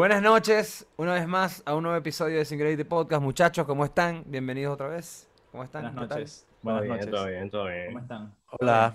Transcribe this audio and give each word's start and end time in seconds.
Buenas 0.00 0.22
noches, 0.22 0.86
una 0.96 1.12
vez 1.12 1.28
más 1.28 1.62
a 1.66 1.74
un 1.74 1.82
nuevo 1.82 1.98
episodio 1.98 2.38
de 2.38 2.46
Singularity 2.46 2.84
Podcast. 2.84 3.22
Muchachos, 3.22 3.66
¿cómo 3.66 3.84
están? 3.84 4.24
Bienvenidos 4.26 4.72
otra 4.72 4.88
vez. 4.88 5.28
¿Cómo 5.52 5.62
están? 5.62 5.82
Buenas 5.82 6.00
¿Qué 6.00 6.08
tal? 6.08 6.18
noches. 6.20 6.46
Buenas 6.62 6.80
Todo 6.80 6.88
bien, 6.88 6.96
noches. 6.96 7.10
todo 7.10 7.26
bien, 7.26 7.50
todo 7.50 7.62
¿Cómo 7.64 7.74
bien. 7.74 7.98
están? 7.98 8.34
Hola. 8.58 8.94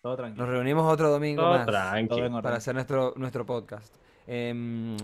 Todo 0.00 0.12
Nos 0.12 0.16
tranquilo. 0.16 0.46
reunimos 0.46 0.90
otro 0.90 1.10
domingo 1.10 1.42
Todo 1.42 1.58
más 1.58 2.42
para 2.42 2.56
hacer 2.56 2.74
nuestro, 2.74 3.12
nuestro 3.16 3.44
podcast. 3.44 3.94
Em, 4.26 4.96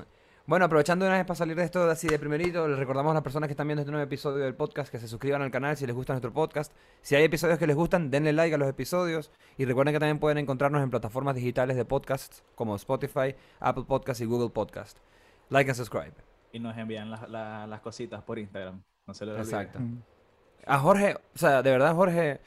bueno, 0.46 0.64
aprovechando 0.64 1.04
una 1.04 1.16
vez 1.18 1.26
para 1.26 1.36
salir 1.36 1.54
de 1.54 1.64
esto 1.64 1.82
así 1.82 2.08
de 2.08 2.18
primerito, 2.18 2.66
les 2.66 2.78
recordamos 2.78 3.10
a 3.10 3.14
las 3.16 3.22
personas 3.22 3.46
que 3.46 3.52
están 3.52 3.68
viendo 3.68 3.82
este 3.82 3.92
nuevo 3.92 4.04
episodio 4.06 4.42
del 4.42 4.54
podcast 4.54 4.90
que 4.90 4.98
se 4.98 5.06
suscriban 5.06 5.42
al 5.42 5.50
canal 5.50 5.76
si 5.76 5.84
les 5.86 5.94
gusta 5.94 6.14
nuestro 6.14 6.32
podcast. 6.32 6.72
Si 7.02 7.14
hay 7.14 7.24
episodios 7.24 7.58
que 7.58 7.66
les 7.66 7.76
gustan, 7.76 8.10
denle 8.10 8.32
like 8.32 8.54
a 8.54 8.58
los 8.58 8.70
episodios. 8.70 9.30
Y 9.58 9.66
recuerden 9.66 9.92
que 9.92 10.00
también 10.00 10.18
pueden 10.18 10.38
encontrarnos 10.38 10.82
en 10.82 10.88
plataformas 10.88 11.34
digitales 11.34 11.76
de 11.76 11.84
podcasts 11.84 12.42
como 12.54 12.74
Spotify, 12.76 13.34
Apple 13.60 13.84
Podcast 13.86 14.22
y 14.22 14.24
Google 14.24 14.48
Podcast. 14.48 14.96
Like 15.52 15.70
and 15.70 15.76
subscribe. 15.76 16.12
Y 16.52 16.58
nos 16.58 16.76
envían 16.76 17.10
las, 17.10 17.28
la- 17.28 17.66
las 17.66 17.80
cositas 17.80 18.22
por 18.22 18.38
Instagram. 18.38 18.82
No 19.06 19.14
se 19.14 19.24
olvide. 19.24 19.38
Exacto. 19.38 19.78
A 20.66 20.78
Jorge, 20.78 21.14
o 21.34 21.38
sea, 21.38 21.62
de 21.62 21.70
verdad 21.70 21.94
Jorge 21.94 22.40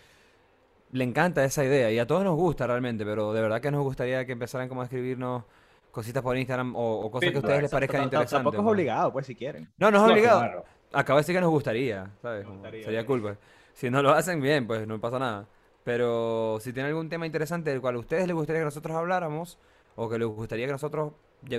le 0.91 1.03
encanta 1.03 1.43
esa 1.43 1.63
idea 1.65 1.91
y 1.91 1.99
a 1.99 2.07
todos 2.07 2.23
nos 2.23 2.35
gusta 2.35 2.65
realmente, 2.67 3.03
pero 3.05 3.33
de 3.33 3.41
verdad 3.41 3.59
que 3.61 3.71
nos 3.71 3.83
gustaría 3.83 4.25
que 4.25 4.31
empezaran 4.31 4.69
como 4.69 4.81
a 4.81 4.85
escribirnos 4.85 5.43
cositas 5.91 6.23
por 6.23 6.37
Instagram 6.37 6.75
o, 6.75 6.99
o 7.01 7.11
cosas 7.11 7.31
que 7.31 7.35
a 7.37 7.39
ustedes 7.39 7.61
les 7.63 7.71
parezcan 7.71 8.03
interesantes. 8.03 8.31
Tampoco 8.43 8.61
es 8.61 8.67
obligado, 8.73 9.11
pues, 9.11 9.25
si 9.25 9.35
quieren. 9.35 9.69
No, 9.77 9.91
no 9.91 9.97
es 9.97 10.03
No, 10.03 10.11
obligado. 10.11 10.39
claro. 10.39 10.65
Acabo 10.93 11.17
de 11.17 11.21
decir 11.21 11.35
que 11.35 11.41
nos 11.41 11.49
gustaría, 11.49 12.09
¿sabes? 12.21 12.43
Nos 12.45 12.53
gustaría, 12.53 12.83
sería 12.83 13.05
cool, 13.05 13.21
pues. 13.21 13.37
Si 13.73 13.89
no 13.89 14.01
lo 14.01 14.11
hacen 14.11 14.39
bien, 14.41 14.65
pues 14.67 14.87
no 14.87 14.99
pasa 15.01 15.19
nada. 15.19 15.45
Pero 15.83 16.57
si 16.61 16.71
tienen 16.71 16.89
algún 16.91 17.09
tema 17.09 17.25
interesante 17.25 17.69
del 17.71 17.81
cual 17.81 17.95
a 17.95 17.99
ustedes 17.99 18.25
les 18.27 18.35
gustaría 18.35 18.61
que 18.61 18.65
nosotros 18.65 18.95
habláramos 18.95 19.57
o 19.97 20.07
que 20.09 20.17
les 20.17 20.27
gustaría 20.27 20.65
que 20.67 20.71
nosotros 20.71 21.13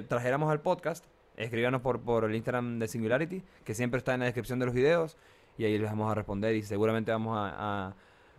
trajéramos 0.09 0.51
al 0.51 0.61
podcast, 0.63 1.05
escríbanos 1.37 1.81
por, 1.83 2.01
por 2.01 2.25
el 2.25 2.34
Instagram 2.34 2.79
de 2.79 2.89
Singularity, 2.89 3.42
que 3.65 3.75
siempre 3.75 3.98
está 3.98 4.15
en 4.15 4.20
la 4.20 4.27
descripción 4.27 4.59
de 4.59 4.67
los 4.67 4.75
videos, 4.75 5.17
y 5.59 5.65
ahí 5.65 5.79
les 5.79 5.89
vamos 5.91 6.11
a 6.11 6.15
responder 6.15 6.55
y 6.55 6.62
seguramente 6.62 7.11
vamos 7.12 7.37
a, 7.39 7.89
a 7.89 7.95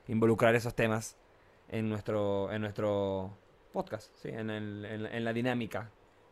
involucrar 0.08 0.56
esos 0.56 0.76
temas 0.76 1.18
en 1.70 1.90
nuestro, 1.90 2.52
en 2.52 2.62
nuestro 2.62 3.31
podcast, 3.73 4.16
¿sí? 4.22 4.30
En, 4.30 4.50
el- 4.50 4.86
en 4.86 5.03
la- 5.03 5.09
en 5.18 5.23
la 5.25 5.34
dinámica. 5.34 5.90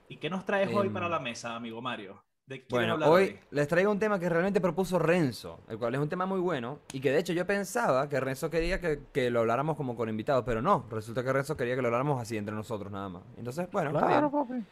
¿Y 0.07 0.17
qué 0.17 0.29
nos 0.29 0.45
traes 0.45 0.69
hoy 0.73 0.87
Em, 0.87 0.93
para 0.93 1.09
la 1.09 1.19
mesa, 1.19 1.55
amigo 1.55 1.81
Mario? 1.81 2.21
¿De 2.45 2.59
qué 2.61 2.67
quieres 2.67 2.89
Bueno, 2.91 3.09
hoy 3.11 3.39
les 3.49 3.67
traigo 3.67 3.91
un 3.91 3.97
tema 3.97 4.19
que 4.19 4.29
realmente 4.29 4.61
propuso 4.61 4.99
Renzo, 4.99 5.61
el 5.67 5.79
cual 5.79 5.95
es 5.95 5.99
un 5.99 6.07
tema 6.09 6.27
muy 6.27 6.39
bueno 6.39 6.77
y 6.93 6.99
que 6.99 7.09
de 7.11 7.17
hecho 7.17 7.33
yo 7.33 7.43
pensaba 7.47 8.07
que 8.07 8.19
Renzo 8.19 8.51
quería 8.51 8.79
que, 8.79 8.99
que 9.11 9.31
lo 9.31 9.39
habláramos 9.39 9.75
como 9.75 9.95
con 9.95 10.07
invitados, 10.09 10.43
pero 10.45 10.61
no, 10.61 10.85
resulta 10.91 11.23
que 11.23 11.33
Renzo 11.33 11.57
quería 11.57 11.75
que 11.75 11.81
lo 11.81 11.87
habláramos 11.87 12.21
así 12.21 12.37
entre 12.37 12.53
nosotros 12.53 12.91
nada 12.91 13.09
más. 13.09 13.23
Entonces, 13.37 13.67
bueno, 13.71 13.89
está 13.89 14.07
bien. 14.07 14.29
papi. 14.29 14.63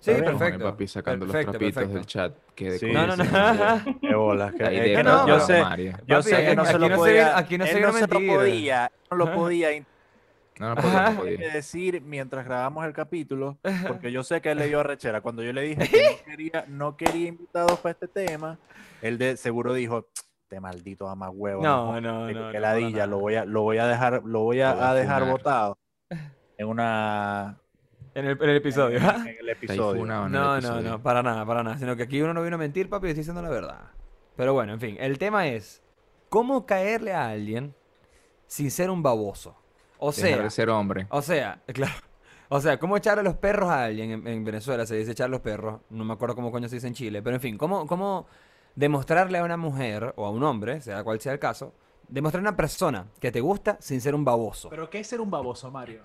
Sí, 0.00 0.12
perfecto. 0.12 0.64
papi 0.64 0.86
sacando 0.86 1.26
perfecto, 1.26 1.52
los 1.52 1.58
trapitos 1.58 1.74
perfecto. 1.74 1.94
del 1.98 2.06
chat. 2.06 2.36
Que 2.54 2.70
de 2.72 2.78
Sí, 2.78 2.92
No, 2.92 3.06
no, 3.06 3.16
no. 3.16 3.24
Qué 4.00 4.14
bolas. 4.14 4.54
que- 4.54 5.02
no, 5.02 5.26
yo 5.26 5.40
sé, 5.40 5.60
Mario. 5.60 5.92
yo 6.06 6.16
Papi, 6.18 6.28
sé 6.30 6.44
que 6.46 6.56
no 6.56 6.64
se 6.64 6.78
lo 6.78 6.96
podía. 6.96 7.36
aquí 7.38 7.58
no 7.58 7.66
se 7.66 7.80
no 7.80 7.92
se 7.92 8.06
lo 8.06 8.20
podía. 8.36 8.92
No 9.10 9.16
lo 9.16 9.34
podía 9.34 9.70
No, 10.60 10.74
no 10.74 10.76
podía, 10.76 11.10
no 11.10 11.16
podía. 11.16 11.36
que 11.38 11.48
decir 11.50 12.00
mientras 12.02 12.44
grabamos 12.44 12.84
el 12.86 12.92
capítulo, 12.92 13.58
porque 13.88 14.12
yo 14.12 14.22
sé 14.22 14.40
que 14.40 14.52
él 14.52 14.58
le 14.58 14.68
dio 14.68 14.80
arrechera. 14.80 15.20
Cuando 15.20 15.42
yo 15.42 15.52
le 15.52 15.62
dije 15.62 15.88
que 15.88 16.02
no 16.02 16.24
quería, 16.24 16.64
no 16.68 16.96
quería 16.96 17.28
invitados 17.28 17.78
para 17.80 17.92
este 17.92 18.06
tema, 18.08 18.56
él 19.02 19.18
de 19.18 19.36
seguro 19.36 19.72
dijo, 19.74 20.06
este 20.44 20.60
maldito 20.60 21.08
ama 21.08 21.28
huevo. 21.28 21.62
No, 21.62 22.00
no, 22.00 22.22
no, 22.22 22.26
que 22.28 22.34
no, 22.34 22.60
ladilla, 22.60 23.06
lo 23.06 23.18
voy 23.18 23.34
a, 23.34 23.44
lo 23.44 23.62
voy 23.62 23.78
a 23.78 23.86
dejar, 23.86 24.22
lo 24.24 24.40
voy 24.40 24.60
a, 24.60 24.72
voy 24.74 24.82
a 24.82 24.90
a 24.90 24.94
dejar 24.94 25.24
botado 25.28 25.78
en 26.56 26.68
una 26.68 27.58
En 28.18 28.26
el, 28.26 28.42
en 28.42 28.50
el 28.50 28.56
episodio. 28.56 28.98
en, 28.98 29.04
en 29.28 29.36
el 29.38 29.48
episodio. 29.48 30.04
No, 30.04 30.28
no, 30.28 30.56
episodio. 30.56 30.90
no, 30.90 31.02
para 31.02 31.22
nada, 31.22 31.46
para 31.46 31.62
nada. 31.62 31.78
Sino 31.78 31.94
que 31.96 32.02
aquí 32.02 32.20
uno 32.20 32.34
no 32.34 32.42
vino 32.42 32.56
a 32.56 32.58
mentir, 32.58 32.88
papi, 32.88 33.06
estoy 33.06 33.20
diciendo 33.20 33.42
la 33.42 33.48
verdad. 33.48 33.92
Pero 34.34 34.54
bueno, 34.54 34.72
en 34.72 34.80
fin, 34.80 34.96
el 34.98 35.18
tema 35.18 35.46
es 35.46 35.82
cómo 36.28 36.66
caerle 36.66 37.12
a 37.12 37.28
alguien 37.28 37.74
sin 38.48 38.70
ser 38.72 38.90
un 38.90 39.02
baboso. 39.04 39.56
O 39.98 40.10
Dejar 40.10 40.30
sea, 40.30 40.42
de 40.42 40.50
ser 40.50 40.68
hombre. 40.70 41.06
O 41.10 41.22
sea, 41.22 41.62
claro. 41.72 41.94
O 42.48 42.60
sea, 42.60 42.78
¿cómo 42.78 42.96
echarle 42.96 43.22
los 43.22 43.36
perros 43.36 43.68
a 43.68 43.84
alguien? 43.84 44.10
En, 44.10 44.26
en 44.26 44.44
Venezuela 44.44 44.84
se 44.84 44.96
dice 44.96 45.12
echar 45.12 45.30
los 45.30 45.40
perros. 45.40 45.80
No 45.90 46.04
me 46.04 46.14
acuerdo 46.14 46.34
cómo 46.34 46.50
coño 46.50 46.68
se 46.68 46.74
dice 46.76 46.88
en 46.88 46.94
Chile. 46.94 47.22
Pero 47.22 47.36
en 47.36 47.42
fin, 47.42 47.56
¿cómo, 47.56 47.86
cómo 47.86 48.26
demostrarle 48.74 49.38
a 49.38 49.44
una 49.44 49.56
mujer 49.56 50.12
o 50.16 50.26
a 50.26 50.30
un 50.30 50.42
hombre, 50.42 50.80
sea 50.80 51.04
cual 51.04 51.20
sea 51.20 51.32
el 51.32 51.38
caso, 51.38 51.72
demostrarle 52.08 52.48
a 52.48 52.50
una 52.50 52.56
persona 52.56 53.06
que 53.20 53.30
te 53.30 53.40
gusta 53.40 53.76
sin 53.80 54.00
ser 54.00 54.14
un 54.16 54.24
baboso? 54.24 54.70
¿Pero 54.70 54.90
qué 54.90 55.00
es 55.00 55.06
ser 55.06 55.20
un 55.20 55.30
baboso, 55.30 55.70
Mario? 55.70 56.04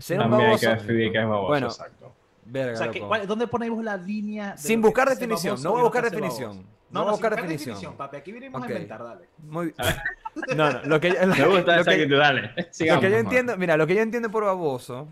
Ser 0.00 0.18
un 0.18 0.30
También 0.30 0.50
hay 0.50 0.58
que 0.58 0.66
baboso. 0.66 0.82
definir 0.86 1.12
que 1.12 1.18
es 1.18 1.24
baboso, 1.24 1.48
Bueno, 1.48 1.66
exacto. 1.66 2.12
Verga, 2.44 2.72
O 2.72 2.76
sea, 2.76 2.90
¿qué- 2.90 2.98
loco. 2.98 3.08
cuál- 3.08 3.26
¿dónde 3.26 3.46
ponemos 3.46 3.84
la 3.84 3.96
línea? 3.96 4.52
de 4.52 4.58
Sin 4.58 4.80
buscar 4.82 5.08
definición, 5.08 5.52
baboso 5.54 5.64
no 5.64 5.70
voy 5.72 5.80
a 5.80 5.84
buscar 5.84 6.04
definición. 6.04 6.56
No 6.56 6.62
No, 6.90 7.00
voy 7.00 7.02
a 7.02 7.04
no, 7.06 7.10
buscar 7.12 7.30
definición. 7.36 7.74
definición, 7.74 7.96
papi. 7.96 8.16
Aquí 8.18 8.32
venimos 8.32 8.60
Ok. 8.60 8.68
a 8.68 8.72
inventar, 8.72 9.02
dale. 9.02 9.28
Muy... 9.38 9.74
No, 10.56 10.72
no, 10.72 10.82
lo 10.84 10.98
que, 11.00 11.10
lo, 11.10 11.26
Me 11.26 11.46
gusta 11.46 11.76
lo 11.76 11.82
esa 11.82 11.90
que- 11.90 11.96
actitud, 12.02 12.18
dale. 12.18 12.40
Lo 12.56 13.00
que 13.00 13.10
yo 13.10 13.16
entiendo, 13.18 13.56
mira, 13.58 13.76
lo 13.76 13.86
que 13.86 13.94
yo 13.94 14.00
entiendo 14.02 14.30
por 14.30 14.44
baboso 14.44 15.06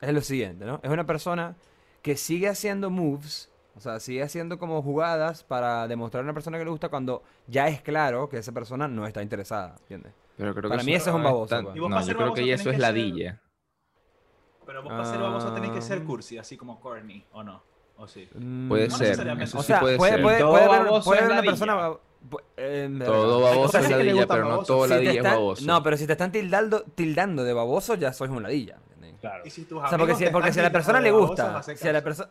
es 0.00 0.12
lo 0.12 0.20
siguiente, 0.20 0.64
¿no? 0.64 0.80
Es 0.82 0.90
una 0.90 1.06
persona 1.06 1.54
que 2.02 2.16
sigue 2.16 2.48
haciendo 2.48 2.88
moves, 2.90 3.50
o 3.74 3.80
sea, 3.80 4.00
sigue 4.00 4.22
haciendo 4.22 4.58
como 4.58 4.80
jugadas 4.82 5.42
para 5.44 5.88
demostrar 5.88 6.20
a 6.22 6.24
una 6.24 6.34
persona 6.34 6.58
que 6.58 6.64
le 6.64 6.70
gusta 6.70 6.88
cuando 6.88 7.22
ya 7.46 7.68
es 7.68 7.80
claro 7.82 8.28
que 8.28 8.38
esa 8.38 8.52
persona 8.52 8.86
no 8.86 9.06
está 9.06 9.22
interesada, 9.22 9.74
¿entiendes? 9.80 10.12
Pero 10.36 10.54
creo 10.54 10.68
Para 10.70 10.80
que 10.82 10.86
mí 10.86 10.94
eso 10.94 11.10
es 11.10 11.16
un 11.16 11.22
baboso, 11.24 11.54
tan- 11.56 11.64
pues. 11.64 11.76
No, 11.76 12.00
yo 12.06 12.16
creo 12.16 12.34
que 12.34 12.52
eso 12.52 12.70
es 12.70 12.78
ladilla. 12.78 13.40
Pero 14.66 14.82
vos 14.82 14.92
para 14.92 15.04
ser 15.04 15.20
baboso 15.20 15.52
tenés 15.52 15.70
que 15.70 15.80
ser 15.80 15.98
Ah. 16.02 16.04
cursi, 16.04 16.38
así 16.38 16.56
como 16.56 16.80
corny, 16.80 17.24
¿o 17.32 17.42
no? 17.42 17.62
¿O 17.98 18.06
sí? 18.06 18.28
Mm, 18.34 18.68
Puede 18.68 18.88
No 18.88 18.96
ser. 18.96 19.06
necesariamente. 19.08 19.44
Eso 19.44 19.58
O 19.58 19.62
sí 19.62 19.66
sea, 19.68 19.80
puede 19.80 19.96
puede, 19.96 20.12
ser. 20.12 20.22
puede, 20.22 20.44
puede 20.44 20.64
haber, 20.64 20.84
baboso 20.84 21.04
puede 21.04 21.20
es 21.20 21.24
haber 21.26 21.38
una 21.38 21.46
persona... 21.46 21.90
eh. 22.56 23.00
Todo 23.04 23.40
baboso 23.40 23.78
es 23.78 23.90
ladilla, 23.90 24.26
pero 24.26 24.44
no 24.48 24.62
todo 24.64 24.82
Si 24.84 24.88
te 24.90 24.94
ladilla 24.96 25.12
es 25.20 25.22
baboso. 25.22 25.64
No, 25.66 25.82
pero 25.82 25.96
si 25.96 26.06
te 26.06 26.12
están 26.12 26.32
tildando, 26.32 26.82
tildando 26.94 27.44
de 27.44 27.52
baboso, 27.52 27.94
ya 27.94 28.12
sois 28.12 28.30
un 28.30 28.42
ladilla. 28.42 28.76
¿entendés? 28.94 29.20
Claro. 29.20 29.42
Y 29.46 29.50
si 29.50 29.64
tus 29.64 29.82
O 29.82 29.88
sea, 29.88 29.96
porque 29.96 30.14
si, 30.14 30.26
porque 30.26 30.52
si 30.52 30.60
a 30.60 30.64
la 30.64 30.72
persona 30.72 31.00
le 31.00 31.10
gusta, 31.10 31.44
babosos, 31.46 31.78
si 31.78 31.88
a 31.88 31.92
la 31.92 32.02
persona... 32.02 32.28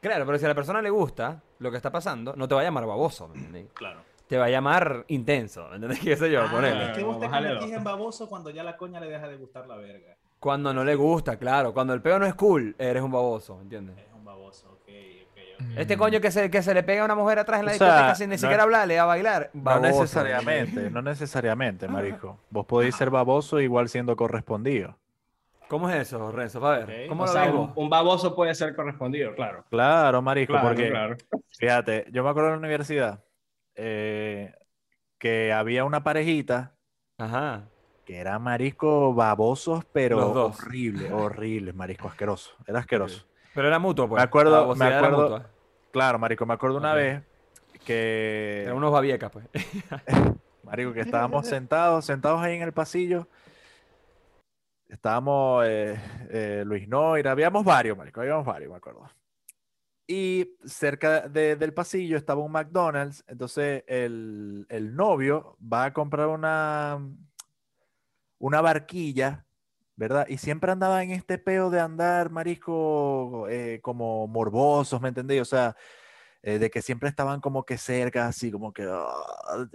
Claro, 0.00 0.24
pero 0.26 0.38
si 0.38 0.44
a 0.44 0.48
la 0.48 0.54
persona 0.54 0.80
le 0.80 0.90
gusta 0.90 1.42
lo 1.58 1.70
que 1.70 1.76
está 1.76 1.90
pasando, 1.90 2.34
no 2.36 2.46
te 2.46 2.54
va 2.54 2.60
a 2.60 2.64
llamar 2.64 2.86
baboso, 2.86 3.28
¿me 3.28 3.36
entendés? 3.38 3.66
Claro. 3.74 4.00
Te 4.28 4.38
va 4.38 4.44
a 4.44 4.48
llamar 4.48 5.04
intenso, 5.08 5.66
¿me 5.70 5.74
entendés? 5.76 5.98
¿Qué 6.04 6.16
sé 6.16 6.30
yo? 6.30 6.42
Ah, 6.42 6.50
ponele. 6.50 6.90
es 6.92 6.96
que 6.96 7.02
vos 7.02 7.18
te 7.18 7.28
convertís 7.28 7.72
en 7.72 7.82
baboso 7.84 8.28
cuando 8.28 8.50
ya 8.50 8.62
la 8.62 8.76
coña 8.76 9.00
le 9.00 9.08
deja 9.10 9.26
de 9.28 9.36
gustar 9.36 9.66
la 9.66 9.76
verga. 9.76 10.16
Cuando 10.40 10.72
no 10.72 10.84
le 10.84 10.94
gusta, 10.94 11.36
claro. 11.36 11.72
Cuando 11.74 11.92
el 11.92 12.00
peo 12.02 12.18
no 12.18 12.26
es 12.26 12.34
cool, 12.34 12.74
eres 12.78 13.02
un 13.02 13.12
baboso, 13.12 13.60
¿entiendes? 13.60 13.98
Es 13.98 14.12
un 14.14 14.24
baboso, 14.24 14.68
ok, 14.70 14.88
ok, 14.88 15.38
ok. 15.72 15.78
Este 15.78 15.96
coño 15.98 16.20
que 16.20 16.30
se, 16.30 16.50
que 16.50 16.62
se 16.62 16.72
le 16.72 16.82
pega 16.82 17.02
a 17.02 17.04
una 17.04 17.14
mujer 17.14 17.38
atrás 17.38 17.60
en 17.60 17.66
la 17.66 17.72
O 17.72 17.74
sea, 17.74 17.86
discoteca 17.88 18.14
sin 18.14 18.30
ni 18.30 18.36
no- 18.36 18.40
siquiera 18.40 18.62
hablarle 18.62 18.98
a 18.98 19.04
bailar. 19.04 19.50
No 19.52 19.62
baboso, 19.62 19.82
necesariamente, 20.00 20.90
no 20.90 21.02
necesariamente, 21.02 21.86
marico. 21.88 22.38
Vos 22.48 22.64
podéis 22.66 22.94
ser 22.96 23.10
baboso 23.10 23.60
igual 23.60 23.88
siendo 23.90 24.16
correspondido. 24.16 24.96
¿Cómo 25.68 25.88
es 25.90 25.96
eso, 25.96 26.32
Renzo? 26.32 26.66
A 26.66 26.78
ver, 26.78 27.02
Ok. 27.04 27.08
¿cómo 27.10 27.22
O 27.24 27.26
lo 27.26 27.32
sea, 27.32 27.42
ves 27.42 27.50
un, 27.52 27.56
vos? 27.58 27.70
un 27.76 27.90
baboso 27.90 28.34
puede 28.34 28.54
ser 28.54 28.74
correspondido, 28.74 29.34
claro. 29.36 29.64
Claro, 29.70 30.22
marico, 30.22 30.54
Claro, 30.54 30.68
porque 30.68 30.88
claro. 30.88 31.16
fíjate, 31.58 32.06
yo 32.10 32.24
me 32.24 32.30
acuerdo 32.30 32.48
en 32.48 32.54
la 32.54 32.58
universidad 32.58 33.22
eh, 33.76 34.52
que 35.18 35.52
había 35.52 35.84
una 35.84 36.02
parejita 36.02 36.74
Ajá. 37.18 37.68
Que 38.10 38.18
era 38.18 38.40
marisco 38.40 39.14
babosos, 39.14 39.84
pero 39.92 40.18
horrible, 40.46 41.12
horrible, 41.12 41.72
marisco 41.72 42.08
asqueroso, 42.08 42.56
era 42.66 42.80
asqueroso. 42.80 43.24
Pero 43.54 43.68
era 43.68 43.78
mutuo, 43.78 44.08
pues. 44.08 44.18
Me 44.18 44.24
acuerdo- 44.24 44.74
me 44.74 44.84
acuerdo-. 44.96 45.44
Claro, 45.92 46.18
marico, 46.18 46.44
me 46.44 46.54
acuerdo 46.54 46.78
una 46.78 46.92
vez 46.92 47.22
que 47.84 48.62
Eran 48.64 48.76
unos 48.78 48.90
babiecas, 48.90 49.30
pues. 49.30 49.46
Marico, 50.64 50.92
que 50.92 51.00
estábamos 51.02 51.46
sentados, 51.46 52.04
sentados 52.04 52.40
ahí 52.42 52.56
en 52.56 52.62
el 52.62 52.72
pasillo. 52.72 53.28
Estábamos 54.88 55.64
eh, 55.68 55.96
eh, 56.30 56.62
Luis 56.66 56.88
Noira, 56.88 57.30
habíamos 57.30 57.64
varios, 57.64 57.96
marico, 57.96 58.20
habíamos 58.22 58.44
varios, 58.44 58.70
me 58.72 58.76
acuerdo. 58.76 59.08
Y 60.08 60.56
cerca 60.64 61.28
de- 61.28 61.54
del 61.54 61.72
pasillo 61.72 62.16
estaba 62.16 62.42
un 62.42 62.50
McDonald's, 62.50 63.22
entonces 63.28 63.84
el, 63.86 64.66
el 64.68 64.96
novio 64.96 65.56
va 65.62 65.84
a 65.84 65.92
comprar 65.92 66.26
una, 66.26 66.98
una 68.40 68.60
barquilla, 68.60 69.44
¿verdad? 69.96 70.26
Y 70.28 70.38
siempre 70.38 70.72
andaba 70.72 71.02
en 71.04 71.12
este 71.12 71.38
peo 71.38 71.70
de 71.70 71.78
andar, 71.78 72.30
marisco, 72.30 73.46
eh, 73.48 73.80
como 73.82 74.26
morbosos, 74.26 75.00
¿me 75.00 75.08
entendéis? 75.10 75.42
O 75.42 75.44
sea, 75.44 75.76
eh, 76.42 76.58
de 76.58 76.70
que 76.70 76.80
siempre 76.82 77.08
estaban 77.10 77.40
como 77.40 77.64
que 77.64 77.76
cerca, 77.76 78.26
así 78.26 78.50
como 78.50 78.72
que... 78.72 78.82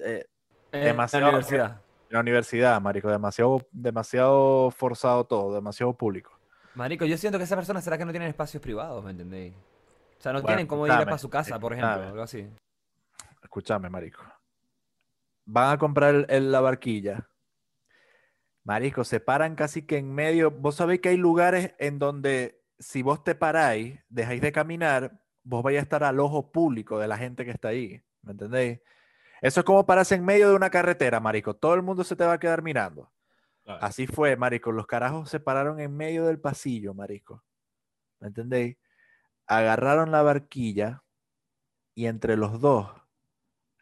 eh, 0.03 0.25
En 0.71 0.83
Demasiado- 0.83 1.25
la 1.25 1.29
universidad. 1.29 1.81
la 2.09 2.19
universidad, 2.19 2.81
marico, 2.81 3.09
demasiado, 3.09 3.61
demasiado 3.71 4.71
forzado 4.71 5.25
todo, 5.25 5.53
demasiado 5.53 5.93
público. 5.93 6.31
Marico, 6.73 7.05
yo 7.05 7.17
siento 7.17 7.37
que 7.37 7.43
esas 7.45 7.55
personas 7.57 7.83
será 7.83 7.97
que 7.97 8.03
no 8.05 8.11
tienen 8.11 8.29
espacios 8.29 8.61
privados, 8.61 9.03
¿me 9.03 9.11
entendéis? 9.11 9.53
O 10.19 10.21
sea, 10.21 10.33
no 10.33 10.41
Bueno, 10.41 10.47
tienen 10.47 10.67
cómo 10.67 10.87
ir 10.87 10.93
para 11.05 11.17
su 11.17 11.29
casa, 11.29 11.59
por 11.59 11.71
ejemplo, 11.73 12.01
algo 12.07 12.21
así. 12.23 12.49
Escúchame, 13.43 13.89
marico. 13.89 14.23
Van 15.45 15.73
a 15.73 15.77
comprar 15.77 16.15
el- 16.15 16.25
el- 16.29 16.51
la 16.51 16.61
barquilla. 16.61 17.29
Marico, 18.65 19.03
se 19.03 19.19
paran 19.19 19.55
casi 19.55 19.83
que 19.83 19.97
en 19.97 20.11
medio. 20.13 20.49
Vos 20.49 20.75
sabéis 20.75 20.99
que 20.99 21.09
hay 21.09 21.17
lugares 21.17 21.75
en 21.77 21.99
donde 21.99 22.63
si 22.79 23.03
vos 23.03 23.23
te 23.23 23.35
paráis, 23.35 23.99
dejáis 24.09 24.41
de 24.41 24.51
caminar, 24.51 25.21
vos 25.43 25.61
vayas 25.63 25.81
a 25.81 25.83
estar 25.83 26.03
al 26.03 26.19
ojo 26.19 26.51
público 26.51 26.97
de 26.99 27.07
la 27.07 27.15
gente 27.15 27.45
que 27.45 27.51
está 27.51 27.69
ahí. 27.69 28.03
¿Me 28.23 28.31
entendéis? 28.31 28.81
Eso 29.41 29.59
es 29.59 29.65
como 29.65 29.85
pararse 29.85 30.15
en 30.15 30.25
medio 30.25 30.49
de 30.49 30.55
una 30.55 30.71
carretera, 30.71 31.19
marico. 31.19 31.55
Todo 31.55 31.75
el 31.75 31.83
mundo 31.83 32.03
se 32.03 32.15
te 32.15 32.25
va 32.25 32.33
a 32.33 32.39
quedar 32.39 32.63
mirando. 32.63 33.11
Claro. 33.63 33.83
Así 33.83 34.07
fue, 34.07 34.35
marico. 34.35 34.71
Los 34.71 34.87
carajos 34.87 35.29
se 35.29 35.39
pararon 35.39 35.79
en 35.79 35.95
medio 35.95 36.25
del 36.25 36.39
pasillo, 36.39 36.95
marico. 36.95 37.43
¿Me 38.19 38.29
entendéis? 38.29 38.77
Agarraron 39.45 40.11
la 40.11 40.23
barquilla 40.23 41.03
y 41.93 42.07
entre 42.07 42.35
los 42.35 42.59
dos, 42.59 42.89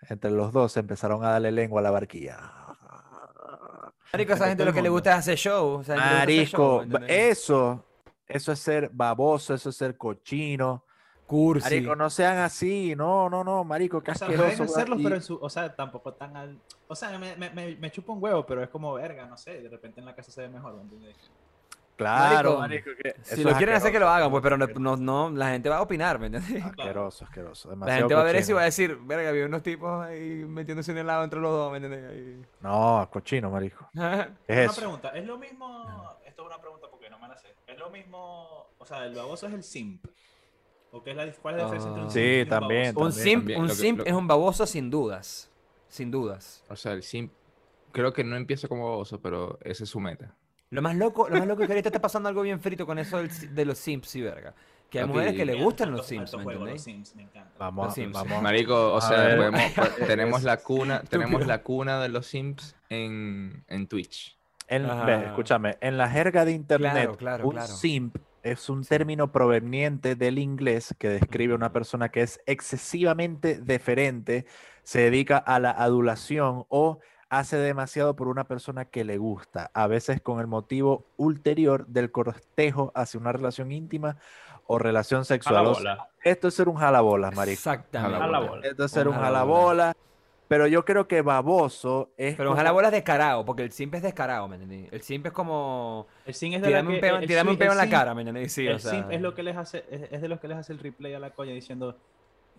entre 0.09 0.31
los 0.31 0.51
dos 0.51 0.75
empezaron 0.75 1.23
a 1.23 1.29
darle 1.29 1.53
lengua 1.53 1.79
a 1.79 1.83
la 1.83 1.91
barquilla. 1.91 2.62
Marico, 4.13 4.33
esa 4.33 4.47
gente 4.47 4.63
lo 4.63 4.71
que 4.73 4.81
le 4.83 4.89
gusta 4.89 5.11
es 5.13 5.17
hacer 5.17 5.37
show. 5.37 5.83
gente 5.83 5.95
le 5.95 6.01
gusta 6.01 6.21
hacer 6.21 6.45
show, 6.47 6.77
Marico, 6.77 6.83
¿entendés? 6.83 7.31
eso, 7.31 7.85
eso 8.27 8.51
es 8.51 8.59
ser 8.59 8.89
baboso, 8.93 9.55
eso 9.55 9.69
es 9.69 9.75
ser 9.75 9.97
cochino. 9.97 10.85
Cursi. 11.25 11.63
Marico, 11.63 11.95
no 11.95 12.09
sean 12.09 12.37
así, 12.37 12.95
no, 12.95 13.29
no, 13.29 13.43
no, 13.43 13.63
marico, 13.63 14.03
qué 14.03 14.11
O 14.11 14.15
sea, 14.15 14.27
asqueroso. 14.27 14.57
pueden 14.57 14.69
hacerlos, 14.69 14.99
pero 15.01 15.15
en 15.15 15.21
su, 15.21 15.35
o 15.41 15.49
sea, 15.49 15.73
tampoco 15.73 16.13
tan 16.13 16.35
al, 16.35 16.59
o 16.87 16.95
sea, 16.95 17.17
me, 17.17 17.35
me, 17.37 17.49
me, 17.49 17.75
me 17.77 17.91
chupa 17.91 18.11
un 18.11 18.21
huevo, 18.21 18.45
pero 18.45 18.61
es 18.61 18.69
como 18.69 18.93
verga, 18.93 19.25
no 19.25 19.37
sé, 19.37 19.61
de 19.61 19.69
repente 19.69 19.99
en 20.01 20.05
la 20.05 20.13
casa 20.13 20.31
se 20.31 20.41
ve 20.41 20.49
mejor, 20.49 20.75
¿me 20.75 20.81
entiendes? 20.83 21.15
Claro, 21.95 22.57
Marico, 22.59 22.89
marico, 22.89 23.03
que 23.03 23.09
eso 23.21 23.35
Si 23.35 23.43
lo 23.43 23.53
quieren 23.55 23.75
hacer, 23.75 23.91
que 23.91 23.99
lo 23.99 24.07
asqueroso, 24.07 24.15
hagan, 24.17 24.31
pues, 24.31 24.41
pero 24.43 24.57
no, 24.57 24.65
asqueroso, 24.65 24.97
no, 24.97 25.29
no, 25.29 25.37
la 25.37 25.49
gente 25.51 25.69
va 25.69 25.77
a 25.77 25.81
opinar, 25.83 26.17
¿me 26.19 26.25
entiendes? 26.27 26.63
Asqueroso, 26.65 27.25
asqueroso. 27.25 27.67
La 27.69 27.73
demasiado 27.75 27.99
gente 28.01 28.15
va 28.15 28.21
a 28.21 28.23
ver 28.23 28.35
eso 28.37 28.51
y 28.51 28.55
va 28.55 28.61
a 28.61 28.65
decir, 28.65 28.97
verga, 29.03 29.29
había 29.29 29.45
unos 29.45 29.61
tipos 29.63 30.03
ahí 30.03 30.43
metiéndose 30.47 30.91
en 30.91 30.97
el 30.97 31.07
lado 31.07 31.23
entre 31.23 31.39
los 31.39 31.51
dos, 31.51 31.71
¿me 31.71 31.77
entiendes? 31.77 32.11
Ahí. 32.11 32.45
No, 32.61 33.07
cochino, 33.11 33.49
marico. 33.51 33.87
¿Qué 33.93 33.99
Una 33.99 34.27
es 34.47 34.71
eso? 34.71 34.81
pregunta, 34.81 35.09
es 35.09 35.25
lo 35.25 35.37
mismo, 35.37 36.17
esto 36.25 36.41
es 36.41 36.47
una 36.47 36.59
pregunta 36.59 36.87
porque 36.89 37.09
no 37.11 37.19
me 37.19 37.27
la 37.27 37.37
sé, 37.37 37.53
es 37.67 37.77
lo 37.77 37.89
mismo, 37.91 38.67
o 38.77 38.85
sea, 38.85 39.05
el 39.05 39.13
baboso 39.15 39.47
es 39.47 39.53
el 39.53 39.63
simp, 39.63 40.05
¿o 40.91 41.03
qué 41.03 41.11
es 41.11 41.15
la, 41.15 41.31
cuál 41.33 41.55
es 41.55 41.61
la 41.61 41.71
diferencia 41.71 41.89
entre 41.89 42.01
un 42.03 42.07
Ah. 42.07 42.11
simp 42.11 42.23
Sí, 42.25 42.37
y 42.37 42.41
un 42.41 42.49
también, 42.49 42.95
baboso? 42.95 43.05
Un 43.05 43.11
simp, 43.13 43.41
también, 43.41 43.59
un 43.61 43.67
lo 43.67 43.73
que- 43.73 43.79
simp 43.79 43.99
lo- 43.99 44.05
es 44.05 44.13
un 44.13 44.27
baboso 44.27 44.65
sin 44.65 44.89
dudas. 44.89 45.51
Sin 45.89 46.09
dudas. 46.09 46.63
O 46.69 46.75
sea, 46.75 46.93
el 46.93 47.03
simp, 47.03 47.31
creo 47.91 48.11
que 48.13 48.23
no 48.23 48.35
empieza 48.35 48.67
como 48.67 48.89
baboso, 48.89 49.21
pero 49.21 49.59
ese 49.61 49.83
es 49.83 49.89
su 49.91 49.99
meta. 49.99 50.35
Lo 50.73 50.81
más 50.81 50.95
loco, 50.95 51.29
lo 51.29 51.37
más 51.37 51.47
loco 51.47 51.61
es 51.63 51.67
que 51.67 51.73
ahorita 51.73 51.89
está 51.89 52.01
pasando 52.01 52.29
algo 52.29 52.41
bien 52.41 52.59
frito 52.59 52.85
con 52.85 52.97
eso 52.99 53.17
del 53.17 53.29
de 53.55 53.65
los 53.65 53.77
simps 53.77 54.15
y 54.15 54.21
verga. 54.21 54.53
Que 54.89 54.99
hay 54.99 55.05
Papi, 55.05 55.13
mujeres 55.13 55.35
que 55.35 55.45
le 55.45 55.63
gustan 55.63 55.91
los. 55.91 56.05
Sims, 56.05 56.35
me. 56.37 56.43
Vamos, 57.57 57.85
Los 57.85 57.93
Sims. 57.95 58.13
vamos. 58.13 58.41
Marico, 58.43 58.93
o 58.93 58.97
A 58.97 59.01
sea, 59.01 59.17
ver. 59.23 59.37
podemos- 59.37 59.71
po- 59.71 60.05
tenemos 60.07 60.43
la 60.43 60.57
cuna, 60.57 61.01
tenemos 61.09 61.47
la 61.47 61.63
cuna 61.63 62.01
de 62.01 62.09
los 62.09 62.25
simps 62.27 62.75
en, 62.89 63.63
en 63.67 63.87
Twitch. 63.87 64.37
En, 64.67 64.87
ve, 65.05 65.25
escúchame, 65.25 65.77
en 65.81 65.97
la 65.97 66.09
jerga 66.09 66.45
de 66.45 66.51
internet, 66.53 66.91
Claro, 66.93 67.17
claro, 67.17 67.45
un 67.47 67.51
claro. 67.53 67.67
simp 67.67 68.15
es 68.43 68.69
un 68.69 68.83
término 68.83 69.31
proveniente 69.31 70.15
del 70.15 70.37
inglés 70.39 70.95
que 70.97 71.09
describe 71.09 71.53
a 71.53 71.55
una 71.57 71.71
persona 71.71 72.09
que 72.09 72.21
es 72.21 72.39
excesivamente 72.45 73.59
deferente, 73.61 74.45
se 74.83 75.01
dedica 75.01 75.37
a 75.37 75.59
la 75.59 75.71
adulación 75.71 76.65
o 76.69 76.99
hace 77.39 77.57
demasiado 77.57 78.15
por 78.15 78.27
una 78.27 78.43
persona 78.45 78.85
que 78.85 79.03
le 79.03 79.17
gusta, 79.17 79.71
a 79.73 79.87
veces 79.87 80.21
con 80.21 80.39
el 80.39 80.47
motivo 80.47 81.05
ulterior 81.17 81.85
del 81.87 82.11
cortejo 82.11 82.91
hacia 82.95 83.19
una 83.19 83.31
relación 83.31 83.71
íntima 83.71 84.17
o 84.67 84.79
relación 84.79 85.25
sexual. 85.25 85.65
O 85.67 85.73
sea, 85.75 85.95
bola. 85.95 86.09
esto 86.23 86.47
es 86.47 86.53
ser 86.53 86.69
un 86.69 86.75
jalabolas, 86.75 87.35
marico. 87.35 87.53
Exactamente. 87.53 88.23
A 88.23 88.27
la 88.27 88.39
bola. 88.39 88.67
Esto 88.67 88.85
es 88.85 88.91
ser 88.91 89.07
Un 89.07 89.15
un 89.15 89.19
jalabola. 89.21 89.57
jalabola. 89.83 89.93
Pero 90.47 90.67
yo 90.67 90.85
creo 90.85 91.07
que 91.07 91.21
baboso 91.21 92.11
es 92.17 92.35
Pero 92.35 92.49
como- 92.49 92.53
ojalá 92.55 92.71
bolas 92.71 92.91
descarado, 92.91 93.43
porque 93.45 93.63
el 93.63 93.71
simp 93.71 93.95
es 93.95 94.03
descarado, 94.03 94.47
¿me 94.47 94.55
entendés? 94.57 94.91
El 94.93 95.01
simp 95.01 95.25
es 95.25 95.31
como... 95.31 96.05
El 96.25 96.33
simp 96.35 96.55
es 96.55 96.61
de 96.61 96.67
la 96.69 96.77
Tírame 96.81 96.89
un 96.89 96.95
que- 96.95 97.01
peo, 97.01 97.15
el 97.17 97.27
tírame 97.27 97.49
un 97.51 97.55
simp- 97.55 97.59
peo 97.59 97.71
en 97.71 97.77
la 97.77 97.85
simp- 97.85 97.89
cara, 97.91 98.13
¿me 98.13 98.21
entendés? 98.21 98.53
Sí, 98.53 98.67
el 98.67 98.75
o 98.75 98.79
sea... 98.79 98.91
simp 98.91 99.11
es 99.11 99.21
lo 99.21 99.33
que 99.33 99.41
les 99.41 99.57
hace, 99.57 99.83
es, 99.89 100.11
es 100.11 100.21
de 100.21 100.27
los 100.27 100.39
que 100.39 100.47
les 100.49 100.57
hace 100.57 100.71
el 100.73 100.79
replay 100.79 101.13
a 101.15 101.19
la 101.19 101.31
coña 101.31 101.53
diciendo 101.53 101.95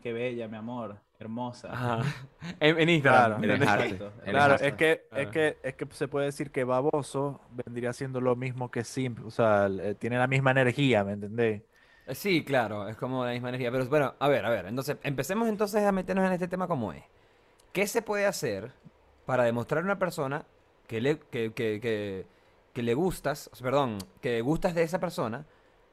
qué 0.02 0.12
bella, 0.12 0.48
mi 0.48 0.56
amor, 0.56 0.96
hermosa. 1.24 1.72
Ajá. 1.72 2.02
En, 2.60 2.78
en 2.78 2.88
Instagram. 2.88 3.42
Claro. 3.42 3.62
Exacto. 3.64 4.12
Claro, 4.24 4.54
es 4.56 4.74
que, 4.74 5.06
es 5.12 5.28
que, 5.28 5.58
es 5.62 5.74
que 5.74 5.86
se 5.90 6.08
puede 6.08 6.26
decir 6.26 6.50
que 6.50 6.64
baboso 6.64 7.40
vendría 7.50 7.92
siendo 7.92 8.20
lo 8.20 8.36
mismo 8.36 8.70
que 8.70 8.84
simp, 8.84 9.24
o 9.24 9.30
sea, 9.30 9.66
eh, 9.66 9.94
tiene 9.94 10.18
la 10.18 10.26
misma 10.26 10.50
energía, 10.50 11.04
¿me 11.04 11.12
entendés? 11.12 11.62
Eh, 12.06 12.14
Sí, 12.14 12.44
claro, 12.44 12.86
es 12.88 12.96
como 12.96 13.24
la 13.24 13.32
misma 13.32 13.48
energía. 13.48 13.70
Pero 13.72 13.86
bueno, 13.86 14.14
a 14.18 14.28
ver, 14.28 14.44
a 14.44 14.50
ver. 14.50 14.66
Entonces, 14.66 14.98
empecemos 15.02 15.48
entonces 15.48 15.82
a 15.84 15.92
meternos 15.92 16.26
en 16.26 16.32
este 16.32 16.48
tema 16.48 16.68
como 16.68 16.92
es. 16.92 17.02
¿Qué 17.72 17.86
se 17.86 18.02
puede 18.02 18.26
hacer 18.26 18.72
para 19.26 19.44
demostrar 19.44 19.82
a 19.82 19.84
una 19.84 19.98
persona 19.98 20.44
que 20.86 21.00
le, 21.00 21.18
que, 21.18 21.52
que, 21.52 21.80
que, 21.80 22.26
que 22.74 22.82
le 22.82 22.94
gustas, 22.94 23.50
perdón, 23.62 23.98
que 24.20 24.40
gustas 24.42 24.74
de 24.74 24.82
esa 24.82 25.00
persona 25.00 25.46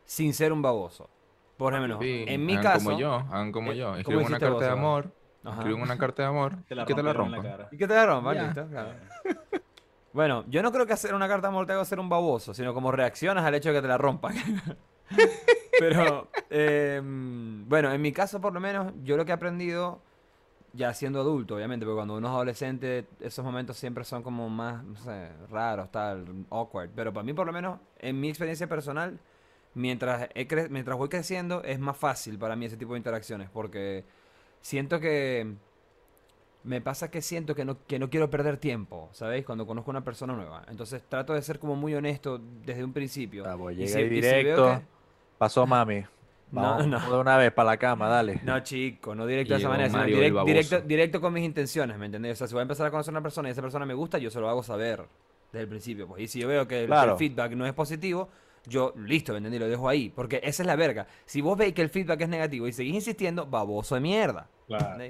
sin 0.06 0.34
ser 0.34 0.52
un 0.52 0.62
baboso? 0.62 1.10
Por 1.58 1.74
ejemplo, 1.74 2.00
Sí, 2.02 2.26
en 2.28 2.46
mi 2.46 2.54
hagan 2.54 2.64
caso... 2.64 2.86
como 2.86 3.00
yo, 3.00 3.14
hagan 3.14 3.52
como 3.52 3.72
eh, 3.72 3.78
yo. 3.78 3.86
¿cómo 3.86 3.98
Escriben 3.98 4.26
una 4.26 4.40
carta 4.40 4.54
vos, 4.56 4.62
de 4.62 4.70
amor. 4.70 5.12
Escriben 5.44 5.82
una 5.82 5.98
carta 5.98 6.22
de 6.24 6.30
amor 6.30 6.56
Te 6.68 6.76
la 6.76 6.84
y 6.84 6.86
que 6.86 6.94
te 6.94 7.04
la 7.04 7.14
rompan. 7.14 7.68
Y 7.72 7.78
que 7.78 7.88
te 7.88 7.94
la 7.96 8.06
rompan, 8.06 8.38
listo, 8.38 8.68
claro. 8.68 8.94
Bueno, 10.14 10.44
yo 10.50 10.62
no 10.62 10.74
creo 10.74 10.86
que 10.86 10.92
hacer 10.92 11.16
una 11.16 11.28
carta 11.30 11.48
de 11.48 11.54
amor 11.54 11.66
te 11.66 11.72
haga 11.72 11.86
ser 11.86 11.98
un 12.00 12.10
baboso, 12.10 12.54
sino 12.54 12.74
como 12.74 12.92
reaccionas 12.92 13.46
al 13.46 13.56
hecho 13.56 13.70
de 13.70 13.76
que 13.76 13.82
te 13.82 13.88
la 13.88 13.98
rompan. 13.98 14.36
Pero, 15.80 16.28
em, 16.50 17.68
bueno, 17.68 17.92
en 17.94 18.02
mi 18.02 18.12
caso 18.12 18.42
por 18.42 18.54
lo 18.54 18.60
menos, 18.60 18.92
yo 19.04 19.16
lo 19.18 19.24
que 19.26 19.32
he 19.32 19.34
aprendido, 19.34 20.02
ya 20.74 20.94
siendo 20.94 21.22
adulto, 21.22 21.56
obviamente, 21.56 21.86
porque 21.86 21.96
cuando 21.96 22.16
uno 22.18 22.28
es 22.28 22.34
adolescente, 22.34 23.08
esos 23.22 23.44
momentos 23.44 23.78
siempre 23.78 24.04
son 24.04 24.22
como 24.22 24.50
más, 24.50 24.84
no 24.84 24.98
sé, 24.98 25.30
raros, 25.50 25.90
tal, 25.92 26.26
awkward. 26.50 26.90
Pero 26.96 27.14
para 27.14 27.24
mí 27.24 27.34
por 27.34 27.48
lo 27.48 27.54
menos, 27.54 27.80
en 28.00 28.20
mi 28.20 28.28
experiencia 28.30 28.68
personal, 28.68 29.18
mientras, 29.76 30.30
he 30.36 30.46
cre- 30.48 30.70
mientras 30.70 30.98
voy 30.98 31.08
creciendo, 31.10 31.64
es 31.64 31.80
más 31.80 31.96
fácil 31.98 32.38
para 32.38 32.56
mí 32.58 32.66
ese 32.66 32.78
tipo 32.78 32.94
de 32.94 32.98
interacciones, 32.98 33.50
porque 33.50 34.04
siento 34.62 35.00
que... 35.00 35.54
Me 36.64 36.80
pasa 36.80 37.10
que 37.10 37.24
siento 37.24 37.56
que 37.56 37.66
no, 37.66 37.78
que 37.88 37.98
no 37.98 38.12
quiero 38.12 38.30
perder 38.30 38.58
tiempo, 38.58 39.10
¿sabéis? 39.14 39.44
Cuando 39.46 39.66
conozco 39.66 39.90
a 39.90 39.94
una 39.94 40.04
persona 40.04 40.34
nueva. 40.34 40.64
Entonces 40.70 41.02
trato 41.10 41.34
de 41.34 41.42
ser 41.42 41.58
como 41.58 41.76
muy 41.76 41.96
honesto 41.96 42.40
desde 42.64 42.84
un 42.84 42.94
principio. 42.94 43.44
Ah, 43.48 43.56
pues 43.58 43.76
Y 43.78 43.80
llega 43.80 43.92
si- 43.94 43.98
ahí 43.98 44.04
y 44.06 44.10
si 44.10 44.22
veo 44.22 44.38
directo, 44.38 44.66
que- 44.68 44.82
pasó 45.40 45.66
mami. 45.66 46.02
No, 46.52 46.62
Vamos, 46.62 46.86
no. 46.88 46.98
vamos 46.98 47.14
de 47.14 47.20
una 47.20 47.38
vez 47.38 47.52
para 47.52 47.72
la 47.72 47.78
cama, 47.78 48.08
dale. 48.10 48.42
No, 48.44 48.60
chico, 48.60 49.16
no 49.16 49.26
directo 49.26 49.56
de 49.56 49.60
esa 49.60 49.70
manera, 49.70 49.90
sino 49.90 50.04
direct- 50.04 50.46
directo, 50.46 50.82
directo 50.82 51.20
con 51.20 51.34
mis 51.34 51.44
intenciones, 51.46 51.98
¿me 51.98 52.06
entendés? 52.06 52.34
O 52.34 52.36
sea, 52.38 52.48
si 52.48 52.54
voy 52.54 52.60
a 52.60 52.64
empezar 52.64 52.86
a 52.86 52.92
conocer 52.92 53.12
a 53.12 53.18
una 53.18 53.24
persona 53.24 53.50
y 53.50 53.54
esa 53.54 53.62
persona 53.64 53.86
me 53.88 53.96
gusta, 53.96 54.20
yo 54.20 54.30
se 54.30 54.40
lo 54.40 54.48
hago 54.48 54.62
saber 54.62 55.04
desde 55.52 55.64
el 55.64 55.68
principio. 55.68 56.08
Pues. 56.08 56.22
Y 56.22 56.28
si 56.28 56.40
yo 56.42 56.48
veo 56.48 56.68
que 56.68 56.84
el, 56.84 56.94
feedback 57.18 57.54
no 57.54 57.66
es 57.66 57.74
positivo, 57.74 58.30
yo, 58.66 58.94
listo, 58.98 59.32
¿me 59.34 59.38
entendés? 59.40 59.60
Lo 59.62 59.68
dejo 59.68 59.88
ahí. 59.90 60.10
Porque 60.10 60.40
esa 60.44 60.64
es 60.64 60.68
la 60.68 60.76
verga. 60.76 61.08
Si 61.26 61.42
vos 61.42 61.58
veis 61.58 61.74
que 61.74 61.82
el 61.82 61.90
feedback 61.90 62.22
es 62.22 62.30
negativo 62.30 62.68
y 62.68 62.74
seguís 62.74 62.96
insistiendo, 62.96 63.46
baboso 63.46 63.96
de 63.96 64.02
mierda. 64.02 64.48
Claro. 64.68 65.04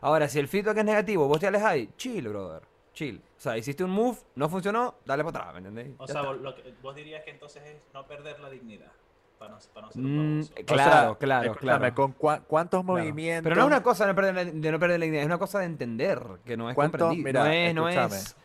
Ahora, 0.00 0.28
si 0.28 0.38
el 0.38 0.48
feedback 0.48 0.78
es 0.78 0.84
negativo, 0.84 1.28
vos 1.28 1.38
te 1.40 1.46
alejáis, 1.46 1.88
chill, 1.96 2.28
brother. 2.28 2.62
Chill. 2.92 3.22
O 3.38 3.40
sea, 3.40 3.56
hiciste 3.56 3.82
un 3.84 3.90
move, 3.90 4.18
no 4.34 4.48
funcionó, 4.48 4.96
dale 5.06 5.24
para 5.24 5.38
atrás, 5.40 5.52
¿me 5.54 5.58
entendés? 5.60 5.94
O 5.98 6.06
Ya 6.06 6.12
sea, 6.12 6.22
vos, 6.22 6.40
lo 6.40 6.54
que- 6.54 6.74
vos 6.82 6.94
dirías 6.94 7.22
que 7.24 7.30
entonces 7.30 7.62
es 7.64 7.76
no 7.94 8.06
perder 8.06 8.38
la 8.40 8.50
dignidad. 8.50 8.90
Para 9.38 9.52
no, 9.52 9.58
para 9.74 9.86
no 9.86 9.92
ser 9.92 10.02
un 10.02 10.38
Mm. 10.38 10.42
O 10.42 10.64
claro, 10.66 10.90
sea, 10.92 11.14
claro, 11.18 11.54
claro. 11.56 11.94
¿con 11.94 12.14
cua- 12.16 12.42
cuántos 12.46 12.82
Claro. 12.84 12.98
movimientos? 13.00 13.44
Pero 13.44 13.56
no 13.56 13.62
es 13.62 13.66
una 13.66 13.82
cosa 13.82 14.04
de 14.04 14.12
no 14.12 14.14
perder 14.16 14.34
la, 14.34 14.44
de 14.44 14.72
no 14.72 14.78
perder 14.78 15.00
la 15.00 15.06
idea, 15.06 15.20
es 15.20 15.26
una 15.26 15.38
cosa 15.38 15.58
de 15.60 15.64
entender 15.64 16.20
que 16.44 16.56
no 16.56 16.68
es 16.70 16.76
comprendido. 16.76 17.24
Mira, 17.24 17.44
no 17.44 17.50
es, 17.50 17.74
no 17.74 17.88
escúchame. 17.88 18.16
es. 18.16 18.36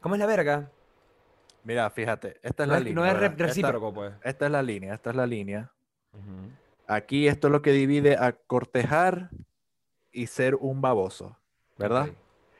¿Cómo 0.00 0.14
es 0.14 0.18
la 0.18 0.26
verga? 0.26 0.70
Mira, 1.66 1.90
fíjate, 1.90 2.38
esta 2.44 2.62
es 2.62 2.68
la 2.68 2.78
línea. 2.78 2.94
no 2.94 3.04
es 3.04 3.36
recíproco, 3.36 3.92
pues. 3.92 4.12
Esta, 4.14 4.28
esta 4.28 4.46
es 4.46 4.52
la 4.52 4.62
línea, 4.62 4.94
esta 4.94 5.10
es 5.10 5.16
la 5.16 5.26
línea. 5.26 5.72
Aquí 6.86 7.26
esto 7.26 7.48
es 7.48 7.52
lo 7.52 7.60
que 7.60 7.72
divide 7.72 8.16
a 8.16 8.34
cortejar 8.34 9.30
y 10.12 10.28
ser 10.28 10.54
un 10.54 10.80
baboso, 10.80 11.36
¿verdad? 11.76 12.10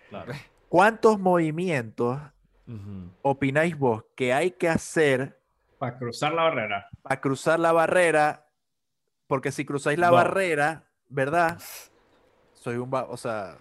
Claro. 0.09 0.33
¿Cuántos 0.69 1.21
movimientos 1.21 2.21
opináis 3.23 3.79
vos 3.79 4.03
que 4.17 4.33
hay 4.33 4.51
que 4.51 4.69
hacer 4.69 5.41
Para 5.79 5.99
cruzar 5.99 6.33
la 6.33 6.43
barrera. 6.43 6.89
para 7.03 7.21
cruzar 7.21 7.61
la 7.61 7.71
barrera? 7.71 8.49
Porque 9.29 9.53
si 9.53 9.65
cruzáis 9.65 10.01
la 10.01 10.11
barrera, 10.11 10.83
¿verdad? 11.09 11.61
Soy 12.55 12.77
un 12.77 12.91
baboso, 12.91 13.13
o 13.13 13.17
sea, 13.17 13.57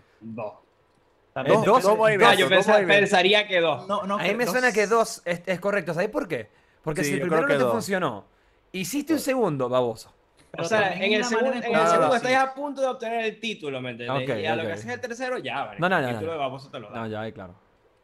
Dos. 1.44 1.48
Es 1.48 1.66
dos- 1.66 1.84
dos 1.84 1.86
Ah, 1.86 1.96
movimientos, 1.96 2.38
yo 2.38 2.46
dos 2.46 2.50
pensa- 2.58 2.72
movimientos. 2.74 3.00
pensaría 3.10 3.48
que 3.48 3.60
dos. 3.60 3.88
No, 3.88 4.04
no, 4.04 4.16
A 4.18 4.24
mí 4.24 4.36
me 4.36 4.46
no 4.46 4.52
suena 4.52 4.72
que 4.72 4.88
dos 4.88 5.22
es, 5.26 5.42
es 5.46 5.60
correcto. 5.60 5.94
¿Sabes 5.94 6.10
por 6.10 6.28
qué? 6.28 6.50
Porque 6.82 7.04
Sí, 7.04 7.10
si 7.10 7.16
el 7.16 7.22
primero 7.22 7.42
no 7.42 7.48
que 7.48 7.54
te 7.56 7.60
dos. 7.60 7.72
funcionó, 7.74 8.26
hiciste 8.72 9.14
un 9.14 9.20
segundo, 9.20 9.68
baboso. 9.68 10.14
pero 10.52 10.64
o 10.64 10.68
sea, 10.68 10.94
en 10.94 11.00
el, 11.00 11.04
en 11.04 11.14
el 11.16 11.22
No, 11.22 11.28
segundo 11.28 11.52
no, 11.52 12.16
estás 12.16 12.22
sí. 12.30 12.34
a 12.34 12.54
punto 12.54 12.80
de 12.82 12.88
obtener 12.88 13.26
el 13.26 13.40
título, 13.42 13.82
¿me 13.82 13.90
entiendes? 13.92 14.24
Ok, 14.24 14.40
y 14.40 14.46
a 14.46 14.56
lo 14.56 14.62
ok. 14.62 14.68
que 14.68 14.74
haces 14.74 14.86
el 14.92 15.02
tercero, 15.02 15.38
ya, 15.40 15.66
vale. 15.66 15.80
No, 15.80 15.90
no, 15.90 15.96
no, 16.00 16.08
el 16.08 16.14
no. 16.14 16.20
título 16.20 16.32
de 16.32 16.38
baboso 16.38 16.70
te 16.72 16.80
lo 16.80 16.90
da. 16.90 17.00
No, 17.00 17.08
ya, 17.08 17.22
ahí, 17.22 17.34
claro. 17.34 17.56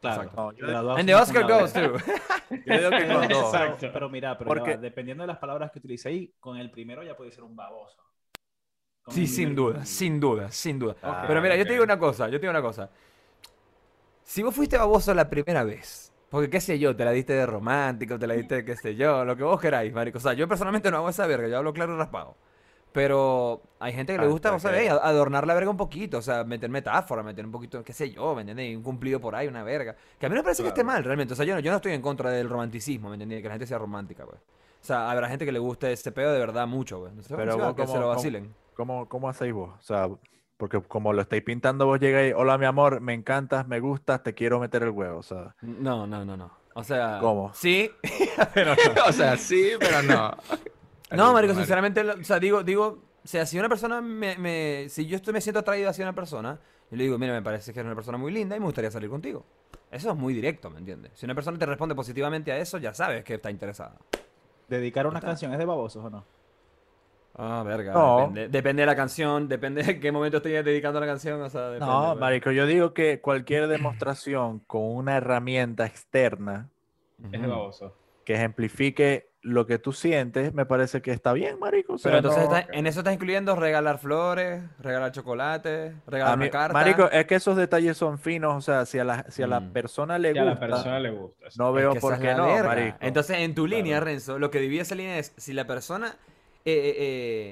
Claro. 0.02 0.30
No, 0.36 0.52
yo- 0.52 0.66
graduados 0.66 0.98
And 1.00 1.08
the 1.08 1.14
Oscar 1.14 1.44
goes 1.44 1.72
too. 1.72 1.80
yo 2.66 2.76
digo 2.78 2.90
que 2.90 3.06
con 3.06 3.28
dos. 3.28 3.54
Exacto. 3.54 3.76
Pero, 3.80 3.92
pero 3.94 4.08
mira, 4.10 4.36
pero 4.36 4.48
Porque- 4.48 4.72
ya 4.72 4.76
dependiendo 4.76 5.22
de 5.22 5.28
las 5.28 5.38
palabras 5.38 5.70
que 5.70 5.78
utilicéis, 5.78 6.30
con 6.40 6.58
el 6.58 6.70
primero 6.70 7.02
ya 7.02 7.16
puede 7.16 7.30
ser 7.32 7.44
un 7.44 7.56
baboso. 7.56 7.96
Con 9.02 9.14
Sí, 9.14 9.26
sin 9.26 9.54
duda, 9.54 9.84
sin 9.86 10.20
duda, 10.20 10.50
sin 10.50 10.78
duda. 10.78 10.96
Ah, 11.02 11.24
Pero 11.26 11.40
mira, 11.40 11.56
yo 11.56 11.64
te 11.64 11.72
digo 11.72 11.84
una 11.84 11.98
cosa, 11.98 12.26
yo 12.26 12.32
te 12.32 12.40
digo 12.40 12.50
una 12.50 12.62
cosa. 12.62 12.90
Si 14.32 14.42
vos 14.42 14.54
fuiste 14.54 14.78
baboso 14.78 15.12
la 15.12 15.28
primera 15.28 15.62
vez, 15.62 16.10
porque 16.30 16.48
qué 16.48 16.58
sé 16.62 16.78
yo, 16.78 16.96
te 16.96 17.04
la 17.04 17.10
diste 17.10 17.34
de 17.34 17.44
romántico, 17.44 18.18
te 18.18 18.26
la 18.26 18.32
diste 18.32 18.54
de 18.54 18.64
qué 18.64 18.74
sé 18.76 18.94
yo, 18.96 19.26
lo 19.26 19.36
que 19.36 19.42
vos 19.42 19.60
queráis, 19.60 19.92
marico. 19.92 20.16
O 20.16 20.20
sea, 20.22 20.32
yo 20.32 20.48
personalmente 20.48 20.90
no 20.90 20.96
hago 20.96 21.10
esa 21.10 21.26
verga, 21.26 21.48
yo 21.48 21.58
hablo 21.58 21.74
claro 21.74 21.92
y 21.94 21.98
raspado. 21.98 22.34
Pero 22.92 23.60
hay 23.78 23.92
gente 23.92 24.14
que 24.14 24.18
le 24.18 24.24
Ah, 24.24 24.30
gusta, 24.30 24.54
o 24.54 24.58
sea, 24.58 24.70
ok. 24.70 24.76
ey, 24.78 24.88
adornar 24.88 25.46
la 25.46 25.52
verga 25.52 25.68
un 25.70 25.76
poquito, 25.76 26.16
o 26.16 26.22
sea, 26.22 26.44
meter 26.44 26.70
metáfora, 26.70 27.22
meter 27.22 27.44
un 27.44 27.52
poquito, 27.52 27.84
qué 27.84 27.92
sé 27.92 28.10
yo, 28.10 28.34
¿me 28.34 28.40
entiendes? 28.40 28.74
Un 28.74 28.82
cumplido 28.82 29.20
por 29.20 29.34
ahí, 29.34 29.48
una 29.48 29.64
verga. 29.64 29.94
Que 30.18 30.24
a 30.24 30.30
mí 30.30 30.34
no 30.34 30.40
me 30.40 30.44
parece 30.44 30.62
que 30.62 30.68
esté 30.70 30.80
Claro. 30.80 30.94
mal, 30.94 31.04
realmente. 31.04 31.34
O 31.34 31.36
sea, 31.36 31.44
yo 31.44 31.52
no, 31.52 31.60
yo 31.60 31.70
no 31.70 31.76
estoy 31.76 31.92
en 31.92 32.00
contra 32.00 32.30
del 32.30 32.48
romanticismo, 32.48 33.10
¿me 33.10 33.16
entiendes? 33.16 33.42
Que 33.42 33.48
la 33.48 33.52
gente 33.56 33.66
sea 33.66 33.76
romántica, 33.76 34.24
pues. 34.24 34.40
O 34.40 34.84
sea, 34.86 35.10
habrá 35.10 35.28
gente 35.28 35.44
que 35.44 35.52
le 35.52 35.58
guste 35.58 35.92
ese 35.92 36.10
pedo 36.10 36.32
de 36.32 36.38
verdad 36.38 36.66
mucho, 36.66 37.00
pues. 37.00 37.12
No 37.12 37.22
sé, 37.22 37.36
Pero 37.36 37.58
vos 37.58 37.74
que 37.74 37.86
se 37.86 37.98
lo 37.98 38.08
vacilen. 38.08 38.54
¿Cómo, 38.76 39.06
¿Cómo 39.10 39.28
hacéis 39.28 39.52
vos? 39.52 39.74
O 39.78 39.82
sea, 39.82 40.08
porque 40.62 40.80
como 40.80 41.12
lo 41.12 41.22
estáis 41.22 41.42
pintando, 41.42 41.86
vos 41.86 41.98
llegáis, 41.98 42.32
hola 42.36 42.56
mi 42.56 42.66
amor, 42.66 43.00
me 43.00 43.14
encantas, 43.14 43.66
me 43.66 43.80
gustas, 43.80 44.22
te 44.22 44.32
quiero 44.32 44.60
meter 44.60 44.84
el 44.84 44.90
huevo. 44.90 45.18
O 45.18 45.22
sea, 45.24 45.56
No, 45.60 46.06
no, 46.06 46.24
no, 46.24 46.36
no. 46.36 46.52
O 46.74 46.84
sea, 46.84 47.18
¿Cómo? 47.20 47.50
Sí, 47.52 47.90
pero 48.54 48.76
no. 48.76 49.04
o 49.08 49.12
sea, 49.12 49.36
sí, 49.36 49.70
pero 49.80 50.02
no. 50.02 50.30
No, 51.10 51.32
marico, 51.32 51.52
sinceramente, 51.56 52.04
lo- 52.04 52.14
o 52.14 52.22
sea, 52.22 52.38
digo, 52.38 52.62
digo, 52.62 53.02
o 53.24 53.26
sea, 53.26 53.44
si 53.44 53.58
una 53.58 53.68
persona 53.68 54.00
me, 54.00 54.38
me- 54.38 54.86
si 54.88 55.04
yo 55.06 55.16
estoy, 55.16 55.32
me 55.34 55.40
siento 55.40 55.58
atraído 55.58 55.90
hacia 55.90 56.04
una 56.04 56.14
persona, 56.14 56.60
yo 56.92 56.96
le 56.96 57.02
digo, 57.02 57.18
mira, 57.18 57.32
me 57.32 57.42
parece 57.42 57.72
que 57.72 57.80
es 57.80 57.84
una 57.84 57.96
persona 57.96 58.16
muy 58.16 58.30
linda 58.30 58.54
y 58.56 58.60
me 58.60 58.66
gustaría 58.66 58.92
salir 58.92 59.10
contigo. 59.10 59.44
Eso 59.90 60.12
es 60.12 60.16
muy 60.16 60.32
directo, 60.32 60.70
¿me 60.70 60.78
entiendes? 60.78 61.10
Si 61.16 61.26
una 61.26 61.34
persona 61.34 61.58
te 61.58 61.66
responde 61.66 61.96
positivamente 61.96 62.52
a 62.52 62.58
eso, 62.58 62.78
ya 62.78 62.94
sabes 62.94 63.24
que 63.24 63.34
está 63.34 63.50
interesada. 63.50 63.96
Dedicar 64.68 65.08
unas 65.08 65.18
está. 65.22 65.26
canciones 65.26 65.58
de 65.58 65.64
babosos 65.64 66.04
o 66.04 66.08
no. 66.08 66.24
Ah, 67.34 67.62
verga. 67.64 67.92
No. 67.92 68.18
Depende, 68.20 68.48
depende 68.48 68.82
de 68.82 68.86
la 68.86 68.96
canción, 68.96 69.48
depende 69.48 69.82
de 69.82 69.98
qué 70.00 70.12
momento 70.12 70.36
estoy 70.38 70.52
dedicando 70.52 71.00
la 71.00 71.06
canción, 71.06 71.40
o 71.40 71.48
sea, 71.48 71.68
depende, 71.70 71.86
no, 71.86 72.08
pues. 72.10 72.20
marico, 72.20 72.50
yo 72.50 72.66
digo 72.66 72.92
que 72.92 73.20
cualquier 73.20 73.68
demostración 73.68 74.58
con 74.60 74.82
una 74.82 75.16
herramienta 75.16 75.86
externa 75.86 76.68
Es 77.32 77.40
que 78.24 78.34
ejemplifique 78.34 79.28
lo 79.40 79.66
que 79.66 79.78
tú 79.80 79.92
sientes, 79.92 80.54
me 80.54 80.66
parece 80.66 81.02
que 81.02 81.10
está 81.10 81.32
bien, 81.32 81.58
marico. 81.58 81.94
O 81.94 81.98
sea, 81.98 82.12
Pero 82.12 82.18
entonces 82.18 82.48
no- 82.48 82.56
está- 82.56 82.72
en 82.72 82.86
eso 82.86 83.00
estás 83.00 83.12
incluyendo 83.14 83.56
regalar 83.56 83.98
flores, 83.98 84.62
regalar 84.78 85.10
chocolate, 85.10 85.94
regalar 86.06 86.34
a 86.34 86.36
mí- 86.36 86.44
una 86.44 86.50
carta. 86.52 86.72
marico, 86.74 87.10
es 87.10 87.24
que 87.26 87.34
esos 87.34 87.56
detalles 87.56 87.96
son 87.96 88.18
finos, 88.20 88.54
o 88.56 88.60
sea, 88.60 88.86
si 88.86 89.00
a 89.00 89.04
la, 89.04 89.24
si 89.30 89.42
a 89.42 89.48
la 89.48 89.58
Mm. 89.58 89.72
persona 89.72 90.16
le 90.18 90.32
Y 90.32 90.38
a 90.38 90.44
la 90.44 90.50
gusta, 90.52 90.66
persona 90.68 91.00
le 91.00 91.10
gusta. 91.10 91.46
no 91.58 91.68
Es 91.70 91.74
veo 91.74 91.92
que 91.94 92.00
por 92.00 92.20
qué 92.20 92.34
no, 92.34 92.46
verga. 92.46 92.68
marico. 92.68 92.96
Entonces, 93.00 93.38
en 93.38 93.54
tu 93.56 93.66
línea. 93.66 93.98
Renzo, 93.98 94.38
lo 94.38 94.50
que 94.52 94.60
divide 94.60 94.82
esa 94.82 94.94
línea 94.94 95.18
es 95.18 95.32
si 95.36 95.52
la 95.52 95.66
persona. 95.66 96.14
Eh, 96.64 96.72
eh, 96.72 96.94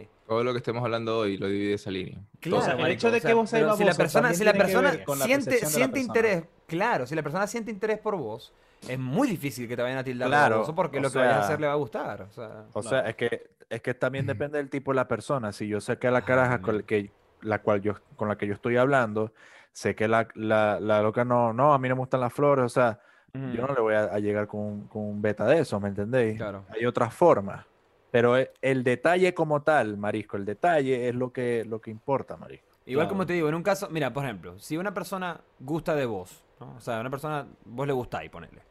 eh, 0.03 0.09
Todo 0.27 0.45
lo 0.45 0.53
que 0.53 0.59
estemos 0.59 0.83
hablando 0.85 1.19
hoy 1.19 1.37
lo 1.37 1.49
divide 1.49 1.75
esa 1.75 1.91
línea. 1.91 2.19
claro, 2.41 2.63
sea, 2.63 2.75
el 2.75 2.87
hecho 2.93 3.11
de 3.11 3.19
o 3.19 3.21
sea, 3.21 3.29
que 3.31 3.35
vos 3.35 3.51
seas 3.51 3.63
pero 3.63 3.77
si 3.77 3.81
la 3.85 3.87
baboso 3.87 3.99
persona, 3.99 4.35
si 4.35 4.45
la 4.45 4.53
persona 4.53 5.05
con 5.05 5.19
la 5.19 5.25
siente, 5.25 5.51
de 5.57 5.61
la 5.63 5.67
siente 5.67 5.93
persona. 6.01 6.01
interés, 6.19 6.45
claro, 6.67 7.07
si 7.07 7.15
la 7.15 7.23
persona 7.23 7.47
siente 7.47 7.71
interés 7.71 7.99
por 7.99 8.17
vos, 8.17 8.53
es 8.89 8.99
muy 8.99 9.29
difícil 9.29 9.67
que 9.69 9.77
te 9.77 9.83
vayan 9.83 9.99
a 9.99 10.05
tildar 10.05 10.29
de 10.29 10.31
Claro, 10.33 10.55
baboso 10.57 10.75
porque 10.75 10.99
o 10.99 11.03
lo 11.03 11.11
que 11.11 11.19
vayas 11.19 11.33
a 11.33 11.37
sea- 11.39 11.45
hacer 11.47 11.61
le 11.61 11.67
va 11.67 11.73
a 11.73 11.77
gustar. 11.77 12.23
O 12.23 12.31
sea, 12.33 12.65
O 12.73 12.83
sea, 12.83 13.01
es 13.01 13.17
que, 13.17 13.51
es 13.69 13.81
que 13.83 13.95
también 13.95 14.27
depende 14.27 14.59
del 14.59 14.71
tipo 14.71 14.93
de 14.93 14.97
la 14.97 15.07
persona. 15.09 15.53
Si 15.53 15.67
yo 15.69 15.81
sé 15.81 15.99
que 15.99 16.11
la 16.11 16.23
caraja 16.23 16.55
Ah, 16.55 16.63
con, 16.63 16.77
mira. 16.77 16.87
que, 16.87 17.11
la 17.43 17.61
cual 17.63 17.83
yo, 17.83 17.95
con 18.17 18.29
la 18.29 18.37
que 18.39 18.47
yo 18.47 18.55
estoy 18.55 18.77
hablando, 18.77 19.33
sé 19.73 19.95
que 19.95 20.09
la, 20.09 20.29
la, 20.35 20.79
la 20.81 21.03
loca 21.03 21.25
no, 21.25 21.53
no, 21.53 21.75
a 21.75 21.79
mí 21.79 21.89
no 21.89 21.95
me 21.97 22.01
gustan 22.01 22.21
las 22.21 22.33
flores, 22.33 22.65
o 22.65 22.69
sea, 22.69 23.01
yo 23.33 23.65
no 23.67 23.73
le 23.75 23.81
voy 23.81 23.95
a, 23.95 24.05
a 24.05 24.19
llegar 24.19 24.47
con, 24.49 24.89
con 24.89 25.03
un 25.03 25.23
beta 25.23 25.45
de 25.47 25.61
eso, 25.61 25.79
¿me 25.79 25.89
entendéis? 25.89 26.37
Claro. 26.37 26.65
Hay 26.71 26.85
otras 26.87 27.15
formas. 27.15 27.65
Pero 28.11 28.37
e- 28.39 28.53
el 28.63 28.83
detalle 28.85 29.35
como 29.35 29.63
tal, 29.63 29.97
Marisco, 29.97 30.37
el 30.37 30.45
detalle 30.45 31.09
es 31.09 31.15
lo 31.15 31.33
que, 31.33 31.65
lo 31.65 31.81
que 31.81 31.91
importa, 31.91 32.37
Marisco. 32.37 32.67
Igual 32.87 33.07
Claro. 33.07 33.15
como 33.15 33.27
te 33.27 33.35
digo, 33.35 33.49
en 33.49 33.55
un 33.55 33.63
caso, 33.63 33.89
mira, 33.91 34.13
por 34.13 34.25
ejemplo, 34.25 34.59
si 34.59 34.77
una 34.77 34.93
persona 34.93 35.41
gusta 35.61 35.95
de 35.95 36.07
vos, 36.07 36.43
¿no? 36.59 36.75
o 36.77 36.81
sea, 36.81 37.01
una 37.01 37.11
persona, 37.11 37.47
vos 37.65 37.87
le 37.87 37.93
gustáis, 37.93 38.31
ponele. 38.31 38.63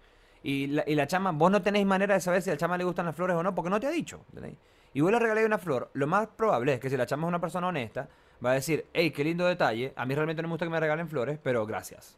Y 0.43 0.67
la, 0.67 0.83
y 0.87 0.95
la 0.95 1.05
chama, 1.07 1.31
vos 1.31 1.51
no 1.51 1.61
tenéis 1.61 1.85
manera 1.85 2.15
de 2.15 2.21
saber 2.21 2.41
si 2.41 2.49
a 2.49 2.53
la 2.53 2.57
chama 2.57 2.77
le 2.77 2.83
gustan 2.83 3.05
las 3.05 3.15
flores 3.15 3.35
o 3.35 3.43
no, 3.43 3.53
porque 3.53 3.69
no 3.69 3.79
te 3.79 3.87
ha 3.87 3.91
dicho. 3.91 4.25
Y 4.93 5.01
vos 5.01 5.11
le 5.11 5.19
regaláis 5.19 5.45
una 5.45 5.57
flor, 5.57 5.89
lo 5.93 6.07
más 6.07 6.27
probable 6.27 6.73
es 6.73 6.79
que 6.79 6.89
si 6.89 6.97
la 6.97 7.05
chama 7.05 7.23
es 7.27 7.29
una 7.29 7.39
persona 7.41 7.67
honesta, 7.67 8.09
va 8.43 8.51
a 8.51 8.53
decir, 8.55 8.85
hey, 8.93 9.11
qué 9.11 9.23
lindo 9.23 9.45
detalle, 9.45 9.93
a 9.95 10.05
mí 10.05 10.15
realmente 10.15 10.41
no 10.41 10.47
me 10.47 10.53
gusta 10.53 10.65
que 10.65 10.69
me 10.71 10.79
regalen 10.79 11.07
flores, 11.07 11.37
pero 11.43 11.65
gracias. 11.65 12.17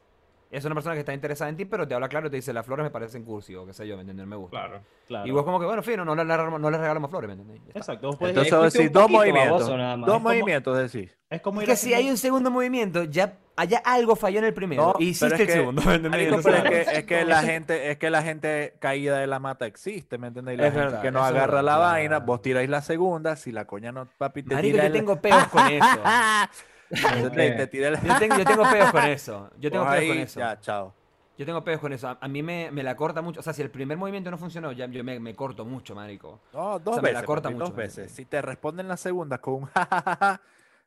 Es 0.52 0.66
una 0.66 0.76
persona 0.76 0.96
que 0.96 1.00
está 1.00 1.14
interesada 1.14 1.50
en 1.50 1.56
ti, 1.56 1.64
pero 1.64 1.88
te 1.88 1.94
habla 1.96 2.10
claro 2.10 2.28
y 2.28 2.30
te 2.30 2.36
dice, 2.36 2.52
las 2.52 2.66
flores 2.66 2.84
me 2.84 2.90
parecen 2.92 3.24
cursi 3.24 3.56
o 3.56 3.66
qué 3.66 3.72
sé 3.74 3.88
yo, 3.88 3.96
¿me 3.96 4.02
entiendes? 4.02 4.28
Me 4.28 4.36
gusta. 4.36 4.58
Claro. 4.58 4.82
Claro. 5.08 5.26
Y 5.28 5.32
vos 5.32 5.44
como 5.46 5.60
que, 5.62 5.66
bueno, 5.66 5.82
fino, 5.82 6.04
no 6.04 6.14
le, 6.14 6.24
regalamos- 6.24 6.60
no 6.60 6.70
le 6.70 6.78
regalamos 6.78 7.10
flores, 7.10 7.38
¿me 7.38 7.56
está. 7.56 7.80
Exacto. 7.80 8.08
Vos 8.08 8.18
podés- 8.20 8.30
Entonces, 8.38 8.92
dos 8.92 9.10
movimientos. 9.10 9.60
Dos 9.68 9.70
Es 9.70 10.06
como- 10.06 10.20
movimientos, 10.20 10.92
decís. 10.92 11.18
es 11.30 11.42
como 11.42 11.62
Es 11.62 11.68
ir 11.68 11.72
que 11.74 11.76
si 11.78 11.94
hay 11.94 12.10
un 12.10 12.18
segundo 12.18 12.52
movimiento, 12.52 13.04
ya 13.06 13.38
allá 13.56 13.82
algo 13.86 14.16
falló 14.18 14.40
en 14.40 14.46
el 14.46 14.54
primero 14.54 14.88
No, 14.88 14.94
y 15.00 15.10
hiciste 15.10 15.36
el 15.42 15.48
que- 15.48 15.54
segundo, 15.54 15.82
¿me 15.86 15.96
entendéis? 15.96 16.32
Marico, 16.32 16.50
pero 16.50 16.58
es 16.58 16.64
que, 16.88 16.98
es 17.00 17.04
que 17.06 17.26
la 17.26 17.42
gente, 17.44 17.92
es 17.92 17.98
que 17.98 18.10
la 18.10 18.22
gente 18.22 18.74
caída 18.80 19.20
de 19.20 19.28
la 19.28 19.40
mata 19.40 19.66
existe, 19.66 20.18
¿me 20.18 20.28
entendéis? 20.28 20.60
La 20.60 20.68
Es 20.68 20.74
gente 20.74 20.86
verdad, 20.86 21.02
que 21.02 21.12
no 21.12 21.20
eso 21.20 21.28
es 21.28 21.32
agarra 21.36 21.56
verdad, 21.58 21.64
la 21.72 21.78
vaina, 21.78 22.20
vos 22.20 22.42
tiráis 22.42 22.70
la 22.70 22.82
segunda, 22.82 23.36
si 23.38 23.52
la 23.54 23.66
coña 23.66 23.92
no, 23.94 24.10
papi, 24.18 24.44
te 24.44 24.56
Marico, 24.56 24.74
tira 24.74 24.84
yo 24.84 24.88
el- 24.88 24.94
tengo 24.94 25.16
peos 25.22 25.46
con 25.48 25.66
eso. 25.68 25.86
Yo 26.92 28.18
tengo, 28.18 28.38
yo 28.38 28.46
tengo 28.46 28.64
peos 28.72 28.92
con 28.92 29.04
eso. 29.06 29.50
Yo 29.60 29.72
tengo 29.72 29.86
peos 29.90 30.06
con 30.08 30.18
eso. 30.18 30.40
Ya, 30.40 30.60
chao. 30.60 30.94
Yo 31.38 31.46
tengo 31.46 31.64
peos 31.64 31.80
con 31.80 31.92
eso. 31.94 32.08
A, 32.10 32.18
a 32.22 32.28
mí 32.28 32.44
me, 32.44 32.70
me 32.72 32.84
la 32.84 32.96
corta 32.96 33.22
mucho. 33.22 33.40
O 33.40 33.44
sea, 33.44 33.54
si 33.54 33.62
el 33.62 33.72
primer 33.72 33.98
movimiento 33.98 34.30
no 34.30 34.38
funcionó, 34.38 34.72
ya 34.74 34.86
yo 34.88 35.04
me, 35.04 35.20
me 35.20 35.34
corto 35.34 35.66
mucho, 35.66 35.96
marico. 35.96 36.40
No, 36.54 36.78
dos 36.80 36.96
sea, 36.96 37.02
me 37.02 37.10
la 37.12 37.20
veces, 37.20 37.26
corta 37.28 37.50
mucho, 37.50 37.60
dos 37.60 37.70
marico. 37.70 37.82
veces. 37.82 38.12
Si 38.12 38.26
te 38.26 38.42
responden 38.42 38.88
la 38.88 38.98
segunda 38.98 39.38
con 39.40 39.54
un 39.56 39.66
jajaja, 39.74 40.42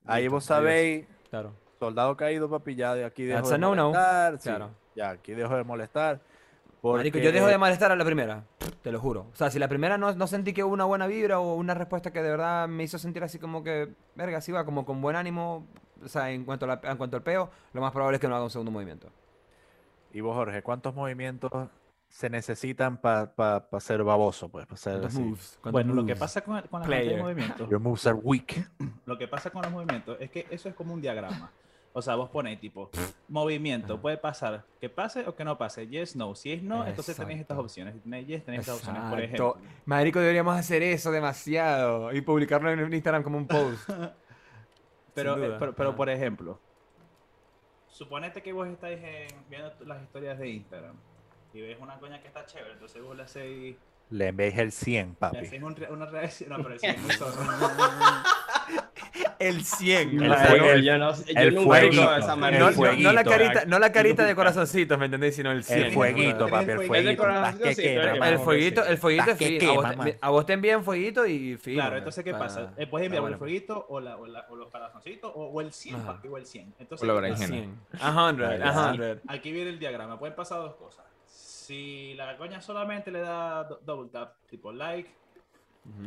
ahí 0.06 0.28
vos 0.28 0.44
sabéis, 0.44 1.06
Claro. 1.30 1.52
soldado 1.80 2.16
caído, 2.16 2.48
papi, 2.48 2.74
ya 2.76 2.94
de 2.94 3.04
aquí 3.04 3.24
dejo 3.24 3.38
That's 3.48 3.50
de 3.60 3.66
molestar. 3.66 4.38
sí, 4.38 4.48
Claro. 4.50 4.70
Ya, 4.94 5.10
aquí 5.10 5.32
dejo 5.32 5.56
de 5.56 5.64
molestar. 5.64 6.20
Marico, 6.82 7.18
yo 7.18 7.32
dejo 7.32 7.46
de 7.46 7.56
molestar 7.58 7.90
a 7.90 7.96
la 7.96 8.04
primera. 8.04 8.44
Te 8.82 8.92
lo 8.92 9.00
juro. 9.00 9.26
O 9.32 9.36
sea, 9.36 9.50
si 9.50 9.58
la 9.58 9.68
primera 9.68 9.96
no, 9.96 10.14
no 10.14 10.26
sentí 10.26 10.52
que 10.52 10.62
hubo 10.62 10.74
una 10.74 10.84
buena 10.84 11.06
vibra 11.06 11.40
o 11.40 11.54
una 11.54 11.72
respuesta 11.72 12.12
que 12.12 12.22
de 12.22 12.28
verdad 12.30 12.68
me 12.68 12.82
hizo 12.84 12.98
sentir 12.98 13.24
así 13.24 13.38
como 13.38 13.64
que, 13.64 13.88
verga, 14.14 14.36
así 14.38 14.52
va, 14.52 14.64
como 14.66 14.84
con 14.84 15.00
buen 15.00 15.16
ánimo. 15.16 15.66
O 16.04 16.08
sea, 16.08 16.30
en 16.30 16.44
cuanto, 16.44 16.66
a 16.66 16.68
la- 16.68 16.80
en 16.90 16.96
cuanto 16.96 17.16
al 17.16 17.22
peo, 17.22 17.50
lo 17.72 17.80
más 17.80 17.92
probable 17.92 18.16
es 18.16 18.20
que 18.20 18.28
no 18.28 18.34
haga 18.34 18.44
un 18.44 18.50
segundo 18.50 18.70
movimiento. 18.70 19.08
Y 20.12 20.20
vos, 20.20 20.34
Jorge, 20.34 20.62
¿cuántos 20.62 20.94
movimientos 20.94 21.50
se 22.08 22.30
necesitan 22.30 22.98
para 22.98 23.32
ser 23.80 24.04
baboso? 24.04 24.48
Pues, 24.48 24.66
para 24.66 24.76
ser 24.76 24.92
¿Cuántos 24.94 25.12
así? 25.14 25.22
moves? 25.22 25.58
¿Cuántos 25.60 25.72
Bueno, 25.72 25.94
lo 25.94 26.02
que 26.02 26.12
moves? 26.14 26.20
pasa 26.20 26.40
con, 26.42 26.60
con 26.62 26.82
de 26.88 27.16
movimientos, 27.20 27.68
Your 27.68 27.80
moves 27.80 28.06
are 28.06 28.16
weak. 28.22 28.70
lo 29.06 29.18
que 29.18 29.26
pasa 29.26 29.50
con 29.50 29.62
los 29.62 29.72
movimientos 29.72 30.16
es 30.20 30.30
que 30.30 30.46
eso 30.50 30.68
es 30.68 30.74
como 30.74 30.94
un 30.94 31.00
diagrama. 31.00 31.50
O 31.96 32.02
sea, 32.02 32.16
vos 32.16 32.28
ponéis 32.28 32.58
tipo 32.58 32.90
movimiento, 33.28 34.00
puede 34.00 34.16
pasar 34.18 34.64
que 34.80 34.88
pase 34.88 35.28
o 35.28 35.36
que 35.36 35.44
no 35.44 35.56
pase. 35.56 35.86
Yes, 35.86 36.16
no. 36.16 36.34
Si 36.34 36.50
es 36.52 36.60
no, 36.60 36.84
entonces 36.84 37.16
tenéis 37.16 37.40
estas 37.40 37.54
Exacto. 37.54 37.62
opciones. 37.66 37.94
Si 37.94 38.00
tenéis 38.00 38.26
yes, 38.26 38.44
tenéis 38.44 38.60
estas 38.62 38.76
opciones. 38.78 39.02
Por 39.10 39.20
Exacto. 39.20 39.54
ejemplo, 39.58 39.70
Marico, 39.84 40.18
deberíamos 40.18 40.56
hacer 40.56 40.82
eso 40.82 41.12
demasiado 41.12 42.12
y 42.12 42.20
publicarlo 42.20 42.70
en 42.72 42.92
Instagram 42.92 43.22
como 43.22 43.38
un 43.38 43.46
post. 43.46 43.88
pero, 45.14 45.42
eh, 45.42 45.56
pero, 45.58 45.72
pero 45.74 45.96
por 45.96 46.10
ejemplo, 46.10 46.58
suponete 47.88 48.42
que 48.42 48.52
vos 48.52 48.66
estáis 48.68 48.98
en- 49.02 49.48
viendo 49.48 49.72
las 49.86 50.02
historias 50.02 50.38
de 50.38 50.48
Instagram 50.48 50.96
y 51.52 51.60
ves 51.60 51.78
una 51.80 51.98
coña 52.00 52.20
que 52.20 52.28
está 52.28 52.44
chévere, 52.46 52.72
entonces 52.72 53.02
vos 53.02 53.16
le 53.16 53.22
hacéis, 53.22 53.76
Le 54.10 54.28
envíes 54.28 54.56
el 54.58 54.70
100, 54.72 55.08
le 55.08 55.14
papi. 55.14 55.36
hacéis 55.38 55.62
un 55.62 55.74
re- 55.76 55.90
una 55.90 56.06
reacción. 56.06 56.50
No, 56.50 56.62
pero 56.62 56.78
sí, 56.78 56.86
es 56.88 57.00
muy 57.02 57.10
zorro. 57.12 57.42
El 59.38 59.62
100. 59.64 60.22
El 60.22 60.34
fuego, 60.34 60.66
no- 60.66 60.76
yo 60.76 60.82
yo 60.96 61.24
el 61.36 61.58
fueguito, 61.58 62.02
esa 62.16 62.16
el 62.16 62.26
no, 62.28 62.36
manera. 62.36 62.70
no- 62.70 62.92
no 62.94 63.12
la 63.12 63.24
carita, 63.24 63.64
no 63.66 63.78
la 63.78 63.92
carita 63.92 64.24
de 64.24 64.34
corazoncitos, 64.34 64.98
¿me 64.98 65.04
entendéis? 65.06 65.36
Sino 65.36 65.50
el 65.52 65.62
100. 65.62 65.78
El 65.86 65.92
fueguito, 65.92 66.48
papi, 66.48 66.64
el 66.70 66.80
El 66.80 66.86
fueguito. 66.86 67.24
sí, 67.74 67.82
quema. 67.82 68.28
El 68.28 68.38
fueguito, 68.38 68.84
el 68.86 68.98
fueguito 68.98 69.30
es 69.32 69.36
fino. 69.38 69.70
A 69.70 69.74
vos, 69.74 69.90
te, 69.90 69.96
man. 69.96 70.12
a 70.20 70.30
vos 70.30 70.46
te 70.46 70.52
envían 70.54 70.82
fueguito 70.84 71.26
y 71.26 71.56
fino. 71.58 71.82
Claro, 71.82 71.96
entonces, 71.98 72.24
¿qué 72.24 72.32
pasa? 72.32 72.72
Eh, 72.76 72.86
puedes 72.86 73.06
enviar 73.06 73.24
el 73.30 73.36
fueguito 73.36 73.84
o, 73.88 74.00
la, 74.00 74.16
o, 74.16 74.26
la- 74.26 74.46
o 74.48 74.56
los 74.56 74.70
corazoncitos 74.70 75.30
o, 75.34 75.44
o 75.46 75.60
el 75.60 75.72
100, 75.72 75.96
Ajá. 75.96 76.06
papi, 76.14 76.28
o 76.28 76.38
el 76.38 76.46
100. 76.46 76.74
Entonces, 76.78 77.02
O 77.08 77.12
la 77.12 77.14
¿qué 77.14 77.20
berenjena. 77.20 77.48
pasa? 77.92 78.00
100. 78.00 78.00
A 78.00 78.30
100, 78.30 78.62
a 78.62 78.92
100. 78.94 79.20
Aquí 79.28 79.52
viene 79.52 79.70
el 79.70 79.78
diagrama. 79.78 80.18
Pueden 80.18 80.34
pasar 80.36 80.58
dos 80.58 80.74
cosas. 80.76 81.03
Si 81.64 82.12
la 82.12 82.36
coña 82.36 82.60
solamente 82.60 83.10
le 83.10 83.20
da 83.20 83.64
do- 83.64 83.80
double 83.82 84.10
tap, 84.10 84.34
tipo 84.50 84.70
like, 84.70 85.10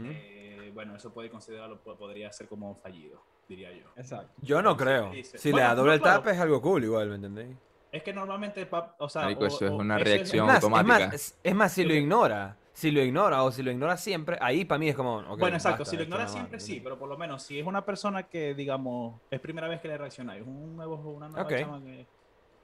eh, 0.05 0.69
bueno, 0.71 0.95
eso 0.95 1.11
puede 1.11 1.31
considerarlo, 1.31 1.79
po- 1.81 1.97
podría 1.97 2.31
ser 2.31 2.47
como 2.47 2.75
fallido, 2.75 3.19
diría 3.49 3.71
yo. 3.71 3.87
Exacto. 3.95 4.31
Yo 4.43 4.61
no 4.61 4.77
creo. 4.77 5.09
dice- 5.09 5.39
Si 5.39 5.51
le 5.51 5.61
da 5.61 5.73
no, 5.73 5.83
claro. 5.83 5.99
tap 6.21 6.27
es 6.27 6.39
algo 6.39 6.61
cool 6.61 6.83
igual, 6.83 7.09
¿me 7.09 7.15
entendéis? 7.15 7.57
Es 7.91 8.03
que 8.03 8.13
normalmente, 8.13 8.69
o 8.99 9.09
sea, 9.09 9.23
Marico, 9.23 9.45
o- 9.45 9.47
eso 9.47 9.65
es 9.65 9.71
una 9.71 9.95
eso 9.95 10.05
reacción. 10.05 10.45
Es 10.45 10.47
más, 10.47 10.57
es 10.57 10.63
automática. 10.63 11.05
más, 11.07 11.13
es, 11.15 11.39
es 11.41 11.55
más, 11.55 11.71
si 11.71 11.83
lo 11.85 11.93
ignora, 11.95 12.57
si 12.73 12.91
lo 12.91 13.01
ignora 13.01 13.41
o 13.41 13.51
si 13.51 13.63
lo 13.63 13.71
ignora 13.71 13.97
siempre, 13.97 14.37
ahí 14.39 14.63
para 14.63 14.77
mí 14.77 14.89
es 14.89 14.95
como. 14.95 15.17
ok, 15.17 15.39
bueno, 15.39 15.55
exacto, 15.57 15.79
basta, 15.79 15.89
si 15.89 15.97
lo 15.97 16.03
ignora 16.03 16.27
siempre 16.27 16.57
¿me 16.57 16.59
sí, 16.59 16.79
pero 16.83 16.99
por 16.99 17.09
lo 17.09 17.17
menos 17.17 17.41
si 17.41 17.57
es 17.59 17.65
una 17.65 17.83
persona 17.83 18.21
que, 18.29 18.53
digamos, 18.53 19.19
es 19.31 19.39
primera 19.39 19.67
vez 19.67 19.81
que 19.81 19.87
le 19.87 19.97
reaccionáis, 19.97 20.45
un 20.45 20.75
nuevo, 20.75 20.97
una 21.13 21.27
nueva 21.29 21.43
Ok. 21.49 21.57
chama 21.57 21.81
que... 21.81 22.05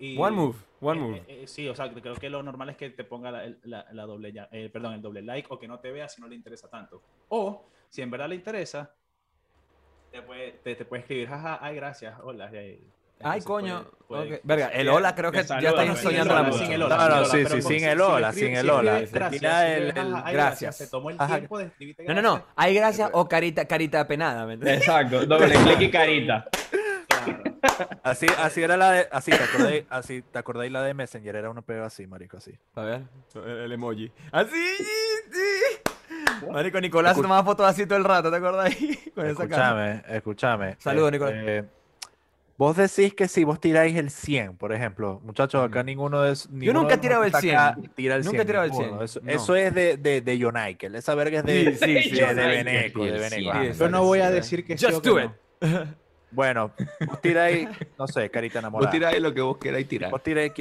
y- 0.05 0.17
One 0.17 0.35
move, 0.35 0.55
one 0.81 0.99
Eh, 0.99 1.03
move. 1.03 1.17
eh, 1.17 1.25
eh, 1.43 1.47
sí, 1.47 1.67
o 1.69 1.75
sea, 1.75 1.89
creo 1.93 2.15
que 2.15 2.29
lo 2.29 2.43
normal 2.43 2.69
es 2.69 2.77
que 2.77 2.89
te 2.89 3.03
ponga 3.05 3.31
la, 3.31 3.45
el- 3.45 3.59
la- 3.63 3.85
la 3.91 4.03
doble, 4.05 4.33
ya- 4.33 4.49
eh, 4.51 4.69
perdón, 4.71 4.93
el 4.95 5.01
doble 5.01 5.21
like 5.21 5.47
o 5.49 5.57
que 5.57 5.67
no 5.67 5.79
te 5.79 5.91
vea 5.91 6.09
si 6.09 6.19
no 6.21 6.27
le 6.27 6.35
interesa 6.35 6.67
tanto. 6.69 7.01
O, 7.29 7.65
si 7.89 8.01
en 8.01 8.11
verdad 8.11 8.27
le 8.27 8.35
interesa, 8.35 8.93
te 10.11 10.21
puede, 10.21 10.51
te, 10.63 10.75
te 10.75 10.85
puede 10.85 11.01
escribir, 11.01 11.27
jaja, 11.29 11.57
ay, 11.61 11.75
gracias, 11.77 12.19
hola, 12.21 12.49
eh, 12.53 12.81
Ay, 13.25 13.39
coño. 13.41 13.85
puede- 14.07 14.25
puede- 14.25 14.35
ok. 14.35 14.41
Verga, 14.43 14.67
el 14.67 14.89
hola 14.89 15.15
creo 15.15 15.31
que 15.31 15.37
que 15.37 15.43
ya 15.43 15.47
saluda, 15.47 15.69
estáis 15.83 15.99
soñando 15.99 16.21
el 16.23 16.27
la 16.27 16.33
hola, 16.41 16.43
música. 16.49 16.65
sin 16.65 16.73
el 16.73 16.81
hola, 16.83 16.97
No, 16.97 17.03
no, 17.03 17.25
sí, 17.25 17.37
hola, 17.37 17.49
sí, 17.49 17.61
sin 17.61 17.83
el 17.85 18.01
hola, 18.01 18.33
sin 18.33 18.55
el 18.57 18.69
hola. 18.69 20.31
gracias. 20.33 20.77
Se 20.77 20.87
tomó 20.87 21.09
el 21.11 21.15
Ajá. 21.17 21.37
tiempo 21.37 21.57
de 21.59 21.65
escribirte 21.67 22.03
No, 22.03 22.13
no, 22.15 22.21
no. 22.21 22.45
Hay 22.57 22.75
gracias 22.75 23.09
o 23.13 23.25
carita, 23.29 23.65
carita 23.65 24.01
apenada, 24.01 24.45
¿me? 24.45 24.55
Exacto, 24.73 25.25
doble 25.25 25.55
clic 25.55 25.81
y 25.81 25.89
carita. 25.91 26.45
Así, 28.03 28.27
así 28.39 28.61
era 28.61 28.77
la 28.77 28.91
de. 28.91 29.07
Así, 29.11 29.31
¿te 29.31 29.43
acordáis, 29.43 29.85
así, 29.89 30.21
¿te 30.21 30.39
acordáis 30.39 30.71
la 30.71 30.83
de 30.83 30.93
Messenger? 30.93 31.35
Era 31.35 31.49
una 31.49 31.61
pega 31.61 31.85
así, 31.85 32.05
marico, 32.07 32.37
así. 32.37 32.51
A 32.75 32.81
ver, 32.81 33.01
el 33.35 33.71
emoji. 33.71 34.11
Así, 34.31 34.51
sí. 35.31 36.45
Marico, 36.51 36.79
Nicolás 36.81 37.15
tomaba 37.15 37.43
fotos 37.43 37.65
así 37.65 37.85
todo 37.85 37.97
el 37.97 38.03
rato, 38.03 38.29
¿te 38.29 38.37
acordás? 38.37 38.75
Con 39.15 39.25
esa 39.25 39.47
cara. 39.47 39.93
Escúchame, 40.07 40.15
escúchame. 40.17 40.75
Saludos, 40.79 41.09
Eh, 41.09 41.11
Nicolás. 41.11 41.33
eh, 41.37 41.63
vos 42.57 42.75
decís 42.77 43.13
que 43.13 43.27
si 43.27 43.43
vos 43.43 43.59
tiráis 43.59 43.95
el 43.95 44.09
100, 44.11 44.57
por 44.57 44.73
ejemplo, 44.73 45.21
muchachos, 45.23 45.63
acá 45.65 45.83
ninguno 45.83 46.21
de 46.21 46.35
ninguno 46.49 46.81
nunca 46.81 46.95
he 46.95 46.97
tirado 46.97 47.23
el 47.23 47.27
está 47.33 47.37
acá 47.39 47.75
100. 47.79 47.91
Tira 47.95 48.15
el 48.15 48.21
Nunca 48.25 48.37
100, 48.37 48.41
he 48.41 48.45
tirado 48.45 48.65
el 48.65 48.71
ninguno. 48.71 48.89
100, 48.97 49.03
Eso, 49.05 49.19
no. 49.23 49.31
eso 49.31 49.55
es 49.55 49.73
de, 49.73 49.97
de, 49.97 50.21
de 50.21 50.39
Jonaikel. 50.41 50.95
Esa 50.95 51.15
verga 51.15 51.39
es 51.39 51.45
de, 51.45 51.75
Sí, 51.77 52.03
sí, 52.03 52.09
sí. 52.09 52.15
de. 52.19 52.33
Beneco, 52.33 53.05
de 53.05 53.29
Sí, 53.29 53.35
Beneco. 53.35 53.73
sí. 53.73 53.79
Yo 53.79 53.89
no 53.89 54.03
voy 54.03 54.19
a 54.19 54.29
decir 54.29 54.65
que 54.65 54.73
Just 54.77 55.03
do 55.03 55.19
no. 55.19 55.33
Bueno, 56.33 56.71
vos 57.07 57.21
tiráis, 57.21 57.69
no 57.97 58.07
sé, 58.07 58.29
carita 58.29 58.59
Vos 58.59 58.63
enamorada. 58.63 58.91
tiráis 58.91 59.21
lo 59.21 59.33
que 59.33 59.41
vos 59.41 59.57
queráis 59.57 59.87
tirar. 59.87 60.11
Vos 60.11 60.23
tiráis 60.23 60.51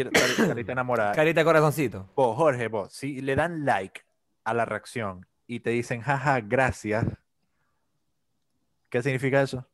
carita 0.48 0.72
enamorada. 0.72 1.12
Carita 1.12 1.44
corazoncito. 1.44 2.08
Vos, 2.14 2.36
Jorge, 2.36 2.68
vos, 2.68 2.92
si 2.92 3.20
le 3.20 3.34
dan 3.36 3.64
like 3.64 4.02
a 4.44 4.54
la 4.54 4.64
reacción 4.64 5.26
y 5.46 5.60
te 5.60 5.70
dicen, 5.70 6.00
jaja, 6.02 6.40
gracias, 6.40 7.04
¿qué 8.90 9.02
significa 9.02 9.42
eso? 9.42 9.66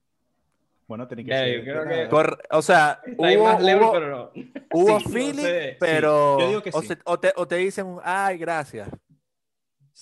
Bueno, 0.86 1.06
tenía 1.06 1.24
que 1.24 1.30
Ya, 1.30 1.38
ser. 1.38 1.56
yo 1.58 1.62
creo 1.64 1.82
de 1.82 1.88
que- 1.88 1.96
nada. 1.96 2.08
Cor- 2.08 2.42
o 2.50 2.62
sea, 2.62 3.00
hubo, 3.16 3.44
más 3.44 3.62
hubo- 3.62 3.92
pero 3.92 4.08
no. 4.10 4.30
hubo 4.72 4.98
Sí, 5.00 5.04
no 5.06 5.10
feeling, 5.12 5.44
sí. 5.44 5.76
pero... 5.78 6.38
Yo 6.40 6.48
digo 6.48 6.62
que 6.62 6.70
o, 6.72 6.80
sí. 6.80 6.88
se- 6.88 6.98
o 7.04 7.20
te, 7.20 7.32
o 7.36 7.46
te 7.46 7.56
dicen, 7.56 7.86
un, 7.86 8.00
ay, 8.02 8.38
gracias. 8.38 8.88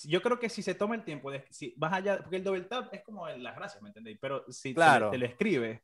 Yo 0.04 0.20
creo 0.22 0.38
que 0.38 0.48
si 0.48 0.62
se 0.62 0.74
toma 0.74 0.94
el 0.94 1.04
tiempo, 1.04 1.30
de, 1.30 1.44
si 1.50 1.72
vas 1.76 1.92
allá, 1.92 2.18
porque 2.18 2.36
el 2.36 2.44
double 2.44 2.62
tap 2.62 2.92
es 2.92 3.02
como 3.02 3.26
las 3.28 3.56
gracias, 3.56 3.82
¿me 3.82 3.88
entendéis? 3.88 4.18
Pero 4.20 4.44
si 4.50 4.70
te- 4.70 4.74
Claro. 4.74 5.10
te, 5.10 5.18
lo 5.18 5.26
escribe, 5.26 5.82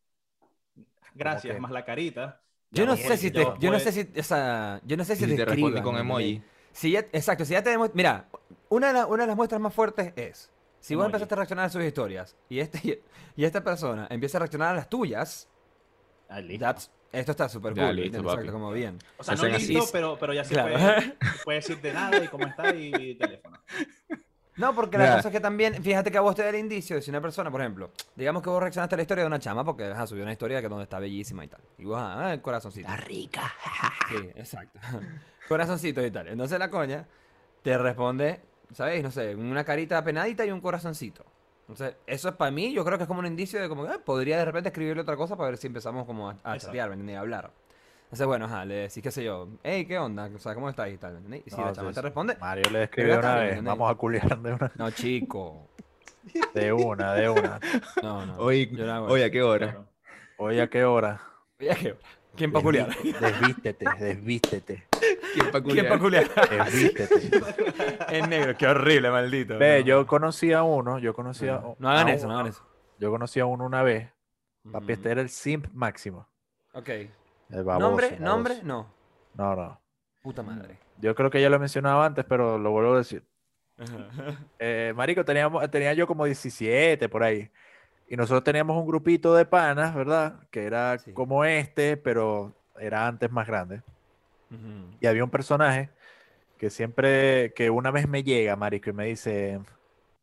gracias, 1.14 1.54
que- 1.54 1.60
más 1.60 1.70
la 1.70 1.84
carita. 1.84 2.40
Yo 2.70 2.86
no 2.86 2.96
sé 2.96 3.16
si 3.16 3.30
te, 3.30 3.46
yo 3.58 3.70
no 3.70 3.78
sé 3.78 3.92
si, 3.92 4.08
o 4.18 4.22
sea, 4.22 4.80
yo 4.84 4.96
no 4.96 5.04
sé 5.04 5.16
si 5.16 5.26
te 5.26 5.44
responde 5.44 5.52
escriban, 5.52 5.82
con 5.82 5.94
¿me 5.94 6.00
emoji. 6.00 6.42
Si 6.72 6.90
ya, 6.90 7.00
exacto, 7.00 7.44
si 7.44 7.52
ya 7.52 7.62
te 7.62 7.76
mira, 7.92 8.28
una 8.70 8.88
de, 8.88 8.92
la- 8.94 9.06
una 9.06 9.24
de 9.24 9.26
las 9.28 9.36
muestras 9.36 9.60
más 9.60 9.74
fuertes 9.74 10.12
es, 10.16 10.50
si 10.80 10.94
vos 10.94 11.02
Emoji. 11.02 11.08
empezaste 11.12 11.34
a 11.34 11.36
reaccionar 11.36 11.64
a 11.66 11.68
sus 11.68 11.82
historias 11.84 12.36
y 12.48 12.60
este 12.60 13.02
y 13.36 13.44
esta 13.44 13.62
persona 13.62 14.06
empieza 14.10 14.38
a 14.38 14.40
reaccionar 14.40 14.68
a 14.70 14.74
las 14.76 14.88
tuyas, 14.88 15.48
Ah, 16.28 16.40
that's- 16.40 16.90
esto 17.12 17.32
está 17.32 17.48
súper 17.48 17.74
cool, 17.74 17.94
listo, 17.96 18.18
exacto, 18.18 18.52
como 18.52 18.72
bien. 18.72 18.98
O 19.18 19.22
sea, 19.24 19.34
no 19.34 19.42
así. 19.54 19.74
listo, 19.74 19.88
pero, 19.92 20.16
pero 20.18 20.32
ya 20.32 20.44
se 20.44 20.54
Claro. 20.54 20.72
puede, 20.74 21.16
puede 21.44 21.58
decir 21.58 21.80
de 21.80 21.92
nada 21.92 22.24
y 22.24 22.28
cómo 22.28 22.46
está 22.46 22.74
y 22.74 23.14
teléfono. 23.14 23.58
No, 24.56 24.74
porque 24.74 24.98
la 24.98 25.04
Mira. 25.04 25.16
cosa 25.16 25.28
es 25.28 25.32
que 25.32 25.40
también, 25.40 25.82
fíjate 25.82 26.10
que 26.10 26.18
a 26.18 26.20
vos 26.20 26.34
te 26.34 26.42
da 26.42 26.50
el 26.50 26.56
indicio 26.56 26.96
de 26.96 27.02
si 27.02 27.10
una 27.10 27.22
persona, 27.22 27.50
por 27.50 27.60
ejemplo, 27.62 27.90
digamos 28.14 28.42
que 28.42 28.50
vos 28.50 28.60
reaccionaste 28.60 28.94
a 28.94 28.98
la 28.98 29.02
historia 29.02 29.24
de 29.24 29.28
una 29.28 29.38
chama 29.38 29.64
porque 29.64 29.84
ajá, 29.86 30.06
subió 30.06 30.22
una 30.24 30.32
historia 30.32 30.60
que 30.60 30.68
donde 30.68 30.84
está 30.84 30.98
bellísima 30.98 31.42
y 31.44 31.48
tal. 31.48 31.60
Y 31.78 31.84
vos, 31.84 31.98
ah, 32.00 32.32
el 32.34 32.42
corazoncito. 32.42 32.86
Está 32.88 33.00
rica. 33.02 33.52
Sí, 34.10 34.16
exacto. 34.34 34.78
Corazoncito 35.48 36.04
y 36.04 36.10
tal. 36.10 36.28
Entonces 36.28 36.58
la 36.58 36.70
coña 36.70 37.06
te 37.62 37.76
responde, 37.78 38.40
¿sabéis? 38.74 39.02
No 39.02 39.10
sé, 39.10 39.34
una 39.34 39.64
carita 39.64 39.96
apenadita 39.98 40.44
y 40.44 40.50
un 40.50 40.60
corazoncito. 40.60 41.24
Entonces, 41.62 41.96
eso 42.06 42.28
es 42.28 42.34
para 42.34 42.50
mí, 42.50 42.72
yo 42.72 42.84
creo 42.84 42.98
que 42.98 43.04
es 43.04 43.08
como 43.08 43.20
un 43.20 43.26
indicio 43.26 43.60
de 43.60 43.68
como, 43.68 43.84
ah, 43.84 43.98
podría 44.04 44.38
de 44.38 44.44
repente 44.44 44.68
escribirle 44.68 45.02
otra 45.02 45.16
cosa 45.16 45.36
para 45.36 45.50
ver 45.50 45.58
si 45.58 45.68
empezamos 45.68 46.04
como 46.06 46.28
a, 46.30 46.36
a 46.42 46.58
chatear, 46.58 46.88
¿me 46.88 46.94
entiendes? 46.94 47.16
A 47.16 47.20
hablar. 47.20 47.50
Entonces, 48.04 48.26
bueno, 48.26 48.44
ajá, 48.44 48.64
le 48.66 48.74
decís, 48.74 49.02
qué 49.02 49.10
sé 49.10 49.24
yo, 49.24 49.48
hey, 49.62 49.86
¿qué 49.86 49.98
onda? 49.98 50.28
O 50.34 50.38
sea, 50.38 50.54
¿cómo 50.54 50.68
estás? 50.68 50.90
Y 50.90 50.98
tal. 50.98 51.22
Y 51.46 51.48
si 51.50 51.56
No, 51.58 51.66
la 51.66 51.72
chama 51.72 51.88
sí, 51.90 51.94
te 51.94 52.00
sí. 52.00 52.04
responde, 52.04 52.36
Mario 52.38 52.70
le 52.70 52.82
escribió 52.82 53.18
una 53.18 53.34
vez, 53.36 53.48
¿entendés? 53.50 53.64
vamos 53.64 53.90
a 53.90 53.94
culiar 53.94 54.38
de 54.38 54.52
una, 54.52 54.72
no, 54.74 54.90
chico. 54.90 55.68
de 56.54 56.72
una, 56.72 57.14
de 57.14 57.30
una. 57.30 57.58
No, 58.02 58.26
no. 58.26 58.36
Hoy, 58.36 58.68
yo 58.76 58.84
no 58.84 58.92
hago 58.92 59.06
hoy 59.06 59.20
eso. 59.20 59.28
a 59.28 59.30
qué 59.30 59.42
hora. 59.42 59.70
Claro. 59.70 59.86
Oye, 60.36 60.60
¿a 60.60 60.68
qué 60.68 60.84
hora? 60.84 61.20
Oye, 61.60 61.74
¿qué? 61.80 61.96
¿Quién 62.36 62.52
pa' 62.52 62.60
culiar? 62.60 62.88
Desvístete, 63.02 63.86
desvístete, 63.98 64.84
¿Quién 65.32 65.50
pa' 65.50 65.62
¿Quién 65.62 65.88
pa' 65.88 65.98
culiar? 65.98 66.28
culiar? 66.28 66.48
desvístete. 66.66 67.14
es 68.10 68.28
negro, 68.28 68.56
qué 68.56 68.66
horrible, 68.66 69.10
maldito. 69.10 69.58
Ve, 69.58 69.80
no. 69.80 69.86
yo 69.86 70.06
conocí 70.06 70.52
a 70.52 70.62
uno, 70.62 70.98
yo 70.98 71.14
conocí 71.14 71.48
a, 71.48 71.62
No 71.78 71.88
hagan 71.90 72.08
a 72.08 72.12
eso, 72.14 72.26
no 72.28 72.34
hagan 72.34 72.46
eso. 72.48 72.62
Yo 72.98 73.10
conocí 73.10 73.40
a 73.40 73.46
uno 73.46 73.64
una 73.64 73.82
vez, 73.82 74.10
papi, 74.70 74.92
este 74.92 75.10
era 75.10 75.20
el 75.20 75.28
simp 75.28 75.66
máximo. 75.72 76.28
Ok. 76.72 76.88
El 76.88 77.64
baboso, 77.64 77.80
¿Nombre? 77.86 78.06
baboso. 78.10 78.24
¿Nombre? 78.24 78.54
No. 78.62 78.86
No, 79.34 79.56
no. 79.56 79.80
Puta 80.22 80.42
madre. 80.42 80.78
Yo 80.98 81.14
creo 81.14 81.30
que 81.30 81.40
ya 81.40 81.50
lo 81.50 81.56
he 81.56 81.58
mencionado 81.58 82.02
antes, 82.02 82.24
pero 82.24 82.58
lo 82.58 82.70
vuelvo 82.70 82.94
a 82.94 82.98
decir. 82.98 83.24
Eh, 84.58 84.92
marico, 84.94 85.24
teníamos, 85.24 85.68
tenía 85.70 85.92
yo 85.94 86.06
como 86.06 86.24
17 86.24 87.08
por 87.08 87.22
ahí. 87.24 87.50
Y 88.08 88.16
nosotros 88.16 88.44
teníamos 88.44 88.76
un 88.76 88.86
grupito 88.86 89.34
de 89.34 89.44
panas, 89.46 89.94
¿verdad? 89.94 90.40
Que 90.50 90.64
era 90.64 90.98
Sí. 90.98 91.12
como 91.12 91.44
este, 91.44 91.96
pero 91.96 92.52
era 92.78 93.06
antes 93.06 93.30
más 93.32 93.46
grande. 93.46 93.82
Y 95.00 95.06
había 95.06 95.24
un 95.24 95.30
personaje 95.30 95.90
que 96.58 96.70
siempre, 96.70 97.52
que 97.54 97.70
una 97.70 97.90
vez 97.90 98.08
me 98.08 98.22
llega, 98.22 98.54
marico, 98.56 98.90
y 98.90 98.92
me 98.92 99.06
dice, 99.06 99.60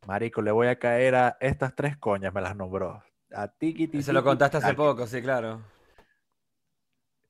marico, 0.06 0.40
le 0.42 0.50
voy 0.52 0.68
a 0.68 0.78
caer 0.78 1.14
a 1.14 1.36
estas 1.40 1.74
tres 1.74 1.96
coñas, 1.96 2.32
me 2.32 2.40
las 2.40 2.56
nombró. 2.56 3.02
A 3.32 3.48
tiki, 3.48 4.02
Se 4.02 4.12
lo 4.12 4.24
contaste 4.24 4.56
hace 4.56 4.74
poco, 4.74 5.06
sí, 5.06 5.20
claro. 5.22 5.60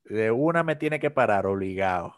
De 0.04 0.30
una 0.30 0.62
me 0.62 0.76
tiene 0.76 0.98
que 0.98 1.10
parar, 1.10 1.46
obligado. 1.46 2.14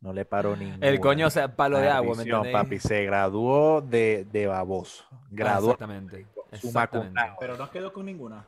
No 0.00 0.12
le 0.12 0.24
paró 0.24 0.56
ninguna. 0.56 0.86
El 0.86 1.00
coño, 1.00 1.26
o 1.26 1.30
sea, 1.30 1.56
palo 1.56 1.78
de 1.78 1.88
agua, 1.88 2.14
¿me 2.16 2.22
entendés? 2.22 2.52
papi, 2.52 2.78
se 2.78 3.04
graduó 3.04 3.80
de, 3.80 4.26
de 4.30 4.46
baboso. 4.46 5.04
Graduó 5.30 5.70
exactamente. 5.72 6.26
Exactamente. 6.52 7.20
Pero 7.38 7.56
no 7.56 7.70
quedó 7.70 7.92
con 7.92 8.06
ninguna. 8.06 8.46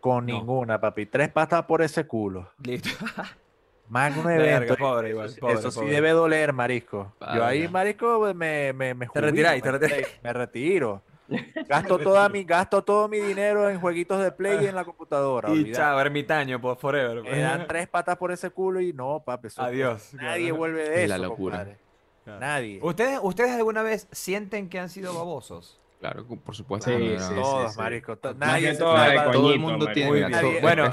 con 0.00 0.26
No. 0.26 0.32
ninguna, 0.32 0.80
papi. 0.80 1.06
Tres 1.06 1.30
patas 1.30 1.64
por 1.64 1.82
ese 1.82 2.06
culo. 2.06 2.50
Listo. 2.62 2.88
Magno 3.88 4.22
Verga, 4.22 4.56
evento. 4.56 4.76
pobre 4.76 5.10
igual, 5.10 5.26
eso, 5.26 5.40
pobre, 5.40 5.54
eso 5.54 5.70
sí 5.70 5.80
pobre. 5.80 5.92
debe 5.94 6.10
doler, 6.10 6.52
marisco. 6.52 7.14
Yo 7.34 7.44
ahí, 7.44 7.68
marisco, 7.68 8.20
me, 8.34 8.72
me, 8.72 8.94
me 8.94 9.06
jubilo, 9.06 9.26
retiráis, 9.28 9.62
te 9.62 9.72
¿me 9.72 9.78
retiráis. 9.78 10.06
Me 10.22 10.32
retiro. 10.32 11.02
Gasto, 11.68 11.98
toda 11.98 12.28
mi, 12.30 12.42
gasto 12.44 12.82
todo 12.82 13.06
mi 13.06 13.18
dinero 13.18 13.68
en 13.68 13.78
jueguitos 13.80 14.22
de 14.22 14.32
play 14.32 14.64
y 14.64 14.66
en 14.66 14.74
la 14.74 14.84
computadora. 14.84 15.48
Y 15.50 15.52
olvidate. 15.52 15.72
chao, 15.72 16.00
ermitaño, 16.00 16.58
por 16.60 16.78
forever. 16.78 17.22
Me 17.22 17.40
dan 17.40 17.66
tres 17.66 17.86
patas 17.86 18.16
por 18.16 18.32
ese 18.32 18.48
culo 18.50 18.80
y 18.80 18.92
no, 18.94 19.22
papi. 19.24 19.48
eso- 19.48 19.60
Adiós. 19.62 20.14
Nadie 20.14 20.44
Claro. 20.46 20.56
vuelve 20.56 20.88
de 20.88 21.02
Es 21.04 21.08
la 21.08 21.16
eso, 21.16 21.24
locura. 21.24 21.56
compadre. 21.58 21.78
Claro. 22.24 22.40
Nadie. 22.40 22.80
¿Ustedes, 22.82 23.20
¿Ustedes 23.22 23.50
alguna 23.52 23.82
vez 23.82 24.06
sienten 24.12 24.68
que 24.70 24.78
han 24.78 24.88
sido 24.88 25.14
babosos? 25.14 25.78
Claro, 26.00 26.24
por 26.26 26.54
supuesto. 26.54 26.88
Sí, 26.96 27.14
no, 27.18 27.20
sí, 27.20 27.34
no. 27.34 27.42
Todos, 27.42 27.72
sí. 27.72 27.78
marisco. 27.80 28.16
to- 28.18 28.32
Nadie 28.34 28.72
todo 28.76 28.94
de- 28.96 29.14
Todo 29.16 29.24
coñito, 29.32 29.52
el 29.52 29.58
mundo 29.58 29.84
marico. 29.86 29.92
tiene 29.94 30.10
Muy 30.10 30.18
bien. 30.52 30.62
Bueno, 30.62 30.90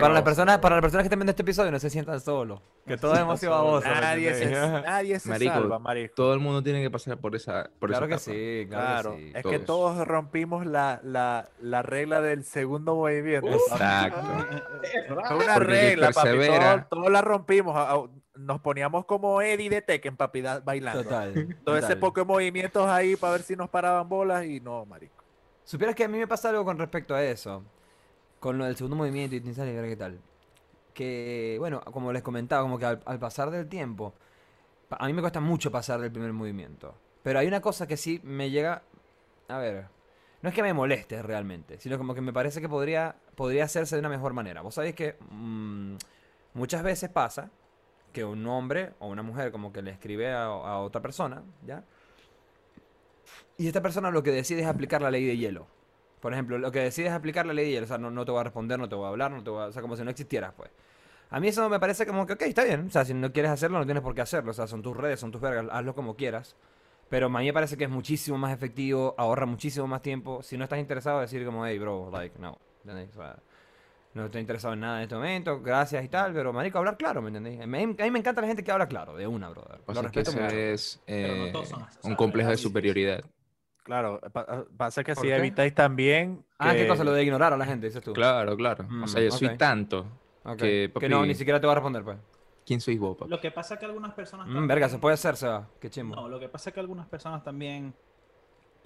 para 0.00 0.14
las 0.14 0.22
personas, 0.22 0.58
para 0.58 0.76
las 0.76 0.82
personas 0.82 1.02
que 1.02 1.06
estén 1.06 1.18
viendo 1.18 1.30
este 1.30 1.42
episodio, 1.42 1.72
no 1.72 1.78
se 1.80 1.90
sientan 1.90 2.20
solos. 2.20 2.60
Que 2.86 2.96
todos 2.96 3.18
hemos 3.18 3.40
sido 3.40 3.52
babosos. 3.52 3.90
¿me 3.92 4.00
Nadie 4.00 4.34
se, 4.34 4.50
nadie 4.50 5.18
se 5.18 5.28
Marico, 5.28 5.52
salva, 5.54 5.78
marisco. 5.80 6.14
Todo 6.14 6.34
el 6.34 6.40
mundo 6.40 6.62
tiene 6.62 6.80
que 6.80 6.88
pasar 6.90 7.18
por 7.18 7.34
esa 7.34 7.68
por 7.80 7.90
Claro 7.90 8.06
esa 8.06 8.08
que 8.08 8.14
etapa. 8.14 8.62
sí, 8.62 8.66
claro, 8.70 8.86
Claro, 9.10 9.16
que 9.16 9.22
sí. 9.22 9.32
es 9.34 9.42
que 9.44 9.58
todos. 9.58 9.94
todos 9.96 10.06
rompimos 10.08 10.64
la, 10.66 11.00
la, 11.02 11.48
la 11.60 11.82
regla 11.82 12.20
del 12.20 12.44
segundo 12.44 12.94
movimiento. 12.94 13.48
Exacto. 13.48 14.20
Fue 15.08 15.36
una 15.36 15.54
Porque 15.54 15.58
regla, 15.58 16.10
papi. 16.12 16.28
Todos, 16.46 16.88
todos 16.88 17.10
la 17.10 17.22
rompimos. 17.22 18.08
Nos 18.38 18.60
poníamos 18.60 19.04
como 19.04 19.42
Eddie 19.42 19.68
de 19.68 19.82
Tekken, 19.82 20.16
papi, 20.16 20.42
bailando. 20.64 21.02
Total. 21.02 21.56
Todo 21.64 21.76
ese 21.76 21.96
poco 21.96 22.20
de 22.20 22.26
movimientos 22.26 22.88
ahí 22.88 23.16
para 23.16 23.32
ver 23.32 23.42
si 23.42 23.56
nos 23.56 23.68
paraban 23.68 24.08
bolas 24.08 24.44
y 24.44 24.60
no, 24.60 24.86
marico. 24.86 25.24
Supieras 25.64 25.96
que 25.96 26.04
a 26.04 26.08
mí 26.08 26.18
me 26.18 26.28
pasa 26.28 26.50
algo 26.50 26.64
con 26.64 26.78
respecto 26.78 27.16
a 27.16 27.24
eso. 27.24 27.64
Con 28.38 28.56
lo 28.56 28.64
del 28.64 28.76
segundo 28.76 28.96
movimiento 28.96 29.34
y 29.34 29.40
Tinsal 29.40 29.68
y 29.68 29.74
ver 29.74 29.88
qué 29.88 29.96
tal. 29.96 30.20
Que, 30.94 31.56
bueno, 31.58 31.80
como 31.80 32.12
les 32.12 32.22
comentaba, 32.22 32.62
como 32.62 32.78
que 32.78 32.86
al, 32.86 33.02
al 33.04 33.18
pasar 33.18 33.50
del 33.50 33.68
tiempo, 33.68 34.14
a 34.88 35.06
mí 35.06 35.12
me 35.12 35.20
cuesta 35.20 35.40
mucho 35.40 35.72
pasar 35.72 36.00
del 36.00 36.12
primer 36.12 36.32
movimiento. 36.32 36.94
Pero 37.24 37.40
hay 37.40 37.48
una 37.48 37.60
cosa 37.60 37.88
que 37.88 37.96
sí 37.96 38.20
me 38.22 38.50
llega. 38.50 38.82
A 39.48 39.58
ver. 39.58 39.86
No 40.42 40.48
es 40.48 40.54
que 40.54 40.62
me 40.62 40.72
moleste 40.72 41.20
realmente, 41.22 41.80
sino 41.80 41.98
como 41.98 42.14
que 42.14 42.20
me 42.20 42.32
parece 42.32 42.60
que 42.60 42.68
podría, 42.68 43.16
podría 43.34 43.64
hacerse 43.64 43.96
de 43.96 44.00
una 44.00 44.08
mejor 44.08 44.32
manera. 44.32 44.62
Vos 44.62 44.76
sabéis 44.76 44.94
que 44.94 45.16
mm, 45.30 45.96
muchas 46.54 46.84
veces 46.84 47.10
pasa 47.10 47.50
que 48.12 48.24
un 48.24 48.46
hombre 48.46 48.92
o 48.98 49.08
una 49.08 49.22
mujer 49.22 49.52
como 49.52 49.72
que 49.72 49.82
le 49.82 49.90
escribe 49.90 50.32
a, 50.32 50.78
otra 50.78 51.00
persona, 51.00 51.42
¿ya? 51.66 51.84
Y 53.56 53.66
esta 53.66 53.82
persona 53.82 54.10
lo 54.10 54.22
que 54.22 54.30
decide 54.30 54.62
es 54.62 54.66
aplicar 54.66 55.02
la 55.02 55.10
ley 55.10 55.24
de 55.26 55.36
hielo. 55.36 55.66
Por 56.20 56.32
ejemplo, 56.32 56.58
lo 56.58 56.72
que 56.72 56.80
decide 56.80 57.08
es 57.08 57.12
aplicar 57.12 57.46
la 57.46 57.52
ley 57.52 57.66
de 57.66 57.70
hielo. 57.72 57.84
O 57.84 57.88
sea, 57.88 57.98
no, 57.98 58.10
no 58.10 58.24
te 58.24 58.30
voy 58.30 58.40
a 58.40 58.44
responder, 58.44 58.78
no 58.78 58.88
te 58.88 58.94
voy 58.94 59.06
a 59.06 59.08
hablar, 59.08 59.30
no 59.30 59.42
te 59.42 59.50
voy 59.50 59.62
a... 59.62 59.66
O 59.66 59.72
sea, 59.72 59.82
como 59.82 59.96
si 59.96 60.04
no 60.04 60.10
existieras, 60.10 60.52
pues. 60.56 60.70
A 61.30 61.40
mí 61.40 61.48
eso 61.48 61.68
me 61.68 61.78
parece 61.78 62.06
como 62.06 62.26
que, 62.26 62.34
ok, 62.34 62.42
está 62.42 62.64
bien. 62.64 62.86
O 62.86 62.90
sea, 62.90 63.04
si 63.04 63.14
no 63.14 63.32
quieres 63.32 63.50
hacerlo, 63.50 63.78
no 63.78 63.84
tienes 63.84 64.02
por 64.02 64.14
qué 64.14 64.22
hacerlo. 64.22 64.52
O 64.52 64.54
sea, 64.54 64.66
son 64.66 64.82
tus 64.82 64.96
redes, 64.96 65.20
son 65.20 65.30
tus 65.30 65.40
vergas, 65.40 65.66
hazlo 65.70 65.94
como 65.94 66.16
quieras. 66.16 66.56
Pero 67.08 67.26
a 67.26 67.28
mí 67.30 67.46
me 67.46 67.52
parece 67.52 67.76
que 67.76 67.84
es 67.84 67.90
muchísimo 67.90 68.38
más 68.38 68.52
efectivo, 68.52 69.14
ahorra 69.18 69.46
muchísimo 69.46 69.86
más 69.86 70.02
tiempo. 70.02 70.42
Si 70.42 70.56
no 70.56 70.64
estás 70.64 70.78
interesado, 70.78 71.20
decir 71.20 71.44
como, 71.44 71.66
hey, 71.66 71.78
bro, 71.78 72.10
like, 72.12 72.38
no. 72.38 72.52
O 72.52 73.12
sea, 73.12 73.36
no 74.14 74.24
estoy 74.26 74.40
interesado 74.40 74.74
en 74.74 74.80
nada 74.80 74.96
en 74.98 75.02
este 75.04 75.14
momento, 75.14 75.60
gracias 75.60 76.04
y 76.04 76.08
tal, 76.08 76.32
pero 76.32 76.52
marico, 76.52 76.78
hablar 76.78 76.96
claro, 76.96 77.22
¿me 77.22 77.28
entendés? 77.28 77.60
A 77.60 77.66
mí, 77.66 77.82
a 77.82 77.86
mí 77.86 78.10
me 78.10 78.18
encanta 78.18 78.40
la 78.40 78.46
gente 78.48 78.64
que 78.64 78.72
habla 78.72 78.88
claro, 78.88 79.16
de 79.16 79.26
una, 79.26 79.48
brother. 79.50 79.80
O 79.86 79.92
Lo 79.92 80.00
sea, 80.00 80.10
que 80.10 80.20
respeto 80.20 80.30
eso 80.30 80.40
mucho. 80.42 80.56
es 80.56 81.02
no 81.06 81.14
eh, 81.14 81.52
un 82.04 82.14
complejo 82.16 82.50
de 82.50 82.56
superioridad. 82.56 83.24
Claro, 83.84 84.20
pa- 84.32 84.64
pasa 84.76 85.02
que 85.02 85.14
¿Por 85.14 85.22
si 85.22 85.28
qué? 85.30 85.36
evitáis 85.36 85.74
también 85.74 86.44
Ah, 86.58 86.72
¿qué 86.72 86.82
que- 86.82 86.88
cosa? 86.88 87.04
Lo 87.04 87.12
de 87.12 87.22
ignorar 87.22 87.52
a 87.52 87.56
la 87.56 87.64
gente, 87.64 87.86
dices 87.86 88.02
tú. 88.02 88.12
Claro, 88.12 88.56
claro. 88.56 88.84
Mm, 88.88 89.02
o 89.04 89.08
sea, 89.08 89.22
yo 89.22 89.30
soy 89.30 89.56
tanto 89.56 90.06
que, 90.58 90.92
Que 90.98 91.08
no, 91.08 91.24
ni 91.24 91.34
siquiera 91.34 91.60
te 91.60 91.66
va 91.66 91.72
a 91.72 91.76
responder, 91.76 92.02
pues. 92.02 92.18
¿quién 92.66 92.80
sois 92.82 92.98
vos, 92.98 93.16
papi? 93.16 93.30
Lo 93.30 93.40
que 93.40 93.50
pasa 93.50 93.74
es 93.74 93.80
que 93.80 93.86
algunas 93.86 94.12
personas. 94.12 94.46
Mm, 94.46 94.66
verga, 94.66 94.86
se 94.88 94.92
también- 94.92 95.00
puede 95.00 95.14
hacer, 95.14 95.36
Seba. 95.36 95.68
Qué 95.80 95.88
chimbo. 95.88 96.16
No, 96.16 96.28
lo 96.28 96.38
que 96.38 96.48
pasa 96.50 96.68
es 96.70 96.74
que 96.74 96.80
algunas 96.80 97.06
personas 97.06 97.42
también. 97.42 97.94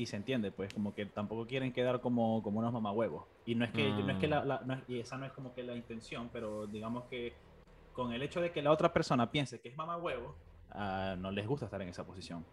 Y 0.03 0.07
se 0.07 0.17
entiende, 0.17 0.51
pues, 0.51 0.75
como 0.75 0.93
que 0.93 1.07
tampoco 1.07 1.47
quieren 1.47 1.73
quedar 1.73 2.01
como, 2.01 2.43
como 2.43 2.59
unos 2.59 2.73
mamahuevos. 2.73 3.25
Y 3.47 3.55
no 3.55 3.65
es 3.65 3.71
que, 3.71 3.89
no 3.89 4.11
es 4.11 4.19
que 4.19 4.27
Mm. 4.27 4.31
la, 4.31 4.45
la- 4.45 4.61
no 4.67 4.75
es- 4.75 4.83
y 4.89 4.99
esa 4.99 5.17
no 5.17 5.25
es 5.27 5.31
como 5.33 5.55
que 5.55 5.63
la 5.63 5.77
intención, 5.77 6.29
pero 6.33 6.67
digamos 6.67 7.05
que 7.05 7.33
con 7.93 8.13
el 8.13 8.21
hecho 8.25 8.41
de 8.41 8.51
que 8.51 8.63
la 8.63 8.73
otra 8.73 8.93
persona 8.93 9.31
piense 9.31 9.61
que 9.61 9.69
es 9.69 9.77
mamahuevo, 9.77 10.35
ah, 10.71 11.15
no 11.17 11.31
les 11.31 11.47
gusta 11.47 11.67
estar 11.67 11.81
en 11.83 11.89
esa 11.91 12.05
posición. 12.05 12.45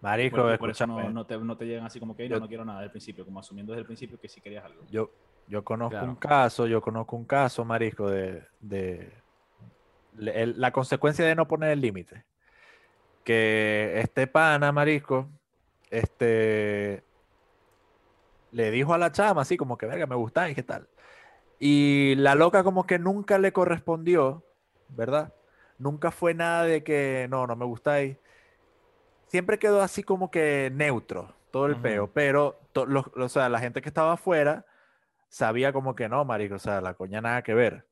Marico, 0.00 0.36
Por, 0.36 0.58
por 0.58 0.70
eso 0.70 0.86
no, 0.86 1.10
no 1.10 1.26
te, 1.26 1.36
no 1.36 1.56
te 1.56 1.64
llegan 1.66 1.84
así 1.84 1.98
como 1.98 2.14
que 2.14 2.22
"Ey, 2.22 2.28
no, 2.28 2.36
Yo- 2.36 2.40
no 2.42 2.46
quiero 2.48 2.64
nada 2.64 2.80
del 2.82 2.92
principio, 2.92 3.24
como 3.24 3.40
asumiendo 3.40 3.72
desde 3.72 3.80
el 3.80 3.86
principio 3.86 4.16
que 4.20 4.28
sí 4.28 4.40
querías 4.40 4.64
algo. 4.64 4.84
Yo, 4.88 5.10
yo 5.48 5.64
conozco 5.64 5.96
Claro. 5.98 6.10
un 6.10 6.14
caso, 6.16 6.68
yo 6.68 6.80
conozco 6.80 7.16
un 7.16 7.24
caso, 7.24 7.64
Marisco, 7.64 8.08
de, 8.08 8.44
de 8.60 9.12
le- 10.12 10.42
el- 10.44 10.60
la 10.60 10.70
consecuencia 10.70 11.24
de 11.24 11.34
no 11.34 11.48
poner 11.48 11.70
el 11.70 11.80
límite. 11.80 12.24
Que 13.24 13.94
este 13.98 14.28
pana, 14.28 14.70
Marisco, 14.70 15.28
este, 15.90 17.02
le 18.52 18.70
dijo 18.70 18.94
a 18.94 18.98
la 18.98 19.12
chama 19.12 19.42
así 19.42 19.56
como 19.56 19.76
que, 19.76 19.86
verga, 19.86 20.06
me 20.06 20.16
gustáis, 20.16 20.54
¿qué 20.54 20.62
tal? 20.62 20.88
Y 21.58 22.14
la 22.16 22.34
loca 22.34 22.64
como 22.64 22.86
que 22.86 22.98
nunca 22.98 23.38
le 23.38 23.52
correspondió, 23.52 24.44
¿verdad? 24.90 25.32
Nunca 25.78 26.10
fue 26.10 26.34
nada 26.34 26.64
de 26.64 26.82
que, 26.84 27.26
no, 27.30 27.46
no 27.46 27.56
me 27.56 27.64
gustáis. 27.64 28.16
Siempre 29.28 29.58
quedó 29.58 29.82
así 29.82 30.02
como 30.02 30.30
que 30.30 30.70
neutro, 30.72 31.34
todo 31.50 31.66
el 31.66 31.72
Ujú. 31.72 31.82
peo, 31.82 32.10
pero 32.12 32.56
to- 32.72 32.86
los- 32.86 33.08
o 33.16 33.28
sea, 33.28 33.48
la 33.48 33.58
gente 33.58 33.82
que 33.82 33.88
estaba 33.88 34.12
afuera 34.12 34.64
sabía 35.28 35.72
como 35.72 35.94
que 35.94 36.08
no, 36.08 36.24
marico, 36.24 36.54
o 36.56 36.58
sea, 36.58 36.80
la 36.80 36.94
coña 36.94 37.20
nada 37.20 37.42
que 37.42 37.54
ver. 37.54 37.86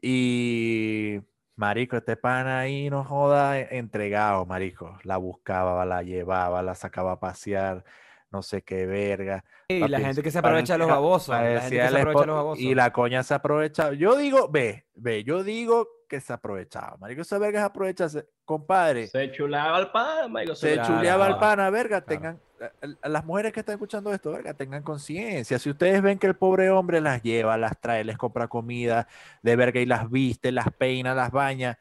Y 0.00 1.20
marico, 1.56 1.96
este 1.96 2.16
pana 2.16 2.60
ahí 2.60 2.90
no 2.90 3.04
joda, 3.04 3.58
e- 3.58 3.78
entregado, 3.78 4.44
marico. 4.46 4.98
La 5.04 5.16
buscaba, 5.16 5.84
la 5.86 6.02
llevaba, 6.02 6.62
la 6.62 6.74
sacaba 6.74 7.12
a 7.12 7.20
pasear, 7.20 7.84
no 8.32 8.42
sé 8.42 8.62
qué 8.62 8.86
verga. 8.86 9.44
Y 9.68 9.86
la 9.86 10.00
gente 10.00 10.22
que 10.22 10.30
se 10.30 10.38
aprovecha 10.38 10.74
de 10.74 10.78
los 10.80 10.88
babosos. 10.88 11.28
La 11.28 11.60
gente 11.60 11.76
que 11.78 11.88
se 11.88 11.98
aprovecha 11.98 12.26
los 12.26 12.36
babosos. 12.36 12.62
Y 12.64 12.74
la 12.74 12.92
coña 12.92 13.22
se 13.22 13.34
aprovechaba. 13.34 13.92
Yo 13.94 14.16
digo, 14.16 14.48
ve, 14.50 14.86
ve, 14.94 15.22
yo 15.24 15.44
digo 15.44 15.88
que 16.08 16.20
se 16.20 16.32
aprovechaba. 16.32 16.96
Marico, 16.98 17.22
esa 17.22 17.38
verga 17.38 17.60
se 17.60 17.66
aprovecha, 17.66 18.08
se- 18.08 18.26
compadre. 18.44 19.06
Se 19.06 19.30
chulaba 19.32 19.76
al 19.78 19.90
pan, 19.92 20.30
marico, 20.32 20.54
Se 20.54 20.74
Claro, 20.74 20.94
chuleaba 20.96 21.26
al 21.26 21.38
pana, 21.38 21.70
verga, 21.70 22.02
Claro. 22.02 22.06
tengan, 22.06 22.40
a- 22.60 23.06
a- 23.06 23.08
las 23.08 23.24
mujeres 23.24 23.52
que 23.52 23.60
están 23.60 23.74
escuchando 23.74 24.12
esto, 24.12 24.30
verga, 24.32 24.52
tengan 24.54 24.82
conciencia. 24.82 25.58
Si 25.58 25.70
ustedes 25.70 26.02
ven 26.02 26.18
que 26.18 26.26
el 26.26 26.34
pobre 26.36 26.70
hombre 26.70 27.00
las 27.00 27.22
lleva, 27.22 27.56
las 27.56 27.80
trae, 27.80 28.04
les 28.04 28.18
compra 28.18 28.48
comida 28.48 29.08
de 29.42 29.56
verga 29.56 29.80
y 29.80 29.86
las 29.86 30.10
viste, 30.10 30.52
las 30.52 30.70
peina, 30.72 31.14
las 31.14 31.30
baña, 31.30 31.78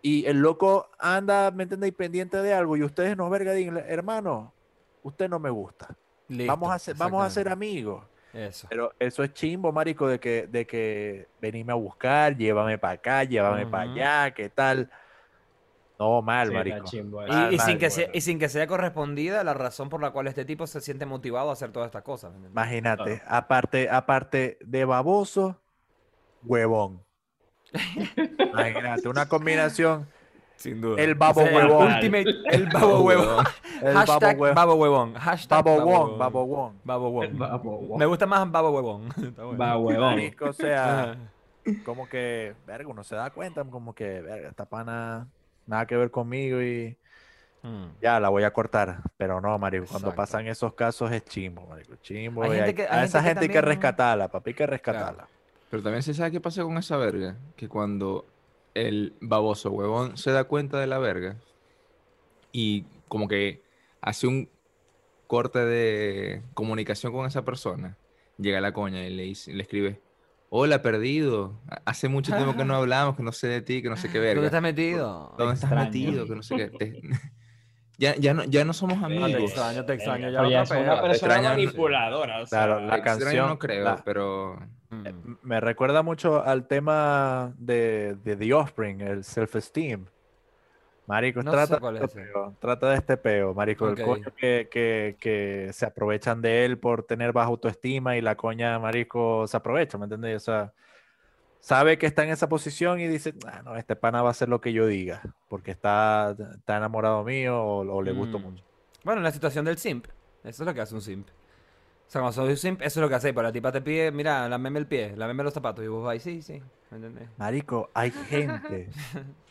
y 0.00 0.24
el 0.26 0.38
loco 0.38 0.88
anda, 1.00 1.50
¿me 1.50 1.64
entiendes? 1.64 1.88
Y 1.88 1.92
pendiente 1.92 2.40
de 2.40 2.54
algo, 2.54 2.76
y 2.76 2.84
ustedes 2.84 3.16
no, 3.16 3.28
verga, 3.28 3.52
digan, 3.52 3.78
hermano, 3.78 4.52
usted 5.06 5.28
no 5.28 5.38
me 5.38 5.50
gusta. 5.50 5.96
Listo, 6.28 6.48
Vamos 6.48 6.72
a 6.72 6.78
ser, 6.78 6.96
vamos 6.96 7.24
a 7.24 7.30
ser 7.30 7.48
amigos. 7.48 8.06
Eso. 8.32 8.68
Pero 8.68 8.92
eso 8.98 9.24
es 9.24 9.32
chimbo, 9.34 9.72
marico, 9.72 10.08
de 10.08 10.20
que, 10.20 10.46
de 10.48 10.66
que 10.66 11.28
venime 11.38 11.72
a 11.72 11.76
buscar, 11.76 12.36
llévame 12.36 12.78
para 12.78 12.94
acá, 12.94 13.24
llévame 13.24 13.66
para 13.66 13.84
Ujú. 13.84 13.92
allá, 13.92 14.32
¿qué 14.34 14.50
tal? 14.50 14.90
No, 15.98 16.22
mal, 16.22 16.50
Sí, 16.50 16.52
marico. 16.52 16.84
chimbo 16.84 17.22
Y, 17.26 17.32
eso. 17.32 17.38
Mal, 17.42 17.54
y 17.54 17.58
sin 17.58 17.78
mal, 17.78 17.78
que 17.78 17.90
sea, 17.90 18.08
y 18.12 18.20
sin 18.20 18.38
que 18.38 18.48
sea 18.48 18.66
correspondida 18.66 19.42
la 19.44 19.54
razón 19.54 19.88
por 19.88 20.00
la 20.00 20.12
cual 20.12 20.28
este 20.28 20.44
tipo 20.44 20.66
se 20.66 20.80
siente 20.80 21.04
motivado 21.06 21.50
a 21.50 21.52
hacer 21.54 21.72
todas 21.72 21.86
estas 21.88 22.02
cosas. 22.04 22.32
Imagínate, 22.36 23.22
aparte, 23.26 23.88
aparte 23.90 24.58
de 24.62 24.84
baboso, 24.84 25.62
huevón. 26.42 27.04
Imagínate, 28.52 29.08
una 29.08 29.28
combinación, 29.28 30.12
Sin 30.56 30.80
duda. 30.80 31.00
el 31.02 31.14
babo 31.14 31.42
huevón. 31.42 31.92
Ultimate, 31.92 32.30
el 32.50 32.66
babo 32.66 33.00
huevón. 33.02 33.44
el 33.82 33.94
babo 33.94 34.06
Hashtag 34.06 34.40
huevón. 34.40 34.54
babo 34.54 34.74
huevón. 34.74 35.14
Hashtag 35.14 35.64
Babo 35.64 35.76
babo 35.78 35.90
huevón, 35.90 36.18
babo 36.18 37.08
huevón. 37.10 37.38
Babo 37.38 37.70
huevón. 37.78 37.98
Me 37.98 38.06
gusta 38.06 38.26
más 38.26 38.50
babo 38.50 38.70
huevón. 38.70 39.08
Va, 39.60 39.76
huevón. 39.78 40.00
Marico, 40.00 40.46
o 40.46 40.52
sea, 40.52 41.16
como 41.84 42.08
que, 42.08 42.54
verga, 42.66 42.88
uno 42.88 43.04
se 43.04 43.16
da 43.16 43.30
cuenta, 43.30 43.64
como 43.64 43.94
que, 43.94 44.20
verga, 44.22 44.48
esta 44.48 44.64
pana 44.64 45.26
nada 45.66 45.86
que 45.86 45.96
ver 45.96 46.10
conmigo 46.10 46.60
y 46.62 46.96
Mm. 47.62 47.86
ya 48.00 48.20
la 48.20 48.28
voy 48.28 48.44
a 48.44 48.52
cortar. 48.52 48.98
Pero 49.16 49.40
no, 49.40 49.58
marico, 49.58 49.86
cuando 49.86 50.10
Exacto. 50.10 50.16
pasan 50.22 50.46
esos 50.46 50.74
casos 50.74 51.10
es 51.10 51.24
chimbo, 51.24 51.66
marico, 51.66 51.96
chimbo. 51.96 52.44
Hay 52.44 52.50
y 52.50 52.52
gente 52.54 52.66
hay- 52.68 52.74
que- 52.74 52.82
hay 52.82 53.00
a 53.00 53.04
esa 53.04 53.18
gente 53.22 53.22
que 53.22 53.28
gente 53.28 53.40
hay 53.40 53.48
que 53.48 53.54
también- 53.54 53.68
rescatarla, 53.82 54.28
papi, 54.28 54.50
hay 54.50 54.54
que 54.54 54.66
rescatarla. 54.66 55.26
Pero 55.68 55.82
también 55.82 56.02
se 56.04 56.14
sabe 56.14 56.30
qué 56.30 56.40
pasa 56.40 56.62
con 56.62 56.78
esa 56.78 56.96
verga. 56.96 57.34
Que 57.56 57.68
cuando 57.68 58.24
el 58.82 59.14
baboso 59.20 59.70
huevón 59.70 60.16
se 60.16 60.30
da 60.32 60.44
cuenta 60.44 60.78
de 60.80 60.86
la 60.86 60.98
verga 60.98 61.36
y 62.52 62.84
como 63.08 63.28
que 63.28 63.62
hace 64.00 64.26
un 64.26 64.48
corte 65.26 65.58
de 65.64 66.42
comunicación 66.54 67.12
con 67.12 67.26
esa 67.26 67.44
persona, 67.44 67.96
llega 68.38 68.60
la 68.60 68.72
coña 68.72 69.04
y 69.06 69.10
le, 69.10 69.24
le 69.26 69.62
escribe, 69.62 70.00
hola 70.50 70.82
perdido, 70.82 71.60
ha- 71.68 71.82
hace 71.86 72.08
mucho 72.08 72.34
tiempo 72.34 72.56
que 72.56 72.64
no 72.64 72.74
hablamos, 72.76 73.16
que 73.16 73.22
no 73.22 73.32
sé 73.32 73.48
de 73.48 73.60
ti, 73.62 73.82
que 73.82 73.88
no 73.88 73.96
sé 73.96 74.10
qué 74.10 74.18
verga. 74.18 74.34
¿Dónde 74.34 74.46
estás 74.46 74.62
metido? 74.62 75.34
¿Dónde 75.36 75.54
estás 75.54 75.70
metido? 75.72 76.26
Que 76.26 76.34
no 76.36 76.42
sé 76.42 76.56
qué. 76.56 76.68
Te- 76.78 77.00
Ya, 77.98 78.14
ya, 78.16 78.34
no, 78.34 78.44
ya 78.44 78.62
no 78.66 78.74
somos 78.74 78.98
No 78.98 79.08
te 79.08 79.14
amigos. 79.24 79.44
extraño, 79.52 79.86
te 79.86 79.94
extraño. 79.94 80.28
Ya 80.28 80.42
otra 80.42 80.62
es 80.64 80.70
una 80.70 81.00
persona 81.00 81.40
manipuladora. 81.42 82.42
O 82.42 82.46
sea, 82.46 82.66
Claro, 82.66 82.80
la 82.80 82.96
Extraño 82.98 83.20
canción, 83.20 83.48
no 83.48 83.58
creo, 83.58 83.84
la- 83.86 84.04
pero... 84.04 84.58
Mm. 84.90 85.06
M- 85.06 85.36
Me 85.42 85.60
recuerda 85.60 86.02
mucho 86.02 86.42
al 86.44 86.66
tema 86.66 87.52
de, 87.58 88.16
de 88.24 88.36
The 88.36 88.54
Offspring, 88.54 89.00
el 89.00 89.24
self-esteem. 89.24 90.06
Marico, 91.06 91.40
No 91.42 91.52
trata, 91.52 91.78
de 91.78 91.98
es 91.98 92.04
este 92.04 92.20
ese. 92.22 92.32
peo, 92.32 92.54
trata 92.58 92.88
de 92.90 92.96
este 92.96 93.16
peo, 93.16 93.54
Marico. 93.54 93.86
Ok. 93.90 93.98
El 94.00 94.04
coño 94.04 94.34
que, 94.36 94.68
que, 94.70 95.16
que 95.20 95.70
se 95.72 95.86
aprovechan 95.86 96.42
de 96.42 96.64
él 96.64 96.78
por 96.78 97.04
tener 97.04 97.32
baja 97.32 97.46
autoestima 97.48 98.16
y 98.16 98.20
la 98.20 98.34
coña, 98.36 98.76
Marico, 98.80 99.46
se 99.46 99.56
aprovecha, 99.56 99.98
¿me 99.98 100.04
entiendes? 100.06 100.42
O 100.42 100.44
sea, 100.46 100.72
sabe 101.60 101.96
que 101.96 102.06
está 102.06 102.24
en 102.24 102.30
esa 102.30 102.48
posición 102.48 102.98
y 102.98 103.06
dice, 103.06 103.34
ah, 103.46 103.62
no, 103.64 103.76
este 103.76 103.94
pana 103.94 104.22
va 104.22 104.28
a 104.28 104.30
hacer 104.32 104.48
lo 104.48 104.60
que 104.60 104.72
yo 104.72 104.86
diga, 104.86 105.22
porque 105.48 105.70
está, 105.70 106.34
está 106.56 106.76
enamorado 106.76 107.22
mío 107.22 107.56
o, 107.62 107.80
o 107.88 108.02
le 108.02 108.10
gusto 108.12 108.40
Mm. 108.40 108.42
mucho. 108.42 108.64
Bueno, 109.04 109.20
en 109.20 109.24
la 109.24 109.30
situación 109.32 109.64
del 109.64 109.78
simp. 109.78 110.06
Eso 110.42 110.62
es 110.64 110.66
lo 110.66 110.74
que 110.74 110.80
hace 110.80 110.94
un 110.94 111.02
simp. 111.02 111.28
O 112.08 112.10
sea, 112.10 112.20
cuando 112.20 112.32
soy 112.32 112.50
un 112.50 112.56
simp, 112.56 112.82
eso 112.82 113.00
es 113.00 113.02
lo 113.02 113.08
que 113.08 113.14
hace. 113.16 113.32
Pero 113.34 113.42
la 113.44 113.52
tipa 113.52 113.72
te 113.72 113.80
pide, 113.82 114.12
mira, 114.12 114.48
lameme 114.48 114.78
el 114.78 114.86
pie, 114.86 115.16
lameme 115.16 115.42
los 115.42 115.54
zapatos. 115.54 115.84
Y 115.84 115.88
vos 115.88 116.04
vas, 116.04 116.22
sí, 116.22 116.42
sí. 116.42 116.62
¿Me 116.90 116.96
entendés? 116.98 117.28
Marico, 117.36 117.90
hay 117.94 118.10
gente 118.12 118.88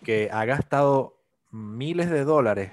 que 0.03 0.29
ha 0.31 0.45
gastado 0.45 1.17
miles 1.51 2.09
de 2.09 2.23
dólares 2.25 2.71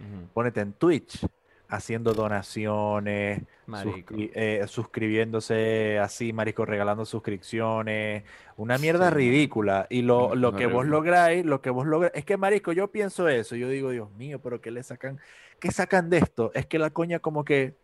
Ujú. 0.00 0.28
ponete 0.32 0.60
en 0.60 0.74
Twitch 0.74 1.26
haciendo 1.68 2.14
donaciones, 2.14 3.42
Marico. 3.66 4.14
suscri- 4.14 4.32
eh, 4.34 4.64
suscribiéndose 4.68 5.98
así, 5.98 6.32
marico, 6.32 6.64
regalando 6.66 7.04
suscripciones, 7.06 8.24
una 8.56 8.78
mierda 8.78 9.10
Sí, 9.10 9.14
ridícula. 9.16 9.86
Y 9.90 10.02
lo, 10.02 10.34
lo 10.36 10.54
que 10.56 10.66
vos 10.66 10.86
lográis, 10.86 11.44
lo 11.46 11.62
que 11.62 11.70
vos 11.70 11.86
lográis, 11.86 12.14
es 12.16 12.24
que, 12.24 12.36
marico, 12.36 12.72
yo 12.72 12.92
pienso 12.92 13.28
eso, 13.28 13.56
yo 13.56 13.68
digo, 13.68 13.90
Dios 13.90 14.12
mío, 14.12 14.40
pero 14.42 14.60
¿qué 14.60 14.70
le 14.70 14.82
sacan? 14.82 15.20
¿Qué 15.60 15.70
sacan 15.72 16.10
de 16.10 16.18
esto? 16.18 16.52
Es 16.54 16.66
que 16.66 16.78
la 16.78 16.90
coña 16.90 17.20
como 17.20 17.44
que, 17.44 17.76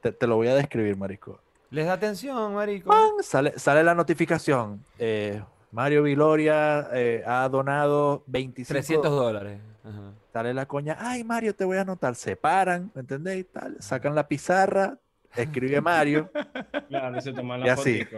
te, 0.00 0.12
te 0.12 0.26
lo 0.26 0.36
voy 0.36 0.48
a 0.48 0.54
describir, 0.54 0.96
marico. 0.96 1.40
Les 1.70 1.86
da 1.86 1.94
atención, 1.94 2.54
marico. 2.54 2.88
¡Pam! 2.90 3.22
Sale, 3.22 3.58
sale 3.58 3.82
la 3.84 3.94
notificación. 3.94 4.82
eh, 4.98 5.42
Mario 5.70 6.02
Viloria 6.04 6.88
eh, 6.94 7.22
ha 7.26 7.46
donado 7.50 8.22
25 8.26 8.68
300 8.72 9.10
dólares. 9.10 9.60
Ajá. 9.84 10.12
Sale 10.32 10.54
la 10.54 10.64
coña, 10.66 10.96
ay 10.98 11.24
Mario, 11.24 11.54
te 11.54 11.64
voy 11.64 11.76
a 11.76 11.82
anotar. 11.82 12.14
Se 12.14 12.36
paran, 12.36 12.90
¿me 12.94 13.00
entendéis? 13.02 13.46
Tal, 13.52 13.76
sacan 13.80 14.14
la 14.14 14.26
pizarra, 14.26 14.96
escribe 15.36 15.80
Mario, 15.82 16.30
Claro, 16.88 17.20
se 17.20 17.32
toman 17.34 17.60
Y 17.60 17.64
la 17.66 17.72
así. 17.74 17.98
fotico. 18.02 18.16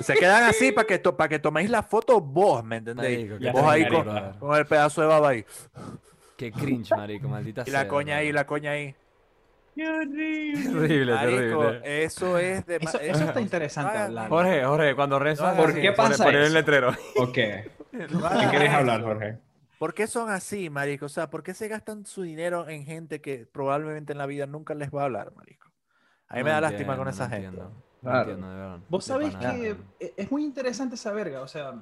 se 0.00 0.14
quedan 0.14 0.44
así 0.44 0.70
para 0.72 0.86
que, 0.86 0.98
to- 1.00 1.16
para 1.16 1.28
que 1.28 1.38
toméis 1.40 1.68
la 1.70 1.82
foto 1.82 2.20
vos, 2.20 2.62
¿me 2.64 2.76
entendéis? 2.76 3.28
Marico, 3.30 3.52
Vos 3.52 3.68
ahí 3.70 3.88
con, 3.88 4.38
con 4.38 4.56
el 4.56 4.66
pedazo 4.66 5.00
de 5.00 5.06
baba 5.08 5.30
ahí. 5.30 5.44
Qué 6.36 6.52
cringe, 6.52 6.90
marico, 6.96 7.28
maldita 7.28 7.62
Y 7.66 7.70
la 7.70 7.80
sea, 7.80 7.88
coña 7.88 8.16
ahí, 8.18 8.30
la 8.32 8.46
coña 8.46 8.70
ahí. 8.72 8.94
¡Qué 9.74 9.88
horrible! 9.88 10.62
Terrible, 10.70 11.14
Marico, 11.14 11.60
terrible. 11.60 12.04
eso 12.04 12.38
es 12.38 12.66
de 12.66 12.76
Eso, 12.76 13.00
eso 13.00 13.24
está 13.24 13.40
interesante 13.40 13.96
Ah, 13.98 14.04
hablar. 14.06 14.28
Jorge, 14.28 14.64
Jorge, 14.64 14.94
cuando 14.96 15.18
rezas, 15.18 15.56
¿Por 15.56 15.70
así, 15.70 15.80
qué 15.80 15.92
pasa 15.92 16.24
poner 16.24 16.40
el 16.40 16.46
eso? 16.46 16.54
letrero. 16.54 16.90
¿O 17.16 17.32
qué? 17.32 17.70
¿Qué 17.92 18.48
querés 18.50 18.70
hablar, 18.70 19.02
Jorge? 19.02 19.38
¿Por 19.78 19.94
qué 19.94 20.06
son 20.06 20.28
así, 20.30 20.68
marico? 20.68 21.06
O 21.06 21.08
sea, 21.08 21.30
¿por 21.30 21.42
qué 21.42 21.54
se 21.54 21.68
gastan 21.68 22.04
su 22.04 22.22
dinero 22.22 22.68
en 22.68 22.84
gente 22.84 23.20
que 23.20 23.46
probablemente 23.46 24.12
en 24.12 24.18
la 24.18 24.26
vida 24.26 24.46
nunca 24.46 24.74
les 24.74 24.90
va 24.90 25.02
a 25.02 25.04
hablar, 25.06 25.32
marico? 25.34 25.70
A 26.28 26.34
mí 26.34 26.40
No 26.40 26.44
me 26.46 26.50
da 26.50 26.60
lástima 26.60 26.96
con 26.96 27.08
esa 27.08 27.24
no 27.24 27.30
gente. 27.30 27.46
entiendo. 27.46 27.72
No 28.02 28.10
Claro. 28.10 28.18
entiendo, 28.20 28.50
de 28.50 28.56
verdad. 28.56 28.78
Vos 28.88 29.06
De 29.06 29.30
pana. 29.30 29.54
que 29.54 29.76
e- 30.00 30.14
es 30.16 30.30
muy 30.30 30.44
interesante 30.44 30.94
esa 30.96 31.12
verga, 31.12 31.40
o 31.42 31.48
sea, 31.48 31.74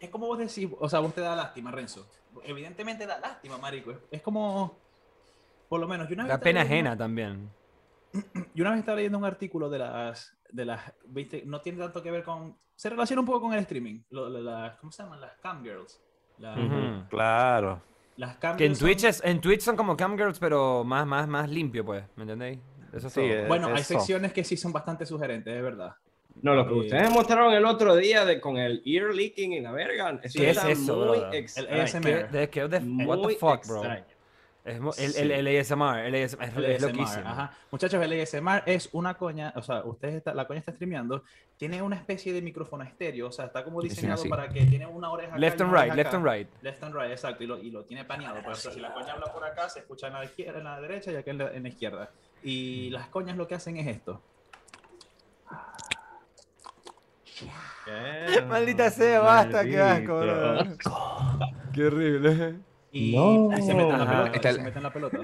es 0.00 0.10
como 0.10 0.26
vos 0.26 0.38
decís, 0.38 0.68
o 0.78 0.88
sea, 0.88 1.00
vos 1.00 1.14
te 1.14 1.20
da 1.20 1.34
lástima, 1.36 1.70
Renzo. 1.70 2.06
Evidentemente 2.44 3.06
da 3.06 3.18
lástima, 3.18 3.58
marico. 3.58 3.94
Es 4.10 4.22
como, 4.22 4.81
por 5.72 5.80
lo 5.80 5.88
menos, 5.88 6.06
yo 6.06 6.12
una 6.12 6.24
vez 6.24 6.32
estaba 6.34 6.44
pena 6.44 6.64
leyendo- 6.64 6.90
ajena 6.90 6.96
también. 6.98 7.50
Yo 8.54 8.62
una 8.62 8.72
vez 8.72 8.80
estaba 8.80 8.96
leyendo 8.96 9.16
un 9.16 9.24
artículo 9.24 9.70
de 9.70 9.78
las, 9.78 10.36
de 10.50 10.66
las, 10.66 10.92
viste, 11.06 11.44
no 11.46 11.62
tiene 11.62 11.78
tanto 11.78 12.02
que 12.02 12.10
ver 12.10 12.22
con, 12.22 12.58
se 12.76 12.90
relaciona 12.90 13.20
un 13.20 13.26
poco 13.26 13.40
con 13.40 13.54
el 13.54 13.60
streaming. 13.60 14.02
Lo- 14.10 14.28
lo- 14.28 14.42
las- 14.42 14.76
¿Cómo 14.76 14.92
se 14.92 15.02
llaman? 15.02 15.18
Las 15.22 15.32
cam 15.38 15.62
girls. 15.64 15.98
La- 16.36 16.52
Ujú. 16.52 17.08
Claro. 17.08 17.80
Las 18.18 18.36
cam 18.36 18.58
Que 18.58 18.66
en 18.66 18.72
girls 18.72 18.78
son- 18.80 18.86
Twitch, 18.88 19.04
es, 19.04 19.22
en 19.24 19.40
Twitch 19.40 19.60
son 19.62 19.76
como 19.76 19.96
camgirls, 19.96 20.38
pero 20.38 20.84
más, 20.84 21.06
más, 21.06 21.26
más 21.26 21.48
limpio, 21.48 21.86
pues. 21.86 22.04
¿Me 22.16 22.24
entendéis? 22.24 22.58
Eso 22.92 23.06
es 23.06 23.12
Sí, 23.14 23.22
eh, 23.22 23.46
Bueno, 23.48 23.68
hay 23.68 23.76
eso. 23.80 23.94
secciones 23.94 24.34
que 24.34 24.44
sí 24.44 24.58
son 24.58 24.74
bastante 24.74 25.06
sugerentes, 25.06 25.54
es 25.56 25.62
verdad. 25.62 25.94
No, 26.42 26.54
lo 26.54 26.66
que 26.68 26.74
Eh, 26.74 26.78
ustedes 26.80 27.10
mostraron 27.10 27.54
el 27.54 27.64
otro 27.64 27.96
día 27.96 28.26
de, 28.26 28.42
con 28.42 28.58
el 28.58 28.82
ear 28.84 29.14
leaking 29.14 29.54
y 29.54 29.60
la 29.62 29.72
verga, 29.72 30.20
eso 30.22 30.38
¿Qué 30.38 30.50
es 30.50 30.62
eso, 30.62 30.96
muy 30.96 31.04
brother? 31.06 31.28
El 31.32 31.34
extraño. 31.34 31.82
ASMR. 31.82 32.02
¿Qué, 32.30 32.38
de, 32.38 32.50
qué 32.50 32.68
de- 32.68 33.04
what 33.06 33.26
the 33.26 33.36
fuck, 33.36 33.66
bro? 33.66 33.82
Es 34.64 34.76
el, 34.76 34.92
Sí. 35.12 35.20
el, 35.22 35.30
el 35.48 35.60
ASMR, 35.60 35.98
el 36.06 36.14
ASMR, 36.24 36.44
es, 36.44 36.56
El 36.56 36.64
es 36.66 36.76
ASMR, 36.84 36.92
loquísimo. 36.96 37.28
ajá. 37.28 37.52
Muchachos, 37.72 38.00
el 38.02 38.20
ASMR 38.22 38.62
es 38.66 38.88
una 38.92 39.14
coña, 39.14 39.52
o 39.56 39.62
sea, 39.62 39.82
ustedes 39.84 40.14
está, 40.14 40.34
la 40.34 40.46
coña 40.46 40.60
está 40.60 40.70
streameando, 40.72 41.24
tiene 41.56 41.82
una 41.82 41.96
especie 41.96 42.32
de 42.32 42.40
micrófono 42.42 42.84
estéreo, 42.84 43.26
o 43.26 43.32
sea, 43.32 43.46
está 43.46 43.64
como 43.64 43.82
diseñado 43.82 44.22
para 44.28 44.48
que 44.48 44.64
tiene 44.66 44.86
una 44.86 45.10
oreja 45.10 45.30
acá 45.30 45.38
Left 45.38 45.58
y 45.58 45.62
and 45.64 45.72
right, 45.72 45.80
oreja 45.82 45.94
left 45.96 46.08
acá. 46.08 46.16
and 46.16 46.26
right. 46.26 46.48
Left 46.62 46.82
and 46.84 46.94
right, 46.94 47.10
exacto, 47.10 47.42
y 47.42 47.46
lo, 47.48 47.58
y 47.58 47.70
lo 47.72 47.84
tiene 47.84 48.04
paneado. 48.04 48.40
Pues, 48.44 48.58
o 48.58 48.60
sea, 48.62 48.72
si 48.72 48.78
la 48.78 48.94
coña 48.94 49.14
habla 49.14 49.32
por 49.32 49.44
acá, 49.44 49.68
se 49.68 49.80
escucha 49.80 50.06
en 50.06 50.12
la, 50.12 50.24
izquierda, 50.24 50.58
en 50.58 50.64
la 50.64 50.80
derecha 50.80 51.10
y 51.10 51.16
acá 51.16 51.30
en 51.32 51.38
la, 51.38 51.52
en 51.52 51.62
la 51.64 51.68
izquierda. 51.68 52.10
Y 52.44 52.90
las 52.90 53.08
coñas 53.08 53.36
lo 53.36 53.48
que 53.48 53.56
hacen 53.56 53.76
es 53.78 53.86
esto. 53.88 54.22
¿Qué? 57.84 58.42
Maldita 58.48 58.90
sea, 58.90 59.20
basta, 59.20 59.64
qué 59.64 59.80
asco, 59.80 60.14
Maldito. 60.14 60.78
bro. 60.86 61.46
Qué 61.72 61.84
horrible. 61.86 62.54
Y 62.92 63.16
No. 63.16 63.48
se 63.56 63.74
mete 63.74 63.88
en 63.90 63.98
la 63.98 64.06
pelota. 64.06 64.30
Está 64.36 64.52
se 64.52 64.62
mete 64.62 64.76
en 64.78 64.82
la 64.82 64.92
pelota. 64.92 65.18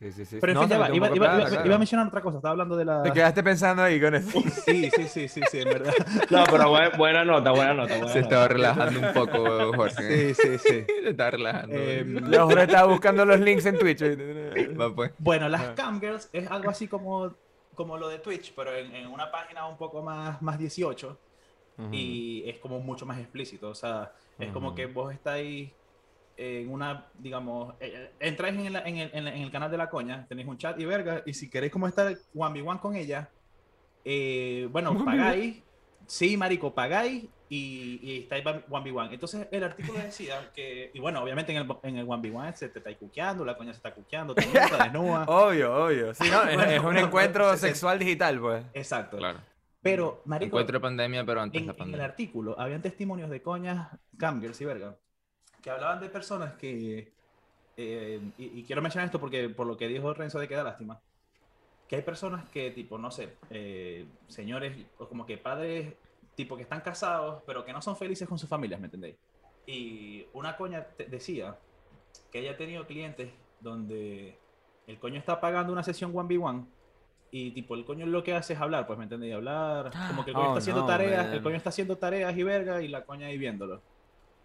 Sí, 0.00 0.12
sí, 0.12 0.24
sí. 0.26 0.36
Pero 0.40 0.52
en 0.52 0.54
No, 0.56 0.60
fin, 0.62 0.70
ya 0.70 0.78
va, 0.78 0.88
iba, 0.94 1.06
iba- 1.08 1.16
iba- 1.16 1.46
claro. 1.48 1.66
iba 1.66 1.74
a 1.76 1.78
mencionar 1.78 2.06
otra 2.08 2.20
cosa, 2.20 2.36
estaba 2.36 2.52
hablando 2.52 2.76
de 2.76 2.84
la... 2.84 3.02
Te 3.04 3.12
quedaste 3.12 3.42
pensando 3.42 3.82
ahí 3.82 3.98
con 4.00 4.14
eso. 4.14 4.38
Sí, 4.66 4.90
sí, 4.94 5.08
sí, 5.08 5.28
sí, 5.28 5.40
sí, 5.50 5.58
en 5.60 5.64
verdad. 5.68 5.94
No, 6.30 6.44
pero 6.50 6.68
buena, 6.68 6.90
buena 6.96 7.24
nota, 7.24 7.50
buena 7.52 7.72
nota. 7.72 7.96
Buena 7.96 8.08
Se 8.12 8.20
nota. 8.20 8.20
estaba 8.20 8.48
relajando 8.48 9.00
un 9.00 9.12
poco, 9.14 9.72
Jorge. 9.74 10.34
Sí, 10.34 10.42
sí, 10.42 10.58
sí. 10.58 10.84
Se 11.02 11.08
estaba 11.10 11.30
relajando. 11.30 11.76
Em, 11.76 12.14
Los 12.28 12.40
Jorge 12.40 12.62
estaba 12.64 12.86
buscando 12.92 13.24
los 13.24 13.40
links 13.40 13.64
en 13.64 13.78
Twitch. 13.78 14.02
Va, 14.78 14.94
pues. 14.94 15.12
Bueno, 15.18 15.48
las 15.48 15.62
camgirls 15.70 16.28
es 16.34 16.50
algo 16.50 16.68
así 16.70 16.86
como, 16.86 17.32
como 17.74 17.96
lo 17.96 18.08
de 18.08 18.18
Twitch, 18.18 18.52
pero 18.54 18.76
en, 18.76 18.94
en 18.94 19.06
una 19.06 19.30
página 19.30 19.66
un 19.66 19.78
poco 19.78 20.02
más, 20.02 20.42
más 20.42 20.58
18 20.58 21.18
y 21.92 22.44
es 22.46 22.58
como 22.58 22.78
mucho 22.78 23.06
más 23.06 23.18
explícito. 23.18 23.70
O 23.70 23.74
sea, 23.74 24.12
es 24.38 24.52
como 24.52 24.68
Ujú. 24.68 24.76
que 24.76 24.86
vos 24.86 25.14
estáis 25.14 25.70
en 26.36 26.70
una, 26.70 27.06
digamos, 27.18 27.74
eh, 27.80 27.92
eh, 27.94 28.10
entráis 28.20 28.54
en, 28.58 28.66
el- 28.66 28.76
en 28.76 28.96
el, 28.98 29.10
en 29.12 29.26
el- 29.28 29.34
en 29.34 29.42
el 29.42 29.50
canal 29.50 29.70
de 29.70 29.76
la 29.78 29.88
coña, 29.90 30.26
tenéis 30.28 30.48
un 30.48 30.58
chat 30.58 30.78
y 30.80 30.84
verga, 30.84 31.22
y 31.26 31.34
si 31.34 31.48
queréis 31.50 31.72
como 31.72 31.86
estar 31.86 32.12
1v1 32.34 32.80
con 32.80 32.96
ella, 32.96 33.28
eh, 34.04 34.68
bueno, 34.70 35.04
pagáis, 35.04 35.62
sí, 36.06 36.36
marico, 36.36 36.74
pagáis 36.74 37.24
y, 37.48 38.00
y 38.02 38.18
estáis 38.22 38.44
1v1. 38.44 39.12
Entonces, 39.12 39.48
el 39.50 39.64
artículo 39.64 39.98
decía 40.00 40.50
que, 40.54 40.90
y 40.92 40.98
bueno, 40.98 41.22
obviamente 41.22 41.52
en 41.54 41.58
el, 41.62 41.76
en 41.82 41.96
el 41.98 42.06
1v1 42.06 42.54
se 42.54 42.68
te 42.68 42.78
está 42.80 42.94
cuqueando, 42.96 43.44
la 43.44 43.56
coña 43.56 43.72
se 43.72 43.78
está 43.78 43.94
cuqueando, 43.94 44.34
te 44.34 44.42
está 44.42 44.84
desnuda. 44.84 45.24
Obvio, 45.28 45.84
obvio. 45.86 46.14
Sí, 46.14 46.28
no, 46.30 46.42
es, 46.44 46.56
Bueno, 46.56 46.70
es 46.70 46.78
un 46.78 46.84
bueno, 46.84 47.00
encuentro 47.00 47.50
se- 47.52 47.58
se- 47.58 47.66
sexual 47.68 47.98
digital, 47.98 48.40
pues. 48.40 48.64
Exacto. 48.74 49.16
Claro. 49.18 49.38
Pero, 49.80 50.22
marico, 50.24 50.46
Encuentro 50.56 50.78
de 50.78 50.80
pandemia, 50.82 51.24
pero 51.26 51.42
antes 51.42 51.60
en, 51.60 51.66
de 51.66 51.72
la 51.72 51.72
en 51.72 51.76
el 51.76 51.84
pandemia. 51.84 52.04
artículo 52.06 52.58
habían 52.58 52.80
testimonios 52.80 53.28
de 53.30 53.42
coñas, 53.42 53.88
camgirls 54.18 54.58
y 54.62 54.64
verga, 54.64 54.96
que 55.64 55.70
hablaban 55.70 55.98
de 55.98 56.10
personas 56.10 56.52
que, 56.54 57.10
eh, 57.78 58.20
y, 58.36 58.60
y 58.60 58.64
quiero 58.64 58.82
mencionar 58.82 59.06
esto 59.06 59.18
porque 59.18 59.48
por 59.48 59.66
lo 59.66 59.78
que 59.78 59.88
dijo 59.88 60.12
Renzo 60.12 60.38
de 60.38 60.46
que 60.46 60.54
da 60.54 60.62
lástima, 60.62 61.00
que 61.88 61.96
hay 61.96 62.02
personas 62.02 62.46
que, 62.50 62.70
tipo, 62.70 62.98
no 62.98 63.10
sé, 63.10 63.38
eh, 63.48 64.04
señores, 64.28 64.76
o 64.98 65.08
como 65.08 65.24
que 65.24 65.38
padres, 65.38 65.94
tipo, 66.34 66.54
que 66.58 66.64
están 66.64 66.82
casados, 66.82 67.42
pero 67.46 67.64
que 67.64 67.72
no 67.72 67.80
son 67.80 67.96
felices 67.96 68.28
con 68.28 68.38
sus 68.38 68.46
familias, 68.48 68.78
¿me 68.78 68.88
entendéis? 68.88 69.16
Y 69.66 70.26
una 70.34 70.54
coña 70.58 70.86
decía 71.08 71.56
que 72.30 72.40
ella 72.40 72.50
ha 72.52 72.56
tenido 72.58 72.86
clientes 72.86 73.30
donde 73.60 74.36
el 74.86 74.98
coño 74.98 75.18
está 75.18 75.40
pagando 75.40 75.72
una 75.72 75.82
sesión 75.82 76.12
1v1 76.12 76.66
y 77.30 77.52
tipo 77.52 77.74
el 77.74 77.86
coño 77.86 78.04
lo 78.04 78.22
que 78.22 78.34
hace 78.34 78.52
es 78.52 78.60
hablar, 78.60 78.86
pues 78.86 78.98
me 78.98 79.04
entendéis, 79.04 79.34
hablar, 79.34 79.90
como 80.08 80.24
que 80.26 80.30
el 80.32 80.36
coño 80.36 80.48
Oh, 80.48 80.58
está 80.58 80.58
haciendo 80.58 80.82
no, 80.82 80.86
tareas, 80.86 81.24
man. 81.26 81.34
el 81.36 81.42
coño 81.42 81.56
está 81.56 81.70
haciendo 81.70 81.96
tareas 81.96 82.36
y 82.36 82.42
verga 82.42 82.82
y 82.82 82.88
la 82.88 83.06
coña 83.06 83.28
ahí 83.28 83.38
viéndolo. 83.38 83.80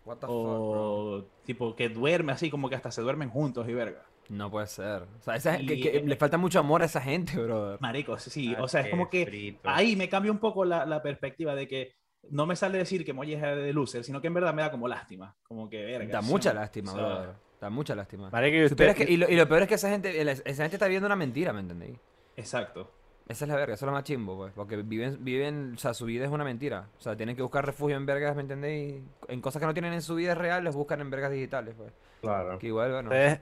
What 0.06 0.18
the 0.18 0.28
fuck, 0.28 0.36
bro. 0.36 0.94
O 1.18 1.24
tipo 1.46 1.76
que 1.76 1.90
duerme 1.90 2.32
así, 2.32 2.50
como 2.50 2.70
que 2.70 2.76
hasta 2.76 2.92
se 2.92 3.02
duermen 3.02 3.30
juntos 3.30 3.68
y 3.68 3.74
verga. 3.74 4.04
No 4.30 4.50
puede 4.52 4.68
ser. 4.68 5.04
O 5.04 5.22
sea, 5.22 5.36
esa- 5.36 5.58
que- 5.58 5.74
Y- 5.76 5.82
que 5.82 6.02
le 6.06 6.16
falta 6.16 6.38
mucho 6.38 6.60
amor 6.60 6.82
a 6.82 6.86
esa 6.86 7.02
gente, 7.02 7.36
brother. 7.38 7.80
Marico, 7.82 8.18
sí, 8.20 8.54
Ah, 8.58 8.64
o 8.64 8.68
sea, 8.68 8.82
es 8.82 8.90
como 8.90 9.10
que 9.10 9.26
frito. 9.26 9.62
ahí 9.70 9.96
me 9.96 10.08
cambia 10.08 10.32
un 10.32 10.38
poco 10.40 10.66
la, 10.66 10.86
la 10.86 11.02
perspectiva 11.02 11.56
de 11.56 11.68
que 11.68 11.94
no 12.30 12.46
me 12.46 12.56
sale 12.56 12.78
decir 12.78 13.04
que 13.06 13.14
Molle 13.14 13.34
es 13.36 13.42
de 13.42 13.74
loser, 13.74 14.04
sino 14.04 14.22
que 14.22 14.28
en 14.28 14.34
verdad 14.36 14.54
me 14.54 14.62
da 14.62 14.70
como 14.72 14.88
lástima, 14.88 15.36
como 15.44 15.70
que 15.70 15.84
verga. 15.84 16.12
Da 16.12 16.22
mucha 16.22 16.54
lástima, 16.54 16.92
O 16.92 16.96
sea, 16.96 17.06
brother. 17.06 17.30
Da 17.60 17.70
mucha 17.70 17.96
lástima. 17.96 18.30
Marico, 18.30 18.58
y 18.58 18.66
usted- 18.66 19.10
lo, 19.18 19.30
y 19.30 19.36
lo 19.36 19.48
peor 19.48 19.64
es 19.64 19.68
que 19.68 19.74
esa 19.76 19.90
gente, 19.90 20.22
esa 20.22 20.64
gente 20.64 20.76
está 20.76 20.88
viendo 20.88 21.08
una 21.08 21.16
mentira, 21.16 21.52
¿me 21.52 21.62
entendéis? 21.62 21.98
Exacto. 22.36 22.92
Esa 23.30 23.46
es 23.46 23.50
la 23.50 23.56
verga, 23.58 23.76
eso 23.76 23.86
es 23.86 23.88
lo 23.88 23.92
más 23.92 24.04
chimbo, 24.04 24.36
pues. 24.36 24.52
Porque 24.56 24.76
viven, 24.78 25.24
viven, 25.24 25.74
o 25.76 25.78
sea, 25.78 25.94
su 25.94 26.06
vida 26.06 26.26
es 26.26 26.32
una 26.32 26.44
mentira. 26.44 26.90
O 26.98 27.02
sea, 27.02 27.16
tienen 27.16 27.36
que 27.36 27.44
buscar 27.44 27.64
refugio 27.64 27.96
en 27.96 28.08
vergas, 28.08 28.36
¿me 28.36 28.42
entendéis? 28.42 29.04
En 29.28 29.40
cosas 29.40 29.60
que 29.60 29.68
no 29.68 29.74
tienen 29.74 29.94
en 29.94 30.02
su 30.02 30.16
vida 30.16 30.34
real, 30.34 30.64
los 30.64 30.76
buscan 30.76 31.00
en 31.00 31.12
vergas 31.12 31.32
digitales, 31.32 31.76
pues. 31.78 31.94
Claro. 32.22 32.58
Que 32.58 32.68
igual, 32.68 32.92
bueno. 32.92 33.10
¿Ustedes, 33.10 33.42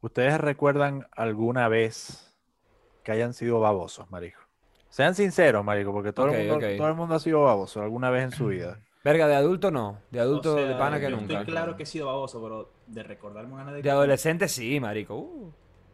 ustedes 0.00 0.40
recuerdan 0.40 1.08
alguna 1.10 1.66
vez 1.66 2.38
que 3.02 3.10
hayan 3.10 3.34
sido 3.34 3.58
babosos, 3.58 4.08
marico? 4.12 4.38
Sean 4.90 5.16
sinceros, 5.16 5.64
marico, 5.64 5.92
porque 5.92 6.12
todo, 6.12 6.28
el, 6.28 6.48
mundo, 6.48 6.66
todo 6.76 6.88
el 6.88 6.94
mundo 6.94 7.16
ha 7.16 7.18
sido 7.18 7.42
baboso 7.42 7.82
alguna 7.82 8.10
vez 8.10 8.24
en 8.24 8.30
su 8.30 8.46
vida. 8.46 8.78
Verga, 9.02 9.26
de 9.26 9.34
adulto 9.34 9.72
no. 9.72 9.98
De 10.12 10.20
adulto 10.20 10.54
O 10.54 10.56
sea, 10.56 10.66
de 10.68 10.74
pana 10.76 11.00
que 11.00 11.10
yo 11.10 11.16
nunca. 11.16 11.40
Estoy 11.40 11.46
claro 11.46 11.76
que 11.76 11.82
he 11.82 11.86
sido 11.86 12.06
baboso, 12.06 12.40
pero 12.40 12.72
de 12.86 13.02
recordarme 13.02 13.54
una 13.54 13.64
De 13.64 13.70
anécdota, 13.70 13.92
adolescente 13.92 14.46
sí, 14.46 14.78
marico. 14.78 15.16
Uh, 15.16 15.52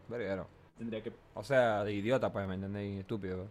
verguero. 0.08 0.48
Tendría 0.82 1.02
que 1.02 1.12
O 1.34 1.42
sea, 1.44 1.84
de 1.84 1.92
idiota, 1.92 2.32
pues, 2.32 2.46
¿me 2.46 2.54
entendéis? 2.54 3.00
Estúpido. 3.00 3.46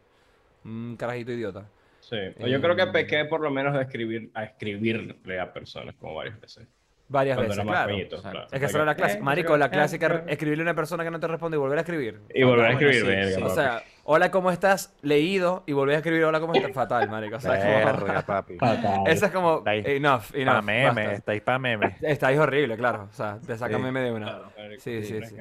Un 0.66 0.96
carajito 0.98 1.32
idiota. 1.32 1.66
Sí. 2.02 2.18
Yo 2.40 2.62
creo 2.62 2.76
que 2.76 2.88
pequé 2.88 3.26
por 3.26 3.42
lo 3.42 3.50
menos 3.52 3.74
de 3.74 3.82
escribir, 3.84 4.32
a 4.34 4.44
escribirle 4.44 5.40
a 5.40 5.52
personas 5.54 5.96
como 6.00 6.16
varias 6.16 6.40
veces. 6.40 6.68
Varias 7.08 7.36
Cuando 7.36 7.52
veces, 7.56 7.66
claro. 8.22 8.46
Es 8.46 8.50
que 8.52 8.56
O 8.56 8.58
esa 8.58 8.68
sea 8.70 8.78
era 8.78 8.86
la 8.86 8.96
clásica. 8.96 9.20
eh, 9.20 9.24
Marico, 9.24 9.58
la 9.58 9.66
eh, 9.66 9.70
clásica, 9.70 10.08
eh, 10.08 10.24
escribirle 10.30 10.62
a 10.64 10.66
una 10.68 10.76
persona 10.76 11.04
que 11.04 11.12
no 11.12 11.20
te 11.20 11.28
responde 11.28 11.58
y 11.58 11.60
volver 11.60 11.78
a 11.78 11.82
escribir. 11.82 12.22
Y 12.34 12.44
volver 12.44 12.68
a 12.68 12.72
Bueno, 12.74 12.90
escribir, 12.90 13.26
sí, 13.28 13.34
sí. 13.36 13.42
O 13.44 13.50
sea, 13.50 13.84
hola, 14.06 14.32
¿cómo 14.32 14.50
estás? 14.50 14.96
Leído 15.02 15.64
y 15.68 15.74
volver 15.74 15.96
a 15.96 15.98
escribir 15.98 16.24
hola, 16.24 16.40
¿cómo 16.40 16.54
estás? 16.54 16.72
Fatal, 16.72 17.10
marico. 17.10 17.36
O 17.36 17.40
sea, 17.42 17.60
como- 17.60 17.86
Verga, 18.08 18.22
papi. 18.26 18.56
Fatal. 18.58 19.02
Esa 19.08 19.26
es 19.26 19.32
como 19.34 19.62
ahí. 19.66 19.84
enough, 19.86 20.32
Pa' 20.32 20.38
enough. 20.40 20.64
meme, 20.64 20.86
basta. 20.88 21.14
estáis 21.14 21.42
pa' 21.42 21.60
meme. 21.60 21.98
Estáis 22.02 22.40
horrible, 22.40 22.78
claro. 22.78 23.10
O 23.12 23.14
sea, 23.14 23.40
te 23.46 23.58
saca 23.58 23.76
Sí. 23.76 23.82
meme 23.84 24.00
de 24.02 24.12
una. 24.14 24.26
Claro. 24.28 24.52
Sí, 24.80 25.04
sí, 25.04 25.20
sí. 25.26 25.36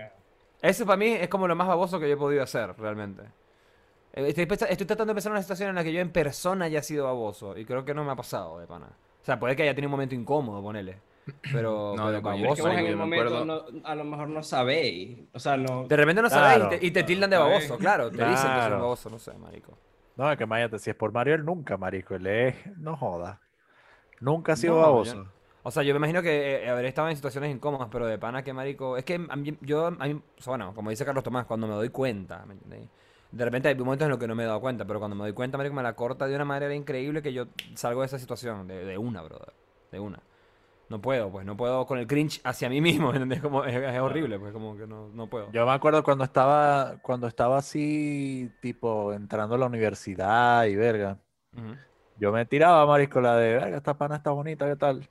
Eso 0.62 0.84
para 0.86 0.96
mí 0.96 1.06
es 1.08 1.28
como 1.28 1.48
lo 1.48 1.56
más 1.56 1.66
baboso 1.68 1.98
que 1.98 2.06
yo 2.08 2.14
he 2.14 2.18
podido 2.18 2.42
hacer, 2.42 2.74
realmente. 2.78 3.22
Eh, 4.12 4.28
Estoy, 4.36 4.46
tratando 4.46 5.06
de 5.06 5.14
pensar 5.14 5.30
en 5.30 5.34
una 5.34 5.42
situación 5.42 5.70
en 5.70 5.74
la 5.76 5.84
que 5.84 5.92
yo 5.92 6.00
en 6.00 6.10
persona 6.10 6.66
haya 6.66 6.82
sido 6.82 7.04
baboso. 7.04 7.56
Y 7.56 7.64
creo 7.64 7.84
que 7.84 7.94
no 7.94 8.04
me 8.04 8.12
ha 8.12 8.16
pasado, 8.16 8.58
de 8.58 8.66
pana. 8.66 8.86
O 8.86 9.24
sea, 9.24 9.38
puede 9.38 9.56
que 9.56 9.62
haya 9.62 9.74
tenido 9.74 9.88
un 9.88 9.92
momento 9.92 10.14
incómodo, 10.14 10.62
ponele. 10.62 10.98
Pero, 11.52 11.94
No, 11.96 12.04
pero 12.06 12.12
de 12.12 12.22
coño, 12.22 12.36
Es 12.36 12.42
baboso. 12.42 12.62
que 12.64 12.68
vos 12.70 12.78
en 12.78 12.86
el 12.86 12.96
momento 12.96 13.44
no- 13.44 13.64
a 13.84 13.94
lo 13.94 14.04
mejor 14.04 14.28
no 14.28 14.42
sabéis. 14.42 15.18
O 15.32 15.38
sea, 15.38 15.56
no. 15.56 15.86
De 15.86 15.96
repente 15.96 16.20
no 16.22 16.28
Claro. 16.28 16.64
sabes 16.64 16.76
y 16.76 16.80
te, 16.80 16.86
y 16.86 16.90
te 16.90 17.02
tildan 17.04 17.30
de 17.30 17.36
baboso, 17.38 17.78
claro. 17.78 18.10
Te 18.10 18.16
dicen 18.18 18.34
que 18.48 18.54
Claro. 18.54 18.78
baboso, 18.80 19.08
no 19.10 19.18
sé, 19.18 19.32
marico. 19.34 19.72
No, 20.16 20.30
es 20.30 20.36
que 20.36 20.44
imagínate, 20.44 20.78
si 20.78 20.90
es 20.90 20.96
por 20.96 21.12
Mario, 21.12 21.34
él 21.34 21.44
nunca, 21.44 21.76
marico. 21.78 22.14
Él 22.14 22.26
es, 22.26 22.54
no 22.76 22.96
joda. 22.96 23.40
Nunca 24.20 24.52
ha 24.52 24.56
sido 24.56 24.74
No, 24.74 24.80
baboso. 24.82 25.26
O 25.70 25.72
sea, 25.72 25.82
yo 25.84 25.94
me 25.94 25.98
imagino 25.98 26.20
que 26.22 26.64
eh, 26.64 26.68
habré 26.68 26.88
estado 26.88 27.08
en 27.08 27.16
situaciones 27.16 27.54
incómodas, 27.54 27.88
pero 27.92 28.06
de 28.06 28.18
pana 28.18 28.42
que 28.42 28.52
marico. 28.52 28.96
Es 28.96 29.04
que 29.04 29.14
a 29.28 29.36
mí- 29.36 29.56
yo, 29.60 29.86
a 29.86 29.90
mí- 29.92 30.20
o 30.38 30.42
sea, 30.42 30.50
bueno, 30.50 30.74
como 30.74 30.90
dice 30.90 31.04
Carlos 31.04 31.22
Tomás, 31.24 31.46
cuando 31.46 31.66
me 31.68 31.74
doy 31.74 31.90
cuenta, 31.90 32.44
¿me 32.46 32.54
entendéis? 32.54 32.88
De 33.30 33.44
repente 33.44 33.68
hay 33.68 33.76
momentos 33.76 34.04
en 34.06 34.10
los 34.10 34.18
que 34.18 34.26
no 34.26 34.34
me 34.34 34.42
he 34.42 34.46
dado 34.46 34.60
cuenta, 34.60 34.84
pero 34.84 34.98
cuando 34.98 35.14
me 35.16 35.22
doy 35.22 35.32
cuenta, 35.32 35.56
marico, 35.56 35.74
me 35.76 35.82
la 35.84 35.94
corta 35.94 36.26
de 36.26 36.34
una 36.34 36.44
manera 36.44 36.74
increíble 36.74 37.22
que 37.22 37.32
yo 37.32 37.46
salgo 37.74 38.00
de 38.00 38.06
esa 38.06 38.18
situación, 38.18 38.66
de, 38.66 38.84
de 38.84 38.98
una, 38.98 39.22
brother. 39.22 39.52
De 39.92 40.00
una. 40.00 40.18
No 40.90 41.00
puedo, 41.00 41.30
pues, 41.30 41.46
no 41.46 41.56
puedo 41.56 41.86
con 41.86 41.98
el 41.98 42.06
cringe 42.08 42.40
hacia 42.44 42.68
mí 42.68 42.80
mismo, 42.80 43.08
¿me 43.12 43.16
entendés? 43.16 43.40
Como, 43.42 43.64
es, 43.64 43.74
es 43.76 44.00
horrible, 44.00 44.38
pues, 44.40 44.52
como 44.52 44.76
que 44.76 44.86
no, 44.86 45.08
no 45.10 45.28
puedo. 45.28 45.52
Yo 45.52 45.66
me 45.66 45.72
acuerdo 45.72 46.02
cuando 46.04 46.22
estaba, 46.24 46.98
cuando 47.02 47.26
estaba 47.26 47.58
así, 47.58 48.54
tipo, 48.60 49.12
entrando 49.12 49.56
a 49.56 49.58
la 49.58 49.66
universidad 49.66 50.64
y 50.66 50.76
verga. 50.76 51.20
Ujú, 51.56 51.76
Yo 52.16 52.32
me 52.32 52.46
tiraba, 52.46 52.86
marico, 52.86 53.20
la 53.20 53.36
de, 53.36 53.54
verga, 53.56 53.76
esta 53.78 53.98
pana 53.98 54.16
está 54.16 54.30
bonita, 54.32 54.66
¿qué 54.68 54.76
tal? 54.76 55.08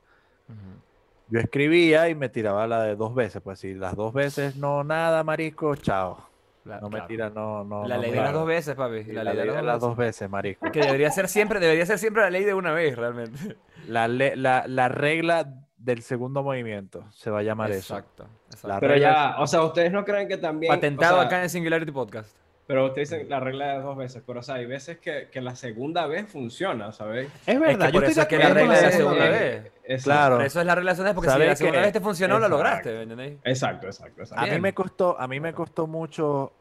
Yo 1.31 1.39
escribía 1.39 2.09
y 2.09 2.15
me 2.15 2.27
tiraba 2.29 2.65
la 2.65 2.81
de 2.83 2.95
dos 2.95 3.13
veces, 3.13 3.41
pues 3.43 3.59
si 3.59 3.75
las 3.75 3.95
dos 3.95 4.13
veces 4.13 4.55
no 4.55 4.83
nada, 4.83 5.23
marico, 5.23 5.75
chao. 5.75 6.27
La, 6.65 6.75
No, 6.81 6.89
claro. 6.89 7.05
mentira, 7.07 7.29
no, 7.29 7.63
no. 7.63 7.87
La 7.87 7.95
no 7.95 8.01
ley 8.01 8.11
me- 8.11 8.17
de 8.17 8.23
las 8.23 8.33
dos 8.33 8.47
veces, 8.47 8.75
papi. 8.75 9.03
La 9.05 9.23
ley 9.23 9.37
de 9.37 9.45
las 9.45 9.63
las 9.63 9.79
dos 9.79 9.95
veces. 9.95 10.19
veces, 10.21 10.29
marico. 10.29 10.71
Que 10.71 10.81
debería 10.81 11.09
ser 11.11 11.27
siempre, 11.27 11.59
debería 11.59 11.85
ser 11.85 11.99
siempre 11.99 12.21
la 12.23 12.29
ley 12.29 12.43
de 12.43 12.53
una 12.53 12.71
vez, 12.73 12.95
realmente. 12.97 13.57
La, 13.87 14.07
le- 14.07 14.35
la, 14.35 14.65
la 14.67 14.87
regla 14.89 15.53
del 15.77 16.01
segundo 16.01 16.43
movimiento 16.43 17.05
se 17.11 17.29
va 17.31 17.39
a 17.39 17.43
llamar 17.43 17.71
eso. 17.71 17.95
Exacto. 17.95 18.25
La 18.67 18.79
Pero 18.79 18.93
regla 18.93 19.09
ya, 19.35 19.41
o 19.41 19.47
sea, 19.47 19.63
ustedes 19.63 19.91
no 19.91 20.03
creen 20.03 20.27
que 20.27 20.37
también. 20.37 20.73
Patentado 20.73 21.15
o 21.15 21.19
sea, 21.19 21.27
acá 21.27 21.37
en 21.37 21.43
el 21.43 21.49
Singularity 21.49 21.91
Podcast. 21.91 22.35
Pero 22.69 22.85
ustedes 22.85 23.09
dicen 23.09 23.27
la 23.29 23.39
regla 23.39 23.73
de 23.73 23.81
dos 23.81 23.97
veces, 23.97 24.21
pero 24.27 24.41
o 24.41 24.43
sea, 24.43 24.53
hay 24.55 24.67
veces 24.67 24.99
que, 24.99 25.27
que 25.31 25.41
la 25.41 25.55
segunda 25.55 26.05
vez 26.05 26.31
funciona, 26.31 26.91
¿sabéis? 26.91 27.27
Es 27.47 27.59
verdad, 27.59 27.87
que 27.87 27.93
por 27.93 28.03
yo 28.03 28.07
eso 28.09 28.21
estoy 28.21 28.21
es 28.21 28.27
que 28.27 28.37
de 28.37 28.43
la 28.43 28.49
acuerdo 28.49 28.59
regla 28.67 28.75
de 28.75 28.81
la 28.83 28.91
segunda 28.91 29.29
vez. 29.29 30.03
Claro. 30.03 30.35
Por 30.35 30.45
eso 30.45 30.59
es 30.59 30.65
la 30.67 30.75
regla 30.75 30.91
de 30.91 30.95
segunda 30.95 31.09
vez, 31.09 31.15
porque 31.15 31.27
si 31.29 31.33
¿Sabes 31.33 31.47
la 31.47 31.55
segunda 31.55 31.81
vez 31.81 31.93
te 31.93 31.99
funcionó, 31.99 32.33
la 32.37 32.45
Exacto. 32.45 32.57
lograste, 32.63 32.91
¿me 32.93 33.01
entendéis? 33.01 33.37
Exacto, 33.43 33.87
exacto, 33.87 34.21
exacto. 34.21 34.43
A 34.43 34.45
mí 34.53 34.61
me 34.61 34.73
costó, 34.75 35.19
a 35.19 35.27
mí 35.27 35.39
me 35.39 35.51
costó 35.51 35.87
mucho 35.87 36.53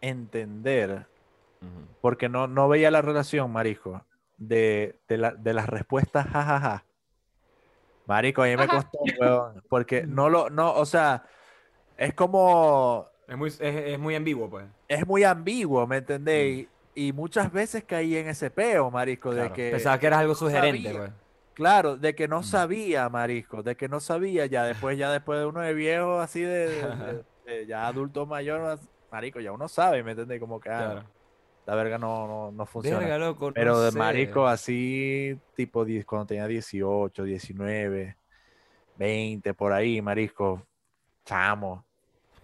entender, 0.00 1.04
porque 2.00 2.30
no, 2.30 2.46
no 2.46 2.66
veía 2.70 2.90
la 2.90 3.02
relación, 3.02 3.52
marico, 3.52 4.06
de, 4.38 4.96
de, 5.06 5.18
la- 5.18 5.32
de 5.32 5.52
las 5.52 5.66
respuestas 5.68 6.28
jajaja. 6.28 6.82
Marico, 8.06 8.42
a 8.42 8.46
mí 8.46 8.56
me 8.56 8.68
costó, 8.68 9.00
weón, 9.20 9.62
porque 9.68 10.06
no 10.06 10.30
lo, 10.30 10.48
no, 10.48 10.72
o 10.72 10.86
sea, 10.86 11.24
es 11.98 12.14
como, 12.14 13.06
Es 13.28 13.36
muy, 13.36 13.48
es, 13.48 13.60
es 13.60 13.98
muy 13.98 14.14
ambiguo, 14.14 14.48
pues. 14.48 14.66
es 14.88 15.06
muy 15.06 15.24
ambiguo, 15.24 15.86
¿me 15.86 15.96
entendéis? 15.98 16.68
Y 16.94 17.12
muchas 17.12 17.52
veces 17.52 17.84
caí 17.84 18.16
en 18.16 18.28
ese 18.28 18.50
peo, 18.50 18.90
marico, 18.90 19.32
de 19.34 19.52
que, 19.52 19.70
Pensaba 19.72 19.98
que 19.98 20.06
eras 20.06 20.20
algo 20.20 20.34
sugerente, 20.34 20.92
pues. 20.92 21.10
claro, 21.54 21.96
de 21.96 22.14
que 22.14 22.28
no 22.28 22.40
Mm. 22.40 22.44
sabía, 22.44 23.08
marico, 23.08 23.62
de 23.62 23.76
que 23.76 23.88
no 23.88 24.00
sabía, 24.00 24.46
ya 24.46 24.64
después, 24.90 24.96
ya 24.96 25.10
después 25.10 25.38
de 25.40 25.46
uno 25.46 25.60
de 25.60 25.74
viejo, 25.74 26.20
así 26.20 26.40
de, 26.40 26.68
de- 26.68 26.96
de- 27.14 27.24
de 27.44 27.66
ya 27.66 27.86
adulto 27.86 28.26
mayor, 28.26 28.78
marico, 29.10 29.40
ya 29.40 29.52
uno 29.52 29.68
sabe, 29.68 30.02
¿me 30.02 30.12
entiendes? 30.12 30.40
Como 30.40 30.58
que, 30.60 30.70
ah, 30.70 30.76
Claro. 30.94 31.10
la 31.66 31.74
verga 31.74 31.98
no, 31.98 32.26
no, 32.26 32.52
no 32.52 32.66
funciona. 32.66 33.00
Verga, 33.00 33.18
loco, 33.18 33.46
no 33.48 33.52
Pero 33.54 33.80
de 33.80 33.90
sé. 33.92 33.98
marico 33.98 34.46
así, 34.46 35.38
tipo 35.54 35.84
10, 35.84 36.04
cuando 36.06 36.26
tenía 36.26 36.46
18, 36.46 37.24
19, 37.24 38.16
20, 38.94 39.52
por 39.54 39.72
ahí, 39.72 40.00
marisco, 40.00 40.66
chamo. 41.24 41.84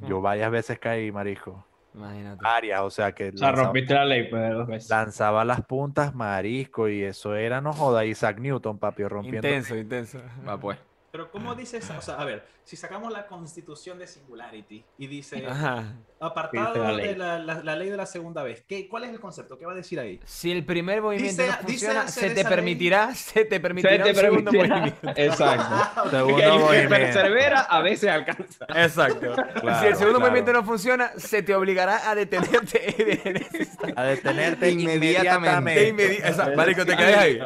Yo 0.09 0.21
varias 0.21 0.51
veces 0.51 0.79
caí, 0.79 1.11
marisco. 1.13 1.65
Imagínate. 1.95 2.43
Varias, 2.43 2.81
o 2.81 2.91
sea 2.91 3.13
que 3.13 3.29
O 3.29 3.37
sea, 3.37 3.49
lanzaba, 3.49 3.67
rompiste 3.67 3.95
la 3.95 4.05
ley, 4.07 4.29
pues, 4.31 4.53
dos 4.53 4.67
veces. 4.67 4.91
lanzaba 4.91 5.45
las 5.45 5.61
puntas, 5.63 6.15
marisco, 6.15 6.89
y 6.89 7.03
eso 7.03 7.35
era, 7.35 7.61
no 7.61 7.73
joda, 7.73 8.05
Isaac 8.05 8.39
Newton, 8.39 8.79
papi, 8.79 9.05
rompiendo. 9.05 9.47
Intenso, 9.47 9.77
intenso. 9.77 10.19
Va 10.49 10.59
pues. 10.59 10.79
Pero 11.13 11.31
¿cómo 11.31 11.55
dice 11.55 11.77
eso? 11.77 11.93
O 11.99 12.01
sea, 12.01 12.15
a 12.15 12.25
ver, 12.25 12.43
si 12.65 12.75
sacamos 12.75 13.13
la 13.13 13.27
constitución 13.27 13.99
de 13.99 14.07
Singularity 14.07 14.83
y 14.97 15.07
dice 15.09 15.45
Ajá. 15.47 15.93
apartado 16.19 16.73
Dice 16.73 16.79
la 16.79 16.97
de 16.97 17.17
la, 17.17 17.39
la- 17.39 17.63
la 17.63 17.77
ley 17.77 17.91
de 17.91 17.99
la 17.99 18.07
segunda 18.07 18.43
vez, 18.43 18.65
¿qué, 18.67 18.89
¿cuál 18.89 19.05
es 19.05 19.11
el 19.11 19.21
concepto? 19.21 19.59
¿Qué 19.59 19.67
va 19.67 19.73
a 19.73 19.75
decir 19.75 20.01
ahí? 20.01 20.19
Si 20.25 20.51
el 20.51 20.65
primer 20.65 21.03
movimiento 21.03 21.43
Dice- 21.43 21.53
no 21.53 21.67
dice 21.69 21.87
funciona, 21.87 22.09
se 22.09 22.31
te 22.31 22.35
ley. 22.37 22.45
permitirá, 22.45 23.15
se 23.15 23.45
te 23.45 23.57
Se 23.57 23.61
permitirá 23.61 24.05
te 24.05 24.11
un 24.11 24.17
segundo 24.17 24.51
permitirá- 24.51 24.69
movimiento. 24.79 25.09
Exacto. 25.17 26.11
Segundo 26.11 26.37
Que 26.39 26.49
movimiento. 26.49 26.89
persevera 26.89 27.61
a 27.61 27.83
veces 27.83 28.11
alcanza. 28.11 28.67
Exacto. 28.75 29.35
si 29.37 29.87
el 29.87 29.97
segundo 29.97 29.99
claro. 29.99 30.21
movimiento 30.21 30.53
no 30.55 30.65
funciona, 30.65 31.13
se 31.19 31.43
te 31.43 31.55
obligará 31.55 32.09
a 32.11 32.15
detenerte. 32.15 33.61
A 33.97 34.03
detenerte 34.05 34.71
Inmediatamente. 34.71 35.71
De 35.81 35.89
inmediatamente. 35.89 35.93
inmedi- 35.93 36.27
Exacto, 36.27 36.57
Marico, 36.57 36.87
te 36.87 36.97
quedas 36.97 37.19
ahí. 37.19 37.39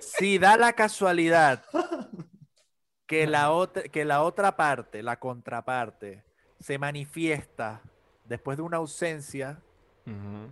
Si 0.00 0.36
da 0.38 0.58
la 0.58 0.74
casualidad 0.74 1.62
que 3.10 3.26
la 3.26 3.50
otra, 3.50 3.82
que 3.82 4.04
la 4.04 4.22
otra 4.22 4.56
parte, 4.56 5.02
la 5.02 5.18
contraparte, 5.18 6.22
se 6.60 6.78
manifiesta 6.78 7.80
después 8.24 8.56
de 8.56 8.62
una 8.62 8.76
ausencia 8.76 9.58
Ujú. 10.06 10.48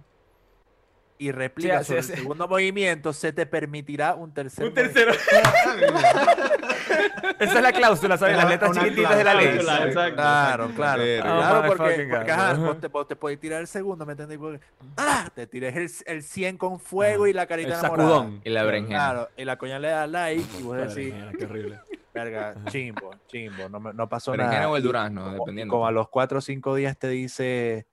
y 1.19 1.31
replica 1.31 1.85
Sí, 1.85 1.91
sobre 1.91 2.03
sí, 2.03 2.11
el 2.11 2.17
sí. 2.17 2.23
segundo 2.23 2.49
movimiento, 2.49 3.13
se 3.13 3.33
te 3.33 3.47
permitirá 3.47 4.17
un 4.17 4.35
tercer 4.35 4.65
Un 4.67 4.75
movimiento. 4.75 5.05
tercero. 5.05 5.13
Esa 7.39 7.57
es 7.59 7.63
la 7.63 7.71
cláusula, 7.73 8.19
¿sabes? 8.19 8.37
Las 8.37 8.49
letras 8.49 8.73
chiquititas 8.73 9.17
de 9.17 9.23
la 9.25 9.35
ley. 9.35 9.47
Exacto. 9.47 10.15
Claro, 10.17 10.71
claro. 10.75 11.03
Verga. 11.03 11.23
claro, 11.23 11.59
Oh, 11.59 11.63
porque, 11.77 12.09
porque, 12.11 12.33
ajá, 12.33 12.55
vos 12.55 12.81
te, 12.81 12.89
vos 12.89 13.07
te 13.07 13.15
podés 13.15 13.39
tirar 13.39 13.61
el 13.61 13.69
segundo, 13.69 14.05
¿me 14.05 14.13
entendés? 14.15 14.37
Porque, 14.39 14.59
¡ah! 14.97 15.29
Te 15.33 15.47
tires 15.47 15.77
el, 15.77 15.89
el 16.17 16.23
100 16.25 16.59
con 16.59 16.81
fuego 16.81 17.29
y 17.29 17.33
la 17.33 17.47
carita 17.47 17.75
El 17.75 17.79
enamorada. 17.79 18.09
sacudón. 18.09 18.41
Y 18.45 18.51
la 18.51 18.65
berenjena. 18.65 18.99
Claro, 18.99 19.29
y 19.37 19.45
la 19.45 19.57
coña 19.59 19.79
le 19.79 19.89
da 19.91 20.09
like 20.09 20.45
y 20.59 20.63
vos 20.65 20.77
decís, 20.77 21.15
Qué 21.39 21.45
horrible. 21.45 21.79
Verga, 22.25 22.55
chimbo, 22.67 23.11
chimbo, 23.27 23.69
no, 23.69 23.79
no 23.93 24.09
pasó 24.09 24.33
Berenjena 24.33 24.61
nada. 24.61 24.71
o 24.73 24.77
el 24.77 24.83
durazno, 24.83 25.23
como- 25.25 25.35
dependiendo. 25.39 25.73
Como 25.73 25.87
a 25.87 25.91
los 25.93 26.09
4 26.09 26.39
o 26.39 26.41
5 26.41 26.75
días 26.75 26.99
te 26.99 27.09
dice, 27.09 27.87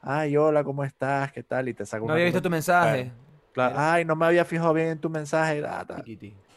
ay, 0.00 0.36
hola, 0.36 0.64
¿cómo 0.64 0.84
estás? 0.84 1.32
¿Qué 1.32 1.42
tal? 1.42 1.68
Y 1.68 1.74
te 1.74 1.84
saca 1.86 1.98
No 2.00 2.04
una 2.06 2.14
había 2.14 2.26
visto 2.26 2.42
tu 2.42 2.50
mensaje. 2.50 3.12
Claro, 3.52 3.74
ay, 3.78 4.04
no 4.04 4.14
me 4.14 4.26
había 4.26 4.44
fijado 4.44 4.72
bien 4.74 4.88
en 4.88 4.98
tu 5.00 5.10
mensaje. 5.10 5.62
ah. 5.66 5.84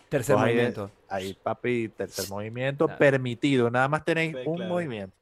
Tercer 0.09 0.35
Pues 0.35 0.45
ahí, 0.45 0.53
movimiento. 0.55 0.91
ahí, 1.07 1.33
papi, 1.41 1.87
tercer 1.89 2.29
movimiento 2.29 2.85
Claro. 2.85 2.99
permitido. 2.99 3.71
Nada 3.71 3.87
más 3.87 4.03
tenéis 4.03 4.35
Sí, 4.35 4.43
un 4.45 4.57
claro. 4.57 4.73
movimiento. 4.73 5.15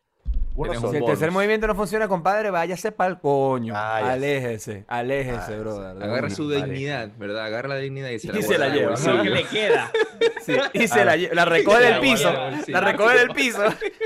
Si 0.65 0.71
el 0.75 0.79
bonus. 0.81 1.05
tercer 1.05 1.31
movimiento 1.31 1.67
no 1.67 1.75
funciona, 1.75 2.07
compadre, 2.07 2.49
váyase 2.51 2.91
para 2.91 3.11
el 3.11 3.19
coño. 3.19 3.73
Váyase. 3.73 4.11
Aléjese, 4.11 4.85
aléjese, 4.87 5.31
Váyase. 5.37 5.59
brother. 5.59 5.95
de 5.95 6.03
Agarra 6.05 6.29
su 6.29 6.47
Vale. 6.47 6.55
dignidad, 6.63 7.09
¿verdad? 7.17 7.45
Agarra 7.45 7.69
la 7.69 7.75
dignidad 7.77 8.09
y 8.09 8.19
se 8.19 8.31
la, 8.33 8.39
Y 8.39 8.43
se 8.43 8.57
la 8.57 8.65
en 8.67 8.71
el 8.73 8.79
lleva. 8.79 8.95
Lo 9.13 9.23
que 9.23 9.29
le 9.29 9.43
queda. 9.45 9.91
Sí, 10.41 10.55
y 10.73 10.87
se 10.87 11.05
la, 11.05 11.15
lle- 11.15 11.31
la 11.31 11.45
recoge 11.45 11.81
del 11.81 11.91
la 11.95 12.01
piso. 12.01 12.33
La 12.67 12.81
recoge 12.81 13.17
del 13.17 13.29
piso. 13.29 13.63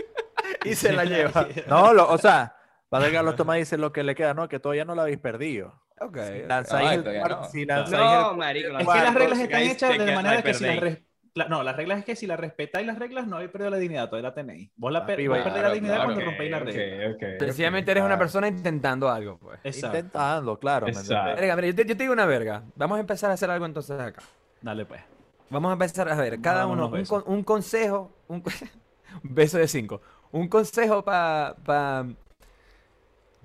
Y 0.65 0.75
se 0.75 0.91
la 0.93 1.05
lleva. 1.05 1.47
No, 1.67 1.93
lo- 1.93 2.09
o 2.09 2.17
sea, 2.17 2.55
Padre 2.89 3.11
Carlos 3.11 3.35
Tomás 3.35 3.57
dice 3.57 3.77
lo 3.77 3.91
que 3.91 4.03
le 4.03 4.13
queda, 4.15 4.33
no, 4.33 4.47
que 4.47 4.59
todavía 4.59 4.85
no 4.85 4.93
lo 4.95 5.01
habéis 5.01 5.17
perdido. 5.19 5.81
Ok. 5.99 6.17
Si 6.17 6.41
lanzáis 6.47 6.89
Ah, 6.89 6.93
el 6.95 7.03
no. 7.29 7.43
si 7.49 7.65
lanzáis 7.65 8.01
No, 8.03 8.31
el- 8.31 8.37
marico. 8.37 8.77
Es 8.77 8.87
que 8.87 8.99
las 8.99 9.13
reglas 9.13 9.39
están 9.39 9.61
hechas 9.61 9.97
de 9.97 10.15
manera 10.15 10.35
la 10.35 10.41
que 10.43 10.53
si 10.53 10.63
las 10.65 10.97
la- 11.35 11.47
no, 11.47 11.63
las 11.63 11.75
reglas 11.75 11.99
es 11.99 12.05
que 12.05 12.15
si 12.15 12.27
las 12.27 12.39
respetáis 12.39 12.85
las 12.85 12.99
reglas 12.99 13.25
no 13.27 13.37
habéis 13.37 13.51
perdido 13.51 13.71
la 13.71 13.77
dignidad, 13.77 14.07
todavía 14.09 14.29
la 14.29 14.35
tenéis. 14.35 14.69
Vos 14.75 14.91
la 14.91 15.05
per- 15.05 15.17
claro, 15.23 15.43
perdéis 15.43 15.63
la 15.63 15.73
dignidad 15.73 15.95
claro, 15.95 16.07
cuando 16.09 16.21
Ok, 16.21 16.27
rompéis 16.27 16.51
la 16.51 16.59
regla. 16.59 17.11
ok. 17.15 17.23
Sencillamente 17.39 17.91
eres 17.91 18.03
una 18.03 18.15
Ah. 18.15 18.19
persona 18.19 18.47
intentando 18.47 19.09
algo, 19.09 19.37
pues. 19.39 19.59
Exacto. 19.63 19.97
Intentando, 19.97 20.59
claro. 20.59 20.85
Verga, 20.87 21.55
mira, 21.55 21.67
yo 21.67 21.75
te, 21.75 21.85
yo 21.85 21.97
te 21.97 22.03
digo 22.03 22.13
una 22.13 22.25
verga. 22.25 22.63
Vamos 22.75 22.97
a 22.97 23.01
empezar 23.01 23.31
a 23.31 23.33
hacer 23.33 23.49
algo 23.49 23.65
entonces 23.65 23.99
acá. 23.99 24.21
Dale 24.61 24.85
pues. 24.85 25.01
Vamos 25.49 25.69
a 25.69 25.73
empezar 25.73 26.09
a 26.09 26.15
ver, 26.15 26.39
cada 26.41 26.65
uno, 26.67 26.87
un, 26.87 26.91
besos. 26.93 27.23
con- 27.23 27.33
un 27.33 27.43
consejo, 27.43 28.11
un, 28.27 28.43
beso 29.23 29.57
de 29.57 29.67
cinco. 29.67 30.01
Un 30.31 30.47
consejo 30.47 31.03
para 31.03 31.55
pa, 31.63 32.05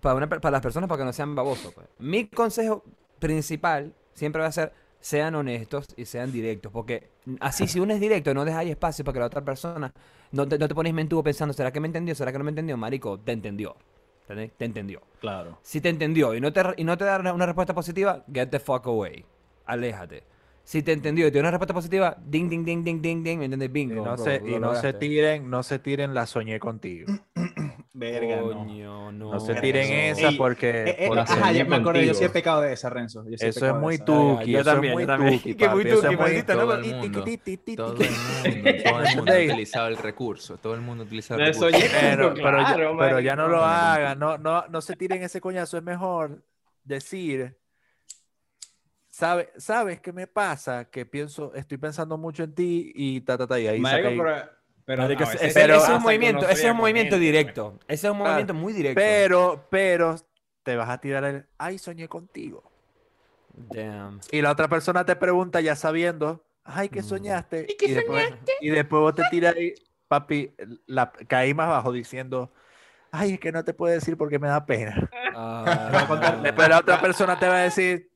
pa 0.00 0.50
las 0.50 0.60
personas 0.62 0.88
para 0.88 0.98
que 1.00 1.04
no 1.04 1.12
sean 1.12 1.34
babosos. 1.34 1.72
pues. 1.74 1.86
Mi 1.98 2.26
consejo 2.28 2.84
principal 3.18 3.92
siempre 4.14 4.40
va 4.42 4.48
a 4.48 4.52
ser, 4.52 4.72
sean 5.00 5.34
honestos 5.34 5.86
y 5.96 6.04
sean 6.04 6.32
directos. 6.32 6.72
Porque 6.72 7.10
así, 7.40 7.66
si 7.66 7.80
uno 7.80 7.94
es 7.94 8.00
directo, 8.00 8.34
no 8.34 8.44
dejáis 8.44 8.70
espacio 8.70 9.04
para 9.04 9.14
que 9.14 9.20
la 9.20 9.26
otra 9.26 9.44
persona, 9.44 9.92
no 10.32 10.48
te, 10.48 10.58
no 10.58 10.68
te 10.68 10.74
pones 10.74 10.94
mentudo 10.94 11.22
pensando, 11.22 11.54
¿será 11.54 11.72
que 11.72 11.80
me 11.80 11.86
entendió? 11.86 12.14
¿Será 12.14 12.32
que 12.32 12.38
no 12.38 12.44
me 12.44 12.50
entendió? 12.50 12.76
Marico, 12.76 13.18
te 13.18 13.32
entendió. 13.32 13.76
¿Entendés? 14.22 14.52
Te 14.58 14.64
entendió. 14.66 15.00
Claro. 15.20 15.58
Si 15.62 15.80
te 15.80 15.88
entendió 15.88 16.34
y 16.34 16.40
no 16.40 16.52
te, 16.52 16.62
y 16.76 16.84
no 16.84 16.98
te 16.98 17.04
da 17.04 17.18
una, 17.18 17.32
una 17.32 17.46
respuesta 17.46 17.74
positiva, 17.74 18.24
get 18.32 18.48
the 18.50 18.58
fuck 18.58 18.86
away. 18.86 19.24
Aléjate. 19.64 20.24
Si 20.68 20.82
te 20.82 20.92
entendió 20.92 21.26
y 21.26 21.30
te 21.30 21.32
dio 21.32 21.40
una 21.40 21.50
respuesta 21.50 21.72
positiva, 21.72 22.14
ding, 22.26 22.46
ding, 22.50 22.62
ding, 22.62 22.84
ding, 22.84 23.00
ding, 23.00 23.22
ding, 23.22 23.38
¿me 23.38 23.46
entiendes? 23.46 23.70
Y 23.70 23.72
Bingo. 23.72 23.94
no, 23.94 24.02
bro, 24.02 24.18
se, 24.18 24.40
lo 24.40 24.48
y 24.48 24.60
no 24.60 24.74
se 24.74 24.92
tiren, 24.92 25.48
no 25.48 25.62
se 25.62 25.78
tiren 25.78 26.12
la 26.12 26.26
soñé 26.26 26.60
contigo. 26.60 27.10
Verga, 27.94 28.36
no. 28.36 28.52
Coño, 28.52 29.12
no. 29.12 29.32
No 29.32 29.40
se 29.40 29.54
tiren 29.54 29.90
esa 29.90 30.32
porque, 30.36 30.68
Eh, 30.68 30.96
eh, 31.06 31.10
ajá, 31.16 31.52
ya 31.52 31.64
me 31.64 31.76
acordé, 31.76 32.04
yo 32.04 32.12
sí 32.12 32.24
he 32.24 32.28
pecado 32.28 32.60
de 32.60 32.74
esa, 32.74 32.90
Renzo. 32.90 33.24
yo 33.30 33.38
sí 33.38 33.46
eso 33.46 33.66
es 33.66 33.74
muy 33.76 33.96
tuki, 33.96 34.50
yo 34.52 34.62
también, 34.62 34.90
es 34.90 34.96
muy 34.96 35.02
yo 35.04 35.06
también. 35.06 35.40
Que 35.56 35.68
muy 35.70 35.84
tuki, 35.86 36.16
maldito, 36.18 36.54
¿no? 36.54 36.66
Todo 36.66 36.74
el 36.74 36.84
mundo, 36.84 37.22
todo 37.24 39.00
el 39.00 39.06
ha 39.06 39.22
utilizado 39.22 39.88
el 39.88 39.96
recurso, 39.96 40.58
todo 40.58 40.74
el 40.74 40.82
mundo 40.82 41.04
ha 41.04 41.06
utilizado 41.06 41.40
el 41.40 41.46
recurso. 41.46 41.70
soñé 41.70 41.86
Pero, 41.98 42.34
pero, 42.34 42.58
ya, 42.58 42.74
claro, 42.74 42.96
pero 42.98 43.20
ya 43.20 43.36
no 43.36 43.48
lo 43.48 43.64
hagan, 43.64 44.18
no, 44.18 44.36
no, 44.36 44.66
no 44.68 44.82
se 44.82 44.96
tiren 44.96 45.22
ese 45.22 45.40
coñazo, 45.40 45.78
es 45.78 45.82
mejor 45.82 46.42
decir, 46.84 47.56
¿sabe, 49.18 49.50
¿sabes 49.56 50.00
qué 50.00 50.12
me 50.12 50.28
pasa? 50.28 50.84
Que 50.84 51.04
pienso, 51.04 51.52
estoy 51.54 51.76
pensando 51.76 52.16
mucho 52.16 52.44
en 52.44 52.54
ti 52.54 52.92
y 52.94 53.20
ta, 53.22 53.36
ta, 53.36 53.48
ta, 53.48 53.58
y 53.58 53.66
ahí 53.66 53.80
Marico, 53.80 54.08
pero, 54.22 54.48
pero 54.84 55.02
Marico, 55.02 55.24
a 55.24 55.32
ese, 55.32 55.50
pero- 55.52 55.74
ese 55.74 55.84
es 55.86 55.96
un 55.96 56.02
movimiento, 56.02 56.48
ese 56.48 56.66
es 56.66 56.70
un 56.70 56.76
movimiento 56.76 57.16
gente, 57.16 57.26
pues. 57.26 57.32
directo. 57.32 57.78
Ese 57.88 58.06
es 58.06 58.12
un 58.12 58.18
movimiento 58.18 58.54
muy 58.54 58.72
directo. 58.72 59.00
Pero, 59.00 59.66
pero, 59.70 60.14
te 60.62 60.76
vas 60.76 60.88
a 60.88 60.98
tirar 60.98 61.24
el, 61.24 61.46
ay, 61.58 61.78
soñé 61.78 62.06
contigo. 62.08 62.62
Damn. 63.54 64.20
Y 64.30 64.40
la 64.40 64.52
otra 64.52 64.68
persona 64.68 65.04
te 65.04 65.16
pregunta 65.16 65.60
ya 65.60 65.74
sabiendo, 65.74 66.44
ay, 66.62 66.88
¿qué 66.88 67.00
Mm. 67.00 67.04
soñaste? 67.04 67.66
¿Y, 67.80 67.90
después, 67.92 68.32
y 68.60 68.70
después 68.70 69.00
vos 69.00 69.14
te 69.16 69.24
tiras 69.30 69.56
ahí, 69.56 69.74
papi, 70.06 70.54
la, 70.86 71.10
caí 71.26 71.54
más 71.54 71.66
abajo 71.66 71.90
diciendo, 71.90 72.52
ay, 73.10 73.32
es 73.34 73.40
que 73.40 73.50
no 73.50 73.64
te 73.64 73.74
puedo 73.74 73.92
decir 73.92 74.16
porque 74.16 74.38
me 74.38 74.46
da 74.46 74.64
pena. 74.64 75.10
Ah, 75.34 75.64
Después 76.44 76.68
la 76.68 76.78
otra 76.78 77.00
persona 77.00 77.36
te 77.38 77.48
va 77.48 77.56
a 77.56 77.62
decir, 77.62 78.07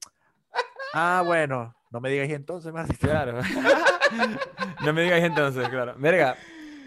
ah, 0.94 1.22
bueno, 1.24 1.74
no 1.90 2.00
me 2.00 2.10
digas 2.10 2.28
y 2.28 2.34
entonces, 2.34 2.72
maldito. 2.72 3.06
Claro. 3.08 3.40
no 4.84 4.92
me 4.92 5.02
digas 5.02 5.22
entonces, 5.22 5.68
claro. 5.68 5.94
Verga, 5.98 6.36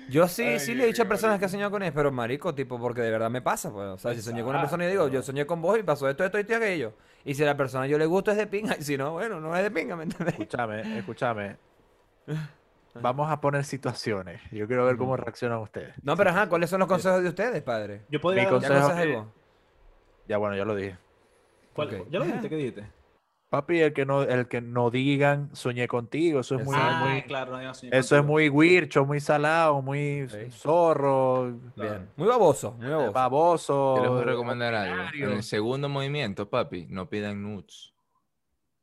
Yo 0.10 0.28
sí, 0.28 0.44
Ay, 0.44 0.60
sí 0.60 0.76
le 0.76 0.84
he 0.84 0.88
dicho 0.88 1.04
a 1.04 1.06
personas 1.08 1.40
que 1.40 1.46
he 1.46 1.50
soñado 1.50 1.72
con 1.72 1.82
ellos, 1.82 1.96
pero 1.96 2.12
marico, 2.12 2.54
tipo, 2.54 2.80
porque 2.80 3.02
de 3.02 3.10
verdad 3.12 3.30
me 3.30 3.42
pasa, 3.42 3.72
pues. 3.72 3.88
O 3.88 3.98
sea, 3.98 4.14
si 4.14 4.22
soñé 4.22 4.42
con 4.42 4.52
una 4.52 4.62
persona 4.62 4.86
y 4.86 4.90
digo, 4.90 5.08
yo 5.08 5.22
soñé 5.24 5.46
con 5.46 5.62
vos 5.62 5.80
y 5.80 5.84
pasó 5.84 6.08
esto, 6.10 6.24
esto 6.24 6.38
y 6.38 6.42
esto 6.42 6.54
y 6.54 6.56
aquello. 6.56 6.94
Y 7.24 7.34
si 7.34 7.42
a 7.44 7.48
la 7.48 7.58
persona 7.58 7.88
yo 7.88 7.98
le 7.98 8.06
gusto 8.06 8.30
es 8.32 8.38
de 8.38 8.46
pinga, 8.48 8.76
y 8.80 8.84
si 8.84 8.98
no, 8.98 9.14
bueno, 9.14 9.40
no 9.40 9.56
es 9.56 9.64
de 9.64 9.72
pinga, 9.72 9.96
¿me 9.96 10.04
entiendes? 10.04 10.34
Escúchame, 10.36 11.00
escúchame. 11.00 11.58
Vamos 13.02 13.30
a 13.30 13.42
poner 13.42 13.66
situaciones. 13.66 14.42
Yo 14.52 14.68
quiero 14.68 14.86
ver 14.86 14.96
cómo 14.96 15.18
reaccionan 15.18 15.58
ustedes. 15.60 15.94
No, 16.02 16.16
pero 16.16 16.30
ajá, 16.30 16.48
¿cuáles 16.48 16.70
son 16.70 16.80
los 16.80 16.88
consejos 16.88 17.22
de 17.24 17.28
ustedes, 17.30 17.62
padre? 17.62 18.04
Yo 18.10 18.22
podría 18.22 18.44
Mi 18.44 18.46
¿Ya 18.62 18.70
consejo- 18.70 18.90
algo? 18.98 19.34
Ya 20.30 20.38
bueno, 20.38 20.56
ya 20.56 20.64
lo 20.64 20.76
dije. 20.76 20.98
¿Cuál- 21.74 21.88
Ok. 21.94 22.08
¿Ya 22.10 22.20
lo 22.20 22.26
dijiste? 22.26 22.48
¿Qué 22.50 22.56
dijiste? 22.56 22.88
Papi, 23.50 23.80
el 23.80 23.94
que 23.94 24.06
no, 24.06 24.24
el 24.24 24.48
que 24.48 24.60
no 24.60 24.90
digan 24.90 25.50
soñé 25.56 25.88
contigo, 25.88 26.42
eso 26.42 26.56
es 26.56 26.66
muy, 26.66 26.76
Exacto. 26.76 27.06
muy- 27.06 27.18
Ah, 27.20 27.24
claro, 27.26 27.52
no 27.54 27.62
eso 27.72 27.88
es 27.88 28.10
contigo. 28.10 28.24
muy 28.24 28.50
guircho, 28.50 29.06
muy 29.06 29.20
salado, 29.20 29.82
muy 29.82 30.28
Sí. 30.28 30.52
zorro, 30.52 31.54
Bien. 31.76 32.10
Muy 32.18 32.28
baboso, 32.28 32.74
muy 32.74 32.88
baboso. 32.90 33.12
baboso. 33.14 33.96
Yo 33.98 34.02
les 34.02 34.12
voy 34.12 34.22
a 34.22 34.26
recomendar 34.26 34.74
algo. 34.76 35.04
En 35.14 35.32
el 35.32 35.44
segundo 35.44 35.88
movimiento, 35.88 36.50
papi, 36.50 36.88
no 36.90 37.08
pidan 37.08 37.42
nudes. 37.44 37.94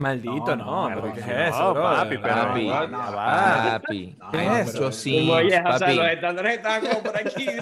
Maldito, 0.03 0.57
No, 0.57 0.65
no, 0.65 0.89
no, 0.91 0.95
pero 0.97 1.07
no, 1.09 1.15
¿qué 1.15 1.21
es 1.21 1.27
no, 1.27 1.33
eso, 1.45 1.75
bro? 1.75 1.83
papi, 1.83 2.19
pero 2.19 2.35
Papi, 2.35 2.67
no, 2.69 2.89
no, 2.89 2.99
papi. 3.13 4.17
No, 4.19 4.27
Hay 4.27 4.49
pero- 4.49 4.65
muchos 4.65 4.97
Sí, 4.97 5.31
Oye, 5.31 5.47
o 5.47 5.51
sea, 5.51 5.65
papi. 5.65 5.95
los 5.95 6.07
estándares 6.09 6.57
están 6.57 6.81
como 6.87 7.03
por 7.03 7.17
aquí. 7.17 7.47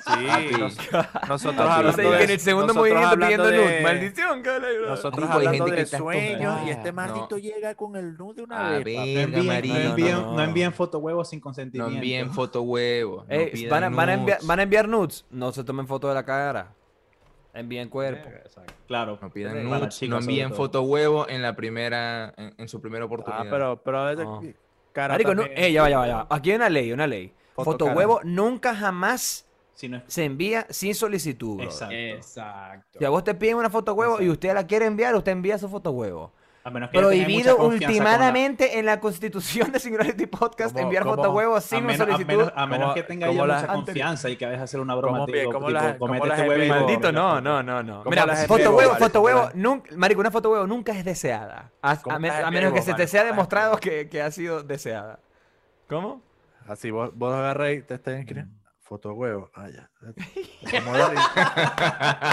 Sí, 0.00 0.56
nos- 0.58 0.76
nosotros 1.28 1.70
hablando 1.70 2.10
de 2.10 2.18
que 2.18 2.24
en 2.24 2.30
el 2.30 2.40
segundo 2.40 2.74
movimiento 2.74 3.16
pidiendo 3.18 3.46
de- 3.46 3.56
luz. 3.56 3.66
Maldición, 3.82 4.42
cabrón. 4.42 4.70
Nosotros 4.88 5.28
hay 5.30 5.36
hablando 5.36 5.64
gente 5.64 5.70
que 5.70 5.76
de 5.76 5.82
está 5.82 5.98
sueños 5.98 6.58
y 6.66 6.70
este 6.70 6.92
maldito 6.92 7.28
No. 7.30 7.36
llega 7.38 7.74
con 7.74 7.96
el 7.96 8.16
nude 8.16 8.34
de 8.36 8.42
una 8.42 8.66
A 8.68 8.70
vez. 8.78 8.84
No 8.84 9.02
envíen, 9.02 9.30
no, 10.12 10.34
no, 10.36 10.46
no. 10.46 10.46
no 10.46 10.72
fotohuevos 10.72 11.28
sin 11.28 11.38
No 11.38 11.42
consentimiento. 11.44 11.94
envíen 11.94 12.32
fotohuevos. 12.32 13.26
No 13.28 13.34
Eh, 13.34 13.50
pidan 13.52 13.70
van, 13.70 13.84
a, 13.84 13.88
van 13.96 14.08
a 14.08 14.12
enviar, 14.14 14.36
nudes, 14.38 14.46
van 14.48 14.58
a 14.58 14.62
enviar 14.62 14.88
nudes. 14.88 15.24
No 15.30 15.52
se 15.52 15.64
tomen 15.64 15.86
fotos 15.86 16.10
de 16.10 16.14
la 16.14 16.24
cara. 16.24 16.72
Envíen 17.52 17.88
cuerpo. 17.88 18.28
Exacto. 18.28 18.72
Claro. 18.86 19.18
No 19.20 19.30
pidan 19.30 19.64
nudes, 19.64 20.02
no 20.08 20.18
envíen 20.18 20.48
todo. 20.48 20.56
fotohuevos 20.56 21.28
en 21.28 21.42
la 21.42 21.56
primera, 21.56 22.32
en, 22.36 22.54
en 22.56 22.68
su 22.68 22.80
primera 22.80 23.02
Ah, 23.04 23.06
oportunidad. 23.06 23.50
pero, 23.50 23.82
pero 23.82 23.98
a 23.98 24.04
veces 24.10 24.24
No. 24.24 24.42
cara 24.92 25.14
Marico, 25.14 25.34
no, 25.34 25.42
eh, 25.44 25.72
ya 25.72 25.82
va, 25.82 25.90
ya 25.90 25.98
va, 25.98 26.06
ya 26.06 26.16
va. 26.16 26.26
Aquí 26.30 26.50
hay 26.50 26.56
una 26.56 26.68
ley, 26.68 26.92
una 26.92 27.06
ley. 27.06 27.32
Foto 27.54 27.72
Foto 27.72 27.84
huevo 27.86 28.20
nunca 28.24 28.74
jamás 28.74 29.46
Si 29.74 29.88
no 29.88 29.96
es- 29.98 30.04
se 30.06 30.24
envía 30.24 30.66
sin 30.70 30.94
solicitud. 30.94 31.60
Exacto. 31.60 31.94
Exacto. 31.94 32.98
Si 32.98 33.04
a 33.04 33.10
vos 33.10 33.24
te 33.24 33.34
piden 33.34 33.56
una 33.56 33.68
foto 33.70 33.94
huevo 33.94 34.20
y 34.22 34.28
usted 34.28 34.54
la 34.54 34.66
quiere 34.66 34.86
enviar, 34.86 35.14
usted 35.16 35.32
envía 35.32 35.58
su 35.58 35.68
foto 35.68 35.90
huevo. 35.90 36.32
A 36.62 36.68
menos 36.70 36.90
que 36.90 36.98
ella 36.98 37.08
tenga 37.08 37.24
Prohibido 37.26 37.56
la- 37.56 37.64
ultimadamente 37.64 38.78
en 38.78 38.84
la 38.84 39.00
constitución 39.00 39.72
de 39.72 39.80
Singularity 39.80 40.26
Podcast 40.26 40.72
¿Cómo- 40.74 40.84
enviar 40.84 41.04
cómo- 41.04 41.16
foto 41.16 41.32
huevo 41.32 41.56
A 41.56 41.60
sin 41.62 41.84
una 41.84 41.94
a 41.94 41.96
solicitud. 41.96 42.26
menos- 42.26 42.52
a 42.54 42.66
menos 42.66 42.82
¿Cómo- 42.84 42.94
que 42.94 43.02
tenga 43.02 43.28
ella 43.28 43.46
las- 43.46 43.62
mucha 43.62 43.72
confianza 43.74 44.28
y 44.28 44.36
que 44.36 44.44
vayas 44.44 44.60
a 44.60 44.64
hacer 44.64 44.80
una 44.80 44.94
broma. 44.94 45.14
¿Cómo 45.20 45.26
te 45.26 45.32
bien- 45.32 45.44
digo, 45.46 45.52
cómo 45.54 45.66
tipo, 45.68 45.78
las 46.26 46.38
este 46.38 46.48
huevo 46.50 46.74
Maldito, 46.74 47.12
no, 47.12 47.40
no, 47.40 47.62
no, 47.62 47.82
no. 47.82 47.98
¿Cómo 48.00 48.10
Mira, 48.10 48.26
las 48.26 48.46
foto 48.46 48.60
envío, 48.60 48.76
huevo, 48.76 48.90
vale? 48.92 49.04
foto 49.04 49.12
¿Cómo 49.20 49.24
huevo, 49.24 49.40
las- 49.46 49.54
nunca, 49.54 49.90
marico, 49.96 50.20
una 50.20 50.30
foto 50.30 50.50
huevo 50.50 50.66
nunca 50.66 50.92
es 50.92 51.02
deseada. 51.04 51.70
A, 51.80 51.96
¿Cómo 51.96 52.16
a 52.16 52.18
me- 52.18 52.28
las 52.28 52.44
a 52.44 52.50
menos 52.50 52.72
que 52.74 52.82
se 52.82 52.92
te 52.92 53.06
sea 53.06 53.20
¿Cómo 53.22 53.28
las 53.30 53.36
demostrado 53.36 53.76
que, 53.78 54.08
que 54.10 54.20
ha 54.20 54.30
sido 54.30 54.62
deseada. 54.62 55.18
¿Cómo? 55.88 56.20
Así 56.68 56.90
vos, 56.90 57.10
vos 57.14 57.32
agarras 57.34 57.72
y 57.72 57.80
te 57.82 57.94
estás 57.94 58.16
inscribiendo. 58.18 58.54
Foto 58.90 59.12
huevo. 59.12 59.48
Ah, 59.54 59.68
ya. 59.68 59.88
¿Cómo, 60.68 60.92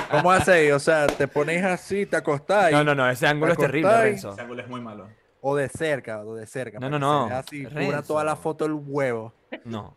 ¿Cómo 0.10 0.32
hacéis? 0.32 0.74
O 0.74 0.80
sea, 0.80 1.06
te 1.06 1.28
ponéis 1.28 1.64
así, 1.64 2.08
te 2.08 2.16
acostáis. 2.16 2.76
No, 2.76 2.84
no, 2.84 2.96
no, 2.96 3.08
ese 3.08 3.28
ángulo 3.28 3.52
es 3.52 3.60
terrible. 3.60 3.96
Renzo. 4.02 4.32
Ese 4.32 4.42
ángulo 4.42 4.64
es 4.64 4.68
muy 4.68 4.82
malo. 4.82 5.08
O 5.42 5.56
de 5.56 5.70
cerca, 5.70 6.24
o 6.24 6.34
de 6.34 6.48
cerca. 6.48 6.80
No, 6.80 6.90
no, 6.90 6.98
no, 6.98 7.26
Así, 7.28 7.64
Renzo. 7.68 8.02
toda 8.02 8.24
la 8.24 8.36
foto 8.36 8.64
del 8.64 8.74
huevo. 8.74 9.36
No. 9.66 9.96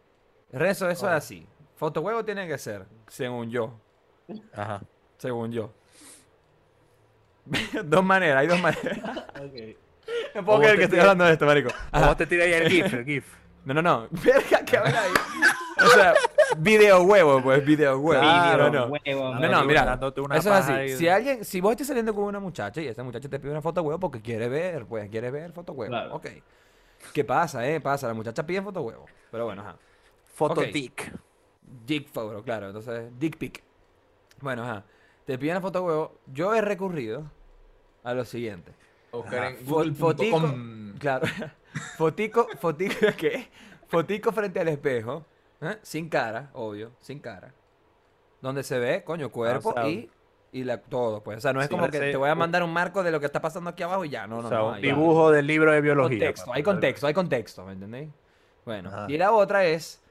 Renzo, 0.52 0.90
eso 0.90 1.06
es 1.06 1.12
así. 1.14 1.46
Foto 1.76 2.02
huevo 2.02 2.26
tiene 2.26 2.46
que 2.46 2.58
ser, 2.58 2.84
según 3.08 3.48
yo. 3.48 3.80
Ajá. 4.52 4.82
Según 5.16 5.52
yo. 5.52 5.72
dos 7.84 8.04
maneras, 8.04 8.36
hay 8.36 8.46
dos 8.48 8.60
maneras. 8.60 9.00
Ok. 9.40 9.76
No 10.34 10.44
puedo 10.44 10.58
O 10.58 10.60
creer 10.60 10.76
que 10.76 10.84
estoy 10.84 10.98
hablando 10.98 11.24
de 11.24 11.32
esto, 11.32 11.46
marico. 11.46 11.70
O 11.70 11.96
Ajá. 11.96 12.08
vos 12.08 12.16
te 12.18 12.26
tiras 12.26 12.46
ahí 12.48 12.52
el 12.52 12.68
GIF, 12.68 12.92
el 12.92 13.04
GIF. 13.06 13.34
No, 13.64 13.72
no, 13.72 13.80
no. 13.80 14.08
Verga, 14.22 14.62
que 14.62 14.76
habla 14.76 15.02
ahí. 15.02 15.10
O 15.84 15.88
sea, 15.88 16.14
video 16.58 17.02
huevo, 17.02 17.42
pues, 17.42 17.64
video 17.64 17.98
huevo. 17.98 18.20
Claro, 18.22 18.70
no, 18.70 18.80
no. 18.80 18.86
huevo, 18.86 19.34
No, 19.34 19.48
no, 19.48 19.64
mira, 19.64 19.98
eso 19.98 20.36
es 20.36 20.46
así. 20.46 20.72
ahí. 20.72 20.88
Si 20.96 21.08
alguien, 21.08 21.44
si 21.44 21.60
vos 21.60 21.72
estás 21.72 21.86
saliendo 21.88 22.14
con 22.14 22.24
una 22.24 22.40
muchacha 22.40 22.80
y 22.80 22.88
esa 22.88 23.02
muchacha 23.02 23.28
te 23.28 23.38
pide 23.38 23.50
una 23.52 23.62
foto 23.62 23.82
huevo 23.82 23.98
porque 24.00 24.20
quiere 24.20 24.48
ver, 24.48 24.86
pues 24.86 25.08
quiere 25.10 25.30
ver 25.30 25.52
foto 25.52 25.72
huevo. 25.72 25.90
Claro. 25.90 26.14
Ok. 26.16 26.26
¿Qué 27.12 27.24
pasa, 27.24 27.66
eh? 27.68 27.80
Pasa, 27.80 28.06
la 28.08 28.14
muchacha 28.14 28.44
pide 28.44 28.60
foto 28.62 28.82
huevo. 28.82 29.06
Pero 29.30 29.46
bueno, 29.46 29.62
ajá. 29.62 29.76
Foto 30.34 30.60
Ok. 30.60 30.66
dick. 30.68 31.12
Dick 31.86 32.08
photo, 32.08 32.42
claro. 32.42 32.66
Entonces, 32.66 33.10
dick 33.18 33.36
pic. 33.38 33.62
Bueno, 34.40 34.62
ajá. 34.64 34.84
Te 35.24 35.38
piden 35.38 35.54
la 35.54 35.60
foto 35.60 35.82
huevo. 35.84 36.18
Yo 36.26 36.54
he 36.54 36.60
recurrido 36.60 37.30
a 38.02 38.12
lo 38.14 38.24
siguiente. 38.24 38.72
Buscar 39.12 39.44
en 39.44 39.66
Fo- 39.66 39.94
fotico, 39.94 40.54
claro. 40.98 41.26
fotico, 41.96 42.46
fotico, 42.60 43.06
¿qué? 43.16 43.48
Fotico 43.88 44.30
frente 44.32 44.60
al 44.60 44.68
espejo, 44.68 45.24
¿eh? 45.60 45.78
sin 45.82 46.08
cara, 46.08 46.50
obvio, 46.54 46.92
sin 47.00 47.18
cara. 47.20 47.52
Donde 48.40 48.62
se 48.62 48.78
ve, 48.78 49.04
coño, 49.04 49.30
cuerpo 49.30 49.72
sea, 49.72 49.88
y, 49.88 50.10
y 50.52 50.64
la, 50.64 50.80
todo, 50.80 51.22
pues. 51.22 51.38
O 51.38 51.40
sea, 51.40 51.52
no 51.52 51.60
es 51.60 51.68
Sí, 51.68 51.74
como 51.74 51.88
que 51.88 51.98
te 51.98 52.16
voy 52.16 52.30
a 52.30 52.34
mandar 52.34 52.62
un 52.62 52.72
marco 52.72 53.02
de 53.02 53.10
lo 53.10 53.20
que 53.20 53.26
está 53.26 53.40
pasando 53.40 53.70
aquí 53.70 53.82
abajo 53.82 54.04
y 54.04 54.10
ya, 54.10 54.26
no, 54.26 54.40
no, 54.40 54.46
o 54.46 54.48
sea, 54.48 54.58
no. 54.58 54.68
un 54.68 54.80
dibujo 54.80 55.30
del 55.30 55.46
libro 55.46 55.72
de 55.72 55.80
biología. 55.80 56.18
contexto, 56.18 56.46
papá. 56.46 56.56
hay 56.56 56.62
contexto, 56.62 57.06
hay 57.06 57.14
contexto, 57.14 57.64
¿me 57.66 57.72
entendéis? 57.72 58.08
Bueno, 58.64 58.88
Ajá. 58.88 59.06
y 59.08 59.18
la 59.18 59.32
otra 59.32 59.64
es 59.64 60.02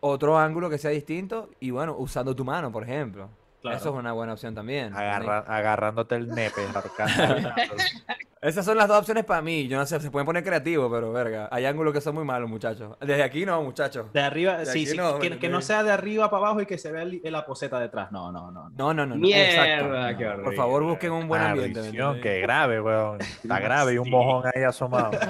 otro 0.00 0.38
ángulo 0.38 0.68
que 0.68 0.78
sea 0.78 0.90
distinto 0.90 1.50
y 1.60 1.70
bueno, 1.70 1.94
usando 1.96 2.34
tu 2.34 2.44
mano, 2.44 2.70
por 2.70 2.82
ejemplo. 2.82 3.28
Claro. 3.62 3.76
Eso 3.76 3.88
es 3.90 3.94
una 3.94 4.12
buena 4.12 4.32
opción 4.32 4.54
también. 4.54 4.92
Agarra- 4.92 5.44
agarrándote 5.46 6.16
el 6.16 6.28
nepe. 6.28 6.62
Esas 8.42 8.64
son 8.64 8.76
las 8.76 8.88
dos 8.88 8.98
opciones 8.98 9.24
para 9.24 9.40
mí. 9.40 9.68
Yo 9.68 9.78
no 9.78 9.86
sé, 9.86 10.00
se 10.00 10.10
pueden 10.10 10.26
poner 10.26 10.42
creativos, 10.42 10.90
pero 10.92 11.12
verga. 11.12 11.48
Hay 11.52 11.64
ángulos 11.64 11.92
que 11.94 12.00
son 12.00 12.16
muy 12.16 12.24
malos, 12.24 12.50
muchachos. 12.50 12.96
Desde 13.00 13.22
aquí 13.22 13.46
no, 13.46 13.62
muchachos. 13.62 14.12
De 14.12 14.20
arriba, 14.20 14.56
De 14.58 14.66
sí, 14.66 14.84
sí, 14.84 14.96
no, 14.96 15.20
que, 15.20 15.30
¿me 15.30 15.38
que 15.38 15.48
no 15.48 15.60
sea 15.60 15.84
de 15.84 15.92
arriba 15.92 16.28
para 16.28 16.46
abajo 16.46 16.60
y 16.60 16.66
que 16.66 16.76
se 16.76 16.90
vea 16.90 17.02
el- 17.02 17.20
la 17.22 17.46
poseta 17.46 17.78
detrás. 17.78 18.10
No, 18.10 18.32
no, 18.32 18.50
no. 18.50 18.68
no. 18.70 18.92
No, 18.94 19.06
no. 19.06 19.14
Mierda, 19.14 19.76
Exacto. 19.76 20.18
qué 20.18 20.24
Por 20.24 20.34
horrible. 20.34 20.56
favor, 20.56 20.82
busquen 20.82 21.12
un 21.12 21.28
buen 21.28 21.40
ambiente. 21.40 21.78
¿me 21.78 21.84
Maldición, 21.86 22.16
entendéis? 22.16 22.34
qué 22.34 22.40
grave, 22.42 22.80
weón. 22.80 23.20
Está 23.20 23.60
grave 23.60 23.94
y 23.94 23.98
un 23.98 24.10
mojón 24.10 24.50
ahí 24.52 24.64
asomado. 24.64 25.12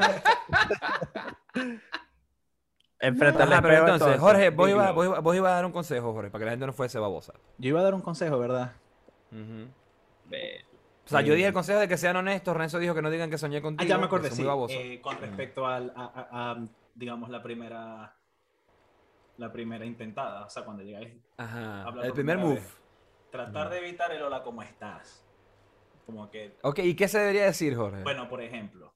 Enfrente 3.02 3.42
al 3.42 3.52
Ajá, 3.52 3.60
pero 3.62 3.78
entonces, 3.78 4.20
Jorge, 4.20 4.50
vos 4.50 4.70
ibas, 4.70 4.94
vos, 4.94 5.04
ibas, 5.06 5.22
vos 5.22 5.36
a 5.36 5.40
dar 5.42 5.66
un 5.66 5.72
consejo, 5.72 6.12
Jorge, 6.12 6.30
para 6.30 6.40
que 6.40 6.44
la 6.46 6.50
gente 6.52 6.66
no 6.66 6.72
fuese 6.72 6.98
babosa. 7.00 7.34
Yo 7.58 7.68
iba 7.70 7.80
a 7.80 7.82
dar 7.82 7.94
un 7.94 8.00
consejo, 8.00 8.38
¿verdad? 8.38 8.72
O 11.04 11.08
sea, 11.08 11.20
yo 11.20 11.34
dije 11.34 11.48
el 11.48 11.52
consejo 11.52 11.80
de 11.80 11.88
que 11.88 11.96
sean 11.96 12.16
honestos. 12.16 12.56
Renzo 12.56 12.78
dijo 12.78 12.94
que 12.94 13.02
no 13.02 13.10
digan 13.10 13.28
que 13.28 13.38
soñé 13.38 13.58
Ah, 13.58 13.62
contigo. 13.62 13.88
ya 13.88 13.98
me 13.98 14.04
acordé, 14.06 14.30
sí. 14.30 14.46
eh, 14.70 15.00
con 15.02 15.18
respecto 15.18 15.66
al, 15.66 15.92
a, 15.96 16.04
a- 16.04 16.50
a, 16.52 16.66
digamos, 16.94 17.28
la 17.28 17.42
primera, 17.42 18.14
la 19.36 19.52
primera 19.52 19.84
intentada. 19.84 20.44
O 20.46 20.48
sea, 20.48 20.64
cuando 20.64 20.82
llegáis, 20.84 21.12
Ajá. 21.36 21.84
El 22.04 22.12
primer 22.12 22.38
move. 22.38 22.54
vez. 22.54 22.78
tratar 23.32 23.68
de 23.70 23.78
evitar 23.78 24.12
el 24.12 24.22
hola, 24.22 24.42
¿cómo 24.44 24.62
estás? 24.62 25.26
Como 26.06 26.30
que, 26.30 26.56
Ok, 26.62 26.78
¿y 26.80 26.94
qué 26.94 27.08
se 27.08 27.18
debería 27.18 27.44
decir, 27.46 27.74
Jorge? 27.74 28.02
bueno, 28.04 28.28
por 28.28 28.40
ejemplo. 28.42 28.91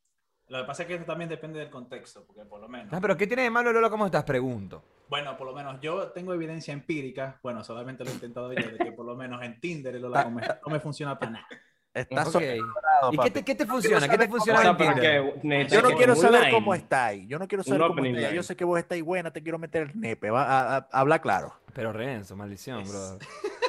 Lo 0.49 0.59
que 0.59 0.65
pasa 0.65 0.83
es 0.83 0.89
que 0.89 0.95
eso 0.95 1.05
también 1.05 1.29
depende 1.29 1.59
del 1.59 1.71
contexto, 1.71 2.25
porque 2.25 2.45
por 2.45 2.61
lo 2.61 2.69
menos... 2.69 2.93
Ah, 2.93 2.99
pero 3.01 3.17
¿qué 3.17 3.27
tiene 3.27 3.43
de 3.43 3.51
malo 3.51 3.73
Lola? 3.73 3.91
¿Cómo 3.91 4.07
estás? 4.07 4.23
Pregunto. 4.25 4.83
Bueno, 5.09 5.37
por 5.37 5.47
lo 5.49 5.53
menos 5.55 5.81
yo 5.81 6.09
tengo 6.13 6.33
evidencia 6.35 6.73
empírica, 6.73 7.39
bueno, 7.43 7.65
solamente 7.65 8.05
lo 8.05 8.11
he 8.11 8.15
intentado 8.15 8.53
yo, 8.53 8.69
de 8.71 8.79
que 8.79 8.93
por 8.93 9.07
lo 9.07 9.17
menos 9.17 9.43
en 9.43 9.61
Tinder 9.61 9.97
el 9.97 10.05
Ah. 10.05 10.09
hola, 10.09 10.25
¿cómo 10.25 10.41
estás? 10.41 10.59
no 10.65 10.73
me 10.73 10.81
funciona 10.81 11.19
para 11.19 11.33
nada. 11.33 11.47
Está 11.95 12.23
Ok. 12.25 12.31
sobrevalorado, 12.33 13.13
¿Y 13.13 13.19
qué 13.19 13.31
te, 13.31 13.43
qué 13.45 13.55
te 13.55 13.65
funciona? 13.67 14.07
¿Qué 14.09 14.19
te 14.19 14.29
funciona 14.29 14.63
en 14.69 14.77
Tinder? 14.77 15.35
que 15.41 15.67
Yo 15.69 15.81
no 15.83 15.91
quiero 15.97 16.15
saber 16.15 16.41
line. 16.43 16.53
cómo 16.53 16.75
estáis. 16.75 17.27
Yo 17.27 17.39
no 17.39 17.49
quiero 17.49 17.65
saber 17.65 17.81
Un 17.83 17.89
cómo 17.89 18.05
estáis. 18.05 18.35
Yo 18.35 18.43
sé 18.43 18.55
que 18.55 18.65
vos 18.65 18.79
estáis 18.79 19.03
buena, 19.03 19.33
te 19.33 19.43
quiero 19.43 19.59
meter 19.59 19.83
el 19.91 19.99
nepe. 20.01 20.31
Va, 20.31 20.43
a- 20.45 20.77
a- 20.77 20.89
habla 20.93 21.21
claro. 21.21 21.55
Pero 21.73 21.93
Renzo, 21.93 22.37
maldición, 22.37 22.81
Es- 22.81 22.91
brother. 22.91 23.27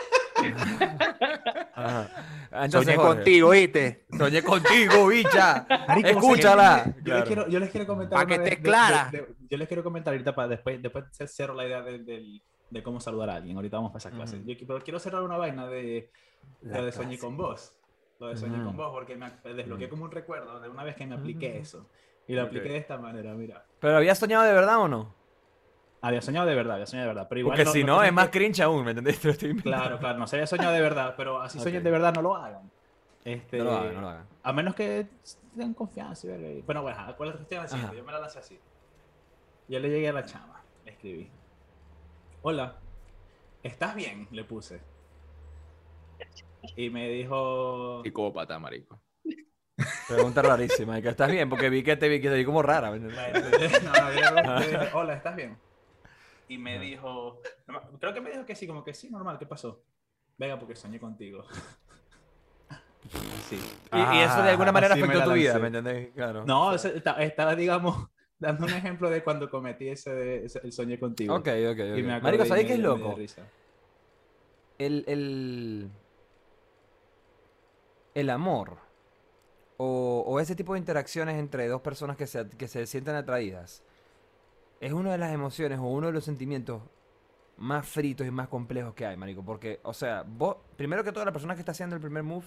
Ah, 1.76 2.08
Entonces, 2.66 2.72
Soñé 2.72 2.96
Jorge, 2.96 3.16
contigo, 3.16 3.50
¿viste? 3.52 4.06
Soñé 4.18 4.42
contigo, 4.44 5.08
bicha. 5.08 5.68
Marico, 5.88 6.08
Escúchala. 6.10 6.86
Yo, 7.04 7.14
les 7.16 7.24
quiero, 7.24 7.48
yo 7.48 7.60
les 7.60 7.70
quiero 7.70 7.88
comentar. 7.88 8.18
Pa' 8.20 8.26
que 8.26 8.34
una 8.34 8.44
vez 8.44 8.52
esté 8.54 8.62
de- 8.62 8.68
clara. 8.70 9.10
de- 9.12 9.18
de- 9.22 9.36
yo 9.50 9.58
les 9.58 9.68
quiero 9.68 9.84
comentar 9.84 10.14
ahorita 10.14 10.34
para 10.36 10.48
después, 10.48 10.82
después 10.82 11.06
cerro 11.28 11.54
la 11.54 11.66
idea 11.66 11.82
de, 11.82 12.00
del- 12.00 12.42
de 12.70 12.84
cómo 12.84 13.00
saludar 13.00 13.30
a 13.30 13.36
alguien. 13.36 13.56
Ahorita 13.56 13.78
vamos 13.78 13.92
para 13.92 14.00
esa 14.00 14.12
clase. 14.12 14.42
Yo, 14.46 14.56
pero 14.68 14.82
quiero 14.84 15.00
cerrar 15.00 15.22
una 15.22 15.38
vaina 15.38 15.68
de 15.68 16.10
lo 16.64 16.84
de 16.86 16.92
Soñé 16.92 17.18
con 17.20 17.38
vos. 17.38 17.74
Lo 18.20 18.28
de 18.28 18.38
Soñé 18.38 18.64
con 18.64 18.76
vos, 18.76 18.92
porque 18.92 19.16
me 19.16 19.30
desbloqueé 19.54 19.88
como 19.90 20.06
un 20.06 20.12
recuerdo 20.12 20.60
de 20.60 20.70
una 20.70 20.84
vez 20.84 20.96
que 20.96 21.06
me 21.06 21.16
apliqué 21.16 21.58
eso. 21.60 21.88
Y 22.28 22.34
lo 22.34 22.42
apliqué 22.42 22.70
de 22.70 22.78
esta 22.78 22.98
manera, 22.98 23.34
mira. 23.36 23.66
¿Pero 23.80 23.96
habías 23.98 24.18
soñado 24.18 24.44
de 24.44 24.52
verdad 24.54 24.80
o 24.80 24.88
no? 24.88 25.16
Había 26.02 26.22
soñado 26.22 26.46
de 26.48 26.56
verdad, 26.56 26.76
había 26.76 26.86
soñado 26.86 27.08
de 27.10 27.14
verdad. 27.16 27.28
Pero 27.30 27.40
igual 27.40 27.58
Porque 27.58 27.72
si 27.72 27.84
no, 27.84 28.04
es 28.04 28.14
más 28.14 28.30
que- 28.30 28.40
cringe 28.40 28.62
aún, 28.62 28.84
¿me 28.86 28.92
entendés? 28.92 29.20
Te 29.22 29.28
lo 29.28 29.32
estoy 29.32 29.50
inventando. 29.50 29.78
Claro, 29.78 30.00
claro, 30.00 30.20
no 30.20 30.28
se 30.28 30.36
había 30.36 30.48
soñado 30.48 30.74
de 30.74 30.82
verdad, 30.82 31.14
pero 31.18 31.42
así 31.42 31.60
sueñen 31.60 31.80
Ok. 31.82 31.84
de 31.86 31.92
verdad, 31.92 32.14
no 32.14 32.22
lo 32.22 32.36
hagan. 32.36 32.70
Este, 33.26 33.58
No 33.58 33.64
lo 33.66 33.78
hagan, 33.78 33.96
no 33.96 34.02
lo 34.02 34.10
hagan. 34.10 34.26
A 34.44 34.54
menos 34.54 34.76
que 34.76 35.08
tengan 35.54 35.74
confianza. 35.74 36.28
y 36.28 36.30
verga, 36.30 36.48
y- 36.50 36.62
Bueno, 36.62 36.82
bueno, 36.84 36.98
¿cuál 37.18 37.30
es 37.30 37.36
la 37.36 37.38
cuestión? 37.40 37.66
Así, 37.66 37.76
Ajá. 37.76 37.94
Yo 37.94 38.04
me 38.04 38.12
la 38.12 38.20
lancé 38.20 38.40
así. 38.40 38.60
Yo 39.68 39.80
le 39.80 39.90
llegué 39.90 40.08
a 40.10 40.14
la 40.14 40.24
chama, 40.24 40.62
le 40.86 40.92
escribí. 40.92 41.30
hola, 42.44 42.76
¿estás 43.64 43.96
bien? 43.96 44.28
Le 44.32 44.44
puse. 44.46 44.80
Y 46.76 46.90
me 46.90 47.10
dijo, 47.10 48.02
Psicópata, 48.04 48.60
marico. 48.60 49.00
Pregunta 50.08 50.42
rarísima. 50.42 50.98
¿y 51.00 51.02
que 51.02 51.10
¿Estás 51.10 51.30
bien? 51.32 51.50
Porque 51.50 51.70
vi 51.70 51.84
que 51.84 51.96
te 51.98 52.08
vi, 52.08 52.20
que 52.22 52.30
te 52.30 52.36
vi 52.36 52.46
como 52.46 52.62
rara. 52.62 52.92
¿me? 52.92 53.00
Bueno, 53.00 53.14
no, 53.84 54.14
yo 54.14 54.22
le 54.22 54.42
pregunté, 54.42 54.60
le 54.72 54.80
dije, 54.80 54.90
hola, 54.94 55.14
¿estás 55.14 55.36
bien? 55.36 55.58
Y 56.50 56.58
me 56.58 56.80
dijo, 56.80 57.42
creo 58.00 58.14
que 58.14 58.22
me 58.22 58.32
dijo 58.32 58.46
que 58.46 58.56
sí, 58.56 58.68
como 58.68 58.84
que 58.84 58.94
sí, 58.94 59.10
normal, 59.10 59.38
¿qué 59.38 59.46
pasó? 59.46 59.84
Venga, 60.38 60.58
porque 60.58 60.76
soñé 60.76 61.00
contigo. 61.00 61.44
Sí. 63.50 63.56
Y, 63.94 63.98
y 63.98 64.20
eso 64.22 64.42
de 64.44 64.50
alguna 64.50 64.70
Ah, 64.70 64.74
manera 64.74 64.94
afectó 64.94 65.24
tu 65.24 65.34
vida. 65.34 65.58
¿me 65.60 65.68
entendés? 65.68 66.10
Claro. 66.14 66.46
No, 66.46 66.74
estaba, 66.74 67.56
digamos, 67.56 68.08
dando 68.40 68.66
un 68.66 68.74
ejemplo 68.74 69.10
de 69.10 69.24
cuando 69.24 69.50
cometí 69.50 69.88
ese, 69.90 70.14
de- 70.14 70.46
ese- 70.46 70.60
el 70.64 70.72
soñé 70.72 71.00
contigo. 71.00 71.34
Ok, 71.36 71.48
ok, 71.48 71.80
ok. 71.80 71.98
Y 71.98 72.04
me 72.04 72.20
Marico, 72.22 72.46
¿sabes 72.46 72.66
qué 72.66 72.74
es 72.74 72.80
loco? 72.80 73.16
El, 74.78 75.04
el, 75.08 75.90
el 78.14 78.30
amor 78.30 78.78
o, 79.78 80.24
o 80.26 80.40
ese 80.40 80.56
tipo 80.56 80.74
de 80.74 80.80
interacciones 80.80 81.38
entre 81.40 81.68
dos 81.68 81.82
personas 81.82 82.16
que 82.16 82.28
se, 82.28 82.48
que 82.48 82.68
se 82.68 82.86
sienten 82.86 83.16
atraídas 83.16 83.82
es 84.80 84.94
una 84.94 85.12
de 85.12 85.18
las 85.18 85.34
emociones 85.34 85.80
o 85.80 85.84
uno 85.84 86.08
de 86.08 86.14
los 86.14 86.24
sentimientos 86.24 86.82
más 87.58 87.88
fritos 87.88 88.26
y 88.28 88.32
más 88.32 88.48
complejos 88.48 88.94
que 88.94 89.06
hay, 89.06 89.18
marico. 89.18 89.44
Porque, 89.44 89.80
o 89.84 89.94
sea, 89.94 90.24
vos, 90.26 90.58
primero 90.76 91.04
que 91.04 91.12
todo, 91.12 91.26
la 91.26 91.32
persona 91.32 91.56
que 91.56 91.62
está 91.62 91.72
haciendo 91.72 91.96
el 91.96 92.02
primer 92.02 92.24
move 92.24 92.46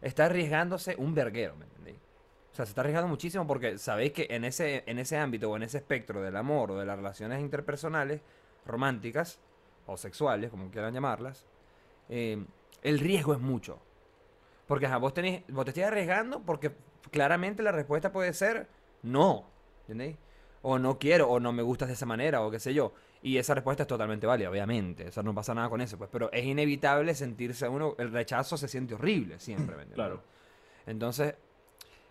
está 0.00 0.26
arriesgándose 0.26 0.94
un 0.96 1.14
verguero, 1.14 1.56
¿me 1.56 1.64
entendéis? 1.64 1.98
O 2.52 2.54
sea, 2.54 2.64
se 2.64 2.70
está 2.70 2.80
arriesgando 2.80 3.08
muchísimo 3.08 3.46
porque 3.46 3.78
sabéis 3.78 4.12
que 4.12 4.26
en 4.30 4.44
ese, 4.44 4.84
en 4.86 4.98
ese 4.98 5.16
ámbito 5.16 5.50
o 5.50 5.56
en 5.56 5.64
ese 5.64 5.78
espectro 5.78 6.22
del 6.22 6.36
amor 6.36 6.70
o 6.70 6.78
de 6.78 6.86
las 6.86 6.96
relaciones 6.96 7.40
interpersonales, 7.40 8.20
románticas 8.64 9.38
o 9.86 9.96
sexuales, 9.96 10.50
como 10.50 10.70
quieran 10.70 10.92
llamarlas, 10.92 11.46
eh, 12.08 12.44
el 12.82 12.98
riesgo 12.98 13.32
es 13.32 13.40
mucho. 13.40 13.80
Porque 14.66 14.86
ajá, 14.86 14.98
vos, 14.98 15.14
tenés, 15.14 15.42
vos 15.48 15.64
te 15.64 15.70
estás 15.70 15.84
arriesgando 15.84 16.40
porque 16.40 16.72
claramente 17.10 17.62
la 17.62 17.72
respuesta 17.72 18.12
puede 18.12 18.32
ser 18.32 18.68
no. 19.02 19.46
¿Entendéis? 19.82 20.16
O 20.62 20.78
no 20.78 20.98
quiero, 20.98 21.28
o 21.28 21.40
no 21.40 21.52
me 21.52 21.62
gustas 21.62 21.88
de 21.88 21.94
esa 21.94 22.06
manera, 22.06 22.42
o 22.42 22.50
qué 22.50 22.58
sé 22.58 22.74
yo. 22.74 22.92
Y 23.22 23.36
esa 23.36 23.54
respuesta 23.54 23.82
es 23.82 23.86
totalmente 23.86 24.26
válida, 24.26 24.50
obviamente. 24.50 25.08
O 25.08 25.12
sea, 25.12 25.22
no 25.22 25.34
pasa 25.34 25.54
nada 25.54 25.68
con 25.68 25.80
eso, 25.80 25.98
pues. 25.98 26.10
Pero 26.12 26.30
es 26.32 26.44
inevitable 26.44 27.14
sentirse 27.14 27.68
uno. 27.68 27.94
El 27.98 28.12
rechazo 28.12 28.56
se 28.56 28.68
siente 28.68 28.94
horrible 28.94 29.38
siempre. 29.38 29.76
Claro. 29.94 30.22
Entonces, 30.86 31.34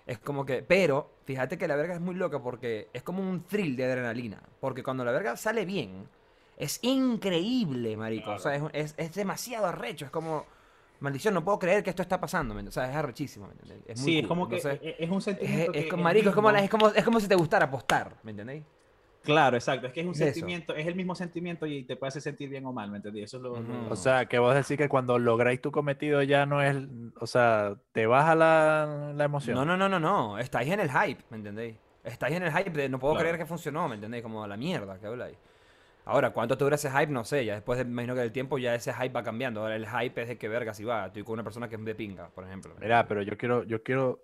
es 0.06 0.20
como 0.20 0.46
que. 0.46 0.64
Pero, 0.64 1.12
fíjate 1.26 1.58
que 1.58 1.68
la 1.68 1.76
verga 1.76 1.96
es 1.96 2.02
muy 2.02 2.16
loca 2.16 2.42
porque 2.42 2.90
es 2.94 3.04
como 3.04 3.22
un 3.22 3.44
thrill 3.44 3.76
de 3.76 3.86
adrenalina. 3.86 4.42
Porque 4.60 4.84
cuando 4.84 5.06
la 5.06 5.12
verga 5.12 5.38
sale 5.38 5.66
bien, 5.66 6.08
es 6.58 6.80
increíble, 6.82 7.96
marico. 7.96 8.32
O 8.32 8.40
sea, 8.40 8.56
es, 8.56 8.64
es, 8.74 8.94
es 8.98 9.14
demasiado 9.16 9.66
arrecho. 9.68 10.06
Es 10.06 10.12
como. 10.12 10.46
Maldición, 11.00 11.34
no 11.34 11.44
puedo 11.44 11.60
creer 11.60 11.84
que 11.84 11.90
esto 11.92 12.02
está 12.02 12.20
pasando. 12.20 12.56
O 12.56 12.72
sea, 12.72 12.90
es 12.90 12.96
arrechísimo. 12.96 13.50
Es 13.86 14.00
muy 14.02 14.06
sí, 14.12 14.20
es 14.20 14.28
como 14.28 14.48
que 14.48 14.56
Entonces, 14.58 14.80
es, 14.84 14.96
es 15.00 15.10
un 15.10 15.22
sentimiento 15.22 15.74
es 15.74 15.86
que 15.86 15.96
marico, 15.98 16.30
es 16.30 16.36
como, 16.36 16.50
es, 16.50 16.70
como, 16.70 16.88
es 16.90 17.04
como 17.04 17.20
si 17.20 17.28
te 17.28 17.36
gustara 17.36 17.66
apostar, 17.66 18.16
¿me 18.24 18.32
entendéis? 18.32 18.64
Claro, 19.24 19.58
exacto. 19.58 19.88
Es 19.88 19.94
que 19.94 20.00
es 20.00 20.06
un 20.06 20.14
eso. 20.14 20.24
sentimiento, 20.24 20.74
es 20.74 20.88
el 20.88 20.96
mismo 20.96 21.14
sentimiento 21.14 21.66
y 21.66 21.84
te 21.84 21.98
puede 21.98 22.08
hacer 22.10 22.22
sentir 22.22 22.50
bien 22.50 22.66
o 22.66 22.72
mal, 22.72 22.90
¿me 22.90 22.98
entendí? 22.98 23.22
Eso 23.22 23.38
es 23.38 23.44
lo. 23.44 23.54
O 23.90 23.96
sea, 23.98 24.26
que 24.26 24.40
vos 24.40 24.56
decís 24.56 24.78
que 24.78 24.88
cuando 24.88 25.20
lográis 25.20 25.62
tu 25.62 25.70
cometido 25.72 26.24
ya 26.24 26.46
no 26.46 26.62
es, 26.62 26.78
o 27.20 27.28
sea, 27.28 27.76
te 27.92 28.08
baja 28.08 28.36
la, 28.36 29.12
la 29.14 29.24
emoción. 29.26 29.56
No, 29.56 29.66
no, 29.66 29.76
no, 29.76 29.90
no, 29.90 30.00
no. 30.00 30.40
Estáis 30.40 30.72
en 30.72 30.80
el 30.80 30.90
hype, 30.90 31.24
¿me 31.30 31.38
entendéis? 31.38 31.76
Estáis 32.06 32.38
en 32.38 32.44
el 32.44 32.54
hype 32.54 32.70
de 32.70 32.88
no 32.88 33.00
puedo 33.00 33.16
Claro. 33.16 33.26
creer 33.28 33.38
que 33.38 33.46
funcionó, 33.46 33.90
¿me 33.90 33.96
entendéis? 33.96 34.24
Como 34.24 34.42
a 34.44 34.48
la 34.48 34.56
mierda 34.56 34.98
que 34.98 35.08
habláis. 35.08 35.38
Ahora, 36.08 36.32
¿cuánto 36.32 36.58
te 36.58 36.64
dura 36.64 36.76
ese 36.76 36.90
hype? 36.90 37.08
No 37.08 37.24
sé. 37.26 37.44
Ya 37.46 37.54
después, 37.56 37.78
de- 37.78 37.86
me 37.86 37.92
imagino 37.92 38.14
que 38.16 38.22
del 38.22 38.32
tiempo 38.32 38.58
ya 38.58 38.74
ese 38.76 38.94
hype 38.94 39.10
va 39.10 39.24
cambiando. 39.24 39.62
Ahora 39.62 39.76
el 39.76 39.88
hype 39.88 40.22
es 40.22 40.28
de 40.30 40.38
que 40.38 40.48
verga 40.48 40.74
si 40.74 40.84
va. 40.84 41.08
Estoy 41.08 41.24
con 41.24 41.34
una 41.34 41.44
persona 41.44 41.68
que 41.70 41.76
es 41.76 41.84
de 41.86 41.96
pinga, 41.96 42.30
por 42.30 42.46
ejemplo. 42.46 42.74
Mira, 42.80 43.06
pero 43.08 43.22
yo 43.22 43.38
quiero, 43.38 43.64
yo 43.64 43.84
quiero 43.84 44.22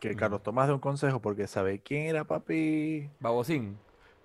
que. 0.00 0.14
Carlos 0.14 0.42
Tomás 0.42 0.68
dé 0.68 0.74
un 0.74 0.80
consejo 0.80 1.20
porque 1.20 1.46
sabe 1.46 1.80
quién 1.80 2.06
era 2.06 2.24
papi. 2.24 3.08
Babosín. 3.20 3.78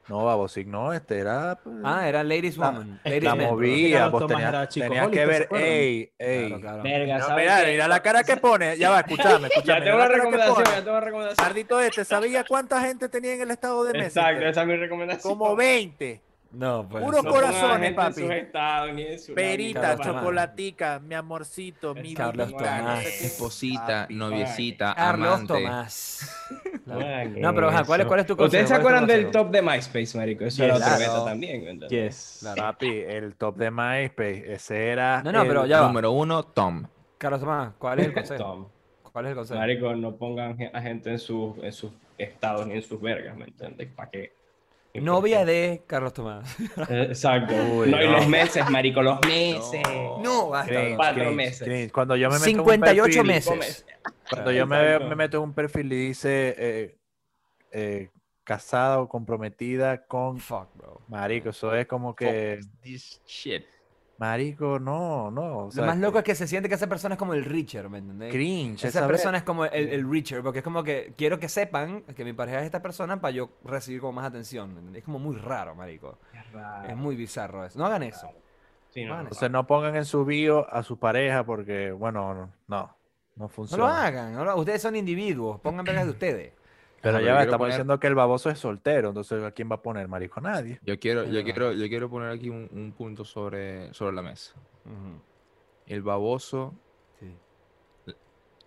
No, 0.09 0.25
Babosic, 0.25 0.67
no, 0.67 0.91
este 0.91 1.19
era. 1.19 1.59
pues, 1.63 1.75
Ah, 1.83 2.09
era 2.09 2.23
Ladies 2.23 2.57
La- 2.57 2.71
Woman. 2.71 2.99
es 3.03 3.11
Ladies 3.11 3.23
la 3.23 3.35
Man, 3.35 3.45
movía, 3.45 4.07
vos 4.09 4.25
tenías, 4.27 4.49
era 4.49 4.67
chico 4.67 4.83
tenías 4.87 5.07
que 5.09 5.23
Hollister, 5.25 5.47
¿se 5.47 5.53
ver, 5.53 5.63
ey, 5.63 6.13
ey. 6.17 6.47
Claro, 6.47 6.61
claro. 6.61 6.83
Verga, 6.83 7.17
No, 7.19 7.25
¿sabes 7.27 7.43
mira, 7.45 7.67
mira 7.71 7.87
la 7.87 7.99
cara 8.01 8.23
que 8.23 8.35
pone. 8.37 8.77
Ya 8.77 8.89
va, 8.89 8.99
escúchame, 9.01 9.47
escúchame. 9.51 9.79
Ya 9.79 9.85
tengo 9.85 9.97
la 9.99 10.05
una 10.07 10.13
recomendación, 10.15 10.63
ya 10.65 10.75
tengo 10.83 10.91
una 10.91 10.99
recomendación. 11.01 11.47
Tardito 11.47 11.79
este, 11.79 12.03
¿sabía 12.03 12.43
cuánta 12.43 12.81
gente 12.81 13.07
tenía 13.09 13.35
en 13.35 13.41
el 13.41 13.51
estado 13.51 13.83
de 13.85 13.93
México? 13.93 14.07
Exacto, 14.19 14.45
esa 14.47 14.61
es 14.61 14.67
mi 14.67 14.75
recomendación. 14.75 15.31
Como 15.37 15.55
20. 15.55 16.21
No, 16.53 16.87
pues. 16.87 17.03
Puro 17.03 17.19
en 17.19 17.95
papi. 17.95 18.13
sus 18.21 18.29
estados, 18.31 18.93
ni 18.93 19.03
en 19.03 19.19
su- 19.19 19.33
Perita, 19.33 19.79
Carlos 19.81 19.97
ni- 19.99 20.03
Tomás. 20.05 20.21
chocolatica, 20.21 20.99
mi 20.99 21.15
amorcito, 21.15 21.95
mi 21.95 22.13
Carlos 22.13 22.47
vidita, 22.47 22.77
no 22.77 22.83
Tomás. 22.89 23.05
Esposita, 23.05 23.85
Papi. 24.01 24.15
noviecita, 24.15 24.93
Carlos 24.95 25.33
amante. 25.33 25.53
Tomás. 25.53 26.29
No, 26.85 27.53
pero 27.55 27.69
ajá, 27.69 27.83
¿cuál 27.85 28.05
cuál 28.05 28.19
es 28.19 28.25
tu 28.25 28.33
¿Ustedes 28.33 28.49
consejo? 28.51 28.67
se 28.67 28.67
¿Cuál 28.67 28.67
es 28.67 28.67
tu 28.67 28.73
acuerdan 28.75 29.07
del 29.07 29.23
consejo? 29.25 29.43
top 29.45 29.51
de 29.53 29.61
MySpace, 29.61 30.17
marico? 30.17 30.43
Eso 30.45 30.57
Yes. 30.57 30.65
era 30.65 30.75
otro 30.75 30.87
Claro. 30.87 30.99
beta 31.13 31.25
también, 31.25 31.63
¿verdad? 31.65 31.87
Yes. 31.89 32.37
Claro. 32.41 32.61
Papi, 32.61 32.99
el 32.99 33.35
top 33.37 33.55
de 33.57 33.71
MySpace, 33.71 34.53
ese 34.53 34.87
era. 34.89 35.23
No, 35.23 35.31
no, 35.31 35.41
el- 35.43 35.47
pero 35.47 35.65
ya 35.65 35.81
va. 35.81 35.87
Número 35.87 36.11
uno, 36.11 36.43
Tom. 36.43 36.85
Carlos 37.17 37.39
Tomás, 37.39 37.73
¿cuál 37.77 37.99
es 37.99 38.07
el 38.07 38.13
consejo? 38.13 38.43
Tom. 38.43 38.67
¿Cuál 39.11 39.25
es 39.25 39.29
el 39.29 39.35
consejo? 39.37 39.59
Marico, 39.59 39.95
no 39.95 40.15
pongan 40.17 40.57
a 40.73 40.81
gente 40.81 41.11
en 41.11 41.19
sus, 41.19 41.57
en 41.63 41.71
sus 41.71 41.91
estados 42.17 42.67
ni 42.67 42.73
en 42.75 42.81
sus 42.81 42.99
vergas, 43.01 43.35
¿me 43.37 43.45
entiendes? 43.45 43.87
¿Para 43.95 44.09
qué? 44.09 44.33
Novia 44.95 45.45
de 45.45 45.83
Carlos 45.87 46.13
Tomás. 46.13 46.55
Eh, 46.89 47.05
Exacto. 47.09 47.53
Uy, 47.53 47.89
no, 47.89 48.01
y 48.01 48.05
no. 48.05 48.11
los 48.13 48.27
meses, 48.27 48.69
marico, 48.69 49.01
los 49.01 49.19
meses. 49.27 49.81
No, 50.21 50.49
basta. 50.49 50.73
Cringe, 50.73 50.95
Cuatro 50.95 51.23
cringe, 51.23 51.35
meses. 51.35 51.67
cringe. 51.67 51.91
Cuando 51.91 52.15
yo 52.15 52.29
me 52.29 52.35
meto 52.39 52.49
en 52.49 52.59
un 52.59 52.65
58 52.65 53.21
perfil- 53.21 53.25
meses. 53.27 53.57
meses. 53.57 53.85
Cuando 54.29 54.51
yo 54.51 54.67
me 54.67 55.15
meto 55.15 55.37
en 55.37 55.43
un 55.43 55.53
perfil 55.53 55.91
y 55.93 56.07
dice 56.07 56.55
eh, 56.57 56.97
eh, 57.71 58.09
casada 58.43 58.99
o 58.99 59.07
comprometida 59.07 60.05
con 60.05 60.39
Fuck, 60.39 60.75
bro. 60.75 61.01
marico, 61.07 61.49
eso 61.49 61.73
es 61.75 61.85
como 61.87 62.15
que 62.15 62.59
This 62.81 63.21
shit. 63.25 63.63
Marico, 64.21 64.79
no, 64.79 65.31
no, 65.31 65.41
o 65.57 65.65
Lo 65.65 65.71
sea, 65.71 65.85
más 65.85 65.97
loco 65.97 66.19
es 66.19 66.23
que 66.23 66.35
se 66.35 66.47
siente 66.47 66.69
que 66.69 66.75
esa 66.75 66.87
persona 66.87 67.15
es 67.15 67.19
como 67.19 67.33
el 67.33 67.43
Richard, 67.43 67.89
¿me 67.89 67.97
entendés? 67.97 68.31
cringe, 68.31 68.75
Esa 68.85 68.99
esa 68.99 69.07
persona 69.07 69.39
es 69.39 69.43
como 69.43 69.65
el, 69.65 69.89
el 69.89 70.09
Richard, 70.09 70.43
porque 70.43 70.59
es 70.59 70.63
como 70.63 70.83
que 70.83 71.13
quiero 71.17 71.39
que 71.39 71.49
sepan 71.49 72.03
que 72.03 72.23
mi 72.23 72.31
pareja 72.31 72.59
es 72.59 72.65
esta 72.65 72.81
persona 72.81 73.19
para 73.19 73.31
yo 73.31 73.49
recibir 73.65 73.99
como 73.99 74.13
más 74.13 74.25
atención, 74.25 74.73
¿me 74.73 74.79
entendés? 74.79 74.99
Es 74.99 75.05
como 75.05 75.17
muy 75.19 75.35
raro, 75.37 75.73
marico. 75.75 76.19
Es 76.33 76.51
raro. 76.53 76.87
Es 76.87 76.95
muy 76.95 77.15
bizarro 77.15 77.65
eso. 77.65 77.79
No 77.79 77.85
hagan 77.87 78.03
eso. 78.03 78.29
Sí, 78.91 79.03
no, 79.05 79.15
no. 79.15 79.21
Entonces 79.21 79.49
no 79.49 79.65
pongan 79.65 79.95
en 79.95 80.05
su 80.05 80.23
bio 80.23 80.71
a 80.71 80.83
su 80.83 80.99
pareja 80.99 81.43
porque, 81.43 81.91
bueno, 81.91 82.33
no, 82.35 82.49
no, 82.67 82.95
No 83.37 83.47
funciona. 83.49 83.83
lo 83.83 83.89
hagan. 83.89 84.33
no 84.33 84.45
lo- 84.45 84.55
ustedes 84.57 84.81
son 84.81 84.95
individuos. 84.95 85.59
Pongan 85.61 85.83
vergas 85.83 86.05
de 86.05 86.11
ustedes. 86.11 86.53
Pero 87.01 87.17
ya 87.19 87.23
pero 87.23 87.35
va, 87.35 87.43
estamos 87.43 87.65
poner- 87.65 87.73
diciendo 87.73 87.99
que 87.99 88.07
el 88.07 88.15
baboso 88.15 88.49
es 88.49 88.59
soltero, 88.59 89.09
entonces 89.09 89.43
¿a 89.43 89.51
quién 89.51 89.69
va 89.71 89.75
a 89.75 89.81
poner 89.81 90.07
marico? 90.07 90.39
A 90.39 90.43
nadie. 90.43 90.79
Yo 90.83 90.99
quiero, 90.99 91.25
yo 91.25 91.43
quiero, 91.43 91.73
yo 91.73 91.87
quiero 91.87 92.09
poner 92.09 92.29
aquí 92.29 92.49
un, 92.49 92.69
un 92.71 92.91
punto 92.93 93.25
sobre, 93.25 93.93
sobre 93.93 94.15
la 94.15 94.21
mesa. 94.21 94.53
El 95.87 96.01
baboso, 96.03 96.73
sí, 97.19 97.35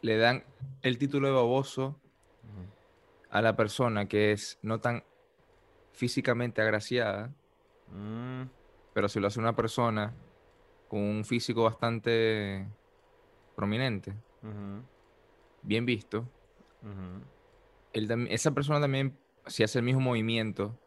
le 0.02 0.16
dan 0.18 0.44
el 0.82 0.98
título 0.98 1.28
de 1.28 1.34
baboso 1.34 1.98
a 3.30 3.40
la 3.42 3.56
persona 3.56 4.06
que 4.06 4.32
es 4.32 4.58
no 4.62 4.80
tan 4.80 5.02
físicamente 5.92 6.60
agraciada, 6.60 7.30
Mm, 7.86 8.44
pero 8.94 9.08
si 9.08 9.20
lo 9.20 9.26
hace 9.26 9.38
una 9.38 9.54
persona 9.54 10.12
con 10.88 11.00
un 11.00 11.24
físico 11.24 11.64
bastante 11.64 12.66
prominente, 13.54 14.14
bien 15.62 15.84
visto. 15.86 16.24
Él 17.94 18.28
esa 18.28 18.52
persona 18.52 18.80
también, 18.80 19.16
si 19.46 19.62
hace 19.62 19.78
el 19.78 19.84
mismo 19.84 20.00
movimiento, 20.00 20.78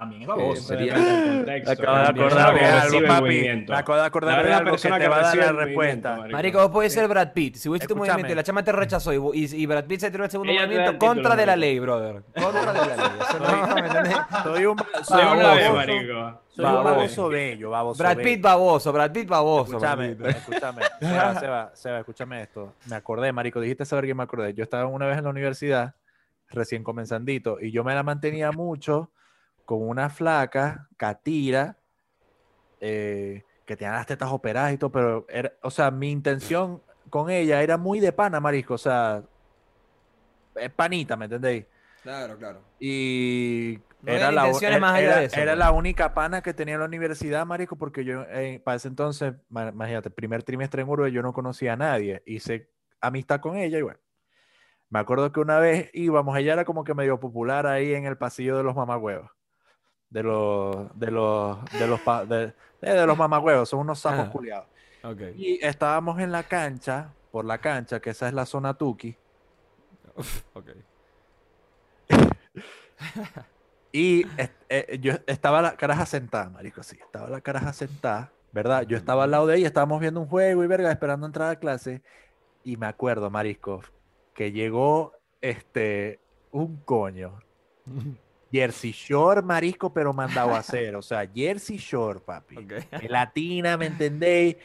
También 0.00 0.22
es 0.22 0.28
Eh, 0.28 0.30
baboso. 0.30 0.62
sería- 0.62 0.94
acabo 1.66 1.96
de 1.98 2.08
acordar 2.08 2.54
de 2.54 2.60
cómo 2.60 2.80
algo, 2.80 3.06
papi. 3.06 3.42
Me 3.68 3.76
acabo 3.76 3.98
de 3.98 4.04
acordar 4.06 4.44
de 4.46 4.52
algo 4.54 4.76
que 4.76 4.88
te 4.90 5.08
va 5.08 5.16
a 5.18 5.22
dar 5.22 5.36
la 5.36 5.52
respuesta. 5.52 6.16
marico. 6.16 6.32
Marico, 6.36 6.58
vos 6.58 6.70
podés 6.70 6.94
ser 6.94 7.06
Brad 7.06 7.32
Pitt. 7.34 7.56
Si 7.56 7.68
un 7.68 7.76
Escúchame. 7.76 7.98
movimiento 8.00 8.32
y 8.32 8.34
la 8.34 8.42
chama 8.42 8.64
te 8.64 8.72
rechazó 8.72 9.12
y, 9.12 9.18
vos- 9.18 9.36
y, 9.36 9.44
y 9.62 9.66
Brad 9.66 9.84
Pitt 9.84 10.00
se 10.00 10.10
tiró 10.10 10.24
el 10.24 10.30
segundo 10.30 10.54
movimiento 10.54 10.84
el 10.90 10.92
título, 10.94 11.12
contra 11.12 11.36
de 11.36 11.44
la 11.46 11.54
ley, 11.56 11.78
brother. 11.78 12.22
Contra 12.34 12.72
de 12.72 12.96
la 12.96 12.96
ley. 12.96 14.16
Soy 14.42 14.64
un, 14.64 14.76
baboso, 14.76 15.74
marico. 15.74 16.40
soy 16.48 16.64
un 16.64 16.84
Baboso. 16.84 17.28
bello, 17.28 17.70
baboso 17.70 18.02
Brad 18.02 18.16
bello. 18.16 18.28
Pitt 18.30 18.42
baboso, 18.42 18.92
Brad 18.94 19.12
Pitt 19.12 19.28
baboso. 19.28 19.72
Escúchame, 19.76 20.16
escúchame. 20.30 20.82
Seba, 21.00 21.34
Seba, 21.40 21.70
Seba, 21.74 21.98
escúchame 21.98 22.42
esto. 22.42 22.72
Me 22.86 22.96
acordé, 22.96 23.32
marico, 23.32 23.60
dijiste 23.60 23.84
saber 23.84 24.06
que 24.06 24.14
me 24.14 24.22
acordé. 24.22 24.54
Yo 24.54 24.62
estaba 24.62 24.86
una 24.86 25.06
vez 25.06 25.18
en 25.18 25.24
la 25.24 25.30
universidad, 25.30 25.94
recién 26.48 26.82
comenzandito, 26.82 27.58
y 27.60 27.70
yo 27.70 27.84
me 27.84 27.94
la 27.94 28.02
mantenía 28.02 28.50
mucho 28.50 29.10
con 29.70 29.88
una 29.88 30.10
flaca, 30.10 30.88
catira, 30.96 31.76
eh, 32.80 33.44
que 33.64 33.76
tenía 33.76 33.92
las 33.92 34.04
tetas 34.04 34.28
operadas 34.32 34.72
y 34.72 34.78
todo, 34.78 34.90
pero, 34.90 35.26
era, 35.28 35.52
o 35.62 35.70
sea, 35.70 35.92
mi 35.92 36.10
intención 36.10 36.82
con 37.08 37.30
ella 37.30 37.62
era 37.62 37.76
muy 37.76 38.00
de 38.00 38.10
pana, 38.10 38.40
marisco, 38.40 38.74
o 38.74 38.78
sea, 38.78 39.22
es 40.56 40.72
panita, 40.72 41.16
¿me 41.16 41.26
entendéis? 41.26 41.66
Claro, 42.02 42.36
claro. 42.36 42.62
Y 42.80 43.78
No 44.02 44.12
era, 44.12 44.32
la, 44.32 44.42
u- 44.42 44.46
intenciones 44.48 44.76
era- 44.78 44.80
más 44.80 44.96
allá 44.96 45.06
era- 45.06 45.20
de 45.20 45.24
eso. 45.26 45.40
era 45.40 45.54
la 45.54 45.70
única 45.70 46.14
pana 46.14 46.42
que 46.42 46.52
tenía 46.52 46.74
en 46.74 46.80
la 46.80 46.86
universidad, 46.86 47.46
marico, 47.46 47.76
porque 47.76 48.04
yo 48.04 48.24
eh, 48.28 48.60
para 48.64 48.76
ese 48.76 48.88
entonces, 48.88 49.34
ma- 49.50 49.68
imagínate, 49.68 50.10
primer 50.10 50.42
trimestre 50.42 50.82
en 50.82 50.88
Uruguay, 50.88 51.12
yo 51.12 51.22
no 51.22 51.32
conocía 51.32 51.74
a 51.74 51.76
nadie. 51.76 52.24
Hice 52.26 52.72
amistad 53.00 53.38
con 53.38 53.56
ella 53.56 53.78
y 53.78 53.82
bueno. 53.82 54.00
Me 54.88 54.98
acuerdo 54.98 55.30
que 55.30 55.38
una 55.38 55.60
vez 55.60 55.88
íbamos, 55.92 56.36
ella 56.36 56.54
era 56.54 56.64
como 56.64 56.82
que 56.82 56.94
medio 56.94 57.20
popular 57.20 57.68
ahí 57.68 57.94
en 57.94 58.06
el 58.06 58.18
pasillo 58.18 58.56
de 58.56 58.64
los 58.64 58.74
mamagüevos. 58.74 59.30
De 60.10 60.22
los, 60.22 60.98
de 60.98 61.10
los, 61.10 61.64
de 61.78 61.86
los, 61.86 62.00
pa- 62.00 62.24
de, 62.26 62.52
eh, 62.82 62.92
de 62.92 63.06
los 63.06 63.16
mamagüevos, 63.16 63.68
son 63.68 63.80
unos 63.80 64.00
sapos 64.00 64.20
Ajá. 64.20 64.30
culiados. 64.30 64.66
Y 65.36 65.64
estábamos 65.64 66.18
en 66.20 66.32
la 66.32 66.42
cancha, 66.42 67.14
por 67.30 67.44
la 67.44 67.58
cancha, 67.58 68.00
que 68.00 68.10
esa 68.10 68.26
es 68.28 68.34
la 68.34 68.44
zona 68.44 68.74
Tuki. 68.74 69.16
Ok. 70.52 70.70
Y 73.92 74.24
eh, 74.68 74.98
yo 75.00 75.14
estaba 75.26 75.62
la 75.62 75.76
caraja 75.76 76.06
sentada, 76.06 76.50
marico, 76.50 76.82
sí, 76.82 76.98
estaba 77.00 77.28
la 77.28 77.40
caraja 77.40 77.72
sentada, 77.72 78.32
¿verdad? 78.52 78.82
Yo 78.82 78.96
estaba 78.96 79.24
al 79.24 79.30
lado 79.30 79.46
de 79.46 79.56
ella, 79.56 79.66
estábamos 79.66 80.00
viendo 80.00 80.20
un 80.20 80.26
juego 80.28 80.62
y 80.62 80.66
verga, 80.66 80.90
esperando 80.92 81.26
entrar 81.26 81.50
a 81.50 81.56
clase. 81.56 82.02
Y 82.62 82.76
me 82.76 82.86
acuerdo, 82.86 83.30
marisco, 83.30 83.82
que 84.34 84.52
llegó 84.52 85.12
este, 85.40 86.20
un 86.50 86.76
coño. 86.78 87.38
Jersey 88.52 88.92
Shore, 88.92 89.42
marisco, 89.42 89.92
pero 89.92 90.12
mandado 90.12 90.54
a 90.54 90.58
hacer. 90.60 90.96
O 90.96 91.02
sea, 91.02 91.28
Jersey 91.32 91.76
Shore, 91.76 92.20
papi. 92.20 92.56
Ok. 92.58 93.02
Latina, 93.08 93.76
¿me 93.76 93.86
entendéis? 93.86 94.56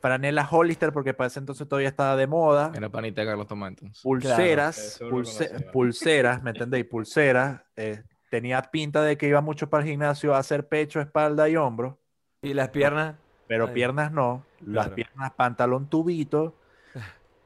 Franela 0.00 0.48
Hollister, 0.50 0.92
porque 0.92 1.14
para 1.14 1.28
ese 1.28 1.38
entonces 1.38 1.68
todavía 1.68 1.88
estaba 1.88 2.16
de 2.16 2.26
moda. 2.26 2.72
Era 2.74 2.88
panita 2.88 3.20
de 3.20 3.26
Carlos 3.28 3.46
Tomás 3.46 3.70
entonces. 3.70 4.02
Pulseras, 4.02 5.00
pulse- 5.00 5.70
pulseras, 5.70 6.42
¿me 6.42 6.50
entendéis? 6.50 6.86
Pulseras. 6.86 7.60
eh, 7.76 8.02
tenía 8.30 8.62
pinta 8.62 9.02
de 9.02 9.16
que 9.16 9.28
iba 9.28 9.40
mucho 9.42 9.68
para 9.70 9.84
el 9.84 9.90
gimnasio 9.90 10.34
a 10.34 10.38
hacer 10.38 10.66
pecho, 10.66 11.00
espalda 11.00 11.48
y 11.48 11.56
hombro, 11.56 11.98
Y 12.40 12.54
las 12.54 12.70
piernas. 12.70 13.14
pero 13.46 13.68
Ay, 13.68 13.74
piernas 13.74 14.10
no. 14.10 14.44
Las 14.60 14.86
claro. 14.86 14.94
piernas 14.96 15.32
pantalón 15.34 15.88
tubito 15.88 16.56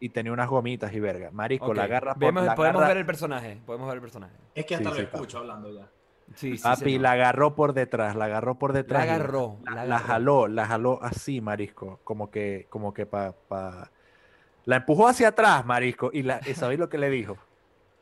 y 0.01 0.09
tenía 0.11 0.33
unas 0.33 0.49
gomitas 0.49 0.93
y 0.93 1.01
verga. 1.01 1.31
Marico, 1.31 1.73
la 1.75 1.83
Ok. 1.83 1.89
agarra 1.89 2.15
por 2.15 2.21
Vemos- 2.23 2.45
la 2.45 2.55
podemos 2.55 2.77
agarra- 2.77 2.89
ver 2.89 2.97
el 2.99 3.07
personaje. 3.07 3.61
Podemos 3.65 3.87
ver 3.89 3.97
el 3.97 4.01
personaje. 4.03 4.35
Es 4.55 4.67
que 4.67 4.75
hasta 4.75 4.91
Sí, 4.91 4.95
lo 4.95 5.01
sí, 5.01 5.07
papi. 5.07 5.17
escucho 5.17 5.39
hablando 5.39 5.71
ya. 5.73 5.89
Sí, 6.35 6.57
sí. 6.57 6.63
Papi, 6.63 6.81
señor. 6.85 7.01
la 7.03 7.13
agarró 7.13 7.55
por 7.55 7.73
detrás, 7.73 8.17
la 8.17 8.25
agarró 8.27 8.59
por 8.59 8.73
La 8.73 8.79
detrás. 8.79 9.07
y 9.07 9.09
agarró. 9.09 9.59
La, 9.65 9.71
la 9.77 9.85
la 9.85 9.97
agarró. 9.97 10.07
jaló, 10.09 10.49
la 10.49 10.67
jaló 10.67 10.99
así, 11.03 11.41
marisco. 11.41 12.01
Como 12.05 12.31
que, 12.31 12.67
como 12.69 12.93
que 12.93 13.07
pa, 13.07 13.33
pa- 13.49 13.91
La 14.65 14.77
empujó 14.79 15.07
hacia 15.09 15.29
atrás, 15.29 15.65
marisco. 15.65 16.11
Y, 16.13 16.23
la, 16.25 16.41
y 16.45 16.55
¿sabéis 16.55 16.81
lo 16.81 16.89
que 16.89 16.99
le 16.99 17.09
dijo? 17.11 17.39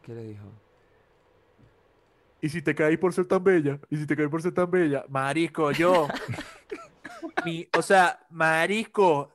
¿Qué 0.03 0.15
le 0.15 0.23
dijo? 0.25 0.45
¿Y 2.41 2.49
si 2.49 2.61
te 2.63 2.75
caes 2.75 2.99
por 2.99 3.13
ser 3.13 3.27
tan 3.27 3.43
bella? 3.45 3.79
¿Y 3.91 3.97
si 3.99 4.07
te 4.07 4.17
caes 4.17 4.29
por 4.29 4.41
ser 4.43 4.53
tan 4.53 4.71
bella? 4.71 5.05
Marisco, 5.09 5.71
yo. 5.73 6.09
mi, 7.45 7.69
o 7.77 7.83
sea, 7.83 8.19
marisco. 8.31 9.31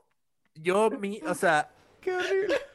Yo, 0.55 0.89
mi, 0.91 1.22
o 1.28 1.34
sea. 1.34 1.70
Qué 2.01 2.15
horrible. 2.15 2.55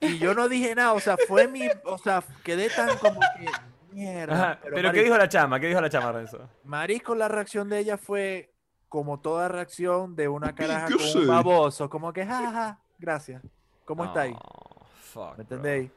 Y 0.00 0.18
yo 0.18 0.34
no 0.34 0.48
dije 0.48 0.74
nada, 0.74 0.94
o 0.94 1.00
sea, 1.00 1.16
fue 1.28 1.46
mi. 1.46 1.62
O 1.84 1.96
sea, 1.96 2.24
quedé 2.42 2.68
tan 2.70 2.98
como 2.98 3.20
que. 3.20 3.46
Mierda. 3.92 4.34
Ajá, 4.34 4.58
pero 4.60 4.74
Pero, 4.74 4.92
¿qué 4.92 5.02
dijo 5.04 5.16
la 5.16 5.28
chama? 5.28 5.60
¿Qué 5.60 5.68
dijo 5.68 5.80
la 5.80 5.88
chama, 5.90 6.10
Renzo? 6.10 6.48
Marisco, 6.64 7.14
la 7.14 7.28
reacción 7.28 7.68
de 7.68 7.78
ella 7.78 7.96
fue 7.96 8.52
como 8.88 9.20
toda 9.20 9.46
reacción 9.48 10.16
de 10.16 10.26
una 10.28 10.54
caraja 10.56 10.86
¿Qué 10.88 10.94
con 10.94 11.02
sé? 11.06 11.18
un 11.18 11.28
baboso, 11.28 11.88
como 11.88 12.12
que, 12.12 12.26
jaja, 12.26 12.80
gracias. 12.98 13.42
¿Cómo 13.84 14.04
estáis? 14.04 14.34
Oh, 14.42 14.84
fuck, 15.00 15.38
¿Me 15.38 15.44
bro. 15.44 15.56
entendéis? 15.56 15.90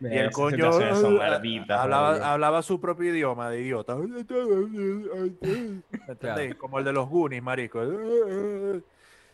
Y 0.00 0.06
el 0.18 0.30
coño 0.30 0.70
malditas, 1.18 1.80
hablaba, 1.80 2.32
hablaba 2.32 2.62
su 2.62 2.80
propio 2.80 3.14
idioma 3.14 3.50
de 3.50 3.60
idiota. 3.60 3.94
¿Me 3.96 4.20
entendéis? 6.08 6.54
Como 6.54 6.78
el 6.78 6.84
de 6.86 6.92
los 6.92 7.08
Goonies, 7.08 7.42
marico. 7.42 7.80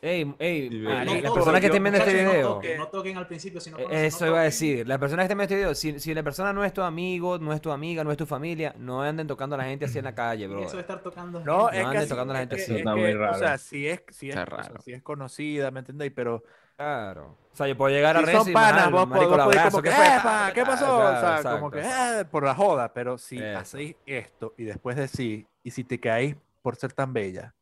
Ey, 0.02 0.34
ey, 0.38 0.70
no 0.70 0.90
las 1.14 1.32
personas 1.32 1.60
que 1.60 1.66
estén 1.66 1.82
viendo 1.82 1.98
este 1.98 2.10
Muchachos, 2.12 2.24
no 2.24 2.32
video. 2.32 2.54
toquen, 2.54 2.78
No 2.78 2.88
toquen 2.88 3.16
al 3.18 3.26
principio, 3.26 3.60
si 3.60 3.70
no 3.70 3.78
Eh, 3.78 3.84
no 3.86 3.90
Eso 3.90 4.26
iba 4.26 4.40
a 4.40 4.44
decir. 4.44 4.88
Las 4.88 4.98
personas 4.98 5.24
que 5.24 5.32
estén 5.32 5.36
viendo 5.38 5.44
este 5.54 5.56
video, 5.56 5.74
si, 5.74 6.00
si 6.00 6.14
la 6.14 6.22
persona 6.22 6.54
no 6.54 6.64
es 6.64 6.72
tu 6.72 6.80
amigo, 6.80 7.38
no 7.38 7.52
es 7.52 7.60
tu 7.60 7.70
amiga, 7.70 8.02
no 8.02 8.10
es 8.10 8.16
tu 8.16 8.24
familia, 8.24 8.74
no 8.78 9.02
anden 9.02 9.26
tocando 9.26 9.56
a 9.56 9.58
la 9.58 9.64
gente 9.64 9.84
así 9.84 9.98
en 9.98 10.04
la 10.04 10.14
calle, 10.14 10.46
bro. 10.48 10.62
Eso 10.64 10.76
de 10.76 10.80
estar 10.82 11.02
tocando. 11.02 11.40
No, 11.44 11.66
gente. 11.66 11.76
es 11.76 11.82
que, 11.82 11.86
ande 11.86 11.98
así- 11.98 12.08
tocando 12.08 12.32
a 12.32 12.34
la 12.36 12.42
es 12.42 12.48
gente 12.48 12.56
que- 12.56 12.62
así. 12.62 12.72
es 12.72 12.78
Está 12.78 12.94
que, 12.94 13.16
O 13.16 13.34
sea, 13.38 13.58
si 13.58 13.88
es, 13.88 14.02
si 14.08 14.30
es, 14.30 14.36
o 14.36 14.46
sea, 14.46 14.72
si 14.82 14.92
es 14.94 15.02
conocida, 15.02 15.70
¿me 15.70 15.80
entendéis? 15.80 16.12
Pero 16.14 16.42
Claro. 16.76 17.36
O 17.52 17.56
sea, 17.56 17.66
yo 17.68 17.76
puedo 17.76 17.94
llegar 17.94 18.16
a 18.16 18.24
si 18.24 18.32
son 18.32 18.52
panas, 18.54 18.90
vos, 18.90 19.06
podés 19.06 19.28
como 19.70 19.82
que, 19.82 19.90
¿qué? 19.90 19.94
"Epa, 19.94 20.50
¿qué 20.54 20.62
pasó? 20.64 20.86
Claro, 20.96 21.16
o 21.18 21.20
sea, 21.20 21.36
exacto, 21.36 21.50
como 21.58 21.70
que. 21.70 21.80
"Eh", 21.80 22.24
por 22.30 22.42
la 22.42 22.54
joda, 22.54 22.90
pero 22.94 23.18
si 23.18 23.38
hacéis 23.42 23.96
esto 24.06 24.54
y 24.56 24.64
después 24.64 24.96
decís, 24.96 25.44
y 25.62 25.70
si 25.72 25.84
te 25.84 26.00
caís 26.00 26.36
por 26.62 26.76
ser 26.76 26.94
tan 26.94 27.12
bella, 27.12 27.54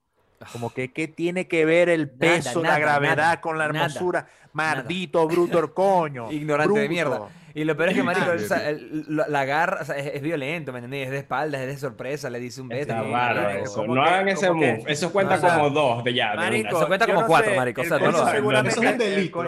como 0.53 0.73
que, 0.73 0.93
¿qué 0.93 1.09
tiene 1.09 1.49
que 1.49 1.65
ver 1.65 1.89
el 1.89 2.07
Nada, 2.07 2.19
peso, 2.19 2.63
nada, 2.63 2.75
la 2.75 2.81
gravedad 2.81 3.17
nada, 3.17 3.41
con 3.41 3.59
la 3.59 3.69
nada, 3.69 3.87
hermosura? 3.87 4.27
Maldito, 4.53 5.27
bruto, 5.27 5.59
el 5.59 5.73
coño. 5.75 6.31
Ignorante 6.33 6.73
de 6.79 6.87
bruto. 6.87 6.93
mierda. 6.93 7.29
Y 7.55 7.65
lo 7.65 7.77
peor 7.77 7.89
es 7.89 7.95
que, 7.97 8.03
marico, 8.05 8.31
o 8.31 8.39
sea, 8.39 8.69
el- 8.71 9.05
la, 9.09 9.41
agarra, 9.41 9.79
o 9.81 9.85
sea, 9.85 9.97
es, 9.97 10.15
es 10.15 10.23
violento, 10.23 10.71
¿me 10.73 10.79
entendés? 10.79 11.07
Es 11.07 11.11
de 11.11 11.19
espaldas, 11.19 11.61
es 11.63 11.67
de 11.67 11.77
sorpresa, 11.79 12.31
le 12.31 12.39
dice 12.39 12.61
un 12.61 12.69
beso. 12.69 12.83
Está 12.83 13.03
raro 13.03 13.49
eso. 13.51 13.75
como 13.81 13.95
No 13.97 14.05
que- 14.05 14.09
hagan 14.11 14.29
ese 14.29 14.49
como 14.49 14.61
que- 14.61 14.75
move. 14.75 14.93
Eso 14.93 15.13
cuenta 15.13 15.35
o 15.35 15.39
sea, 15.41 15.55
como 15.57 15.71
dos 15.71 16.05
de 16.05 16.15
ya. 16.15 16.31
de. 16.33 16.37
Marico, 16.37 16.77
Eso 16.77 16.87
cuenta 16.87 17.07
como 17.07 17.21
no 17.23 17.27
cuatro, 17.27 17.51
sé, 17.51 17.57
marico, 17.57 17.81
o 17.81 17.85
el 17.85 17.89
sea, 17.89 17.99
no 17.99 18.05
coño 18.05 18.17
lo 18.17 18.23
hagan. 18.23 18.35
seguramente- 18.37 18.69
Eso 18.71 18.81
es 18.83 18.87
un 18.87 18.93
el 18.93 18.99
delito. 18.99 19.43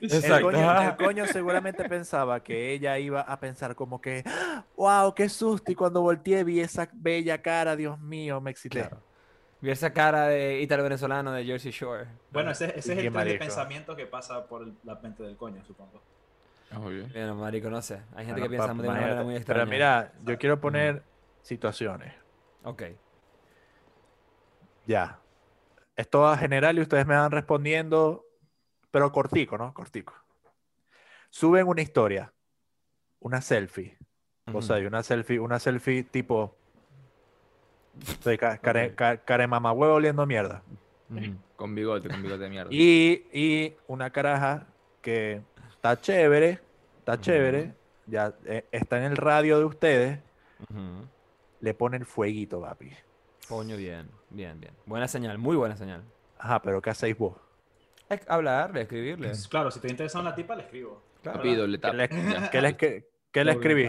El 0.00 0.10
Exacto. 0.14 0.44
coño, 0.46 0.80
el 0.82 0.96
coño 0.96 1.26
seguramente 1.26 1.86
pensaba 1.86 2.42
que 2.42 2.72
ella 2.72 2.98
iba 2.98 3.20
a 3.20 3.38
pensar 3.38 3.74
como 3.74 4.00
que, 4.00 4.24
wow, 4.76 5.14
qué 5.14 5.28
susto. 5.28 5.70
Y 5.70 5.74
cuando 5.74 6.00
volteé 6.00 6.42
vi 6.44 6.60
esa 6.60 6.88
bella 6.94 7.42
cara, 7.42 7.76
Dios 7.76 8.00
mío, 8.00 8.40
me 8.40 8.50
excité. 8.52 8.80
Claro. 8.80 9.02
Vi 9.60 9.70
esa 9.70 9.92
cara 9.92 10.26
de 10.28 10.60
ítalo 10.62 10.82
venezolano 10.82 11.32
de 11.32 11.44
Jersey 11.44 11.70
Shore. 11.70 12.06
Bueno, 12.30 12.50
ese, 12.50 12.66
ese 12.78 12.78
es 12.78 12.88
el 12.88 13.12
tren 13.12 13.28
de 13.28 13.34
pensamiento 13.38 13.94
que 13.94 14.06
pasa 14.06 14.46
por 14.46 14.62
el- 14.62 14.74
la 14.84 14.94
mente 14.96 15.22
del 15.22 15.36
coño, 15.36 15.62
supongo. 15.64 16.00
Obvio. 16.76 17.06
Bueno, 17.08 17.34
marico, 17.34 17.68
no 17.68 17.82
sé. 17.82 18.02
Hay 18.14 18.24
gente 18.24 18.40
Bueno, 18.40 18.44
que 18.44 18.48
piensa 18.48 18.66
de 18.74 18.80
una 18.88 18.92
manera 19.00 19.22
muy 19.22 19.36
extraña. 19.36 19.60
Pero 19.60 19.70
mira, 19.70 20.12
yo 20.24 20.38
quiero 20.38 20.60
poner 20.60 21.02
situaciones. 21.42 22.14
Ok. 22.62 22.82
Ya. 24.86 25.18
Esto 25.96 26.26
a 26.26 26.36
general 26.38 26.78
y 26.78 26.82
ustedes 26.82 27.06
me 27.06 27.16
van 27.16 27.30
respondiendo, 27.30 28.24
pero 28.90 29.12
cortico, 29.12 29.58
¿no? 29.58 29.74
Cortico. 29.74 30.14
Suben 31.28 31.66
una 31.66 31.82
historia, 31.82 32.32
una 33.18 33.40
selfie. 33.40 33.98
O 34.52 34.62
sea, 34.62 34.78
y 34.80 34.86
una 34.86 35.02
selfie, 35.02 35.38
una 35.38 35.58
selfie 35.60 36.02
tipo 36.02 36.56
ca- 38.38 38.58
care, 38.58 38.94
care 39.24 39.46
mamahuevo 39.46 39.94
oliendo 39.94 40.26
mierda. 40.26 40.62
Con 41.56 41.74
bigote, 41.74 42.08
con 42.08 42.22
bigote 42.22 42.44
de 42.44 42.50
mierda. 42.50 42.70
Y, 42.72 43.26
y 43.32 43.74
una 43.88 44.10
caraja 44.10 44.66
que 45.02 45.42
está 45.70 46.00
chévere, 46.00 46.60
está 46.98 47.20
chévere, 47.20 47.74
ya 48.06 48.32
eh, 48.44 48.64
está 48.70 48.98
en 48.98 49.04
el 49.12 49.16
radio 49.16 49.58
de 49.58 49.64
ustedes, 49.64 50.18
le 51.60 51.74
ponen 51.74 52.04
fueguito, 52.06 52.60
papi. 52.60 52.90
Coño, 53.48 53.76
bien, 53.76 54.08
bien, 54.30 54.60
bien. 54.60 54.72
Buena 54.86 55.08
señal, 55.08 55.38
muy 55.38 55.56
buena 55.56 55.76
señal. 55.76 56.02
Ajá, 56.38 56.62
pero 56.62 56.80
¿qué 56.80 56.90
hacéis 56.90 57.18
vos? 57.18 57.36
Es 58.08 58.20
hablarle, 58.28 58.82
escribirle. 58.82 59.28
Pues, 59.28 59.46
Claro, 59.48 59.70
si 59.70 59.78
estoy 59.78 59.90
interesado 59.90 60.20
en 60.20 60.30
la 60.30 60.34
tipa, 60.34 60.54
le 60.56 60.62
escribo. 60.62 61.02
Claro. 61.22 61.38
Papi, 61.38 61.54
doble 61.54 61.76
¿Qué 61.78 61.80
tap. 61.82 61.94
le, 61.94 62.08
qué 62.08 62.62
le- 62.62 62.76
qué- 62.76 63.08
qué 63.30 63.44
le 63.44 63.52
Doble 63.54 63.68
escribí? 63.68 63.86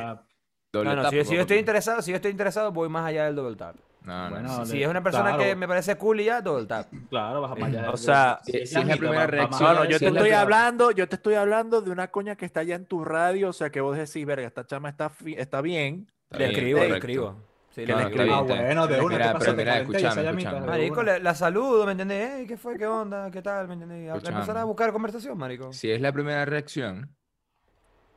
Doble 0.74 0.90
No, 0.90 0.96
no, 0.96 1.02
tap, 1.04 1.12
si, 1.12 1.18
yo- 1.18 1.26
si 1.26 1.36
yo 1.36 1.42
estoy 1.42 1.58
interesado, 1.58 2.02
si 2.02 2.12
yo 2.12 2.16
estoy 2.18 2.32
interesado, 2.32 2.72
voy 2.72 2.90
más 2.90 3.06
allá 3.06 3.26
del 3.26 3.36
double 3.36 3.56
tap. 3.56 3.76
No, 4.04 4.24
no, 4.26 4.30
Bueno, 4.32 4.58
no. 4.58 4.66
Si 4.66 4.78
le- 4.78 4.84
es 4.84 4.90
una 4.90 5.04
persona 5.04 5.26
claro. 5.36 5.44
que 5.44 5.56
me 5.56 5.68
parece 5.68 5.96
cool 5.96 6.22
y 6.22 6.26
ya, 6.26 6.42
double 6.42 6.66
tap. 6.66 6.88
Claro, 7.10 7.42
vas 7.42 7.52
para 7.52 7.66
allá. 7.68 7.92
O 7.92 7.98
sea, 7.98 8.40
si- 8.44 8.52
si 8.66 8.80
es 8.80 8.86
la 8.86 8.96
primera 8.96 9.10
va- 9.12 9.16
va 9.16 9.22
más 9.22 9.30
reacción, 9.30 9.62
No, 9.70 9.74
no, 9.76 9.80
allá 9.82 9.90
yo 9.92 9.98
si 10.00 10.06
te 10.06 10.10
es 10.12 10.16
estoy 10.18 10.32
hablando, 10.32 10.92
yo 10.92 11.08
te 11.08 11.16
estoy 11.16 11.34
hablando 11.36 11.82
de 11.82 11.92
una 11.92 12.08
coña 12.10 12.36
que 12.36 12.46
está 12.46 12.62
allá 12.62 12.76
en 12.76 12.86
tu 12.88 13.04
radio, 13.06 13.50
o 13.50 13.54
sea 13.54 13.70
que 13.70 13.80
vos 13.80 13.96
decís, 13.96 14.26
verga, 14.26 14.48
esta 14.48 14.66
chama 14.66 14.90
está, 14.90 15.10
fi- 15.10 15.36
está 15.38 15.62
bien. 15.62 16.08
Está 16.32 16.38
Le 16.40 16.46
bien, 16.48 16.52
escribo, 16.60 16.80
le 16.80 16.86
correcto. 16.88 16.96
escribo. 17.08 17.36
Sí, 17.70 17.82
Que 17.86 17.88
le 17.88 17.96
le 17.96 18.04
escribo. 18.04 18.34
Ah, 18.36 18.42
Está 18.42 18.56
bueno, 18.64 18.88
de 18.88 19.02
una. 19.02 19.18
Pero 19.18 19.40
¿Te 19.40 19.54
mira, 19.54 19.78
escúchame. 19.80 20.24
De 20.24 20.60
Marico, 20.66 21.04
le- 21.04 21.20
la 21.20 21.36
saludo, 21.36 21.86
¿me 21.86 21.92
entendés? 21.94 22.32
Ey, 22.40 22.48
¿Qué 22.48 22.58
fue? 22.58 22.78
¿Qué 22.78 22.86
onda? 22.88 23.30
¿Qué 23.32 23.42
tal? 23.42 23.68
¿Me 23.68 23.76
entendés? 23.76 24.10
A- 24.10 24.16
Escuchame. 24.16 24.38
Empezar 24.38 24.58
a 24.58 24.64
buscar 24.66 24.92
conversación, 24.92 25.38
marico. 25.38 25.72
Si 25.72 25.90
es 25.92 26.02
la 26.02 26.12
primera 26.12 26.44
reacción, 26.44 27.16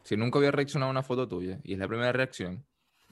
si 0.02 0.16
nunca 0.16 0.38
había 0.38 0.50
reaccionado 0.50 0.88
a 0.88 0.90
una 0.90 1.02
foto 1.02 1.28
tuya 1.28 1.58
y 1.62 1.74
es 1.74 1.78
la 1.78 1.86
primera 1.86 2.10
reacción, 2.12 2.64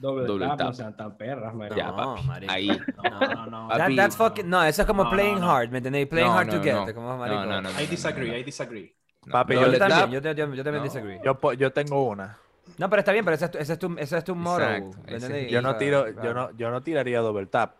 Doble, 0.03 0.25
Doble 0.27 0.47
tap, 0.47 0.57
tap. 0.57 0.67
no 0.67 0.73
sean 0.73 0.97
tan 0.97 1.17
perras, 1.17 1.53
man. 1.55 1.69
ya, 1.75 1.87
No, 1.87 1.95
papi. 1.95 2.27
marico. 2.27 2.53
Ahí. 2.53 2.67
No, 2.67 3.19
no, 3.35 3.45
no. 3.47 3.67
That- 3.69 3.95
that's 3.95 4.17
fucking- 4.17 4.45
no, 4.49 4.61
eso 4.63 4.81
es 4.81 4.85
como 4.87 5.03
No, 5.05 5.09
no, 5.09 5.15
playing 5.15 5.39
no. 5.39 5.49
hard, 5.49 5.69
¿me 5.69 5.77
entendés? 5.77 6.07
Playing 6.07 6.27
No, 6.27 6.37
hard 6.37 6.47
no, 6.47 6.53
to 6.53 6.61
get, 6.63 6.73
no. 6.75 6.93
como 6.93 7.07
No, 7.07 7.17
marico. 7.17 7.45
no, 7.45 7.61
no, 7.61 7.69
I 7.81 7.85
disagree, 7.87 8.37
I 8.39 8.43
disagree. 8.43 8.95
Papi, 9.31 9.55
No, 9.55 9.61
yo, 9.71 9.77
también, 9.77 10.11
yo, 10.11 10.19
yo- 10.19 10.53
yo 10.53 10.63
también 10.63 10.73
No. 10.75 10.83
disagree. 10.83 11.21
yo, 11.23 11.53
yo 11.53 11.71
tengo 11.71 12.03
una. 12.09 12.37
No, 12.77 12.89
pero 12.89 12.99
está 12.99 13.13
bien, 13.13 13.23
pero 13.23 13.35
ese 13.35 13.45
es 13.45 13.51
tu, 13.51 13.57
ese 13.57 13.73
es 13.73 13.79
tu, 13.79 13.95
ese 13.97 14.17
es 14.17 14.23
tu 14.25 14.35
motto, 14.35 14.63
Exacto, 14.63 14.97
¿me 15.05 15.15
ese- 15.15 15.25
entendés? 15.27 15.51
Yo 15.51 15.61
no 15.61 15.75
tiro, 15.77 16.05
yo 16.21 16.33
no, 16.33 16.51
yo 16.57 16.69
no 16.69 16.81
tiraría 16.81 17.19
double 17.21 17.45
tap. 17.45 17.75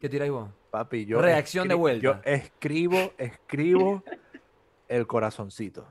¿Qué 0.00 0.08
tiráis 0.08 0.32
vos? 0.32 0.50
Papi, 0.72 1.06
yo 1.06 1.20
Reacción 1.20 1.68
de 1.68 1.74
vuelta. 1.74 2.02
Yo 2.02 2.16
escribo, 2.24 3.12
escribo 3.16 4.02
el 4.88 5.06
corazoncito. 5.06 5.86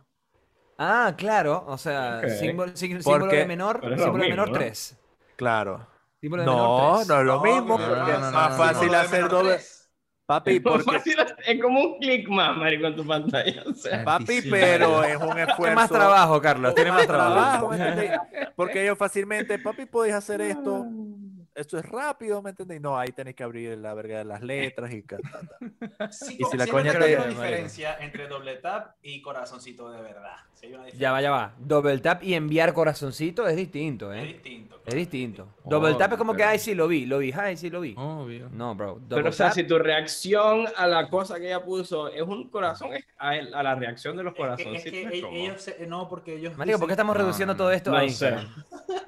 Ah, 0.78 1.14
claro, 1.18 1.64
o 1.68 1.78
sea, 1.78 2.20
Ok. 2.24 2.30
símbolo, 2.30 2.72
sí- 2.76 2.88
símbolo 2.88 3.20
Porque- 3.22 3.38
de 3.38 3.46
menor, 3.46 3.80
símbolo 3.82 3.96
de 3.96 4.08
mismo, 4.08 4.28
menor 4.30 4.48
¿no? 4.50 4.54
3. 4.54 4.98
Claro. 5.36 5.88
Símbolo 6.20 6.44
de 6.44 6.50
menor 6.50 6.68
No, 6.68 7.06
no 7.06 7.20
es 7.20 7.26
lo 7.26 7.42
mismo, 7.42 7.78
no, 7.78 7.86
porque 7.88 8.12
no, 8.12 8.28
es 8.28 8.34
más 8.34 8.52
no, 8.52 8.58
fácil 8.58 8.92
no. 8.92 8.98
hacer 8.98 9.30
doble. 9.30 9.60
Papi, 10.26 10.62
porque, 10.62 10.84
fácil, 10.84 11.18
es 11.46 11.62
como 11.62 11.82
un 11.82 12.00
clic 12.00 12.30
más, 12.30 12.56
marico, 12.56 12.88
en 12.88 12.96
tu 12.96 13.06
pantalla. 13.06 13.62
O 13.70 13.74
sea, 13.74 14.06
papi, 14.06 14.42
pero 14.50 15.04
es 15.04 15.18
un 15.18 15.38
esfuerzo. 15.38 15.56
Tiene 15.58 15.76
más 15.76 15.90
trabajo, 15.90 16.42
Carlos. 16.42 16.74
Tiene 16.76 16.92
más 16.94 17.08
trabajo. 17.08 17.72
Porque 18.56 18.84
ellos 18.84 18.98
fácilmente, 18.98 19.60
papi, 19.60 19.86
podéis 19.86 20.16
hacer 20.16 20.40
esto. 20.40 20.86
Esto 21.56 21.78
es 21.78 21.86
rápido, 21.86 22.42
¿me 22.42 22.50
entendéis? 22.50 22.82
No, 22.82 22.98
ahí 22.98 23.10
tenéis 23.12 23.36
que 23.36 23.44
abrir 23.44 23.78
la 23.78 23.94
verga 23.94 24.18
de 24.20 24.26
las 24.26 24.42
letras 24.42 24.92
y 24.92 25.04
ta, 25.04 25.18
ta. 25.18 26.10
Sí, 26.12 26.38
Y 26.40 26.44
si 26.46 26.58
la 26.58 26.66
sí 26.66 26.72
coña 26.72 26.92
es 26.92 26.98
te- 27.00 27.06
que 27.06 27.16
una 27.16 27.26
diferencia 27.28 27.98
entre 28.00 28.28
doble 28.28 28.56
tap 28.58 28.96
y 29.04 29.22
corazoncito 29.22 29.92
de 29.92 30.02
verdad. 30.02 30.36
Sí, 30.54 30.66
hay 30.68 30.74
una 30.74 30.90
Ya 30.90 31.12
va, 31.12 31.22
ya 31.22 31.32
va. 31.32 31.54
Double 31.60 31.98
tap 32.00 32.24
y 32.24 32.34
enviar 32.34 32.74
corazoncito 32.74 33.48
es 33.48 33.56
distinto, 33.56 34.12
Es 34.12 34.24
¿eh? 34.24 34.28
distinto. 34.28 34.82
Es 34.86 34.96
distinto. 34.96 35.48
Double 35.64 35.94
tap 35.96 36.14
es 36.14 36.18
como 36.18 36.34
que, 36.34 36.38
pero- 36.40 36.50
ay, 36.50 36.60
sí 36.60 36.74
lo 36.74 36.88
vi, 36.88 37.06
lo 37.06 37.20
vi, 37.20 37.32
ay, 37.32 37.56
sí 37.56 37.70
lo 37.70 37.82
vi. 37.82 37.94
Obvio. 37.98 38.50
No, 38.52 38.74
bro. 38.76 38.96
Pero, 38.96 39.08
Double 39.08 39.30
o 39.30 39.32
sea, 39.32 39.50
tap- 39.50 39.54
si 39.54 39.64
tu 39.64 39.78
reacción 39.80 40.66
a 40.76 40.88
la 40.88 41.10
cosa 41.10 41.40
que 41.40 41.46
ella 41.48 41.64
puso 41.64 42.08
es 42.10 42.22
un 42.24 42.50
corazón, 42.50 42.94
es 42.94 43.06
a, 43.18 43.36
el- 43.38 43.54
a 43.54 43.62
la 43.64 43.76
reacción 43.76 44.18
de 44.18 44.24
los 44.24 44.32
Es 44.32 44.36
que, 44.38 44.42
corazoncitos. 44.42 44.86
es 44.86 44.92
que 44.92 45.02
es 45.04 45.24
e- 45.24 45.44
ellos, 45.44 45.62
se- 45.62 45.86
no, 45.88 46.10
porque 46.10 46.36
ellos. 46.36 46.58
Marico, 46.58 46.80
¿por 46.80 46.88
qué 46.88 46.94
dicen- 46.94 46.94
estamos 46.94 47.16
No, 47.16 47.22
reduciendo 47.22 47.54
no, 47.54 47.58
todo 47.58 47.72
esto 47.72 47.92
no 47.92 47.98
a 47.98 48.10
sé. 48.10 48.36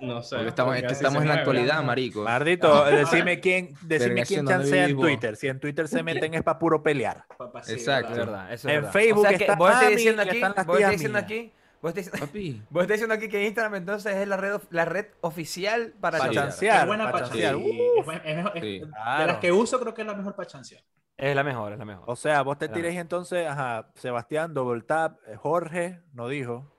No 0.02 0.22
sé. 0.24 0.36
Porque 0.36 0.50
estamos, 0.50 0.76
porque 0.76 0.94
estamos 0.94 1.22
en 1.24 1.28
la 1.28 1.34
actualidad, 1.36 1.84
marico. 1.84 2.24
Mardito, 2.40 2.86
decime 2.86 3.40
quién, 3.40 3.74
decime 3.82 4.24
quién 4.26 4.46
¿dónde 4.46 4.64
chancea 4.64 4.86
en? 4.86 4.98
Twitter. 4.98 5.36
Si 5.36 5.48
en 5.48 5.60
Twitter 5.60 5.88
se 5.88 6.04
meten 6.04 6.34
es 6.34 6.44
para 6.44 6.60
puro 6.60 6.82
pelear. 6.84 7.26
Exacto. 7.68 8.12
Es 8.12 8.18
¿verdad? 8.18 8.26
verdad, 8.26 8.54
eso 8.54 8.68
es 8.70 8.74
En 8.76 8.82
verdad. 8.82 8.92
Facebook 8.94 9.20
o 9.26 9.28
sea, 9.30 9.38
que 9.38 9.44
está 9.44 9.56
vos 9.56 9.70
estás 9.70 9.84
Mami 9.84 9.96
diciendo 9.96 10.22
aquí, 10.22 10.36
están 10.38 10.54
las 10.56 10.66
vos 10.66 10.76
estás 10.78 10.92
diciendo 10.92 11.18
aquí, 11.20 11.54
vos 11.82 11.90
estás, 11.90 12.06
diciendo- 12.06 12.26
Papi. 12.28 12.62
vos 12.70 12.82
estás 12.84 12.94
diciendo 12.96 13.14
aquí 13.16 13.30
que 13.30 13.44
Instagram 13.46 13.76
entonces 13.76 14.16
es 14.16 14.28
la 14.28 14.38
red, 14.38 14.60
la 14.70 14.86
red 14.86 15.06
oficial 15.22 15.94
para 16.02 16.18
Para 16.20 16.32
chancear. 16.34 16.50
chancear. 16.50 16.80
Es 16.82 16.88
buena 16.88 17.12
para 17.12 17.26
chancear. 17.26 17.54
chancear. 17.56 17.76
Uh, 17.78 18.00
Es 18.00 18.06
buen- 18.06 18.22
es 18.26 18.36
mejor- 18.36 18.58
es- 18.58 18.64
Sí. 18.64 18.80
De 18.80 19.26
las 19.28 19.38
que 19.38 19.52
uso, 19.52 19.80
creo 19.80 19.94
que 19.94 20.02
es 20.02 20.08
la 20.08 20.14
mejor 20.16 20.36
para 20.36 20.48
chancear. 20.48 20.82
Es 21.18 21.34
la 21.34 21.44
mejor, 21.46 21.72
es 21.72 21.80
la 21.80 21.86
mejor. 21.86 22.04
O 22.08 22.16
sea, 22.18 22.42
vos 22.42 22.58
te 22.58 22.66
Claro. 22.68 22.82
tiréis 22.82 23.00
entonces, 23.00 23.48
ajá, 23.48 23.88
Sebastián, 23.96 24.54
double 24.54 24.82
tap, 24.82 25.18
eh, 25.28 25.38
Jorge, 25.38 26.02
no 26.14 26.28
dijo. 26.28 26.70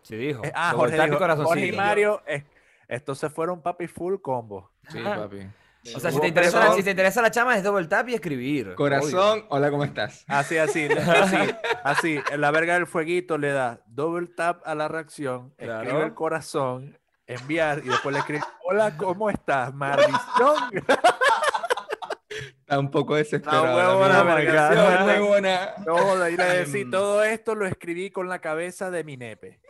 Sí 0.00 0.16
dijo. 0.16 0.42
Eh, 0.44 0.50
ah, 0.54 0.70
Double 0.72 0.78
Jorge, 0.84 0.96
tap 0.96 1.06
y 1.06 1.10
dijo, 1.10 1.44
Jorge 1.44 1.66
y. 1.66 1.72
Mario, 1.72 2.22
eh, 2.26 2.44
estos 2.88 3.18
se 3.18 3.28
fueron 3.28 3.60
papi 3.60 3.86
full 3.86 4.16
combo. 4.22 4.71
Sí, 4.90 4.98
papi. 5.02 5.46
O 5.96 5.98
sea, 5.98 6.12
si 6.12 6.20
te, 6.20 6.28
interesa, 6.28 6.52
corazón. 6.58 6.76
si 6.76 6.82
te 6.84 6.90
interesa 6.90 7.22
la 7.22 7.30
chama 7.32 7.56
es 7.56 7.64
double 7.64 7.88
tap 7.88 8.08
y 8.08 8.14
escribir. 8.14 8.74
Corazón, 8.76 9.44
hola, 9.48 9.68
¿cómo 9.70 9.82
estás? 9.82 10.24
Así, 10.28 10.56
así, 10.56 10.86
así, 10.86 11.36
así, 11.82 12.20
en 12.30 12.40
la 12.40 12.52
verga 12.52 12.74
del 12.74 12.86
fueguito 12.86 13.36
le 13.36 13.50
da 13.50 13.80
double 13.86 14.28
tap 14.28 14.62
a 14.64 14.76
la 14.76 14.86
reacción, 14.86 15.52
escribe 15.58 15.82
Claro. 15.82 16.04
el 16.04 16.14
corazón, 16.14 16.98
enviar 17.26 17.78
y 17.84 17.88
después 17.88 18.12
le 18.12 18.20
escribe, 18.20 18.44
hola, 18.64 18.96
¿cómo 18.96 19.28
estás? 19.28 19.74
Maldición. 19.74 20.14
Está 22.60 22.78
un 22.78 22.90
poco 22.90 23.16
desesperado. 23.16 23.64
Huevo, 23.76 24.02
la 24.08 24.18
la 24.18 24.24
mía. 24.24 24.34
vergación. 24.36 25.06
No, 25.06 25.06
huevona. 25.06 25.74
No, 25.84 26.16
de 26.16 26.24
ahí 26.24 26.36
le 26.36 26.42
Ay, 26.44 26.58
decía, 26.58 26.84
mm. 26.86 26.90
todo 26.90 27.22
esto 27.24 27.54
lo 27.54 27.66
escribí 27.66 28.10
con 28.10 28.28
la 28.28 28.38
cabeza 28.40 28.90
de 28.90 29.04
mi 29.04 29.16
nepe. 29.16 29.60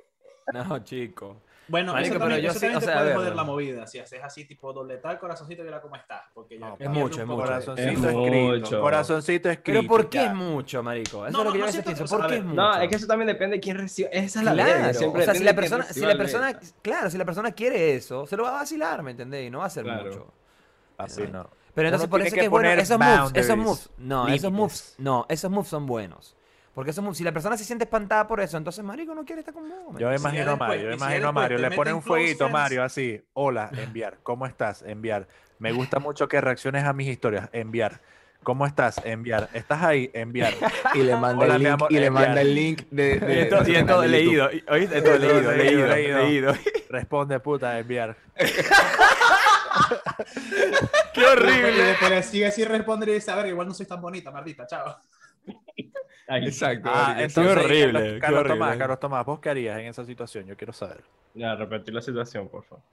No, 0.53 0.79
chico. 0.85 1.43
Bueno, 1.69 1.93
Marico, 1.93 2.15
eso 2.17 2.19
pero 2.19 2.25
también, 2.35 2.43
yo 2.45 2.51
eso 2.51 2.59
sí, 2.59 2.67
también 2.67 2.77
o 2.77 2.81
te 2.81 2.87
sea, 2.87 2.95
a 2.95 2.97
puede 2.99 3.09
ver, 3.09 3.17
joder 3.19 3.35
la 3.37 3.45
movida. 3.45 3.87
Si 3.87 3.99
haces 3.99 4.21
así, 4.23 4.45
tipo 4.45 4.73
doble 4.73 4.97
tal, 4.99 5.19
corazoncito, 5.19 5.63
que 5.65 5.71
la 5.71 5.81
cómo 5.81 5.97
estás. 5.97 6.23
Porque 6.35 6.59
ya 6.59 6.69
No, 6.71 6.77
pierde 6.77 6.93
mucho, 6.93 7.21
es 7.23 7.27
mucho. 7.27 7.41
Corazoncito 7.43 7.91
Es 7.91 7.97
escrito. 8.15 8.31
mucho. 8.33 8.81
Corazoncito 8.81 9.51
escrito. 9.51 9.79
Pero 9.81 9.89
¿por 9.89 10.09
qué 10.11 10.19
ya. 10.19 10.27
es 10.27 10.35
mucho, 10.35 10.83
marico? 10.83 11.27
Eso 11.27 11.33
No, 11.33 11.39
es 11.39 11.45
lo 11.45 11.45
no, 11.45 11.53
que 11.53 11.59
yo 11.59 11.65
a 11.65 11.67
veces 11.67 11.85
pienso. 11.85 12.05
¿Por 12.07 12.27
qué 12.27 12.37
es 12.37 12.45
mucho? 12.45 12.55
No, 12.61 12.77
es 12.81 12.89
que 12.89 12.95
eso 12.97 13.07
también 13.07 13.27
depende 13.29 13.57
de 13.57 13.61
quién 13.61 13.77
recibe. 13.79 14.09
Esa 14.13 14.39
es 14.41 14.45
la 14.45 14.53
Claro, 14.53 14.95
siempre 14.95 15.23
o 15.23 15.25
sea, 15.25 15.35
si 15.35 15.45
la 15.45 15.55
persona, 15.55 15.85
si 15.85 16.01
la 16.01 16.17
persona, 16.17 16.61
claro, 16.83 17.11
si 17.11 17.19
la 17.19 17.25
persona 17.25 17.53
quiere 17.53 17.95
eso, 17.95 18.27
se 18.27 18.37
lo 18.37 18.43
va 18.43 18.51
a 18.51 18.53
vacilar, 18.55 19.03
¿me 19.03 19.13
entendés? 19.13 19.47
Y 19.47 19.51
no 19.51 19.59
va 19.59 19.65
a 19.65 19.67
hacer 19.69 19.85
Claro. 19.85 20.05
mucho. 20.05 20.35
Así 20.99 21.23
no. 21.23 21.49
Pero 21.75 21.89
entonces 21.89 22.09
por 22.09 22.21
eso 22.21 22.35
que 22.35 22.41
que 22.41 22.45
es 22.47 22.51
bueno, 22.51 22.69
poner 22.69 22.79
esos 22.81 22.99
moves, 22.99 23.33
esos 23.35 23.57
moves, 23.57 23.91
no, 23.97 24.29
esos 24.29 24.53
moves, 24.53 24.95
no, 24.99 25.25
esos 25.29 25.51
moves 25.51 25.69
son 25.71 25.87
buenos. 25.87 26.37
Porque 26.75 26.93
moves, 27.03 27.19
si 27.19 27.25
la 27.25 27.33
persona 27.33 27.57
se 27.59 27.65
siente 27.65 27.85
espantada 27.85 28.27
por 28.27 28.41
eso, 28.41 28.57
entonces 28.57 28.83
marico 28.83 29.15
no 29.15 29.25
quiere 29.27 29.41
estar 29.41 29.53
con 29.53 29.69
vos. 29.69 29.93
¿me 29.95 30.01
Yo 30.01 30.09
me 30.09 30.17
imagino 30.17 30.43
a 30.43 30.47
después- 30.47 30.59
Mario, 30.69 30.89
yo 30.91 30.93
imagino 30.97 31.29
a 31.29 31.33
Mario, 31.33 31.59
le 31.59 31.71
pone 31.71 31.93
un 31.93 32.01
fueguito, 32.03 32.47
friends- 32.47 32.53
Mario, 32.53 32.83
así, 32.83 33.23
hola, 33.35 33.71
enviar, 33.77 34.17
¿cómo 34.23 34.47
estás? 34.47 34.83
Enviar. 34.83 35.27
Me 35.59 35.73
gusta 35.73 35.99
mucho 35.99 36.29
que 36.29 36.41
reacciones 36.41 36.85
a 36.85 36.93
mis 36.93 37.09
historias, 37.09 37.49
enviar. 37.53 38.01
¿Cómo 38.43 38.67
estás? 38.67 39.01
Enviar. 39.05 39.49
¿Estás 39.53 39.83
ahí? 39.85 40.11
Enviar. 40.15 40.53
Y 40.95 41.03
le 41.05 41.15
manda 41.15 41.45
Hola, 41.45 41.55
el 41.57 41.63
link, 41.63 41.73
amor, 41.73 41.93
y 41.93 41.99
le 42.01 42.11
manda 42.11 42.41
el 42.41 42.55
link 42.55 42.83
de, 42.91 43.21
de, 43.21 43.35
Y 43.35 43.39
esto- 43.39 43.63
de 43.63 43.71
y 43.71 43.75
esto 43.77 44.05
leído, 44.05 44.47
¿oíste? 44.69 44.99
Esto 44.99 45.19
leído, 45.19 45.53
Leído, 45.53 45.87
leído, 45.87 46.19
leído. 46.19 46.53
leído. 46.53 46.55
Responde, 46.89 47.39
puta, 47.39 47.79
enviar. 47.79 48.17
¡Qué 51.15 51.25
horrible! 51.27 51.97
le 52.09 52.23
sigue 52.23 52.51
sin 52.51 52.67
responder 52.67 53.11
y 53.11 53.15
dice, 53.15 53.31
a 53.31 53.37
ver, 53.37 53.47
igual 53.47 53.69
no 53.69 53.75
soy 53.75 53.87
tan 53.87 54.01
bonita, 54.01 54.31
maldita, 54.31 54.67
chao. 54.67 54.97
Exacto. 56.29 56.91
Ah, 56.93 57.17
entonces, 57.19 57.57
horrible, 57.65 58.19
Carlos, 58.19 58.45
Tomás. 58.47 58.77
Carlos 58.77 59.01
Tomás, 59.01 59.27
¿vos 59.27 59.41
qué 59.41 59.51
harías 59.51 59.79
en 59.79 59.87
esa 59.87 60.05
situación? 60.05 60.47
Yo 60.47 60.57
quiero 60.57 60.73
saber. 60.73 61.03
Ya, 61.35 61.55
repetir 61.55 61.93
la 61.95 62.01
situación, 62.03 62.49
por 62.49 62.65
favor. 62.65 62.85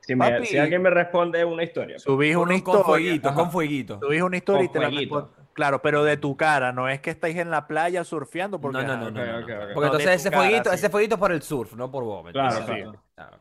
Si, 0.00 0.16
me- 0.16 0.30
Papi. 0.30 0.46
si 0.46 0.58
alguien 0.58 0.82
me 0.82 0.90
responde 0.90 1.44
una 1.44 1.62
historia. 1.62 1.98
Subís 1.98 2.34
una 2.34 2.54
un- 2.54 2.60
con 2.60 2.74
historia. 2.74 2.84
fueguito, 2.84 3.28
ajá. 3.28 3.36
con 3.36 3.50
fueguito. 3.52 4.00
Subís 4.00 4.22
una 4.22 4.36
historia 4.36 4.64
y 4.64 4.68
te 4.68 4.80
la 4.80 4.88
fueguito. 4.88 5.14
responde. 5.20 5.42
Claro, 5.52 5.82
pero 5.82 6.02
de 6.02 6.16
tu 6.16 6.36
cara, 6.36 6.72
no 6.72 6.88
es 6.88 7.00
que 7.00 7.10
estáis 7.10 7.36
en 7.36 7.50
la 7.50 7.66
playa 7.68 8.02
surfeando 8.04 8.58
porque 8.60 8.78
No, 8.78 8.84
no, 8.96 8.96
no, 8.96 9.10
no. 9.10 9.46
Porque 9.46 9.74
No, 9.74 9.84
entonces 9.84 10.10
ese 10.10 10.30
cara, 10.30 10.42
fueguito, 10.42 10.70
sí. 10.70 10.74
ese 10.76 10.88
fueguito 10.90 11.14
es 11.14 11.18
por 11.20 11.30
el 11.32 11.42
surf, 11.42 11.74
no 11.74 11.90
por 11.90 12.04
vos. 12.04 12.24
¿me 12.24 12.32
Claro, 12.32 12.58
entiendes? 12.58 13.00
claro. 13.14 13.36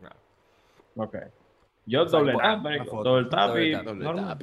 Ok. 0.98 1.16
Yo 1.88 2.06
doble 2.06 2.34
tap, 2.38 2.62
doble 3.04 3.26
tap 3.30 3.58
y 3.58 3.72
normal. 3.96 4.38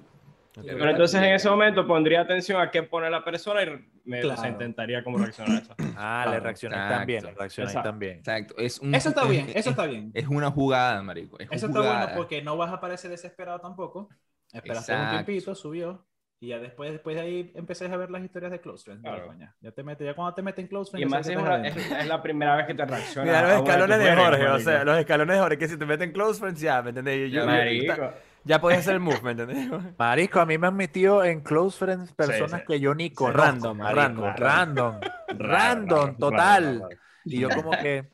Tap. 0.63 0.77
Pero 0.79 0.91
entonces 0.91 1.23
en 1.23 1.33
ese 1.35 1.49
momento 1.51 1.87
pondría 1.87 2.21
atención 2.21 2.61
a 2.61 2.71
qué 2.71 2.83
pone 2.83 3.09
la 3.11 3.25
persona 3.25 3.63
y 3.63 3.67
me 4.05 4.21
o 4.21 4.27
sea, 4.27 4.35
Claro. 4.37 4.51
intentaría 4.51 5.05
cómo 5.05 5.19
reaccionar 5.19 5.57
a 5.57 5.59
eso. 5.61 5.75
Ah, 6.01 6.23
le 6.27 6.31
Claro, 6.31 6.45
reaccionáis 6.45 6.81
exacto. 6.83 6.99
también, 6.99 7.25
le 7.25 7.31
reaccionáis 7.35 7.71
Exacto. 7.75 7.89
también. 7.91 8.17
Exacto. 8.19 8.55
Es 8.59 8.79
un, 8.81 8.95
Eso 8.95 9.09
está 9.11 9.23
es- 9.23 9.29
bien, 9.31 9.49
es- 9.51 9.57
eso 9.57 9.71
está 9.71 9.87
bien. 9.87 10.11
Es 10.15 10.27
una 10.29 10.51
jugada, 10.51 11.03
marico. 11.03 11.39
Es 11.39 11.49
Eso 11.51 11.67
está 11.67 11.79
jugada. 11.81 11.99
bueno 12.07 12.17
porque 12.17 12.43
no 12.43 12.57
vas 12.57 12.73
a 12.73 12.81
parecer 12.81 13.11
desesperado 13.11 13.59
tampoco. 13.61 14.09
Esperaste 14.53 14.93
un 14.93 14.99
Exacto. 14.99 15.25
tiempito, 15.25 15.55
subió. 15.55 16.05
Y 16.41 16.51
ya 16.51 16.61
después, 16.61 16.93
después 16.93 17.17
de 17.17 17.23
ahí 17.23 17.53
empecé 17.57 17.87
a 17.87 17.97
ver 17.97 18.13
las 18.13 18.23
historias 18.23 18.53
de 18.53 18.61
Close 18.61 18.85
Friends. 18.85 19.03
Claro. 19.03 19.27
Coña. 19.27 19.57
Ya, 19.61 19.73
te 19.73 19.83
metes, 19.83 20.07
ya 20.07 20.15
cuando 20.15 20.35
te 20.35 20.43
meten 20.43 20.69
Close 20.69 20.91
Y 20.97 21.05
Friends, 21.05 21.11
ya 21.11 21.17
más 21.19 21.29
es, 21.29 21.37
una- 21.37 21.67
es, 21.67 21.77
es 22.03 22.07
la 22.07 22.23
primera 22.23 22.55
vez 22.55 22.67
que 22.69 22.75
te 22.75 22.85
reacciona. 22.85 23.25
Mira 23.27 23.43
los 23.43 23.53
escalones 23.69 23.99
de 23.99 24.15
Jorge, 24.15 24.47
o 24.49 24.59
sea, 24.61 24.85
los 24.85 24.99
escalones 24.99 25.35
de 25.37 25.43
Jorge, 25.43 25.59
que 25.59 25.67
si 25.69 25.77
te 25.77 25.85
meten 25.85 26.13
close 26.13 26.39
friends 26.39 26.61
ya, 26.61 26.81
¿me 26.81 26.91
entendés? 26.91 27.33
Yo- 27.33 27.41
yo- 27.41 27.47
Marico. 27.47 28.13
Ya, 28.45 28.61
podías 28.61 28.81
hacer 28.81 28.95
el 28.95 29.01
move, 29.01 29.21
¿me 29.23 29.33
entendés? 29.33 29.69
Marisco, 29.99 30.41
a 30.41 30.47
mí 30.47 30.59
me 30.59 30.67
han 30.67 30.77
metido 30.77 31.25
en 31.25 31.41
close 31.41 31.79
friends 31.79 32.13
personas 32.13 32.61
sí. 32.61 32.67
que 32.67 32.81
yo 32.81 32.95
ni 32.95 33.11
conozco. 33.11 33.39
Random, 33.43 33.79
marico, 33.79 34.33
random. 34.33 35.01
random, 35.01 35.01
Raro, 35.29 35.37
random, 35.39 35.99
raro, 36.07 36.17
total. 36.19 36.65
raro, 36.65 36.79
raro. 36.89 37.01
Y 37.25 37.39
yo 37.41 37.49
como 37.51 37.71
que, 37.73 38.09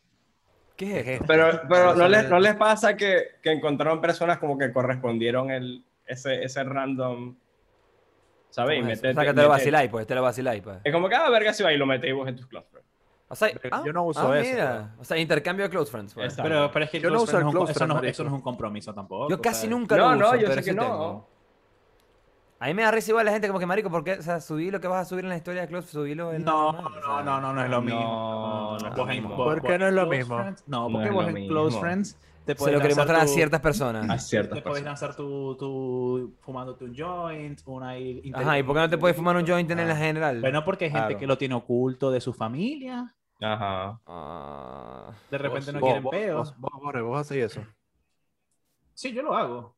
¿Qué 0.76 0.86
¿qué 0.86 1.00
es 1.00 1.06
es 1.06 1.08
esto? 1.20 1.26
Pero, 1.28 1.60
pero 1.68 1.94
¿no, 1.94 2.08
les, 2.08 2.24
es- 2.24 2.30
¿no 2.30 2.38
les 2.40 2.56
pasa 2.56 2.96
que, 2.96 3.36
que 3.42 3.52
encontraron 3.52 4.00
personas 4.00 4.38
como 4.38 4.58
que 4.58 4.72
correspondieron 4.72 5.50
el, 5.50 5.84
ese, 6.06 6.42
ese 6.44 6.64
random? 6.64 7.36
¿Sabes? 8.50 8.78
Y 8.78 8.82
O 8.82 8.96
sea, 8.96 9.24
que 9.24 9.34
te 9.34 9.42
lo 9.42 9.48
vaciláis, 9.48 9.90
pues, 9.90 10.06
te 10.06 10.14
lo 10.14 10.22
vaciláis, 10.22 10.62
pues. 10.62 10.78
Es 10.84 10.92
como 10.92 11.08
cada 11.08 11.30
verga 11.30 11.52
se 11.52 11.64
va 11.64 11.72
y 11.72 11.76
lo 11.76 11.86
metéis 11.86 12.14
vos 12.14 12.28
en 12.28 12.36
tus 12.36 12.46
close 12.46 12.66
friends. 12.70 12.88
O 13.34 13.36
sea, 13.36 13.48
Pero 13.60 13.76
ah, 13.76 13.82
yo 13.84 13.92
no 13.92 14.04
uso 14.04 14.32
ah, 14.32 14.38
eso, 14.40 14.50
mira. 14.50 14.94
O 14.98 15.04
sea, 15.04 15.18
intercambio 15.18 15.64
de 15.64 15.70
close 15.70 15.90
friends, 15.90 16.14
pues. 16.14 16.34
Pero, 16.34 16.70
pero 16.72 16.84
es 16.86 16.90
que 16.90 17.00
Yo 17.00 17.10
no 17.10 17.16
close 17.16 17.24
uso 17.24 17.30
el 17.32 17.42
friends 17.42 17.44
no 17.54 17.58
close 17.60 17.72
eso, 17.72 17.86
no, 17.86 18.00
eso 18.02 18.22
no 18.24 18.28
es 18.30 18.34
un 18.34 18.40
compromiso 18.42 18.94
tampoco. 18.94 19.28
Yo 19.28 19.36
o 19.36 19.40
casi 19.42 19.62
sea, 19.62 19.70
nunca 19.70 19.96
No, 19.96 20.10
lo 20.12 20.16
no, 20.16 20.26
uso, 20.28 20.36
yo 20.36 20.40
pero 20.48 20.54
sé 20.54 20.60
que 20.64 20.70
sí 20.70 20.76
no. 20.76 20.82
tengo. 20.82 21.28
A 22.60 22.66
mí 22.68 22.74
me 22.74 22.82
da 22.82 22.90
risa 22.92 23.10
igual 23.10 23.26
la 23.26 23.32
gente 23.32 23.46
como 23.48 23.58
que, 23.60 23.66
marico, 23.66 23.90
¿por 23.90 24.04
qué? 24.04 24.12
O 24.14 24.22
sea, 24.22 24.40
subí 24.40 24.70
lo 24.70 24.80
que 24.80 24.88
vas 24.88 25.02
a 25.02 25.08
subir 25.08 25.24
en 25.24 25.28
la 25.30 25.36
historia 25.36 25.62
de 25.62 25.68
Close, 25.68 25.88
subilo 25.88 26.32
en 26.32 26.44
No, 26.44 26.72
no, 26.72 27.22
no, 27.22 27.40
no, 27.40 27.52
no 27.52 27.62
es 27.62 27.68
lo 27.68 27.76
No, 27.76 27.82
mismo. 27.82 28.78
no 28.80 28.96
lo 28.96 29.06
mismo. 29.06 29.28
vos- 29.36 29.44
¿Por 29.54 29.62
qué 29.62 29.78
no 29.78 29.86
es 29.88 29.92
lo 29.92 30.06
mismo? 30.06 30.38
Friends- 30.38 30.62
no, 30.66 30.88
No 30.88 30.92
porque 30.92 31.08
es 31.08 31.14
vos 31.14 31.24
lo 31.30 31.36
en. 31.36 31.48
Close 31.48 31.80
Friends 31.80 32.16
te 32.46 32.52
Se 32.52 32.56
puedes 32.58 32.74
lo 32.74 32.80
querés 32.80 32.96
lanzar 32.96 33.16
mostrar 33.16 33.28
a 33.30 33.34
ciertas 33.34 33.60
personas. 33.60 34.08
A 34.10 34.18
ciertas 34.18 34.54
Te 34.58 34.62
puedes 34.62 34.84
lanzar 34.84 35.14
tu, 35.16 35.56
tu 35.56 36.34
fumándote 36.40 36.84
un 36.84 36.94
joint, 36.96 37.60
una 37.66 37.88
ahí- 37.90 38.32
Ajá, 38.34 38.58
¿y 38.58 38.62
por 38.62 38.74
qué 38.76 38.80
no 38.82 38.88
te 38.90 38.98
puedes 38.98 39.16
fumar 39.16 39.36
un 39.36 39.46
joint 39.46 39.70
en 39.70 39.88
la 39.88 39.96
general? 39.96 40.40
Bueno, 40.40 40.64
porque 40.64 40.86
hay 40.86 40.90
gente 40.90 41.06
Claro. 41.08 41.18
que 41.18 41.26
lo 41.26 41.36
tiene 41.38 41.54
oculto 41.54 42.10
de 42.10 42.20
su 42.20 42.32
familia. 42.32 43.14
Ajá. 43.40 43.98
Ah, 44.06 45.10
De 45.30 45.38
repente 45.38 45.72
no 45.72 45.80
quieren 45.80 46.02
vos, 46.02 46.10
peo. 46.10 46.36
vos, 46.38 46.54
vos, 46.58 46.70
Jorge, 46.74 47.00
vos 47.02 47.20
hacéis 47.20 47.44
eso. 47.46 47.64
Sí, 48.94 49.12
yo 49.12 49.22
lo 49.22 49.34
hago. 49.36 49.74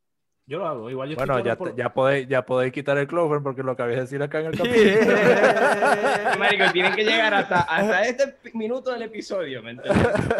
Yo 0.48 0.58
lo 0.58 0.66
hago. 0.68 0.88
Igual 0.90 1.08
yo 1.08 1.12
estoy 1.14 1.26
Bueno, 1.26 1.44
ya, 1.44 1.56
por- 1.56 1.70
te- 1.70 1.76
ya, 1.82 1.88
podéis, 1.92 2.28
ya 2.28 2.46
podéis 2.46 2.72
quitar 2.72 2.96
el 2.98 3.08
clover 3.08 3.42
porque 3.42 3.64
lo 3.64 3.72
acabé 3.72 3.96
de 3.96 4.02
decir 4.02 4.22
acá 4.22 4.38
en 4.40 4.46
el 4.46 4.56
capítulo. 4.56 5.16
Marico, 6.38 6.70
tienen 6.72 6.94
que 6.94 7.02
llegar 7.04 7.34
hasta, 7.34 7.62
hasta 7.62 8.02
este 8.04 8.36
minuto 8.54 8.92
del 8.92 9.02
episodio, 9.02 9.60
¿me 9.62 9.72
entiendes? 9.72 10.06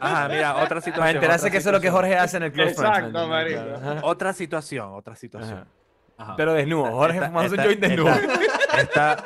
Ajá, 0.00 0.28
mira, 0.28 0.56
otra 0.62 0.80
situación. 0.82 0.94
Para 1.00 1.10
enterarse 1.12 1.50
que 1.50 1.56
eso 1.58 1.70
es 1.70 1.72
lo 1.74 1.80
que. 1.80 1.90
Jorge 1.90 2.16
hace 2.16 2.36
en 2.36 2.42
el 2.42 2.52
Friends. 2.52 2.72
Exacto, 2.78 3.26
marico. 3.28 3.60
Otra 4.02 4.32
situación, 4.34 4.92
otra 4.94 5.14
situación. 5.14 5.60
Ajá. 5.60 5.66
Ajá. 6.16 6.36
Pero 6.36 6.52
desnudo, 6.52 6.92
Jorge 6.92 7.16
Esta- 7.16 7.26
fumando 7.28 7.52
un 7.54 7.58
esta- 7.60 7.64
joint 7.64 7.80
desnudo. 7.80 8.10
Esta, 8.78 9.24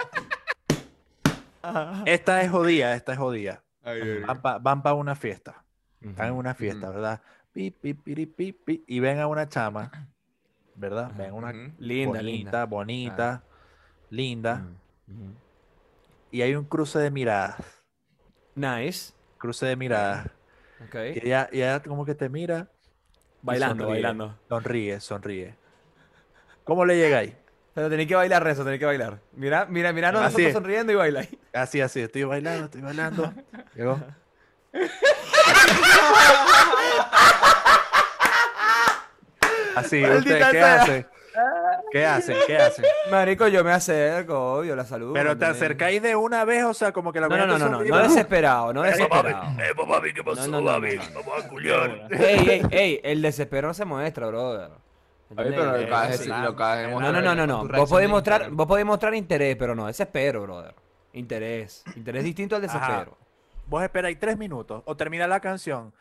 esta, 2.06 2.42
es 2.42 2.50
jodida, 2.50 2.94
esta 2.94 3.12
es 3.12 3.18
jodida. 3.18 3.64
Ay, 3.82 4.00
ay, 4.02 4.22
Van 4.60 4.82
para 4.82 4.94
una 4.94 5.14
fiesta. 5.14 5.64
Están 6.00 6.28
en 6.28 6.34
una 6.34 6.54
fiesta. 6.54 6.90
¿verdad? 6.90 7.22
pi, 7.52 7.70
pi, 7.70 7.94
piri, 7.94 8.26
pi, 8.26 8.52
pi, 8.52 8.84
y 8.86 9.00
ven 9.00 9.18
a 9.18 9.26
una 9.26 9.48
chama, 9.48 9.90
¿verdad? 10.74 11.10
Ven 11.16 11.30
a 11.30 11.34
una. 11.34 11.52
Linda, 11.78 12.20
bonita, 12.20 12.22
linda. 12.22 12.64
bonita, 12.66 13.42
linda, 14.10 14.54
Mm, 14.56 15.12
ujú. 15.12 15.34
y 16.30 16.42
hay 16.42 16.54
un 16.54 16.64
cruce 16.64 16.98
de 16.98 17.10
miradas, 17.10 17.56
Nice. 18.54 19.12
cruce 19.38 19.66
de 19.66 19.76
miradas, 19.76 20.26
Ok. 20.84 20.94
y 21.16 21.32
ella, 21.32 21.82
como 21.82 22.04
que 22.04 22.14
te 22.14 22.28
mira, 22.28 22.70
Bailando, 23.42 23.84
sonríe, 23.84 24.02
bailando. 24.02 24.38
Sonríe, 24.48 25.00
sonríe. 25.00 25.54
¿Cómo 26.64 26.84
le 26.84 26.96
llega 26.96 27.18
ahí? 27.18 27.36
Pero 27.78 27.90
tenéis 27.90 28.08
que 28.08 28.16
bailar, 28.16 28.42
Renzo, 28.42 28.64
tenéis 28.64 28.80
que 28.80 28.86
bailar. 28.86 29.20
Mira, 29.34 29.64
mira, 29.66 29.92
mira, 29.92 30.10
no, 30.10 30.20
nosotros 30.20 30.52
sonriendo 30.52 30.92
y 30.92 30.96
baila. 30.96 31.24
Así, 31.52 31.80
así, 31.80 32.00
estoy 32.00 32.24
bailando, 32.24 32.64
estoy 32.64 32.80
bailando. 32.80 33.32
Llegó. 33.76 34.00
Así, 39.76 40.04
¿ustedes 40.04 40.44
qué 40.46 40.50
sea. 40.50 40.82
hacen? 40.82 41.06
¿Qué 41.92 42.04
hacen? 42.04 42.36
¿Qué 42.48 42.56
hacen? 42.56 42.84
Marico, 43.12 43.46
yo 43.46 43.62
me 43.62 43.70
acerco, 43.70 44.54
obvio, 44.54 44.74
la 44.74 44.84
saludo. 44.84 45.12
Pero 45.12 45.30
¿me 45.30 45.36
te 45.36 45.44
acercáis 45.44 46.02
de 46.02 46.16
una 46.16 46.44
vez, 46.44 46.64
o 46.64 46.74
sea, 46.74 46.90
como 46.90 47.12
que 47.12 47.20
la 47.20 47.28
No, 47.28 47.36
no, 47.36 47.46
no, 47.46 47.58
no, 47.60 47.64
no, 47.66 47.70
sonríe, 47.76 47.90
no 47.92 47.96
pero- 47.96 48.08
desesperado, 48.08 48.72
no 48.72 48.82
desesperado. 48.82 49.28
Eh, 49.60 49.72
papi, 49.76 50.14
¿qué 50.14 50.24
pasó, 50.24 50.50
papi? 50.50 50.96
Vamos 51.14 51.44
a 51.44 51.48
culiar. 51.48 52.08
Ey, 52.10 52.48
ey, 52.50 52.62
ey, 52.72 53.00
el 53.04 53.22
desespero 53.22 53.68
no 53.68 53.74
se 53.74 53.84
muestra, 53.84 54.26
brother. 54.26 54.87
Oye, 55.36 55.50
pero 55.50 55.64
lo 55.66 55.72
decir- 55.72 56.28
lo 56.28 56.54
No, 57.00 57.12
no, 57.12 57.20
no, 57.20 57.34
no, 57.34 57.46
no. 57.46 57.68
Vos 57.68 57.90
podés 57.90 58.08
mostrar, 58.08 58.50
vos 58.50 58.66
podés 58.66 58.86
mostrar 58.86 59.14
interés, 59.14 59.56
pero 59.56 59.74
no 59.74 59.86
desespero, 59.86 60.42
brother. 60.42 60.74
Interés. 61.12 61.84
Interés 61.96 62.24
distinto 62.24 62.56
al 62.56 62.64
Ajá. 62.64 62.78
desespero. 62.78 63.18
Vos 63.66 63.82
esperáis 63.82 64.18
tres 64.18 64.38
minutos 64.38 64.82
o 64.86 64.96
termina 64.96 65.26
la 65.26 65.40
canción, 65.40 65.92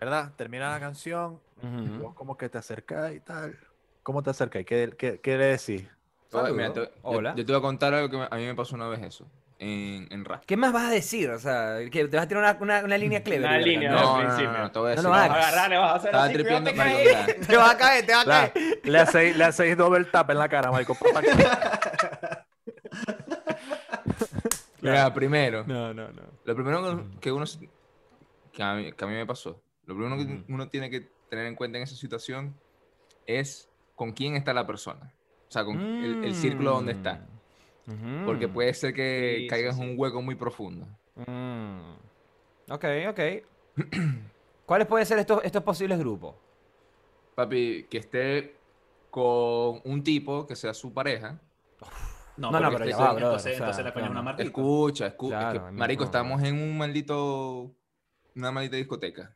¿verdad? 0.00 0.32
Termina 0.36 0.70
la 0.70 0.80
canción, 0.80 1.40
Ujú. 1.62 2.02
vos 2.02 2.14
como 2.14 2.36
que 2.38 2.48
te 2.48 2.56
acercáis 2.58 3.18
y 3.18 3.20
tal. 3.20 3.58
¿Cómo 4.02 4.22
te 4.22 4.30
acercáis? 4.30 4.64
¿Qué, 4.64 4.94
qué, 4.96 5.20
qué 5.20 5.36
le 5.36 5.44
decís? 5.46 5.86
Oye, 6.32 6.52
mira, 6.52 6.68
Saludo. 6.68 6.72
te- 6.72 6.80
yo- 6.94 7.00
Hola. 7.02 7.34
Yo, 7.36 7.44
te 7.44 7.52
voy 7.52 7.58
a 7.58 7.62
contar 7.62 7.92
algo 7.94 8.08
que 8.08 8.16
me- 8.16 8.28
a 8.30 8.36
mí 8.36 8.46
me 8.46 8.54
pasó 8.54 8.74
una 8.74 8.88
vez 8.88 9.02
eso. 9.02 9.26
En, 9.58 10.06
en 10.10 10.24
rap. 10.26 10.44
¿Qué 10.44 10.54
más 10.56 10.70
vas 10.70 10.84
a 10.84 10.90
decir? 10.90 11.30
O 11.30 11.38
sea, 11.38 11.78
que 11.90 12.06
te 12.08 12.16
vas 12.16 12.26
a 12.26 12.28
tirar 12.28 12.42
una, 12.42 12.58
una, 12.60 12.84
una 12.84 12.98
línea 12.98 13.22
clever. 13.22 13.46
Una 13.48 13.58
línea, 13.58 13.90
¿no? 13.90 13.96
al 14.16 14.26
No, 14.28 14.32
no, 14.36 14.52
no, 14.52 14.58
no, 14.58 14.70
te 14.70 14.78
voy 14.78 14.92
a 14.92 14.96
No 14.96 15.14
hagas. 15.14 15.30
Agarrar, 15.36 15.70
le 15.70 15.76
vas 15.78 15.92
a 15.92 15.94
hacer 15.96 16.14
así, 16.16 16.32
te 17.46 17.56
vas 17.56 17.70
a 17.70 17.76
caer, 17.78 18.04
te 18.06 18.12
vas 18.14 18.26
a 18.26 18.28
La- 18.28 18.52
caer. 18.52 18.80
le 18.84 18.98
hacéis 18.98 19.36
le 19.36 19.44
hacéis 19.44 19.76
double 19.78 20.04
tap 20.04 20.28
en 20.30 20.38
la 20.38 20.48
cara, 20.50 20.70
Michael. 20.70 20.98
Mira, 24.82 25.12
primero. 25.14 25.64
No, 25.66 25.94
no, 25.94 26.08
no. 26.08 26.22
Lo 26.44 26.54
primero 26.54 26.82
que- 27.12 27.20
que 27.20 27.32
uno 27.32 27.44
que 28.52 28.62
a, 28.62 28.74
mí, 28.74 28.92
que 28.92 29.04
a 29.04 29.08
mí 29.08 29.14
me 29.14 29.26
pasó, 29.26 29.62
lo 29.86 29.94
primero 29.96 30.16
que 30.16 30.52
uno 30.52 30.68
tiene 30.68 30.90
que 30.90 31.08
tener 31.28 31.46
en 31.46 31.54
cuenta 31.54 31.78
en 31.78 31.84
esa 31.84 31.96
situación 31.96 32.54
es 33.26 33.68
con 33.94 34.12
quién 34.12 34.36
está 34.36 34.52
la 34.52 34.66
persona. 34.66 35.12
O 35.48 35.50
sea, 35.50 35.64
con 35.64 35.80
el, 35.80 36.24
el 36.24 36.34
círculo 36.34 36.72
donde 36.72 36.92
está. 36.92 37.26
Mm. 37.86 38.24
Porque 38.24 38.48
puede 38.48 38.74
ser 38.74 38.92
que 38.92 39.36
Sí, 39.40 39.46
caigas 39.48 39.76
sí. 39.76 39.82
un 39.82 39.94
hueco 39.96 40.20
muy 40.22 40.34
profundo. 40.34 40.86
Mm. 41.14 41.92
Ok, 42.70 42.84
ok. 43.08 43.20
¿Cuáles 44.66 44.86
pueden 44.88 45.06
ser 45.06 45.18
estos, 45.20 45.44
estos 45.44 45.62
posibles 45.62 45.98
grupos? 45.98 46.34
Papi, 47.36 47.86
que 47.88 47.98
esté 47.98 48.56
con 49.10 49.80
un 49.84 50.02
tipo 50.02 50.46
que 50.46 50.56
sea 50.56 50.74
su 50.74 50.92
pareja. 50.92 51.38
No, 52.36 52.50
No, 52.50 52.60
no, 52.60 52.70
pero 52.72 52.84
ya 52.84 52.90
entonces- 52.90 52.98
va, 53.00 53.12
brother, 53.12 53.22
entonces, 53.24 53.52
o 53.52 53.56
sea, 53.56 53.58
entonces 53.66 53.84
la 53.84 53.94
coña 53.94 54.04
es 54.06 54.10
una 54.10 54.22
marquita. 54.22 54.42
Escucha, 54.46 55.06
escucha. 55.06 55.38
Claro, 55.38 55.72
marico, 55.72 56.00
no. 56.00 56.04
estamos 56.06 56.42
en 56.42 56.60
un 56.60 56.76
maldito. 56.76 57.70
Una 58.34 58.50
maldita 58.50 58.76
discoteca. 58.76 59.35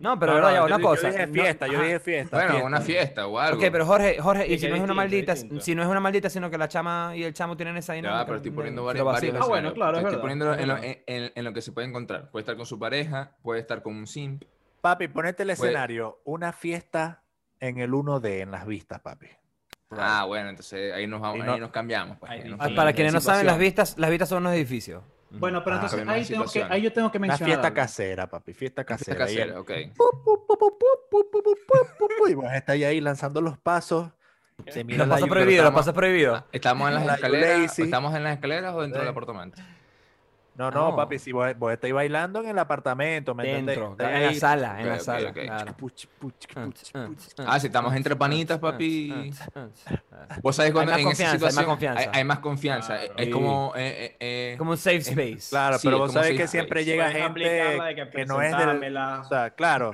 No, 0.00 0.18
pero 0.18 0.32
No, 0.32 0.36
verdad, 0.38 0.50
no, 0.50 0.56
yo 0.56 0.64
una 0.64 0.76
yo 0.78 0.82
cosa. 0.82 1.08
dije 1.10 1.26
no- 1.26 1.32
fiesta, 1.34 1.66
yo 1.66 1.80
dije 1.82 2.00
fiesta. 2.00 2.36
Bueno, 2.36 2.50
fiesta. 2.52 2.66
una 2.66 2.80
fiesta 2.80 3.26
o 3.26 3.38
algo. 3.38 3.58
Ok, 3.60 3.66
pero 3.70 3.84
Jorge, 3.86 4.18
Jorge, 4.20 4.46
y 4.52 4.58
si 4.58 4.66
no 4.68 4.74
es 4.76 4.80
una 4.80 4.94
maldita, 4.94 5.36
si 5.36 5.74
no 5.74 5.82
es 5.82 5.88
una 5.88 6.00
maldita, 6.00 6.30
sino 6.30 6.50
que 6.50 6.56
la 6.58 6.68
chama 6.68 7.12
y 7.14 7.22
el 7.22 7.34
chamo 7.34 7.56
tienen 7.56 7.76
esa 7.76 7.92
dinámica. 7.92 8.24
pero 8.24 8.36
estoy 8.38 8.50
de- 8.50 8.56
poniendo 8.56 8.84
varios. 8.84 9.06
Ah, 9.06 9.46
bueno, 9.46 9.72
claro, 9.74 9.98
es 9.98 10.04
Estoy 10.04 10.26
es 10.26 10.32
en 10.32 10.38
lo, 10.40 10.44
verdad. 10.46 10.84
en- 10.84 11.02
en- 11.06 11.32
en 11.34 11.44
lo 11.44 11.52
que 11.52 11.60
se 11.62 11.72
puede 11.72 11.86
encontrar. 11.86 12.30
Puede 12.30 12.40
estar 12.42 12.56
con 12.56 12.64
su 12.66 12.78
pareja, 12.78 13.36
puede 13.42 13.60
estar 13.60 13.82
con 13.82 13.94
un 13.94 14.06
simp. 14.06 14.44
Papi, 14.80 15.08
ponete 15.08 15.42
el 15.42 15.48
Pues- 15.48 15.60
escenario. 15.60 16.20
Una 16.24 16.52
fiesta 16.52 17.22
en 17.60 17.78
el 17.78 17.92
1D, 17.92 18.40
en 18.40 18.50
las 18.50 18.66
vistas, 18.66 19.00
papi. 19.00 19.26
Ah, 19.90 20.24
bueno, 20.26 20.48
entonces 20.50 20.94
ahí 20.94 21.06
nos, 21.06 21.20
vamos, 21.20 21.38
Y 21.38 21.40
ahí 21.42 21.46
no- 21.46 21.58
nos 21.58 21.70
cambiamos. 21.72 22.16
pues, 22.18 22.30
Ahí 22.30 22.38
nos 22.44 22.54
Ah, 22.54 22.56
Para 22.58 22.64
cambiamos 22.68 22.94
quienes 22.94 23.12
no 23.14 23.20
saben, 23.20 23.44
las 23.44 23.58
vistas, 23.58 23.98
las 23.98 24.08
vistas 24.08 24.28
son 24.28 24.38
unos 24.38 24.54
edificios. 24.54 25.02
Bueno, 25.30 25.62
pero 25.62 25.76
entonces 25.76 26.06
ahí, 26.08 26.24
tengo 26.24 26.44
que, 26.44 26.62
ahí, 26.64 26.82
yo 26.82 26.92
tengo 26.92 27.10
que 27.10 27.18
mencionar. 27.18 27.40
La 27.40 27.46
fiesta 27.46 27.74
casera, 27.74 28.28
papi, 28.28 28.52
fiesta 28.52 28.84
casera. 28.84 29.26
Fiesta 29.26 29.64
casera, 29.64 29.92
y 32.28 32.30
Y 32.30 32.34
vos 32.34 32.52
estáis 32.52 32.84
ahí 32.84 33.00
lanzando 33.00 33.40
los 33.40 33.56
pasos. 33.58 34.10
Los 34.66 35.08
pasos 35.08 35.28
prohibidos, 35.28 35.64
los 35.64 35.74
pasos 35.74 35.94
prohibidos. 35.94 36.44
¿Estamos 36.52 36.90
en 36.90 37.06
las 37.06 37.16
escaleras? 37.16 37.78
¿Estamos 37.78 38.14
en 38.14 38.24
las 38.24 38.34
escaleras 38.34 38.74
o 38.74 38.82
dentro 38.82 39.00
del 39.00 39.08
apartamento? 39.08 39.62
No, 40.60 40.70
no, 40.70 40.90
No. 40.90 40.96
papi, 40.96 41.18
si 41.18 41.32
vos, 41.32 41.56
vos 41.58 41.72
estáis 41.72 41.94
bailando 41.94 42.40
en 42.40 42.48
el 42.50 42.58
apartamento, 42.58 43.34
¿me 43.34 43.48
entendés? 43.48 43.76
Dentro, 43.78 43.96
en 44.06 44.22
la 44.26 44.34
sala, 44.34 44.80
en 44.80 44.88
la 44.90 44.98
sala. 45.00 45.30
ok. 45.30 45.38
claro. 45.38 45.76
puch, 45.76 46.06
puch, 46.18 46.46
puch, 46.52 46.92
puch. 46.92 47.18
Ah, 47.46 47.58
si 47.58 47.68
estamos 47.68 47.94
entre 47.94 48.14
panitas, 48.14 48.58
papi. 48.58 49.32
Ah, 49.56 49.66
Vos 50.42 50.54
sabés 50.56 50.72
cuando 50.72 50.92
más 50.92 51.00
en 51.00 51.08
esa 51.08 51.16
confianza, 51.16 51.32
hay 51.34 51.40
más 51.40 51.50
situación 51.50 51.64
confianza. 51.64 52.00
hay, 52.02 52.08
hay 52.12 52.24
más 52.24 52.38
confianza. 52.40 52.98
Claro. 52.98 53.14
Es 53.16 53.24
Sí. 53.24 53.30
como... 53.30 53.72
eh, 53.76 53.88
eh, 54.04 54.16
eh, 54.52 54.54
Como 54.58 54.70
un 54.72 54.76
safe 54.76 54.98
space. 54.98 55.48
Claro, 55.48 55.78
Sí, 55.78 55.86
pero 55.88 55.98
vos 55.98 56.12
sabés 56.12 56.36
que 56.36 56.46
siempre 56.46 56.80
space. 56.82 56.90
llega 56.90 57.10
gente 57.10 57.94
que 57.96 58.10
que 58.10 58.26
no 58.26 58.42
es 58.42 58.54
del... 58.56 58.96
O 58.96 59.24
sea, 59.24 59.50
claro, 59.50 59.92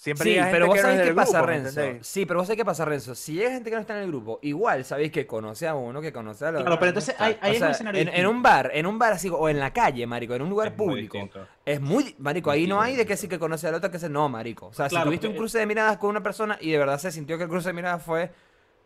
siempre 0.00 0.24
Sí, 0.24 0.34
gente 0.34 0.50
pero 0.52 0.66
vos 0.66 0.76
que 0.76 0.82
no 0.82 0.88
es 0.88 0.94
sabés 0.94 1.00
qué 1.00 1.06
del 1.06 1.14
pasa, 1.16 1.38
grupo, 1.38 1.46
¿me 1.46 1.52
Renzo. 1.54 1.80
entendés? 1.80 2.06
Sí, 2.06 2.24
pero 2.26 2.38
vos 2.38 2.46
sabés 2.46 2.56
qué 2.56 2.64
pasa, 2.64 2.84
Renzo. 2.84 3.14
Si 3.14 3.32
llega 3.34 3.50
gente 3.50 3.68
que 3.70 3.74
no 3.76 3.80
está 3.80 3.96
en 3.96 4.02
el 4.04 4.08
grupo, 4.08 4.38
igual 4.42 4.84
sabéis 4.84 5.10
que 5.10 5.26
conoce 5.26 5.66
a 5.66 5.74
uno, 5.74 6.00
que 6.00 6.12
conoce 6.12 6.46
a 6.46 6.52
los 6.52 6.62
Claro, 6.62 6.78
pero 6.78 6.88
entonces 6.90 7.16
ahí, 7.18 7.36
ahí 7.40 7.50
O 7.50 7.52
es 7.54 7.58
sea, 7.58 7.66
un 7.68 7.72
escenario 7.74 8.10
en, 8.12 8.26
un 8.26 8.42
bar, 8.42 8.70
en 8.72 8.86
un 8.86 8.98
bar 8.98 9.12
así, 9.14 9.28
o 9.28 9.48
en 9.48 9.58
la 9.58 9.72
calle, 9.72 10.06
marico, 10.06 10.34
en 10.34 10.42
un 10.42 10.50
lugar 10.50 10.68
Es 10.68 10.74
público. 10.74 11.18
Es 11.64 11.80
muy, 11.80 12.14
marico, 12.18 12.50
ahí 12.50 12.66
no 12.66 12.80
hay 12.80 12.96
de 12.96 13.04
que 13.04 13.16
sí 13.16 13.28
que 13.28 13.38
conoce 13.38 13.66
al 13.68 13.74
otro 13.74 13.90
que 13.90 13.98
se 13.98 14.08
no, 14.08 14.28
marico. 14.28 14.66
O 14.66 14.72
sea, 14.72 14.88
Claro, 14.88 15.04
si 15.04 15.08
tuviste 15.08 15.28
un 15.28 15.34
cruce 15.34 15.58
de 15.58 15.66
miradas 15.66 15.98
con 15.98 16.10
una 16.10 16.22
persona 16.22 16.56
y 16.60 16.70
de 16.70 16.78
verdad 16.78 16.98
se 16.98 17.10
sintió 17.10 17.36
que 17.36 17.44
el 17.44 17.50
cruce 17.50 17.70
de 17.70 17.72
miradas 17.74 18.02
fue, 18.02 18.30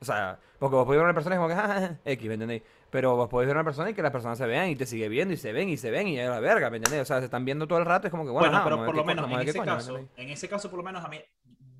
o 0.02 0.04
sea, 0.04 0.38
porque 0.58 0.76
vos 0.76 0.84
podés 0.84 0.98
ver 0.98 1.06
a 1.06 1.10
una 1.10 1.14
persona 1.14 1.36
y 1.36 1.38
como 1.38 1.48
que, 1.48 1.54
ah, 1.54 1.98
X, 2.04 2.28
¿me 2.28 2.34
entendéis? 2.34 2.62
Pero 2.90 3.16
vos 3.16 3.28
podés 3.28 3.46
ver 3.46 3.56
a 3.56 3.60
una 3.60 3.64
persona 3.64 3.90
y 3.90 3.94
que 3.94 4.02
las 4.02 4.10
personas 4.12 4.36
se 4.36 4.46
vean 4.46 4.68
y 4.68 4.76
te 4.76 4.84
sigue 4.84 5.08
viendo 5.08 5.32
y 5.32 5.36
se 5.36 5.52
ven 5.52 5.68
y 5.68 5.76
se 5.76 5.90
ven 5.90 6.08
y 6.08 6.18
es 6.18 6.28
la 6.28 6.40
verga, 6.40 6.68
¿me 6.70 6.76
entendéis? 6.78 7.02
O 7.02 7.04
sea, 7.06 7.20
se 7.20 7.26
están 7.26 7.44
viendo 7.44 7.66
todo 7.66 7.78
el 7.78 7.86
rato, 7.86 8.08
es 8.08 8.10
como 8.10 8.24
que, 8.24 8.30
bueno, 8.30 8.48
Bueno, 8.48 8.56
ajá, 8.58 8.64
pero 8.64 8.84
por 8.84 8.94
lo 8.96 9.04
menos 9.04 9.30
en 9.30 9.40
ese 9.48 9.58
coño, 9.58 9.72
¿me 9.72 9.78
caso, 9.78 9.98
en 10.16 10.28
ese 10.30 10.48
caso 10.48 10.68
por 10.70 10.78
lo 10.78 10.84
menos 10.84 11.04
a 11.04 11.08
mí, 11.08 11.18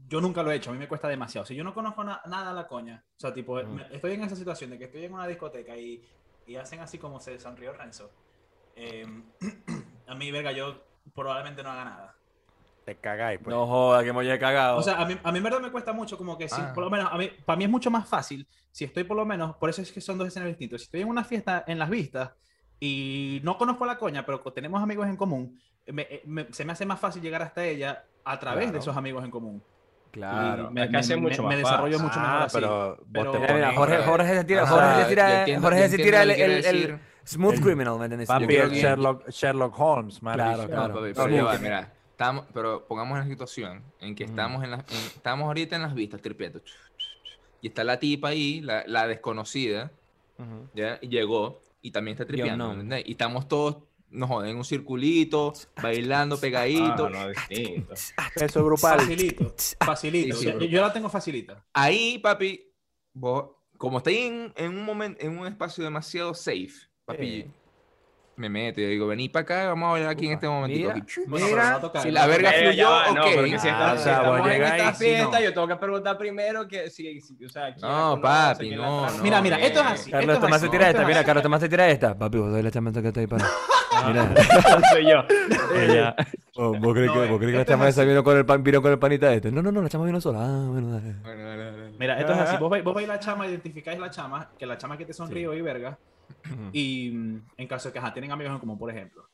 yo 0.09 0.21
nunca 0.21 0.43
lo 0.43 0.51
he 0.53 0.57
hecho, 0.57 0.71
a 0.71 0.73
mí 0.73 0.79
me 0.79 0.89
cuesta 0.89 1.09
demasiado. 1.09 1.45
Si 1.47 1.55
yo 1.57 1.65
no 1.65 1.75
conozco 1.75 2.05
na- 2.05 2.23
nada 2.27 2.51
a 2.51 2.55
la 2.55 2.67
coña, 2.67 3.05
o 3.17 3.21
sea, 3.21 3.33
tipo, 3.35 3.63
me- 3.63 3.87
estoy 3.93 4.13
en 4.13 4.23
esa 4.25 4.37
situación 4.37 4.71
de 4.71 4.79
que 4.79 4.85
estoy 4.85 5.05
en 5.05 5.13
una 5.15 5.27
discoteca 5.27 5.77
y, 5.77 6.03
y 6.47 6.57
hacen 6.57 6.81
así 6.81 6.99
como 6.99 7.19
se 7.21 7.39
sonrió 7.39 7.73
Renzo, 7.73 8.11
eh, 8.77 9.07
a 10.07 10.15
mí, 10.15 10.31
verga, 10.31 10.53
yo 10.53 10.83
probablemente 11.15 11.63
no 11.63 11.71
haga 11.71 11.85
nada. 11.85 12.17
Te 12.85 12.97
cagáis, 12.97 13.39
pues. 13.43 13.55
No 13.55 13.67
joda, 13.67 14.03
que 14.03 14.13
me 14.13 14.21
haya 14.21 14.39
cagado. 14.39 14.77
O 14.79 14.83
sea, 14.83 15.01
a 15.01 15.05
mí, 15.07 15.17
a 15.23 15.31
mí 15.33 15.39
en 15.39 15.45
verdad 15.45 15.61
me 15.61 15.71
cuesta 15.71 15.93
mucho 15.93 16.19
como 16.19 16.37
que 16.37 16.49
si, 16.49 16.61
Ah. 16.61 16.73
por 16.75 16.83
lo 16.83 16.91
menos, 16.91 17.09
a 17.13 17.17
mí, 17.17 17.31
para 17.45 17.57
mí 17.57 17.65
es 17.65 17.71
mucho 17.71 17.91
más 17.91 18.09
fácil 18.09 18.47
si 18.73 18.85
estoy 18.85 19.05
por 19.05 19.17
lo 19.17 19.25
menos, 19.25 19.55
por 19.57 19.71
eso 19.71 19.83
es 19.83 19.93
que 19.93 20.01
son 20.01 20.19
dos 20.19 20.27
escenarios 20.29 20.57
distintos. 20.59 20.81
Si 20.81 20.85
estoy 20.87 21.03
en 21.03 21.09
una 21.09 21.23
fiesta 21.25 21.63
en 21.67 21.79
las 21.79 21.89
vistas 21.91 22.33
y 22.81 23.41
no 23.45 23.57
conozco 23.59 23.85
a 23.85 23.87
la 23.87 23.99
coña, 23.99 24.27
pero 24.27 24.41
tenemos 24.53 24.83
amigos 24.83 25.07
en 25.07 25.17
común, 25.17 25.61
me- 25.87 26.03
eh, 26.11 26.23
me- 26.27 26.53
se 26.53 26.65
me 26.65 26.73
hace 26.73 26.85
más 26.87 26.99
fácil 26.99 27.23
llegar 27.23 27.43
hasta 27.43 27.65
ella 27.65 28.05
a 28.25 28.39
través 28.39 28.65
Claro. 28.65 28.73
de 28.73 28.79
esos 28.81 28.97
amigos 28.97 29.25
en 29.25 29.31
común. 29.31 29.63
claro. 30.11 30.71
Me, 30.71 30.91
que 30.91 30.97
hace 30.99 31.15
me- 31.17 31.23
mucho 31.23 31.43
me- 31.43 31.49
me 31.51 31.55
más 31.55 31.65
desarrollo 31.65 31.99
fácil. 31.99 32.07
mucho 32.09 32.21
mejor 32.21 32.35
Ah, 32.37 32.45
así. 32.45 32.55
pero 32.59 32.89
vos 32.97 33.07
Pero- 33.13 33.33
pones- 33.33 33.75
Jorge, 33.77 33.97
Jorge 34.05 34.35
se 34.37 34.45
tira, 34.45 34.67
Jorge 34.67 34.95
se 34.95 35.01
yo 35.03 35.09
tira, 35.09 35.39
entiendo- 35.39 35.67
Jorge 35.69 35.89
se 35.89 35.97
tira 35.97 36.23
el, 36.25 36.31
el- 36.33 36.65
el 36.67 37.01
smooth 37.25 37.61
criminal, 37.63 37.99
¿me 37.99 38.05
entiendes? 38.05 38.29
Papi, 38.29 38.57
el 38.57 38.71
Sherlock, 38.73 39.29
Sherlock 39.31 39.75
Holmes, 39.81 40.23
man. 40.23 40.35
Claro, 40.35 40.67
claro. 40.69 40.89
No, 40.95 41.01
pero 41.15 41.59
mira, 41.61 41.93
estamos, 42.23 42.47
pero 42.55 42.87
pongamos 42.87 43.19
una 43.19 43.27
situación 43.29 43.83
en 44.01 44.15
que 44.15 44.25
estamos, 44.25 44.63
en 44.65 44.71
las, 44.73 44.81
en- 44.91 44.97
estamos 45.17 45.47
ahorita 45.47 45.77
en 45.77 45.83
las 45.83 45.95
vistas 45.95 46.21
tripeando. 46.23 46.61
Y 47.61 47.69
está 47.69 47.85
la 47.85 47.99
tipa 47.99 48.29
ahí, 48.29 48.61
la, 48.61 48.85
la 48.87 49.07
desconocida, 49.07 49.91
Ujú. 50.39 50.69
¿ya? 50.75 50.99
Y 51.01 51.09
llegó 51.09 51.61
y 51.81 51.91
también 51.91 52.15
está 52.15 52.27
tripeando. 52.27 52.75
no. 52.75 52.99
Y 52.99 53.13
estamos 53.13 53.49
todos, 53.49 53.79
no 54.11 54.27
joden, 54.27 54.51
en 54.51 54.57
un 54.57 54.65
circulito, 54.65 55.53
bailando 55.83 56.37
Ah, 56.37 56.41
pegadito. 56.41 57.09
no, 57.11 57.29
distinto. 57.29 57.95
Eso 58.37 58.65
grupal. 58.65 59.01
Facilito, 59.01 59.55
facilito. 59.85 60.37
Sí, 60.37 60.47
sí, 60.47 60.53
Yo- 60.53 60.65
yo, 60.67 60.81
la 60.81 60.93
tengo 60.93 61.09
facilita. 61.09 61.65
Ahí, 61.73 62.19
papi, 62.19 62.65
vos, 63.15 63.51
como 63.79 63.99
estáis 63.99 64.19
en, 64.31 64.53
en 64.57 64.77
un 64.79 64.85
momento, 64.85 65.25
en 65.25 65.39
un 65.39 65.47
espacio 65.47 65.83
demasiado 65.85 66.35
safe, 66.35 66.73
papi, 67.05 67.43
Sí. 67.43 67.51
Me 68.37 68.49
meto 68.49 68.81
y 68.81 68.87
digo, 68.87 69.07
vení 69.07 69.29
para 69.29 69.43
acá, 69.43 69.67
vamos 69.69 69.89
a 69.89 69.93
bailar 69.93 70.11
aquí 70.11 70.27
en 70.27 70.33
este 70.33 70.49
momentito. 70.49 70.93
Mira. 70.93 71.07
Bueno, 71.27 71.47
no 71.93 72.01
si 72.01 72.11
la 72.11 72.27
verga 72.27 72.51
fluyó, 72.53 72.91
va, 72.91 73.11
ok. 73.11 73.27
si, 73.61 73.69
Ah, 73.69 73.71
está- 73.71 73.93
o 73.93 73.99
sea, 73.99 74.23
vos 74.23 74.41
en 74.51 74.63
esta 74.63 74.93
fiesta, 74.95 75.39
no. 75.39 75.45
yo 75.45 75.53
tengo 75.55 75.69
que 75.69 75.77
preguntar 75.77 76.19
primero 76.19 76.67
que 76.67 76.89
si, 76.91 77.21
si- 77.21 77.45
o 77.45 77.49
sea, 77.49 77.75
No, 77.81 78.19
papi, 78.21 78.71
no. 78.71 79.07
Mira, 79.23 79.41
mira, 79.43 79.59
esto 79.61 79.81
es 79.81 79.87
eh. 79.87 79.89
así. 79.93 80.11
Carlos, 80.11 80.41
Tomás 80.41 80.61
se 80.61 80.69
tira 80.69 80.89
esta, 80.89 81.03
es 81.03 81.09
mira. 81.09 81.25
Carlos, 81.25 81.43
Tomás 81.43 81.61
se 81.61 81.69
tira 81.69 81.89
esta. 81.89 82.17
Papi, 82.19 82.39
vos 82.39 82.51
sois 82.51 82.65
la 82.65 82.71
chamanta 82.71 83.03
que 83.03 83.09
está 83.09 83.21
ahí 83.21 83.27
para. 83.27 83.47
Mira. 84.07 84.35
soy 84.93 85.05
yo. 85.09 85.25
Ella- 85.77 86.17
Oh, 86.55 86.75
¿Vos 86.79 86.93
crees 86.93 87.07
No, 87.07 87.15
que, 87.15 87.19
vos 87.21 87.29
eh, 87.31 87.39
crees 87.39 87.53
que 87.53 87.59
la 87.61 87.65
chama 87.65 87.89
esa 87.89 88.05
vino 88.05 88.23
con 88.23 88.37
el 88.37 88.45
pan, 88.45 88.63
vino 88.63 88.83
con 88.83 88.93
el 88.93 88.99
panita 88.99 89.33
este? 89.33 89.51
No, 89.51 89.63
no, 89.63 89.73
no, 89.73 89.81
la 89.81 89.89
chama 89.89 90.05
vino 90.05 90.21
sola. 90.21 90.41
Ah, 90.43 90.67
bueno, 90.71 90.91
dale. 90.93 91.15
Bueno, 91.23 91.45
dale, 91.45 91.65
dale, 91.65 91.77
dale. 91.79 91.97
Mira, 91.99 92.21
esto 92.21 92.33
es 92.35 92.39
así. 92.41 92.57
Vos 92.59 92.71
veis, 92.71 92.85
vos 92.85 92.95
veis 92.95 93.09
la 93.09 93.19
chama, 93.19 93.47
identificáis 93.47 93.99
la 93.99 94.11
chama, 94.11 94.51
que 94.59 94.67
la 94.67 94.77
chama 94.77 94.99
que 94.99 95.07
te 95.07 95.15
sonríe 95.15 95.49
y 95.57 95.63
verga. 95.63 95.97
Y 96.73 97.11
mm, 97.11 97.47
en 97.57 97.69
caso 97.69 97.89
de 97.89 97.93
que 97.93 97.99
ajá, 97.99 98.13
tienen 98.13 98.31
amigos 98.33 98.53
en 98.55 98.59
común, 98.61 98.79
por 98.79 98.91
ejemplo. 98.91 99.29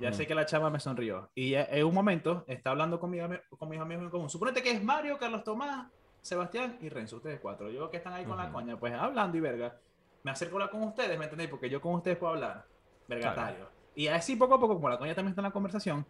Ya 0.00 0.12
sé 0.12 0.26
que 0.26 0.34
la 0.34 0.46
chama 0.46 0.68
me 0.70 0.80
sonrió. 0.80 1.30
Y 1.34 1.54
en 1.54 1.84
un 1.84 1.94
momento 1.94 2.44
está 2.48 2.70
hablando 2.70 2.98
con, 2.98 3.10
mi 3.10 3.18
con 3.58 3.68
mis 3.68 3.78
amigos 3.78 4.04
en 4.04 4.10
común. 4.10 4.28
Suponete 4.30 4.62
que 4.62 4.72
es 4.72 4.82
Mario, 4.82 5.16
Carlos 5.18 5.44
Tomás, 5.44 5.86
Sebastián 6.22 6.78
y 6.80 6.88
Renzo, 6.88 7.16
ustedes 7.16 7.38
cuatro. 7.40 7.70
Yo 7.70 7.88
que 7.90 7.98
están 7.98 8.12
ahí 8.14 8.24
con 8.24 8.36
la 8.36 8.50
coña, 8.50 8.76
pues 8.78 8.92
hablando 8.94 9.36
y 9.36 9.40
verga. 9.40 9.76
Me 10.24 10.30
acerco 10.30 10.54
a 10.54 10.62
hablar 10.64 10.70
con 10.70 10.82
ustedes, 10.88 11.16
¿me 11.18 11.24
entendéis? 11.24 11.50
Porque 11.50 11.68
yo 11.70 11.80
con 11.80 11.94
ustedes 11.94 12.16
puedo 12.16 12.32
hablar. 12.32 12.64
Vergatario. 13.06 13.68
Y 13.94 14.06
así 14.08 14.34
poco 14.36 14.54
a 14.54 14.60
poco, 14.60 14.74
como 14.74 14.88
la 14.88 14.98
coña 14.98 15.14
también 15.14 15.32
está 15.32 15.40
en 15.42 15.46
la 15.46 15.50
conversación, 15.52 16.06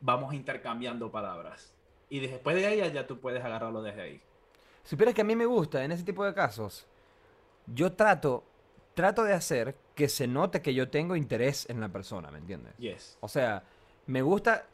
vamos 0.00 0.32
intercambiando 0.32 1.10
palabras. 1.10 1.74
Y 2.08 2.20
después 2.20 2.54
de 2.56 2.66
ahí 2.66 2.76
ya- 2.78 2.88
ya 2.88 3.06
tú 3.06 3.18
puedes 3.18 3.42
agarrarlo 3.44 3.82
desde 3.82 4.00
ahí. 4.02 4.22
Supieras 4.84 5.14
que 5.14 5.22
a 5.22 5.24
mí 5.24 5.34
me 5.34 5.46
gusta 5.46 5.82
en 5.84 5.92
ese 5.92 6.04
tipo 6.04 6.24
de 6.24 6.32
casos. 6.34 6.86
Yo 7.66 7.92
trato, 7.92 8.44
trato 8.94 9.24
de 9.24 9.32
hacer 9.32 9.74
que 9.94 10.08
se 10.08 10.26
note 10.26 10.60
que 10.60 10.74
yo 10.74 10.88
tengo 10.88 11.16
interés 11.16 11.68
en 11.70 11.80
la 11.80 11.88
persona, 11.88 12.30
¿me 12.30 12.38
entiendes? 12.38 12.76
Yes. 12.78 13.16
O 13.20 13.28
sea, 13.28 13.62
me 14.06 14.22
gusta 14.22 14.64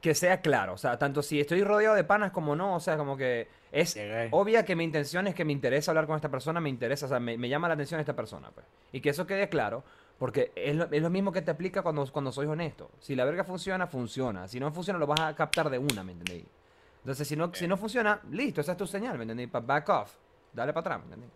que 0.00 0.14
sea 0.14 0.40
claro. 0.40 0.74
O 0.74 0.78
sea, 0.78 0.98
tanto 0.98 1.22
si 1.22 1.40
estoy 1.40 1.62
rodeado 1.64 1.94
de 1.94 2.04
panas 2.04 2.32
como 2.32 2.54
no. 2.56 2.74
O 2.74 2.80
sea, 2.80 2.96
como 2.96 3.16
que 3.16 3.48
es 3.70 3.94
Llegué. 3.94 4.28
obvia 4.32 4.64
que 4.64 4.76
mi 4.76 4.84
intención 4.84 5.26
es 5.26 5.34
que 5.34 5.44
me 5.44 5.52
interesa 5.52 5.92
hablar 5.92 6.06
con 6.06 6.16
esta 6.16 6.28
persona, 6.28 6.60
me 6.60 6.68
interesa, 6.68 7.06
o 7.06 7.08
sea, 7.08 7.20
me, 7.20 7.38
me 7.38 7.48
llama 7.48 7.68
la 7.68 7.74
atención 7.74 8.00
esta 8.00 8.14
persona, 8.14 8.50
pues. 8.52 8.66
Y 8.92 9.00
que 9.00 9.10
eso 9.10 9.26
quede 9.26 9.48
claro, 9.48 9.84
porque 10.18 10.52
es 10.56 10.74
lo, 10.76 10.84
es 10.90 11.02
lo 11.02 11.08
mismo 11.10 11.32
que 11.32 11.40
te 11.42 11.50
aplica 11.50 11.82
cuando, 11.82 12.04
cuando 12.12 12.32
sois 12.32 12.48
honesto. 12.48 12.90
Si 13.00 13.14
la 13.14 13.24
verga 13.24 13.44
funciona, 13.44 13.86
funciona. 13.86 14.48
Si 14.48 14.58
no 14.60 14.70
funciona, 14.72 14.98
lo 14.98 15.06
vas 15.06 15.20
a 15.20 15.34
captar 15.34 15.70
de 15.70 15.78
una, 15.78 16.02
¿me 16.02 16.12
entendéis? 16.12 16.44
Entonces, 16.98 17.26
si 17.26 17.34
no, 17.36 17.52
si 17.54 17.66
no 17.66 17.76
funciona, 17.76 18.20
listo, 18.30 18.60
esa 18.60 18.72
es 18.72 18.78
tu 18.78 18.86
señal, 18.86 19.16
¿me 19.16 19.22
entendéis? 19.22 19.50
Back 19.50 19.88
off, 19.88 20.12
dale 20.52 20.72
para 20.72 20.80
atrás, 20.80 20.98
¿me 20.98 21.04
entendéis? 21.06 21.32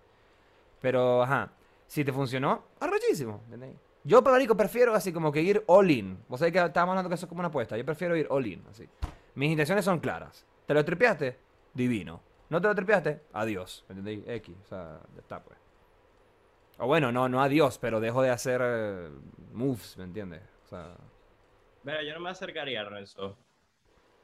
Pero, 0.80 1.22
ajá, 1.22 1.50
si 1.86 2.04
te 2.04 2.12
funcionó, 2.12 2.64
arrechísimo, 2.80 3.40
¿entendéis? 3.44 3.76
Yo, 4.04 4.22
marico, 4.22 4.56
prefiero 4.56 4.94
así 4.94 5.12
como 5.12 5.32
que 5.32 5.42
ir 5.42 5.64
all 5.66 5.90
in. 5.90 6.18
Vos 6.28 6.38
sabés 6.38 6.52
que 6.52 6.60
estábamos 6.64 6.92
hablando 6.92 7.08
que 7.08 7.16
eso 7.16 7.26
es 7.26 7.28
como 7.28 7.40
una 7.40 7.48
apuesta. 7.48 7.76
Yo 7.76 7.84
prefiero 7.84 8.16
ir 8.16 8.26
all 8.30 8.46
in, 8.46 8.62
así. 8.70 8.88
Mis 9.34 9.50
intenciones 9.50 9.84
son 9.84 9.98
claras. 9.98 10.46
¿Te 10.66 10.74
lo 10.74 10.84
tripeaste? 10.84 11.36
Divino. 11.74 12.20
¿No 12.48 12.60
te 12.60 12.68
lo 12.68 12.74
tripeaste? 12.74 13.22
Adiós. 13.32 13.84
¿Me 13.88 13.94
entendéis? 13.94 14.22
X. 14.28 14.54
O 14.64 14.68
sea, 14.68 15.00
ya 15.14 15.20
está, 15.20 15.42
pues. 15.42 15.58
O 16.78 16.86
bueno, 16.86 17.10
no, 17.10 17.28
no 17.28 17.42
adiós, 17.42 17.78
pero 17.78 17.98
dejo 18.00 18.22
de 18.22 18.30
hacer 18.30 18.60
eh, 18.62 19.08
moves, 19.52 19.96
¿me 19.98 20.04
entiendes? 20.04 20.42
O 20.66 20.68
sea, 20.68 20.94
Mira, 21.82 22.02
yo 22.04 22.14
no 22.14 22.20
me 22.20 22.30
acercaría 22.30 22.80
a 22.82 22.84
Renzo. 22.84 23.36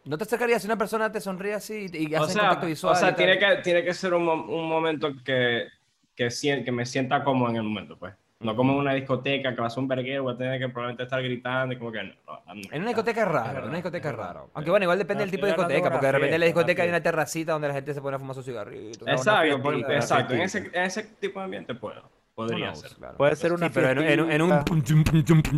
¿no 0.04 0.18
te 0.18 0.24
acercarías 0.24 0.60
si 0.62 0.66
una 0.68 0.76
persona 0.76 1.10
te 1.12 1.20
sonríe 1.20 1.54
así 1.54 1.86
y, 1.92 2.08
y 2.08 2.14
O 2.16 2.22
hace 2.24 2.32
sea, 2.34 2.42
contacto 2.42 2.66
visual? 2.66 2.92
o 2.92 2.96
sea 2.96 3.14
tiene, 3.14 3.38
que, 3.38 3.56
tiene 3.62 3.84
que 3.84 3.94
ser 3.94 4.12
un, 4.14 4.24
mo- 4.24 4.34
un 4.46 4.68
momento 4.68 5.08
que, 5.24 5.68
que, 6.16 6.28
que 6.64 6.72
me 6.72 6.86
sienta 6.86 7.22
cómodo 7.24 7.50
en 7.50 7.56
el 7.56 7.62
momento, 7.62 7.96
pues. 7.98 8.14
No 8.40 8.56
como 8.56 8.72
en 8.72 8.78
una 8.80 8.92
discoteca 8.92 9.54
que 9.54 9.60
va 9.60 9.68
a 9.68 9.70
ser 9.70 9.78
un 9.78 9.86
verguero, 9.88 10.24
voy 10.24 10.34
a 10.34 10.36
tener 10.36 10.58
que 10.58 10.68
probablemente 10.68 11.04
estar 11.04 11.22
gritando 11.22 11.74
y 11.74 11.78
como 11.78 11.92
que 11.92 12.02
no. 12.02 12.12
no, 12.26 12.54
no. 12.54 12.60
En 12.72 12.80
una 12.80 12.88
discoteca 12.88 13.22
es 13.22 13.28
raro, 13.28 13.58
en 13.60 13.64
una 13.66 13.74
discoteca 13.76 14.10
es 14.10 14.16
raro. 14.16 14.50
Aunque 14.54 14.70
bueno, 14.70 14.82
igual 14.82 14.98
depende 14.98 15.20
No, 15.24 15.26
del 15.26 15.30
tipo 15.30 15.46
de 15.46 15.52
discoteca, 15.52 15.90
porque 15.92 16.06
de 16.06 16.12
repente 16.12 16.34
en 16.34 16.40
la 16.40 16.44
fiesta, 16.46 16.58
discoteca 16.58 16.82
hay 16.82 16.88
una 16.88 16.96
fiesta. 16.96 17.10
terracita 17.12 17.52
donde 17.52 17.68
la 17.68 17.74
gente 17.74 17.94
se 17.94 18.00
pone 18.02 18.16
a 18.16 18.18
fumar 18.18 18.34
su 18.34 18.42
cigarrito. 18.42 19.06
Exacto, 19.06 19.72
exacto. 19.92 20.34
En 20.34 20.40
ese, 20.40 20.58
en 20.72 20.82
ese 20.82 21.02
tipo 21.20 21.38
de 21.38 21.44
ambiente 21.44 21.72
puedo. 21.76 22.02
Podría 22.34 22.68
knows, 22.72 22.80
ser. 22.80 22.90
claro. 22.96 23.16
Puede 23.18 23.36
ser 23.36 23.52
una 23.52 23.66
Sí, 23.68 23.72
pero 23.74 23.90
en, 23.90 23.98
en- 24.00 24.30
en 24.32 24.42
un... 24.42 24.52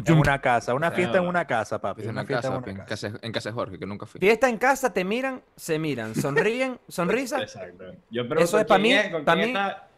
en 0.07 0.15
una 0.19 0.41
casa, 0.41 0.75
una 0.75 0.91
fiesta 0.91 1.19
en 1.19 1.25
una 1.27 1.47
casa, 1.47 1.81
papi. 1.81 2.03
Una 2.07 2.25
fiesta 2.27 2.49
casa, 2.49 2.49
en 2.49 2.63
una 2.63 2.71
en 2.83 2.87
casa. 2.87 3.13
en 3.23 3.33
casa 3.33 3.49
de 3.49 3.53
Jorge, 3.55 3.79
que 3.79 3.87
nunca 3.87 4.05
fui. 4.07 4.19
Fiesta 4.21 4.49
en 4.49 4.59
casa, 4.59 4.93
te 4.93 5.05
miran, 5.05 5.41
se 5.57 5.79
miran, 5.79 6.15
sonríen, 6.15 6.79
sonrisa. 6.89 7.41
Exacto. 7.41 7.85
Yo 8.11 8.23
pregunto 8.29 8.43
Eso 8.45 8.59
es 8.59 8.67
pa' 8.67 8.75
quién 8.79 8.83
mí, 8.83 8.93
es, 8.93 9.09
con 9.11 9.25
pa' 9.25 9.35
quién 9.35 9.45
mí. 9.47 9.53
está. 9.53 9.89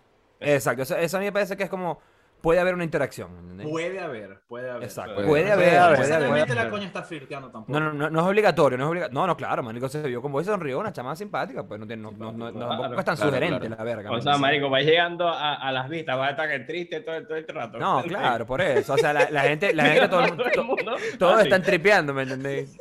Exacto, 0.41 0.82
eso, 0.82 0.97
eso 0.97 1.16
a 1.16 1.20
mí 1.20 1.26
me 1.26 1.32
parece 1.32 1.57
que 1.57 1.64
es 1.64 1.70
como... 1.70 2.01
Puede 2.43 2.61
haber 2.61 2.74
una 2.74 2.84
interacción, 2.84 3.30
¿entendés? 3.39 3.66
Puede 3.66 3.99
haber, 3.99 4.41
puede 4.47 4.70
haber. 4.70 4.84
Exacto. 4.84 5.14
Puede 5.14 5.26
Puede 5.26 5.51
haber. 5.53 5.68
haber, 5.78 5.78
Puede 5.78 5.82
haber, 5.82 5.97
puede 5.99 6.14
haber. 6.14 6.45
Puede 6.45 6.55
la 6.55 6.61
haber. 6.61 6.70
coña 6.70 6.87
está 6.87 7.03
flirteando 7.03 7.51
tampoco. 7.51 7.72
No, 7.72 7.80
no, 7.80 7.93
no, 7.95 8.11
no 8.11 8.20
es 8.20 8.26
obligatorio, 8.26 8.78
no 8.78 8.84
es 8.84 8.91
obligatorio. 8.91 9.20
No, 9.20 9.26
no, 9.26 9.37
claro, 9.37 9.62
marico 9.62 9.89
se 9.89 10.03
vio 10.03 10.20
como 10.22 10.39
se 10.41 10.45
sonrió, 10.45 10.78
una 10.78 10.93
chamada 10.93 11.16
simpática, 11.16 11.64
pues 11.64 11.80
no, 11.80 11.87
tiene- 11.87 12.03
no, 12.03 12.12
no, 12.12 12.30
no, 12.32 12.53
no- 12.53 12.53
Claro, 12.53 12.68
tampoco 12.82 13.01
es 13.01 13.05
tan 13.07 13.16
claro, 13.16 13.30
sugerente 13.30 13.66
claro. 13.66 13.76
la 13.78 13.84
verga. 13.84 14.11
O 14.11 14.14
¿me 14.16 14.22
sea, 14.22 14.37
marico, 14.37 14.70
va 14.70 14.80
llegando 14.80 15.28
a, 15.28 15.55
a 15.55 15.72
las 15.72 15.89
vistas, 15.89 16.16
va 16.18 16.26
a 16.26 16.30
estar 16.30 16.49
que 16.49 16.59
triste 16.61 17.01
todo, 17.01 17.20
todo 17.26 17.37
el 17.37 17.49
rato. 17.49 17.78
No, 17.78 18.03
claro, 18.05 18.47
por 18.47 18.61
eso. 18.61 18.93
O 18.93 18.99
sea, 18.99 19.14
la, 19.14 19.28
la 19.30 19.41
gente, 19.41 19.72
la 19.74 19.84
gente, 19.87 20.09
todo, 20.09 20.26
Todo 20.55 20.97
todos 21.18 21.41
están 21.41 21.62
tripeando, 21.62 22.12
¿me 22.12 22.22
entendéis? 22.24 22.76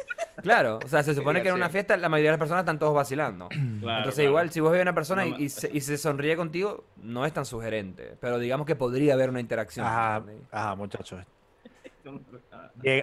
Claro, 0.46 0.80
o 0.84 0.88
sea, 0.88 1.02
se 1.02 1.16
supone 1.16 1.42
que 1.42 1.50
en 1.50 1.56
una 1.56 1.70
fiesta 1.70 1.98
la 1.98 2.08
mayoría 2.08 2.30
de 2.30 2.34
las 2.34 2.40
personas 2.40 2.62
están 2.62 2.78
todos 2.80 2.94
vacilando. 2.94 3.50
Claro, 3.82 3.98
Entonces, 4.00 4.16
claro. 4.16 4.30
igual, 4.30 4.52
si 4.52 4.60
vos 4.62 4.72
ves 4.72 4.80
a 4.80 4.82
una 4.84 4.96
persona 4.96 5.26
y, 5.26 5.32
No, 5.32 5.38
y 5.40 5.50
se, 5.50 5.70
y 5.72 5.82
se 5.82 5.98
sonríe 5.98 6.36
contigo, 6.38 6.86
no 6.98 7.26
es 7.26 7.34
tan 7.34 7.46
sugerente. 7.46 8.16
Pero 8.22 8.40
digamos 8.40 8.66
que 8.66 8.76
podría 8.76 9.14
haber 9.16 9.30
una 9.30 9.40
interacción. 9.40 9.86
Ajá, 9.86 10.76
muchachos. 10.76 11.24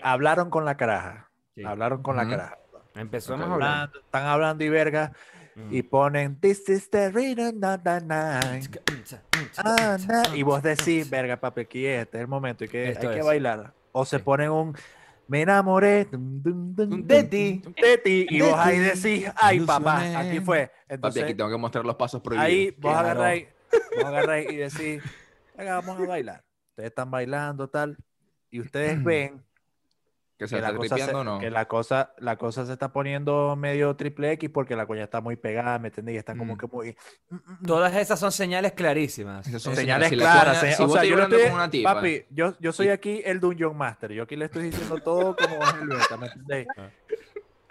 Hablaron 0.02 0.50
con 0.50 0.64
la 0.64 0.76
caraja. 0.76 1.28
Sí. 1.54 1.64
Hablaron 1.64 2.02
con 2.02 2.16
la 2.16 2.28
caraja. 2.28 2.58
Empezamos 2.94 3.48
hablar. 3.48 3.70
Hablando- 3.70 3.98
están 4.00 4.26
hablando 4.26 4.64
y 4.64 4.68
verga. 4.68 5.12
Mm. 5.54 5.74
Y 5.74 5.82
ponen 5.82 6.40
This 6.40 6.68
is 6.70 6.88
the 6.90 7.10
rhythm 7.10 7.62
of 7.62 7.82
the 7.82 8.00
night. 8.00 8.76
Ah, 9.58 9.98
Y 10.34 10.42
vos 10.42 10.62
decís, 10.62 11.08
verga, 11.10 11.36
papi, 11.36 11.62
aquí 11.62 11.86
este 11.86 12.16
es 12.18 12.22
el 12.22 12.28
momento. 12.28 12.64
Hay 12.64 12.68
que, 12.70 12.88
Esto 12.90 13.08
hay 13.10 13.16
que 13.16 13.22
bailar. 13.22 13.72
O 13.92 14.04
se 14.06 14.18
ponen 14.18 14.50
un 14.50 14.74
Me 15.32 15.40
enamoré 15.40 16.04
dum, 16.12 16.42
dum, 16.42 16.74
dum, 16.74 17.06
De 17.06 17.24
ti. 17.24 17.62
de 17.80 17.96
ti. 17.96 18.26
Y 18.28 18.42
vos 18.42 18.54
ahí 18.58 18.78
decís, 18.78 19.30
ay, 19.34 19.60
papá, 19.60 20.20
aquí 20.20 20.40
fue. 20.40 20.66
Papi, 20.66 20.84
Entonces, 20.94 21.22
aquí 21.22 21.34
tengo 21.34 21.48
que 21.48 21.56
mostrar 21.56 21.86
los 21.86 21.96
pasos 21.96 22.20
prohibidos. 22.20 22.46
Ahí 22.50 22.70
vos 22.72 22.92
Claro. 22.92 22.98
agarráis, 23.08 23.48
vos 23.96 24.04
agarráis 24.04 24.50
y 24.50 24.56
decís, 24.56 25.02
venga, 25.56 25.80
vamos 25.80 25.98
a 25.98 26.04
bailar. 26.04 26.44
Ustedes 26.72 26.90
están 26.90 27.10
bailando, 27.10 27.66
tal, 27.70 27.96
y 28.50 28.60
ustedes 28.60 29.02
ven 29.04 29.42
que 30.42 30.48
se 30.48 30.56
que, 30.56 30.60
está 30.60 30.72
la 30.72 30.76
cosa, 30.76 30.88
se- 30.88 30.94
tripeando 31.02 31.20
o 31.20 31.24
no. 31.34 31.38
que 31.40 31.50
la 31.50 31.66
cosa 31.66 32.12
la 32.18 32.36
cosa 32.36 32.66
se 32.66 32.72
está 32.72 32.92
poniendo 32.92 33.56
medio 33.56 33.96
triple 33.96 34.32
X 34.32 34.50
porque 34.52 34.76
la 34.76 34.86
coña 34.86 35.04
está 35.04 35.20
muy 35.20 35.36
pegada, 35.36 35.78
¿me 35.78 35.88
entendés? 35.88 36.14
Y 36.14 36.18
está 36.18 36.34
como 36.36 36.54
Mm. 36.54 36.58
que 36.58 36.66
muy... 36.66 36.96
mm, 37.30 37.34
mm, 37.34 37.38
mm. 37.60 37.66
Todas 37.66 37.94
esas 37.96 38.18
son 38.20 38.32
señales 38.32 38.72
clarísimas. 38.72 39.46
Esas 39.46 39.62
son 39.62 39.74
Señales 39.76 40.10
claras. 40.10 40.58
coña- 40.58 40.60
señal- 40.60 40.76
si 40.76 40.82
o 40.82 40.88
sea, 40.88 41.04
yo 41.04 41.14
hablando 41.14 41.36
estoy- 41.36 41.48
con 41.50 41.58
una 41.58 41.70
tipa, 41.70 41.94
papi, 41.94 42.24
yo, 42.30 42.54
yo 42.60 42.72
soy 42.72 42.88
aquí 42.88 43.22
el 43.24 43.40
Dungeon 43.40 43.76
Master. 43.76 44.12
Yo 44.12 44.24
aquí 44.24 44.36
le 44.36 44.44
estoy 44.46 44.64
diciendo 44.64 44.98
todo 44.98 45.36
como 45.36 45.62
es 45.64 45.74
el 45.80 45.88
beta, 45.88 46.16
¿me 46.16 46.26
entendés? 46.26 46.66
Ah. 46.76 46.88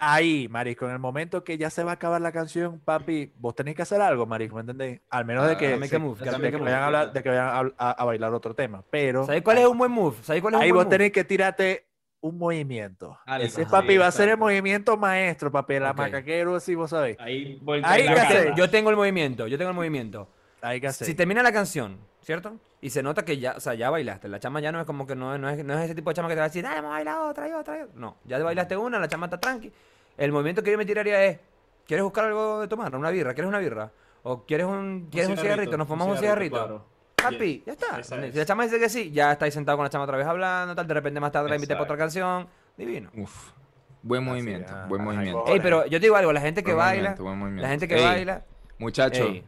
Ahí, 0.04 0.48
marisco, 0.48 0.86
en 0.86 0.90
el 0.90 0.98
momento 0.98 1.44
que 1.44 1.56
ya 1.56 1.70
se 1.70 1.84
va 1.84 1.92
a 1.92 1.94
acabar 1.94 2.20
la 2.20 2.32
canción, 2.32 2.80
papi, 2.80 3.32
vos 3.38 3.54
tenés 3.54 3.76
que 3.76 3.82
hacer 3.82 4.00
algo, 4.00 4.26
marisco, 4.26 4.56
¿me 4.56 4.62
entendés? 4.62 5.00
Al 5.08 5.24
menos 5.24 5.46
de 5.46 5.56
que, 5.56 5.76
vayan 5.76 6.92
a 6.92 7.60
a, 7.60 7.72
a- 7.78 7.90
a 7.92 8.04
bailar 8.04 8.34
otro 8.34 8.52
tema. 8.52 8.82
Pero 8.90 9.24
¿Sabéis 9.26 9.44
cuál 9.44 9.58
es 9.58 9.66
un 9.66 9.78
buen 9.78 9.92
move? 9.92 10.16
¿Sabéis 10.22 10.42
cuál 10.42 10.54
es 10.54 10.58
un 10.58 10.62
ahí 10.64 10.70
buen 10.72 10.78
vos 10.78 10.84
move? 10.86 10.98
tenés 10.98 11.12
que 11.12 11.22
tirarte 11.22 11.86
un 12.22 12.38
movimiento. 12.38 13.18
Algo, 13.26 13.46
Ese 13.46 13.66
papi 13.66 13.96
va 13.98 14.06
a 14.06 14.12
ser 14.12 14.28
el 14.30 14.36
movimiento 14.38 14.96
maestro, 14.96 15.50
papi, 15.50 15.74
el 15.74 15.82
Ok. 15.84 15.96
macaquero, 15.96 16.58
si 16.60 16.74
vos 16.74 16.90
sabéis. 16.90 17.18
Ahí 17.20 17.60
Ahí 17.82 18.04
la 18.04 18.10
que 18.10 18.14
cara. 18.14 18.22
hacer. 18.28 18.54
Yo 18.54 18.70
tengo 18.70 18.90
el 18.90 18.96
movimiento, 18.96 19.46
yo 19.48 19.58
tengo 19.58 19.70
el 19.70 19.76
movimiento. 19.76 20.28
Hay 20.62 20.80
que 20.80 20.86
hacer. 20.86 21.06
Si 21.06 21.14
termina 21.14 21.42
la 21.42 21.52
canción, 21.52 21.98
¿cierto? 22.20 22.54
Y 22.80 22.90
se 22.90 23.02
nota 23.02 23.24
que 23.24 23.38
ya, 23.38 23.54
o 23.56 23.60
sea, 23.60 23.74
ya 23.74 23.90
bailaste. 23.90 24.28
La 24.28 24.38
chama 24.38 24.60
ya 24.60 24.70
no 24.70 24.80
es 24.80 24.86
como 24.86 25.06
que 25.06 25.16
no, 25.16 25.34
es- 25.34 25.40
no 25.40 25.48
es, 25.50 25.64
no 25.64 25.74
es 25.76 25.84
ese 25.86 25.94
tipo 25.96 26.10
de 26.10 26.14
chama 26.14 26.28
que 26.28 26.34
te 26.34 26.38
va 26.40 26.44
a 26.44 26.48
decir, 26.48 26.62
dale, 26.62 26.76
vamos 26.76 26.90
a 26.92 26.94
bailar 26.94 27.18
otra 27.22 27.48
y 27.48 27.52
otra 27.52 27.78
y 27.78 27.82
otra. 27.82 27.94
No, 27.96 28.16
ya 28.24 28.38
bailaste 28.38 28.76
una, 28.76 28.98
la 29.00 29.08
chama 29.08 29.26
está 29.26 29.40
tranqui. 29.40 29.72
El 30.16 30.30
movimiento 30.30 30.62
que 30.62 30.70
yo 30.70 30.78
me 30.78 30.86
tiraría 30.86 31.24
es, 31.24 31.38
¿quieres 31.86 32.04
buscar 32.04 32.26
algo 32.26 32.60
de 32.60 32.68
tomar? 32.68 32.94
¿Una 32.94 33.10
birra? 33.10 33.34
¿Quieres 33.34 33.48
una 33.48 33.58
birra? 33.58 33.90
¿O 34.22 34.44
quieres 34.44 34.66
un, 34.66 35.08
¿quieres 35.10 35.28
un 35.30 35.36
cigarrito? 35.36 35.76
¿Nos 35.76 35.88
fumamos 35.88 36.14
un 36.14 36.20
cigarrito? 36.20 36.56
claro. 36.56 36.91
Papi, 37.22 37.62
ya 37.66 37.72
está. 37.72 38.00
Esa 38.00 38.20
Si 38.20 38.26
es. 38.26 38.34
la 38.34 38.44
chama 38.46 38.64
dice 38.64 38.78
que 38.78 38.88
sí, 38.88 39.10
ya 39.10 39.32
estáis 39.32 39.54
sentado 39.54 39.78
con 39.78 39.84
la 39.84 39.90
chama 39.90 40.04
otra 40.04 40.16
vez 40.16 40.26
hablando, 40.26 40.74
tal. 40.74 40.86
De 40.86 40.94
repente 40.94 41.20
más 41.20 41.32
tarde 41.32 41.48
la 41.48 41.56
invité 41.56 41.74
para 41.74 41.84
otra 41.84 41.96
canción. 41.96 42.46
Divino. 42.76 43.10
Uf. 43.16 43.50
Buen 44.04 44.24
movimiento, 44.24 44.72
ah, 44.74 44.86
buen 44.88 45.02
ay, 45.02 45.06
movimiento. 45.06 45.44
Ey, 45.46 45.60
pero 45.60 45.84
yo 45.86 46.00
te 46.00 46.06
digo 46.06 46.16
algo, 46.16 46.32
la 46.32 46.40
gente 46.40 46.64
que 46.64 46.72
Buen 46.72 46.78
baila, 46.84 47.00
movimiento, 47.10 47.22
buen 47.22 47.38
movimiento. 47.38 47.62
la 47.62 47.68
gente 47.68 47.86
que 47.88 47.94
Ey, 47.96 48.04
baila, 48.04 48.44
Muchachos, 48.78 49.28
ey, 49.28 49.44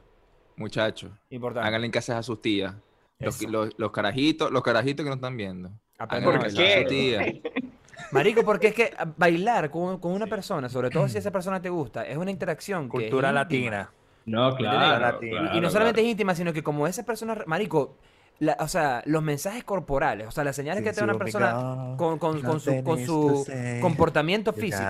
muchachos, 0.54 1.10
importante. 1.30 1.66
háganle 1.68 1.90
casas 1.90 2.16
a 2.18 2.22
sus 2.22 2.40
tías. 2.40 2.72
Los, 3.18 3.36
Eso. 3.40 3.48
los, 3.48 3.70
los 3.78 3.90
carajitos, 3.90 4.52
los 4.52 4.62
carajitos 4.62 5.02
que 5.02 5.08
no 5.10 5.16
están 5.16 5.36
viendo. 5.36 5.70
Aprende 5.98 6.28
Háganle 6.28 6.36
a 6.36 6.38
¿Por 6.38 6.42
casas 6.44 6.58
a 6.58 6.62
qué? 6.62 6.82
su 6.82 6.88
tía. 6.88 7.70
Marico, 8.12 8.44
porque 8.44 8.68
es 8.68 8.74
que 8.74 8.94
bailar 9.16 9.70
con, 9.70 9.98
con 9.98 10.12
una 10.12 10.26
persona, 10.26 10.68
sobre 10.68 10.90
todo 10.90 11.08
si 11.08 11.18
esa 11.18 11.30
persona 11.32 11.60
te 11.60 11.68
gusta, 11.70 12.06
es 12.06 12.16
una 12.16 12.30
interacción 12.30 12.88
que 12.88 12.96
es 12.98 13.02
Cultura 13.10 13.28
íntima. 13.30 13.40
latina. 13.40 13.90
No, 14.26 14.54
claro. 14.56 15.18
Y- 15.22 15.58
y 15.58 15.60
no 15.60 15.70
solamente 15.70 16.00
es 16.00 16.06
íntima, 16.08 16.34
sino 16.34 16.52
que 16.52 16.62
como 16.62 16.86
esa 16.86 17.04
persona, 17.04 17.36
marico, 17.46 17.96
la- 18.40 18.56
o 18.58 18.66
sea, 18.68 19.02
los 19.06 19.22
mensajes 19.22 19.62
corporales, 19.64 20.26
o 20.26 20.30
sea, 20.30 20.42
las 20.44 20.56
señales 20.56 20.82
que 20.82 20.90
te 20.92 20.96
da 21.00 21.04
una 21.04 21.18
persona 21.18 21.96
con, 21.96 22.18
con- 22.18 22.40
con 22.42 22.58
su, 22.60 22.82
con 22.82 22.98
su 23.06 23.44
comportamiento 23.80 24.52
físico, 24.52 24.82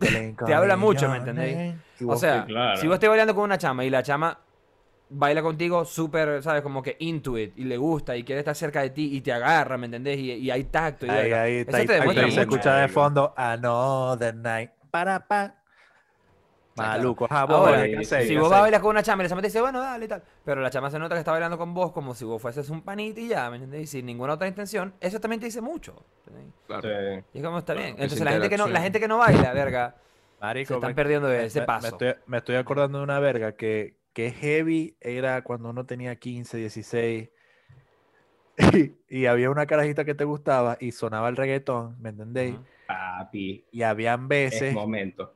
te 0.46 0.54
habla 0.54 0.76
mucho, 0.76 1.08
¿me 1.10 1.16
entendéis? 1.18 1.74
O 2.06 2.16
sea, 2.16 2.44
claro. 2.46 2.80
si 2.80 2.86
vos 2.86 2.94
estás 2.94 3.10
bailando 3.10 3.34
con 3.34 3.44
una 3.44 3.58
chama 3.58 3.84
y 3.84 3.90
la 3.90 4.02
chama 4.02 4.38
baila 5.12 5.42
contigo 5.42 5.84
súper, 5.84 6.40
¿sabes? 6.42 6.62
Como 6.62 6.82
que 6.82 6.96
into 7.00 7.36
it 7.36 7.52
y 7.58 7.64
le 7.64 7.76
gusta 7.76 8.16
y 8.16 8.22
quiere 8.22 8.38
estar 8.38 8.54
cerca 8.54 8.80
de 8.80 8.90
ti 8.90 9.16
y 9.16 9.20
te 9.20 9.32
agarra, 9.32 9.76
¿me 9.76 9.86
entendés? 9.86 10.18
Y, 10.18 10.32
y 10.34 10.50
hay 10.50 10.64
tacto. 10.64 11.04
Y 11.04 11.10
Ahí, 11.10 11.32
ahí, 11.32 11.56
Eso 11.56 11.70
te 11.72 12.30
se 12.30 12.40
escucha 12.42 12.76
de 12.76 12.88
fondo 12.88 13.34
Another 13.36 14.34
night. 14.36 14.70
Para, 14.90 15.26
pa. 15.26 15.56
Maluco. 16.88 17.28
Si 18.22 18.28
¿Qué 18.28 18.38
vos 18.38 18.50
vas 18.50 18.58
a 18.58 18.62
bailar 18.62 18.80
con 18.80 18.90
una 18.90 19.02
chama 19.02 19.22
y 19.22 19.24
la 19.24 19.28
chama 19.30 19.40
te 19.42 19.48
dice, 19.48 19.60
bueno, 19.60 19.80
dale 19.80 20.04
y 20.04 20.08
tal, 20.08 20.22
pero 20.44 20.60
la 20.60 20.70
chama 20.70 20.90
se 20.90 20.98
nota 20.98 21.14
que 21.14 21.20
está 21.20 21.32
bailando 21.32 21.56
con 21.58 21.74
vos 21.74 21.92
como 21.92 22.14
si 22.14 22.24
vos 22.24 22.40
fueses 22.40 22.68
un 22.70 22.82
panita 22.82 23.20
y 23.20 23.28
ya, 23.28 23.48
¿me 23.50 23.56
entendés? 23.56 23.82
Y 23.82 23.86
sin 23.86 24.06
ninguna 24.06 24.34
otra 24.34 24.48
intención, 24.48 24.94
eso 25.00 25.20
también 25.20 25.40
te 25.40 25.46
dice 25.46 25.60
mucho. 25.60 26.04
Claro. 26.66 26.82
Sí. 26.82 27.24
Y 27.34 27.38
es 27.38 27.44
como 27.44 27.58
está 27.58 27.74
bien. 27.74 27.90
Entonces 27.98 28.20
la 28.20 28.32
gente, 28.32 28.48
que 28.48 28.56
no, 28.56 28.68
la 28.68 28.80
gente 28.80 29.00
que 29.00 29.08
no 29.08 29.18
baila, 29.18 29.52
verga, 29.52 29.96
Marico, 30.40 30.68
se 30.68 30.74
están 30.74 30.90
me- 30.90 30.94
perdiendo 30.94 31.28
de 31.28 31.44
ese 31.46 31.60
me- 31.60 31.66
paso. 31.66 31.82
Me 31.82 31.88
estoy, 31.88 32.22
me 32.26 32.38
estoy 32.38 32.56
acordando 32.56 32.98
de 32.98 33.04
una 33.04 33.18
verga 33.20 33.52
que, 33.52 33.96
que 34.12 34.30
heavy 34.30 34.96
era 35.00 35.42
cuando 35.42 35.70
uno 35.70 35.84
tenía 35.86 36.16
15, 36.16 36.56
16 36.56 37.30
y, 38.74 38.92
y 39.08 39.26
había 39.26 39.50
una 39.50 39.66
carajita 39.66 40.04
que 40.04 40.14
te 40.14 40.24
gustaba 40.24 40.76
y 40.80 40.92
sonaba 40.92 41.28
el 41.28 41.36
reggaetón, 41.36 41.96
¿me 42.00 42.10
entendéis? 42.10 42.56
Papi, 42.86 43.64
Y 43.70 43.82
habían 43.82 44.24
es 44.24 44.28
veces 44.28 44.74
momento. 44.74 45.34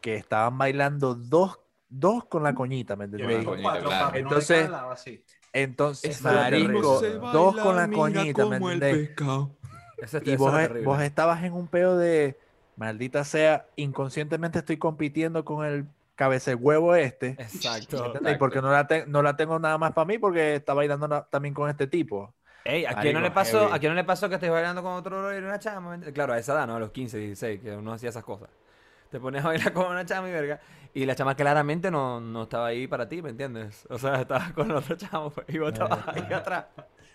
Que 0.00 0.16
estaban 0.16 0.56
bailando 0.58 1.14
dos, 1.14 1.60
dos 1.88 2.24
con 2.26 2.42
la 2.42 2.54
coñita, 2.54 2.96
¿me 2.96 3.08
cuatro, 3.62 3.88
claro. 3.88 4.16
Entonces-. 4.16 4.70
Entonces, 5.52 6.22
marico, 6.22 7.00
dos 7.32 7.56
con 7.56 7.76
la 7.76 7.88
coñita, 7.90 8.46
¿me 8.46 8.56
entendéis? 8.56 9.10
Eso, 9.96 10.18
Y 10.24 10.36
vos, 10.36 10.58
e- 10.58 10.82
vos 10.84 11.00
estabas 11.02 11.42
en 11.42 11.52
un 11.52 11.66
peo 11.66 11.96
de, 11.96 12.38
maldita 12.76 13.24
sea, 13.24 13.66
inconscientemente 13.76 14.60
estoy 14.60 14.76
compitiendo 14.76 15.44
con 15.44 15.66
el 15.66 15.86
cabeza 16.14 16.50
de 16.50 16.56
huevo 16.56 16.94
este. 16.94 17.30
Exacto. 17.38 18.06
¿entendéis? 18.06 18.38
Porque 18.38 18.60
no 18.60 18.70
la, 18.70 18.86
te- 18.86 19.06
no 19.06 19.22
la 19.22 19.36
tengo 19.36 19.58
nada 19.58 19.78
más 19.78 19.92
para 19.92 20.04
mí 20.04 20.18
porque 20.18 20.56
está 20.56 20.74
bailando 20.74 21.08
también 21.30 21.54
con 21.54 21.70
este 21.70 21.86
tipo. 21.86 22.34
Ey, 22.64 22.84
¿a 22.84 22.94
quién 23.00 23.14
no 23.14 23.20
le 23.20 23.30
pasó, 23.30 23.60
heavy. 23.60 23.72
a 23.72 23.78
quién 23.78 23.92
no 23.92 23.96
le 23.96 24.04
pasó 24.04 24.28
que 24.28 24.34
estés 24.34 24.50
bailando 24.50 24.82
con 24.82 24.92
otro 24.92 25.34
y 25.34 25.38
una 25.38 25.58
chama? 25.58 25.98
Claro, 26.12 26.34
a 26.34 26.38
esa 26.38 26.52
edad, 26.52 26.66
¿no? 26.66 26.76
A 26.76 26.80
los 26.80 26.90
15, 26.90 27.18
16, 27.18 27.60
que 27.62 27.70
uno 27.76 27.92
hacía 27.92 28.10
esas 28.10 28.24
cosas. 28.24 28.48
Te 29.10 29.18
pones 29.18 29.44
a 29.44 29.48
bailar 29.48 29.72
con 29.72 29.86
una 29.86 30.04
chama 30.04 30.28
y 30.28 30.32
verga. 30.32 30.60
Y 30.94 31.06
la 31.06 31.14
chama 31.14 31.34
claramente 31.34 31.90
no, 31.90 32.20
no 32.20 32.44
estaba 32.44 32.66
ahí 32.68 32.86
para 32.86 33.08
ti, 33.08 33.22
¿me 33.22 33.30
entiendes? 33.30 33.86
O 33.88 33.98
sea, 33.98 34.20
estaba 34.22 34.52
con 34.54 34.70
otro 34.70 34.96
chamo 34.96 35.30
pues, 35.30 35.46
y 35.48 35.58
vos 35.58 35.72
estabas 35.72 36.00
ahí 36.08 36.32
atrás. 36.32 36.64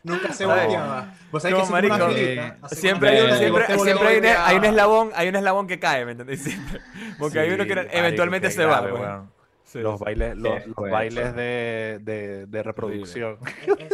Nunca 0.03 0.33
se 0.33 0.45
volteaba. 0.45 1.13
Vos 1.31 1.41
sabés 1.41 1.57
que 1.57 1.61
una 1.63 1.71
marico, 1.71 2.09
filita, 2.09 2.47
eh, 2.47 2.57
Siempre, 2.71 3.09
hay, 3.09 3.33
y 3.33 3.37
siempre, 3.37 3.65
siempre 3.79 4.07
hay, 4.07 4.17
un, 4.17 4.25
hay 4.25 4.57
un 4.57 4.65
eslabón, 4.65 5.11
hay 5.15 5.29
un 5.29 5.35
eslabón 5.35 5.67
que 5.67 5.79
cae, 5.79 6.05
¿me 6.05 6.11
entendés? 6.11 6.41
Siempre. 6.43 6.81
Porque 7.17 7.39
hay 7.39 7.51
uno 7.51 7.65
que 7.65 7.75
marico, 7.75 7.95
eventualmente 7.95 8.51
se 8.51 8.65
va. 8.65 8.81
grave, 8.81 8.91
pues. 8.91 9.01
weón. 9.01 9.31
Sí, 9.63 9.79
Los 9.79 9.99
sí. 9.99 10.05
bailes, 10.05 10.37
los, 10.37 10.61
bailes 10.75 11.35
de, 11.35 11.99
de, 12.01 12.45
de 12.47 12.63
reproducción. 12.63 13.37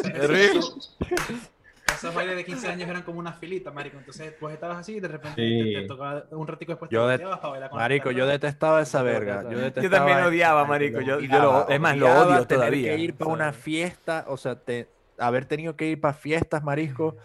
Terrible. 0.04 0.60
Esos 2.00 2.16
bailes 2.16 2.36
de 2.36 2.45
15 2.45 2.68
años 2.70 2.89
eran 2.89 3.04
como 3.04 3.20
una 3.20 3.34
filita, 3.34 3.72
marico. 3.72 3.97
Entonces 3.97 4.34
vos 4.39 4.52
estabas 4.52 4.78
así 4.78 4.95
y 4.95 5.00
de 5.00 5.08
repente 5.08 5.41
Sí. 5.41 5.74
te, 5.74 5.82
te 5.82 5.88
tocaba 5.88 6.24
un 6.32 6.47
ratico 6.47 6.72
después. 6.72 6.89
Yo 6.91 7.06
te 7.08 7.12
de- 7.12 7.20
para 7.20 7.47
bailar 7.50 7.70
con 7.70 7.78
la 7.78 7.84
Marico, 7.84 8.12
yo 8.12 8.26
detestaba 8.26 8.82
esa 8.82 9.00
Yo 9.00 9.04
verga. 9.06 9.36
también. 9.41 9.52
Yo, 9.52 9.58
Yo 9.60 9.64
detestaba 9.66 9.97
también 9.97 10.20
eso, 10.20 10.28
odiaba, 10.30 10.66
marico. 10.66 11.02
Yo, 11.02 11.20
yo 11.20 11.39
lo, 11.39 11.70
es 11.70 11.80
más, 11.80 11.97
lo 11.97 12.06
odiaba 12.08 12.26
odio 12.26 12.47
tener 12.47 12.47
todavía. 12.70 12.95
que 12.95 13.02
ir 13.02 13.14
para 13.16 13.32
una 13.32 13.54
fiesta, 13.54 14.26
o 14.28 14.38
sea, 14.38 14.56
te, 14.56 14.89
haber 15.18 15.45
tenido 15.45 15.76
que 15.76 15.88
ir 15.88 16.00
para 16.02 16.14
fiestas, 16.14 16.64
marisco, 16.64 17.18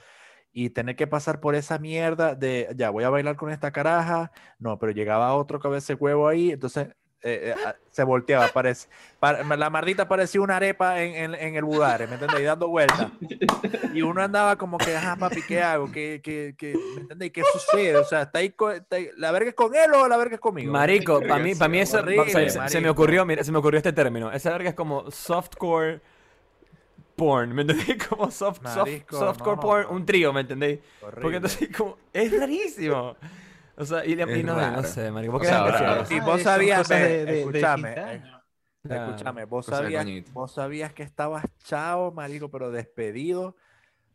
y 0.53 0.71
tener 0.71 0.95
que 0.97 1.07
pasar 1.07 1.41
por 1.41 1.55
esa 1.57 1.79
mierda 1.79 2.35
de, 2.35 2.69
ya, 2.77 2.91
voy 2.91 3.03
a 3.05 3.11
bailar 3.11 3.35
con 3.37 3.51
esta 3.51 3.73
caraja, 3.73 4.31
no, 4.59 4.79
pero 4.79 4.93
llegaba 4.93 5.35
otro 5.35 5.59
cabeza 5.59 5.93
de 5.95 5.99
huevo 6.01 6.29
ahí, 6.29 6.53
entonces 6.53 6.89
eh, 7.27 7.55
eh, 7.57 7.73
se 7.91 8.05
volteaba, 8.05 8.49
parece, 8.49 8.89
pa- 9.19 9.43
la 9.43 9.71
mardita 9.71 10.07
parecía 10.07 10.41
una 10.43 10.57
arepa 10.57 11.01
en, 11.03 11.15
en, 11.15 11.35
en 11.35 11.57
el 11.57 11.65
budare, 11.65 12.07
¿me 12.07 12.15
entendéis? 12.15 12.45
Dando 12.45 12.69
vueltas. 12.69 13.11
Y 13.95 14.03
uno 14.03 14.21
andaba 14.23 14.57
como 14.57 14.77
que, 14.79 14.95
ajá, 14.95 15.17
papi, 15.17 15.41
¿qué 15.49 15.63
hago? 15.63 15.91
¿Qué, 15.91 16.21
qué, 16.23 16.55
qué, 16.59 16.75
¿me 16.95 17.01
entendéis? 17.01 17.33
¿Qué 17.33 17.43
sucede? 17.53 17.97
O 17.97 18.05
sea, 18.05 18.23
¿está 18.23 18.41
ahí, 18.41 18.55
está 18.77 18.97
ahí- 18.97 19.09
¿la 19.17 19.33
verga 19.33 19.49
es 19.49 19.55
con 19.55 19.75
él 19.75 19.91
o 19.95 20.07
la 20.07 20.17
verga 20.19 20.35
es 20.35 20.41
conmigo? 20.41 20.71
Marico, 20.73 21.21
para 21.21 21.39
mí, 21.39 21.55
para 21.55 21.69
mí 21.69 21.79
eso, 21.79 21.99
horrible, 21.99 22.23
o 22.23 22.27
sea, 22.27 22.51
se- 22.51 22.69
se, 22.69 22.81
me 22.81 22.91
ocurrió, 22.91 23.25
mira, 23.25 23.43
se 23.43 23.51
me 23.53 23.59
ocurrió 23.59 23.79
este 23.79 23.93
término. 23.93 24.31
Esa 24.31 24.51
verga 24.51 24.69
es 24.69 24.75
como 24.75 25.11
softcore 25.11 26.01
porn, 27.17 27.55
¿me 27.55 27.63
entendéis? 27.63 27.97
Como 28.09 28.31
soft, 28.31 28.61
soft- 28.65 28.77
Marico, 28.77 29.19
softcore 29.19 29.57
no, 29.57 29.63
porn, 29.63 29.83
no. 29.85 29.91
un 29.91 30.05
trío, 30.05 30.33
¿me 30.33 30.41
entendéis? 30.41 30.81
Porque 31.23 31.37
entonces 31.37 31.69
como, 31.77 31.97
es 32.13 32.39
rarísimo. 32.39 33.17
O 33.77 33.85
sea, 33.85 34.05
y, 34.07 34.13
y 34.13 34.43
no, 34.45 34.55
no 34.71 34.83
sé, 34.85 35.11
marico, 35.11 35.33
¿por 35.33 35.41
O 35.41 35.43
qué 35.43 35.49
sea, 35.49 35.61
la 35.67 35.73
gente 35.73 35.85
ahora- 35.87 36.07
Y 36.15 36.21
vos 36.21 36.43
sabías, 36.43 36.89
de- 36.89 36.97
de- 36.99 37.25
de 37.25 37.41
escúchame, 37.41 37.95
15 37.95 38.15
eh. 38.15 38.23
Claro. 38.83 39.05
Escúchame, 39.13 39.45
vos 39.47 39.65
Cosa 39.67 39.79
sabías, 39.79 40.33
vos 40.33 40.53
sabías 40.53 40.93
que 40.93 41.03
estabas 41.03 41.45
chao, 41.65 42.13
marico, 42.13 42.51
pero 42.51 42.71
despedido 42.71 43.57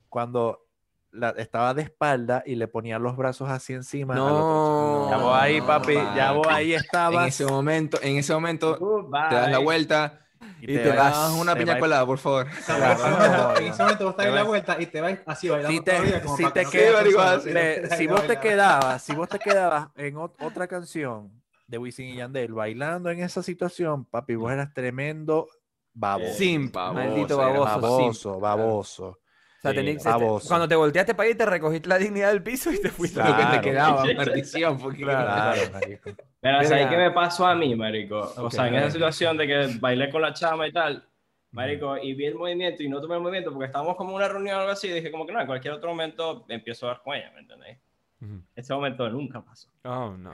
cuando 0.09 0.65
la, 1.11 1.29
estaba 1.31 1.73
de 1.73 1.81
espalda 1.81 2.43
y 2.45 2.53
le 2.55 2.67
ponían 2.67 3.01
los 3.01 3.17
brazos 3.17 3.49
así 3.49 3.73
encima 3.73 4.13
al 4.13 4.19
otro 4.21 4.37
No. 4.37 5.05
chico. 5.05 5.09
Ya 5.09 5.23
vos 5.23 5.35
ahí, 5.41 5.59
no, 5.59 5.65
papi, 5.67 5.93
ya 6.15 6.31
vos 6.33 6.47
ahí 6.47 6.73
En 6.73 6.79
estabas. 6.79 7.27
ese 7.27 7.45
momento, 7.47 7.97
en 8.03 8.17
ese 8.17 8.31
momento, 8.33 8.77
Goodbye. 8.77 9.29
te 9.29 9.35
das 9.35 9.49
la 9.51 9.57
vuelta 9.57 10.19
y 10.61 10.67
te 10.67 10.73
me 10.83 10.89
vas. 10.95 11.13
das 11.17 11.31
una 11.33 11.53
te 11.53 11.59
piña 11.61 11.79
colada, 11.79 12.05
por 12.05 12.17
favor. 12.17 12.47
En 12.47 13.65
ese 13.65 13.83
momento- 13.83 14.05
vos 14.05 14.11
estás 14.11 14.15
Te 14.17 14.23
en 14.29 14.35
la 14.35 14.41
vas- 14.41 14.47
vuelta 14.47 14.77
y 14.81 14.85
te 14.85 15.01
vas 15.01 15.19
así 15.25 15.49
bailando 15.49 15.77
Si 15.77 15.83
te- 15.83 16.21
como 16.21 16.37
si 16.37 16.43
te 16.51 16.65
quedas- 16.65 17.45
Le- 17.45 17.87
te- 17.87 18.07
vos 18.07 18.27
te 18.27 18.39
quedabas, 18.39 19.01
si 19.03 19.13
vos 19.15 19.29
te 19.29 19.39
quedabas 19.39 19.89
en 19.95 20.15
ot- 20.15 20.35
otra 20.41 20.67
canción 20.67 21.31
de 21.67 21.77
Wisin 21.77 22.07
y 22.09 22.15
Yandel 22.15 22.53
bailando 22.53 23.09
en 23.09 23.21
esa 23.21 23.43
situación, 23.43 24.05
papi, 24.05 24.35
vos 24.35 24.51
eras 24.51 24.73
tremendo 24.73 25.47
baboso. 25.93 26.33
Simp, 26.35 26.73
Baboso, 26.73 26.93
maldito 26.93 27.37
baboso, 27.37 27.81
baboso, 27.81 28.39
baboso. 28.39 29.19
O 29.59 29.61
sea, 29.61 29.71
Sí, 29.71 29.77
tení- 29.77 29.97
se 29.97 30.03
te- 30.05 30.09
baboso. 30.09 30.47
cuando 30.47 30.67
te 30.69 30.75
volteaste 30.75 31.13
para 31.13 31.27
ahí, 31.27 31.35
te 31.35 31.45
recogiste 31.45 31.89
la 31.89 31.97
dignidad 31.97 32.29
del 32.31 32.41
piso 32.41 32.71
y 32.71 32.79
te 32.81 32.89
fuiste. 32.89 33.19
Lo 33.19 33.25
que 33.25 33.33
Claro. 33.33 33.51
te 33.51 33.61
quedaba, 33.69 34.05
maldición. 34.05 34.77
Porque 34.79 35.03
Claro, 35.03 35.61
marico. 35.73 36.11
Pero, 36.41 36.55
¿sabes 36.63 36.69
Verga. 36.69 36.89
qué 36.89 36.97
me 36.97 37.11
pasó 37.11 37.45
a 37.45 37.55
mí, 37.55 37.75
marico? 37.75 38.19
O 38.37 38.45
Ok, 38.45 38.51
sea, 38.53 38.67
en 38.69 38.75
esa 38.75 38.89
situación 38.91 39.35
de 39.37 39.47
que 39.47 39.67
bailé 39.81 40.09
con 40.09 40.21
la 40.21 40.31
chama 40.33 40.65
y 40.65 40.71
tal, 40.71 41.05
marico, 41.51 41.97
y 41.97 42.13
vi 42.13 42.27
el 42.27 42.35
movimiento 42.35 42.81
y 42.83 42.87
no 42.87 43.01
tomé 43.01 43.15
el 43.15 43.21
movimiento 43.21 43.51
porque 43.51 43.65
estábamos 43.65 43.97
como 43.97 44.11
en 44.11 44.15
una 44.15 44.29
reunión 44.29 44.55
o 44.55 44.59
algo 44.61 44.71
así, 44.71 44.87
y 44.87 44.91
dije 44.93 45.11
como 45.11 45.25
que 45.25 45.33
no, 45.33 45.41
en 45.41 45.47
cualquier 45.47 45.73
otro 45.73 45.89
momento 45.89 46.45
empiezo 46.47 46.85
a 46.85 46.91
dar 46.93 47.01
con 47.01 47.15
ella, 47.15 47.29
¿me 47.33 47.41
entendéis? 47.41 47.77
Ujú. 48.21 48.41
Ese 48.55 48.73
momento 48.73 49.09
nunca 49.09 49.41
pasó. 49.41 49.67
Oh, 49.83 50.11
no. 50.17 50.31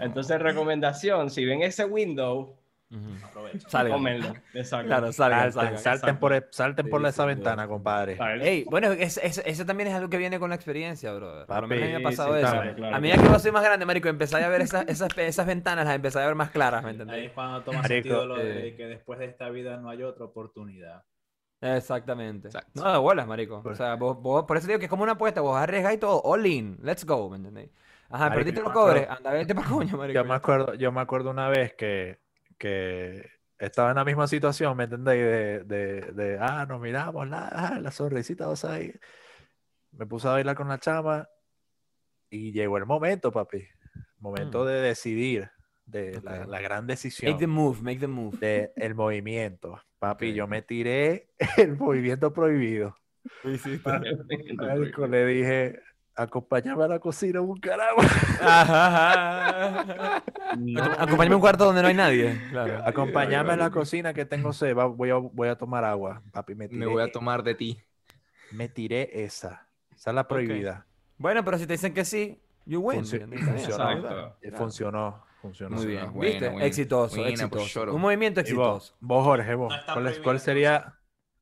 Entonces, 0.00 0.40
recomendación, 0.40 1.30
si 1.30 1.44
ven 1.44 1.62
ese 1.62 1.84
window, 1.84 2.56
Ujú. 2.96 3.26
Aprovecha. 3.26 3.68
Salgan. 3.68 4.42
Exacto. 4.54 4.86
Claro, 4.86 5.12
salgan, 5.12 5.52
Salten, 5.52 5.52
salgan. 5.52 5.78
salten 5.78 6.18
por, 6.18 6.48
salten 6.50 6.84
Sí, 6.86 6.90
por 6.90 7.00
esa 7.06 7.22
sin 7.22 7.26
ventana, 7.26 7.68
compadre. 7.68 8.18
Ey, 8.42 8.64
bueno, 8.64 8.92
es- 8.92 9.18
es- 9.18 9.42
eso 9.44 9.66
también 9.66 9.88
es 9.88 9.94
algo 9.94 10.08
que 10.08 10.16
viene 10.18 10.38
con 10.38 10.48
la 10.50 10.56
experiencia, 10.56 11.12
bro. 11.12 11.46
Por 11.46 11.66
menos 11.66 11.82
a 11.84 11.86
mí 11.86 11.90
me 11.90 11.94
ha 11.94 11.98
Sí, 11.98 12.04
pasado 12.04 12.34
sí, 12.34 12.40
eso. 12.42 12.50
claro, 12.52 12.74
claro, 12.74 12.96
a 12.96 13.00
medida 13.00 13.14
claro. 13.16 13.28
que 13.28 13.34
yo 13.34 13.38
soy 13.40 13.52
más 13.52 13.64
grande, 13.64 13.86
marico, 13.86 14.08
empecé 14.08 14.36
a 14.42 14.48
ver 14.48 14.60
esas, 14.62 14.88
esas, 14.88 15.16
esas 15.18 15.46
ventanas, 15.46 15.84
las 15.84 15.94
empecé 15.94 16.18
a 16.20 16.26
ver 16.26 16.34
más 16.34 16.50
claras, 16.50 16.82
¿me 16.82 16.88
Ahí 16.90 16.94
entendés? 16.94 17.26
es 17.26 17.32
cuando 17.32 17.62
toma 17.62 17.82
Marico, 17.82 17.94
sentido 17.94 18.26
lo 18.26 18.36
de 18.36 18.68
eh. 18.68 18.76
que 18.76 18.86
después 18.86 19.18
de 19.18 19.26
esta 19.26 19.48
vida 19.50 19.76
no 19.76 19.90
hay 19.90 20.02
otra 20.02 20.24
oportunidad. 20.24 21.02
Exactamente. 21.60 22.48
Exacto. 22.48 22.82
No, 22.84 22.92
de 22.92 22.98
bolas, 22.98 23.26
marico. 23.26 23.62
O 23.64 23.74
sea, 23.74 23.94
vos, 23.94 24.20
vos- 24.20 24.44
por 24.44 24.56
eso 24.56 24.66
digo 24.66 24.78
que 24.78 24.84
es 24.86 24.90
como 24.90 25.02
una 25.02 25.12
apuesta, 25.12 25.40
vos 25.40 25.56
arriesgáis 25.56 25.98
todo, 25.98 26.20
all 26.22 26.44
in, 26.46 26.78
let's 26.82 27.04
go, 27.04 27.28
¿me 27.30 27.36
entendés? 27.36 27.70
Ajá, 28.08 28.24
Marico, 28.28 28.36
perdiste 28.38 28.60
los 28.60 28.72
cobres, 28.72 29.08
anda, 29.08 29.32
vete 29.32 29.54
pa' 29.54 29.64
coño, 29.64 29.96
marico. 29.96 30.20
Yo 30.20 30.24
me 30.24 30.34
acuerdo, 30.34 30.74
yo 30.74 30.92
me 30.92 31.00
acuerdo 31.00 31.30
una 31.30 31.48
vez 31.48 31.74
que, 31.74 32.20
que 32.58 33.28
estaba 33.58 33.90
en 33.90 33.96
la 33.96 34.04
misma 34.04 34.26
situación, 34.26 34.76
¿me 34.76 34.84
entendéis? 34.84 35.22
De, 35.24 35.64
de, 35.64 36.00
de, 36.12 36.38
ah, 36.40 36.66
nos 36.68 36.80
miramos, 36.80 37.28
la, 37.28 37.48
ah, 37.48 37.78
la 37.80 37.90
sonrisita, 37.90 38.46
vos 38.46 38.64
ahí. 38.64 38.92
Me 39.92 40.06
puse 40.06 40.28
a 40.28 40.32
bailar 40.32 40.56
con 40.56 40.68
la 40.68 40.78
chama 40.78 41.28
y 42.30 42.52
llegó 42.52 42.76
el 42.78 42.86
momento, 42.86 43.32
papi. 43.32 43.66
Momento 44.18 44.64
Mm. 44.64 44.66
de 44.66 44.72
decidir, 44.82 45.50
de 45.84 46.20
la, 46.22 46.42
Ok. 46.42 46.48
la 46.48 46.60
gran 46.60 46.84
Make 46.84 46.86
the 46.86 46.92
decisión 47.08 47.50
move, 47.50 47.82
make 47.82 48.00
the 48.00 48.06
move. 48.08 48.36
de 48.38 48.72
el 48.76 48.94
movimiento. 48.94 49.80
Papi, 49.98 50.30
Ok. 50.30 50.36
yo 50.36 50.46
me 50.46 50.62
tiré 50.62 51.28
el 51.56 51.76
movimiento 51.76 52.32
prohibido. 52.32 52.96
Marico, 54.56 55.06
le 55.06 55.26
dije, 55.26 55.80
acompáñame 56.16 56.82
a 56.84 56.88
la 56.88 56.98
cocina 56.98 57.38
a 57.38 57.42
buscar 57.42 57.80
agua. 57.80 58.04
Ajá, 58.40 58.86
ajá. 59.80 60.22
Acompáñame 60.98 61.34
a 61.34 61.36
un 61.36 61.40
cuarto 61.40 61.64
donde 61.64 61.82
no 61.82 61.88
hay 61.88 61.94
nadie. 61.94 62.40
Claro. 62.50 62.82
Acompáñame 62.84 63.52
a 63.52 63.56
la 63.56 63.70
cocina 63.70 64.12
que 64.14 64.24
tengo 64.24 64.52
sed, 64.52 64.74
va- 64.76 64.86
voy 64.86 65.10
a, 65.10 65.14
voy 65.16 65.48
a 65.48 65.56
tomar 65.56 65.84
agua. 65.84 66.22
Papi, 66.32 66.54
me 66.54 66.68
tiré, 66.68 66.80
Me 66.80 66.86
voy 66.86 67.02
a 67.02 67.10
tomar 67.12 67.42
de 67.42 67.54
ti. 67.54 67.78
me 68.52 68.68
tiré 68.68 69.24
esa. 69.24 69.66
Esa 69.94 70.10
es 70.10 70.14
la 70.14 70.26
prohibida. 70.28 70.86
Bueno, 71.18 71.44
pero 71.44 71.58
si 71.58 71.66
te 71.66 71.74
dicen 71.74 71.94
que 71.94 72.04
sí, 72.04 72.40
you 72.66 72.80
win. 72.80 73.00
Funcio- 73.00 73.26
funcionó. 73.26 74.36
Eh, 74.42 74.50
Funcionó, 74.52 75.24
funcionó. 75.40 75.76
Muy 75.76 75.86
bien. 75.86 76.18
¿Viste? 76.18 76.48
buena. 76.50 76.64
Exitoso, 76.66 77.16
Buena, 77.16 77.30
exitoso. 77.30 77.62
pues, 77.62 77.74
lloro. 77.74 77.94
Un 77.94 78.00
movimiento 78.00 78.40
vos, 78.40 78.44
exitoso. 78.48 78.96
vos, 79.00 79.24
Jorge, 79.24 79.54
vos, 79.54 79.74
No 79.86 79.94
¿cuál, 80.22 80.36
es- 80.36 80.42
sería, 80.42 80.94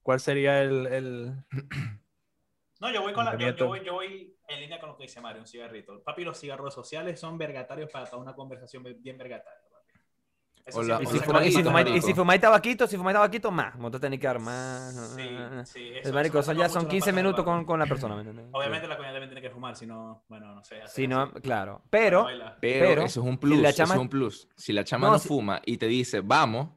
cuál 0.02 0.20
sería 0.20 0.62
el, 0.62 0.86
el- 0.86 1.34
No, 2.80 2.92
yo 2.92 3.02
voy 3.02 3.12
con 3.12 3.24
la, 3.24 3.36
yo 3.36 3.66
voy, 3.68 3.84
yo 3.84 3.94
voy 3.94 4.34
en 4.49 4.61
línea 4.61 4.79
con 4.81 4.91
lo 4.91 4.97
que 4.97 5.05
dice 5.05 5.21
Mario, 5.21 5.43
un 5.43 5.47
cigarrito. 5.49 6.03
Papi, 6.03 6.25
los 6.25 6.39
cigarros 6.39 6.73
sociales 6.75 7.19
son 7.21 7.39
vergatarios 7.39 7.91
para 7.91 8.07
toda 8.07 8.23
una 8.23 8.35
conversación 8.35 8.83
bien 8.99 9.16
vergataria. 9.19 9.61
papi. 9.71 9.99
Eso 10.66 10.79
O 10.79 10.83
sí 10.83 10.89
la- 10.89 11.03
Y 11.03 11.07
si, 11.07 11.19
la 11.19 11.23
fumáis, 11.25 11.47
y 11.49 11.53
si 11.53 11.62
fumáis- 11.62 11.97
y 11.97 12.01
si 12.01 12.15
fumáis 12.15 12.41
tabaquito, 12.41 12.87
si 12.87 12.97
fumáis 12.97 13.15
tabaquito, 13.15 13.51
más. 13.51 13.77
Vos 13.79 13.91
te 13.93 14.01
tenés 14.01 14.19
que 14.19 14.27
dar 14.27 14.39
más. 14.39 14.95
Sí, 15.15 15.29
sí, 15.65 15.89
El 15.89 15.97
eso- 15.99 16.12
marico, 16.15 16.39
eso 16.39 16.53
eso 16.53 16.61
ya 16.61 16.69
son 16.71 16.85
nos 16.85 16.91
15 16.91 17.01
pasa 17.05 17.11
en 17.11 17.19
el 17.19 17.23
minutos 17.25 17.45
con, 17.45 17.65
con 17.66 17.79
la 17.79 17.85
persona, 17.87 18.15
¿me 18.15 18.23
entiendes? 18.23 18.47
Obviamente 18.53 18.89
la 18.89 18.97
coña 18.97 19.11
también 19.11 19.29
tiene 19.29 19.43
que 19.43 19.51
fumar, 19.51 19.77
si 19.77 19.87
no, 19.87 20.25
bueno, 20.29 20.55
no 20.55 20.65
sé. 20.65 20.81
Si 20.87 21.07
no, 21.07 21.21
así. 21.23 21.41
claro. 21.43 21.83
Pero. 21.91 22.25
Pero, 22.27 22.55
Pero, 22.61 23.03
eso 23.03 23.21
es 23.21 23.27
un 23.27 23.33
si 23.33 23.37
plus, 23.39 23.59
la 23.61 23.69
eso 23.69 23.77
chama- 23.77 23.95
es 23.95 24.01
un 24.01 24.09
plus. 24.09 24.49
Si 24.57 24.73
la 24.73 24.85
chama 24.85 25.07
No, 25.09 25.12
no, 25.15 25.19
si- 25.19 25.29
fuma 25.29 25.61
y 25.66 25.77
te 25.77 25.87
dice, 25.87 26.21
vamos, 26.23 26.69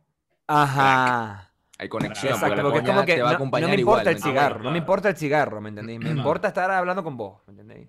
ajá. 0.47 1.53
Hay 1.77 1.89
conexión. 1.89 2.33
Exacto, 2.33 2.47
porque 2.49 2.57
la 2.57 2.63
porque 2.63 2.79
es 2.79 2.85
como 2.95 3.05
que 3.05 3.15
te 3.15 3.21
va 3.21 3.29
a 3.29 3.31
no, 3.31 3.35
acompañar 3.37 3.69
no 3.69 3.75
me 3.75 3.79
igual, 3.81 3.99
importa 3.99 4.09
el 4.09 4.15
¿me 4.15 4.21
cigarro, 4.21 4.63
no 4.63 4.71
me 4.71 4.77
importa 4.77 5.09
el 5.09 5.15
cigarro, 5.17 5.61
¿me 5.61 5.69
entendéis? 5.69 5.99
Me 5.99 6.09
importa 6.09 6.47
estar 6.47 6.69
hablando 6.71 7.03
con 7.03 7.17
vos, 7.17 7.41
¿me 7.47 7.51
entendéis? 7.51 7.87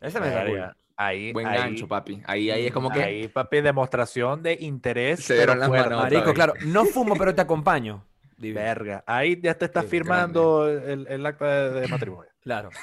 Ese 0.00 0.20
me 0.20 0.30
da 0.30 0.76
Ahí, 0.96 1.32
Buen 1.32 1.46
ahí- 1.46 1.58
gancho, 1.58 1.88
papi. 1.88 2.22
Ahí, 2.26 2.50
ahí 2.50 2.66
es 2.66 2.72
como 2.72 2.90
que... 2.90 3.02
Ahí, 3.02 3.28
papi, 3.28 3.60
demostración 3.60 4.42
de 4.42 4.56
interés. 4.60 5.20
Se 5.24 5.34
pero 5.34 5.54
dieron 5.54 5.58
las 5.60 5.68
manos. 5.68 6.02
Marico, 6.02 6.32
claro, 6.34 6.54
no 6.66 6.84
fumo, 6.84 7.14
pero 7.16 7.34
te 7.34 7.40
acompaño. 7.40 8.04
Verga. 8.36 9.02
Ahí 9.06 9.40
ya 9.40 9.54
te 9.54 9.64
estás 9.64 9.84
Sí, 9.84 9.90
firmando 9.90 10.68
el, 10.68 11.06
el 11.08 11.24
acta 11.26 11.70
de, 11.70 11.80
de 11.80 11.88
matrimonio. 11.88 12.30
Claro. 12.42 12.70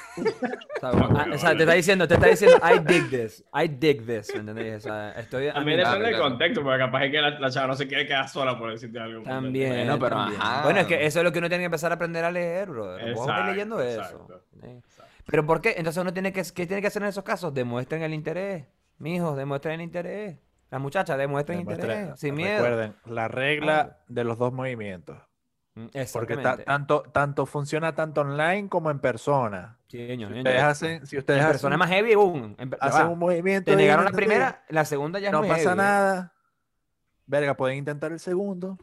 O 0.82 0.88
sea, 0.90 0.90
ah, 0.92 1.26
o 1.34 1.36
sea, 1.36 1.54
te 1.54 1.64
está 1.64 1.74
diciendo, 1.74 2.08
te 2.08 2.14
está 2.14 2.26
diciendo, 2.28 2.56
I 2.64 2.78
dig 2.78 3.10
this, 3.10 3.44
I 3.52 3.68
dig 3.68 4.06
this, 4.06 4.32
¿me 4.32 4.40
entendéis? 4.40 4.76
O 4.76 4.80
sea, 4.80 5.10
estoy... 5.12 5.52
También 5.52 5.76
depende 5.76 6.06
del 6.06 6.18
contexto, 6.18 6.62
porque 6.62 6.78
capaz 6.78 7.04
es 7.04 7.10
que 7.10 7.20
la, 7.20 7.38
la 7.38 7.50
chava 7.50 7.66
no 7.66 7.74
se 7.74 7.86
quiere 7.86 8.06
quedar 8.06 8.26
sola 8.30 8.58
por 8.58 8.70
decirte 8.70 8.98
algo. 8.98 9.22
También, 9.22 9.68
Bueno, 9.74 9.98
pero 9.98 10.16
también. 10.16 10.40
ajá. 10.40 10.62
Bueno, 10.62 10.80
es 10.80 10.86
que 10.86 11.04
eso 11.04 11.18
es 11.18 11.24
lo 11.24 11.32
que 11.32 11.38
uno 11.38 11.48
tiene 11.50 11.60
que 11.60 11.66
empezar 11.66 11.92
a 11.92 11.96
aprender 11.96 12.24
a 12.24 12.30
leer, 12.30 12.70
bro. 12.70 12.96
Vos 13.14 13.30
leyendo 13.48 13.78
eso. 13.82 14.00
exacto. 14.00 14.42
¿eh? 14.62 14.80
Pero 15.26 15.44
¿por 15.44 15.60
qué? 15.60 15.74
Entonces 15.76 16.00
uno 16.00 16.14
tiene 16.14 16.32
que, 16.32 16.42
¿qué 16.54 16.66
tiene 16.66 16.80
que 16.80 16.86
hacer 16.88 17.02
en 17.02 17.08
esos 17.10 17.24
casos? 17.24 17.52
Demuestren 17.52 18.02
el 18.02 18.14
interés. 18.14 18.64
Mijos, 18.96 19.36
demuestren 19.36 19.74
el 19.74 19.80
interés. 19.82 20.38
Las 20.70 20.80
muchachas, 20.80 21.18
demuestren 21.18 21.58
Demuestra- 21.58 21.94
interés. 21.98 22.18
Sin 22.20 22.36
miedo. 22.36 22.54
Recuerden, 22.62 22.94
la 23.04 23.28
regla 23.28 23.98
de 24.08 24.24
los 24.24 24.38
dos 24.38 24.50
movimientos. 24.54 25.18
Mm, 25.84 26.12
Porque 26.12 26.36
tanto, 26.36 27.02
tanto 27.12 27.46
funciona 27.46 27.94
tanto 27.94 28.20
online 28.20 28.68
como 28.68 28.90
en 28.90 28.98
persona. 28.98 29.76
Sí, 29.88 30.06
señor, 30.06 30.32
Si 30.32 30.38
ustedes 30.38 30.62
hacen, 30.62 31.06
si 31.06 31.18
ustedes 31.18 31.44
persona 31.46 31.74
hacen, 31.76 31.82
es 31.82 31.88
más 31.88 31.88
heavy, 31.88 32.14
boom. 32.14 32.54
En 32.58 32.76
hacen 32.80 33.06
un 33.06 33.18
movimiento. 33.18 33.70
Te 33.70 33.76
negaron 33.76 34.04
la 34.04 34.12
primera, 34.12 34.64
la 34.68 34.84
segunda 34.84 35.18
ya 35.18 35.30
no 35.30 35.40
muy 35.40 35.48
pasa 35.48 35.62
heavy, 35.62 35.76
nada. 35.76 36.32
Verga, 37.26 37.56
pueden 37.56 37.78
intentar 37.78 38.12
el 38.12 38.20
segundo 38.20 38.78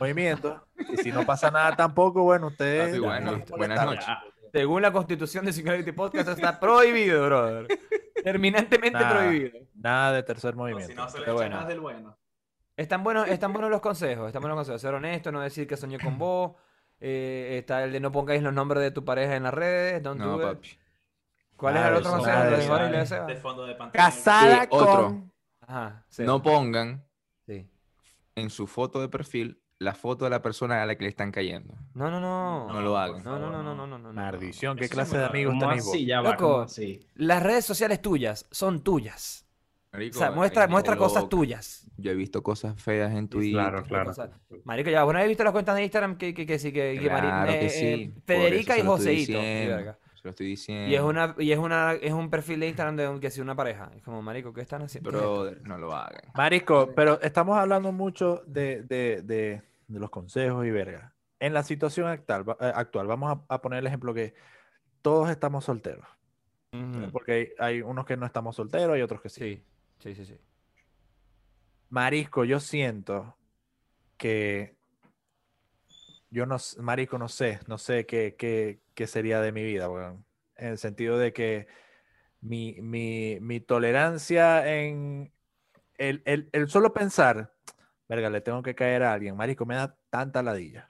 movimiento. 0.00 0.66
Y 0.92 0.96
si 0.98 1.12
no 1.12 1.24
pasa 1.24 1.50
nada 1.50 1.76
tampoco, 1.76 2.22
bueno, 2.22 2.48
ustedes. 2.48 2.98
Bueno, 2.98 3.38
no 3.38 3.56
buenas 3.56 3.84
noches. 3.84 4.06
Según 4.52 4.82
la 4.82 4.92
constitución 4.92 5.44
de 5.44 5.52
Singularity 5.52 5.92
Podcast 5.92 6.28
está 6.28 6.60
prohibido, 6.60 7.26
brother. 7.26 7.66
Terminantemente 8.24 9.04
prohibido. 9.04 9.58
Nada 9.74 10.12
de 10.12 10.22
tercer 10.22 10.54
movimiento. 10.54 10.92
si 10.92 10.94
no, 10.94 11.08
se 11.08 11.18
le 11.18 11.24
echa 11.24 11.32
bueno. 11.32 11.56
más 11.56 11.68
del 11.68 11.80
bueno. 11.80 12.16
Están 12.76 13.04
buenos, 13.04 13.28
están 13.28 13.52
buenos 13.52 13.70
los 13.70 13.80
consejos, 13.80 14.26
están 14.26 14.42
buenos 14.42 14.56
los 14.56 14.62
consejos. 14.66 14.80
Ser 14.82 14.94
honesto, 14.94 15.30
no 15.30 15.40
decir 15.40 15.66
que 15.66 15.76
soñé 15.76 15.98
con 15.98 16.18
vos. 16.18 16.52
eh, 17.00 17.58
está 17.60 17.84
el 17.84 17.92
de 17.92 18.00
no 18.00 18.10
pongáis 18.10 18.42
los 18.42 18.52
nombres 18.52 18.82
de 18.82 18.90
tu 18.90 19.04
pareja 19.04 19.36
en 19.36 19.42
las 19.44 19.54
redes. 19.54 20.02
Don't 20.02 20.18
No, 20.20 20.38
do 20.38 20.42
papi. 20.54 20.70
¿Cuál 21.56 21.76
es 21.76 21.82
el 21.84 21.92
de 21.92 21.98
otro 21.98 22.10
consejo? 22.12 22.36
nada 22.36 22.50
¿Lo 22.50 23.26
de 23.26 23.36
fondo 23.36 23.66
de 23.66 23.74
pantalla. 23.74 24.04
Casada 24.04 24.62
Sí, 24.62 24.68
otro. 24.70 25.06
con. 25.06 25.32
Ajá, 25.60 26.04
sí. 26.08 26.22
No 26.24 26.42
pongan 26.42 27.04
sí. 27.46 27.68
en 28.34 28.50
su 28.50 28.66
foto 28.66 29.00
de 29.00 29.08
perfil 29.08 29.60
la 29.78 29.94
foto 29.94 30.24
de 30.24 30.30
la 30.30 30.40
persona 30.42 30.82
a 30.82 30.86
la 30.86 30.96
que 30.96 31.02
le 31.04 31.10
están 31.10 31.30
cayendo. 31.30 31.74
No, 31.94 32.10
no, 32.10 32.20
no. 32.20 32.72
No 32.72 32.80
lo 32.80 32.96
hagan. 32.96 33.22
No, 33.22 33.38
no, 33.38 33.50
no, 33.50 33.62
no, 33.62 33.74
no, 33.74 33.86
no, 33.86 33.98
no. 33.98 34.12
Maldición, 34.12 34.76
¿qué 34.76 34.88
clase 34.88 35.12
sí 35.12 35.16
de 35.18 35.24
amigos 35.26 35.52
¿Cómo 35.52 35.60
tenéis 35.66 35.84
vos? 35.84 35.94
así? 35.94 36.06
Ya 36.06 36.20
va, 36.20 36.30
Loco. 36.32 36.66
Las 37.14 37.42
redes 37.42 37.64
sociales 37.64 38.00
tuyas 38.02 38.46
son 38.50 38.82
tuyas. 38.82 39.46
Marico, 39.94 40.16
O 40.16 40.20
sea, 40.20 40.30
muestra, 40.32 40.66
muestra 40.66 40.96
cosas 40.96 41.28
tuyas. 41.28 41.88
Yo 41.96 42.10
he 42.10 42.14
visto 42.14 42.42
cosas 42.42 42.80
feas 42.82 43.12
en 43.14 43.28
Twitter. 43.28 43.82
Claro, 43.84 44.08
Cosas- 44.10 44.30
Marico, 44.64 44.90
ya, 44.90 45.04
bueno, 45.04 45.20
he 45.20 45.28
visto 45.28 45.44
las 45.44 45.52
cuentas 45.52 45.76
de 45.76 45.84
Instagram 45.84 46.16
que, 46.18 46.34
que, 46.34 46.44
que 46.46 46.58
sí, 46.58 46.72
que, 46.72 46.98
que 47.00 47.06
Claro 47.06 47.50
eh, 47.52 47.58
que 47.60 47.66
eh, 47.66 47.70
sí. 47.70 48.14
Federica 48.26 48.76
y 48.76 48.80
se 48.80 48.84
lo 48.84 48.96
estoy 48.96 49.24
Joseito. 49.24 49.96
lo 50.24 50.30
estoy 50.30 50.46
diciendo. 50.46 50.90
Y 50.90 50.94
es 50.96 51.00
una, 51.00 51.34
y 51.38 51.52
es 51.52 51.58
una, 51.58 51.92
es 51.92 52.12
un 52.12 52.28
perfil 52.28 52.58
de 52.60 52.66
Instagram 52.68 52.96
de 52.96 53.08
un- 53.08 53.20
que 53.20 53.30
si 53.30 53.40
una 53.40 53.54
pareja. 53.54 53.90
Es 53.96 54.02
como, 54.02 54.20
marico, 54.20 54.52
¿qué 54.52 54.62
están 54.62 54.82
haciendo? 54.82 55.10
¿Qué 55.10 55.16
es? 55.16 55.22
Brother, 55.22 55.62
no 55.62 55.78
lo 55.78 55.94
hagan. 55.94 56.22
Marisco, 56.34 56.90
pero 56.96 57.20
estamos 57.22 57.56
hablando 57.56 57.92
mucho 57.92 58.42
de, 58.46 58.82
de- 58.82 59.22
de- 59.22 59.62
de 59.86 60.00
los 60.00 60.10
consejos 60.10 60.66
y 60.66 60.70
verga. 60.72 61.12
En 61.38 61.52
la 61.54 61.62
situación 61.62 62.08
actual, 62.08 62.44
eh, 62.58 62.72
actual 62.74 63.06
vamos 63.06 63.38
a, 63.48 63.54
a 63.54 63.60
poner 63.62 63.78
el 63.80 63.86
ejemplo 63.86 64.12
que 64.14 64.34
todos 65.02 65.30
estamos 65.30 65.64
solteros. 65.64 66.06
Porque 67.12 67.54
hay, 67.60 67.74
hay 67.76 67.82
unos 67.82 68.04
que 68.04 68.16
no 68.16 68.26
estamos 68.26 68.56
solteros 68.56 68.98
y 68.98 69.02
otros 69.02 69.20
que 69.20 69.28
sí. 69.28 69.40
Sí, 69.40 69.64
sí, 70.04 70.14
sí, 70.14 70.26
sí. 70.26 70.38
Marisco, 71.88 72.44
yo 72.44 72.60
siento 72.60 73.36
que 74.18 74.76
yo 76.30 76.44
no, 76.44 76.56
Marisco, 76.80 77.16
no 77.18 77.28
sé, 77.28 77.60
no 77.68 77.78
sé 77.78 78.04
qué, 78.04 78.36
qué, 78.36 78.80
qué 78.94 79.06
sería 79.06 79.40
de 79.40 79.52
mi 79.52 79.64
vida, 79.64 79.88
weón. 79.88 80.24
En 80.56 80.68
el 80.68 80.78
sentido 80.78 81.16
de 81.16 81.32
que 81.32 81.68
mi, 82.42 82.76
mi, 82.82 83.38
mi 83.40 83.60
tolerancia 83.60 84.70
en 84.78 85.32
el, 85.96 86.22
el, 86.26 86.50
el 86.52 86.68
solo 86.68 86.92
pensar, 86.92 87.54
verga, 88.06 88.28
le 88.28 88.42
tengo 88.42 88.62
que 88.62 88.74
caer 88.74 89.04
a 89.04 89.12
alguien, 89.14 89.36
Marisco, 89.36 89.64
me 89.64 89.76
da 89.76 89.96
tanta 90.10 90.42
ladilla. 90.42 90.88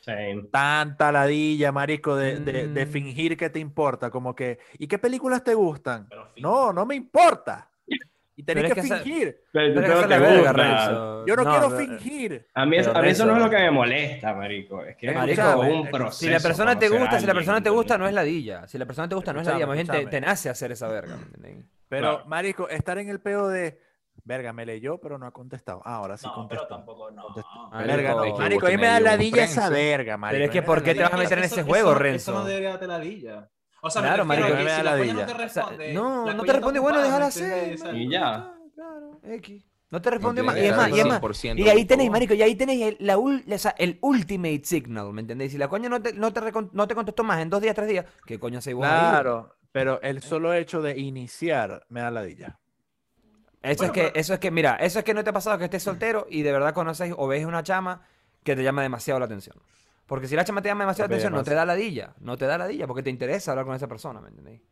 Same. 0.00 0.48
Tanta 0.50 1.12
ladilla, 1.12 1.70
Marisco, 1.70 2.16
de, 2.16 2.40
de, 2.40 2.68
de 2.68 2.86
Mm. 2.86 2.88
fingir 2.88 3.36
que 3.36 3.50
te 3.50 3.58
importa, 3.58 4.10
como 4.10 4.34
que, 4.34 4.58
¿y 4.78 4.88
qué 4.88 4.98
películas 4.98 5.44
te 5.44 5.54
gustan? 5.54 6.08
No, 6.38 6.72
no 6.72 6.86
me 6.86 6.94
importa. 6.94 7.70
Y 8.38 8.42
tenés 8.42 8.64
Pero 8.64 8.74
es 8.82 8.88
que 8.88 8.94
fingir. 8.94 9.40
Pero, 9.50 9.74
Pero 9.80 9.86
pero 10.08 10.20
verga. 10.20 11.24
Yo 11.26 11.36
no, 11.36 11.42
quiero 11.44 11.70
no, 11.70 11.76
fingir. 11.78 12.46
A 12.52 12.66
mí, 12.66 12.76
eso- 12.76 12.90
Pero 12.90 12.98
a 12.98 13.02
mí 13.02 13.08
eso 13.08 13.24
no 13.24 13.32
es 13.36 13.42
lo 13.42 13.48
que 13.48 13.56
me 13.56 13.70
molesta, 13.70 14.34
marico. 14.34 14.84
Es 14.84 14.96
que 14.96 15.10
Marico, 15.10 15.42
es 15.64 15.70
eh, 15.70 15.72
un 15.72 15.84
si 15.86 15.90
proceso. 15.90 16.18
Si 16.18 16.28
la 16.28 16.40
persona 16.40 16.78
te 16.78 16.88
gusta, 16.90 17.18
si 17.18 17.26
la 17.26 17.32
persona 17.32 17.62
te 17.62 17.70
gusta, 17.70 17.96
no 17.96 18.06
es 18.06 18.12
ladilla. 18.12 18.68
Si 18.68 18.76
la 18.76 18.84
persona 18.84 19.08
te 19.08 19.14
gusta, 19.14 19.32
no 19.32 19.40
es 19.40 19.46
ladilla. 19.46 19.66
Más 19.66 19.74
bien 19.76 20.10
te, 20.10 20.20
nace 20.20 20.50
hacer 20.50 20.70
esa 20.72 20.86
verga. 20.88 21.16
Pero, 21.88 22.12
Claro. 22.16 22.22
Marico, 22.26 22.68
estar 22.68 22.98
en 22.98 23.08
el 23.08 23.20
peo 23.20 23.48
de, 23.48 23.80
verga, 24.24 24.52
me 24.52 24.66
leyó, 24.66 24.98
pero 24.98 25.16
no 25.16 25.24
ha 25.26 25.30
contestado. 25.30 25.80
Ah, 25.86 25.94
ahora 25.96 26.18
sí 26.18 26.26
No, 26.26 26.32
pero 26.34 26.60
contestó. 26.60 26.66
tampoco, 26.68 27.10
no. 27.10 27.22
Contestó. 27.22 27.68
Marico, 27.70 27.96
Verga, 27.96 28.10
no. 28.10 28.24
es 28.24 28.32
que 28.34 28.38
Marico, 28.38 28.66
ahí 28.66 28.76
me 28.76 28.86
da 28.86 29.00
ladilla 29.00 29.44
esa 29.44 29.70
verga, 29.70 30.16
Marico. 30.18 30.36
Pero 30.36 30.44
es 30.44 30.50
que, 30.50 30.62
¿por 30.62 30.82
qué 30.82 30.94
te 30.94 31.00
vas 31.02 31.12
a 31.12 31.16
ladilla. 31.16 31.24
meter 31.24 31.38
en 31.38 31.44
ese 31.44 31.62
juego, 31.62 31.94
Renzo? 31.94 32.32
Eso 32.32 32.40
no 32.40 32.44
debería 32.44 32.68
darte 32.70 32.86
la 32.86 32.98
villa. 32.98 33.48
O 33.86 33.90
sea, 33.90 34.02
Claro, 34.02 34.24
me 34.24 34.36
refiero 34.36 34.54
marico, 34.54 34.58
que 34.58 34.64
me 34.64 34.70
da 34.70 34.76
si 34.78 34.82
la 34.84 34.90
la 34.90 34.96
no 35.14 35.26
te 35.26 35.32
O 35.44 35.48
sea, 35.48 35.62
responde, 35.64 35.92
no, 35.94 36.34
no 36.34 36.42
te 36.44 36.52
responde, 36.52 36.80
bueno, 36.80 37.02
déjala 37.02 37.30
marico, 37.30 37.96
Y 37.96 38.10
ya. 38.10 38.52
Claro, 38.74 39.20
X. 39.22 39.64
No 39.88 40.02
te 40.02 40.10
responde 40.10 40.42
más. 40.42 40.56
Y 40.56 40.60
es 40.66 40.76
más, 40.76 40.88
y 40.90 40.98
es 41.00 41.06
más. 41.06 41.20
100% 41.22 41.58
Y 41.58 41.68
ahí 41.68 41.84
tenéis, 41.84 42.10
marico, 42.10 42.34
y 42.34 42.42
ahí 42.42 42.56
tenéis 42.56 42.82
el, 42.82 42.96
la 43.06 43.16
ul- 43.16 43.44
o 43.52 43.58
sea, 43.58 43.74
el 43.78 43.98
ultimate 44.02 44.62
signal, 44.64 45.12
¿me 45.12 45.20
entendéis? 45.20 45.52
Si 45.52 45.58
la 45.58 45.68
coña 45.68 45.88
no 45.88 46.02
te, 46.02 46.12
no, 46.12 46.32
te 46.32 46.40
no 46.72 46.88
te 46.88 46.94
contestó 46.94 47.22
más 47.22 47.40
en 47.40 47.48
dos 47.48 47.62
días, 47.62 47.74
tres 47.74 47.88
días, 47.88 48.04
¿qué 48.26 48.38
coño 48.38 48.60
se 48.60 48.74
vos 48.74 48.84
ahí? 48.84 48.90
Claro, 49.10 49.54
pero 49.70 50.00
el 50.02 50.22
solo 50.22 50.52
hecho 50.52 50.82
de 50.82 50.98
iniciar 50.98 51.86
me 51.88 52.00
da 52.00 52.10
ladilla. 52.10 52.58
Eso 53.62 53.78
Bueno, 53.78 53.84
es 53.84 53.90
que, 53.92 54.02
pero- 54.08 54.20
eso 54.20 54.34
es 54.34 54.40
que, 54.40 54.50
mira, 54.50 54.76
eso 54.76 54.98
es 54.98 55.04
que 55.04 55.14
no 55.14 55.22
te 55.24 55.30
ha 55.30 55.32
pasado 55.32 55.56
que 55.58 55.64
estés 55.64 55.82
soltero 55.84 56.26
y 56.30 56.42
de 56.42 56.52
verdad 56.52 56.74
conoces 56.74 57.14
o 57.16 57.26
ves 57.28 57.44
una 57.46 57.62
chama 57.62 58.02
que 58.42 58.54
te 58.56 58.62
llama 58.62 58.82
demasiado 58.82 59.18
la 59.20 59.26
atención. 59.26 59.56
Porque 60.06 60.28
si 60.28 60.36
la 60.36 60.44
chama 60.44 60.62
te 60.62 60.68
llama 60.68 60.84
demasiado 60.84 61.06
la 61.08 61.08
Papi, 61.08 61.14
atención, 61.22 61.32
no 61.34 61.42
te 61.44 61.54
da 61.54 61.64
ladilla. 61.66 62.14
No 62.20 62.36
te 62.38 62.46
da 62.46 62.56
ladilla 62.58 62.86
porque 62.86 63.02
te 63.02 63.10
interesa 63.10 63.50
hablar 63.52 63.66
con 63.66 63.74
esa 63.74 63.88
persona, 63.88 64.20
¿me 64.20 64.28
entendéis? 64.28 64.62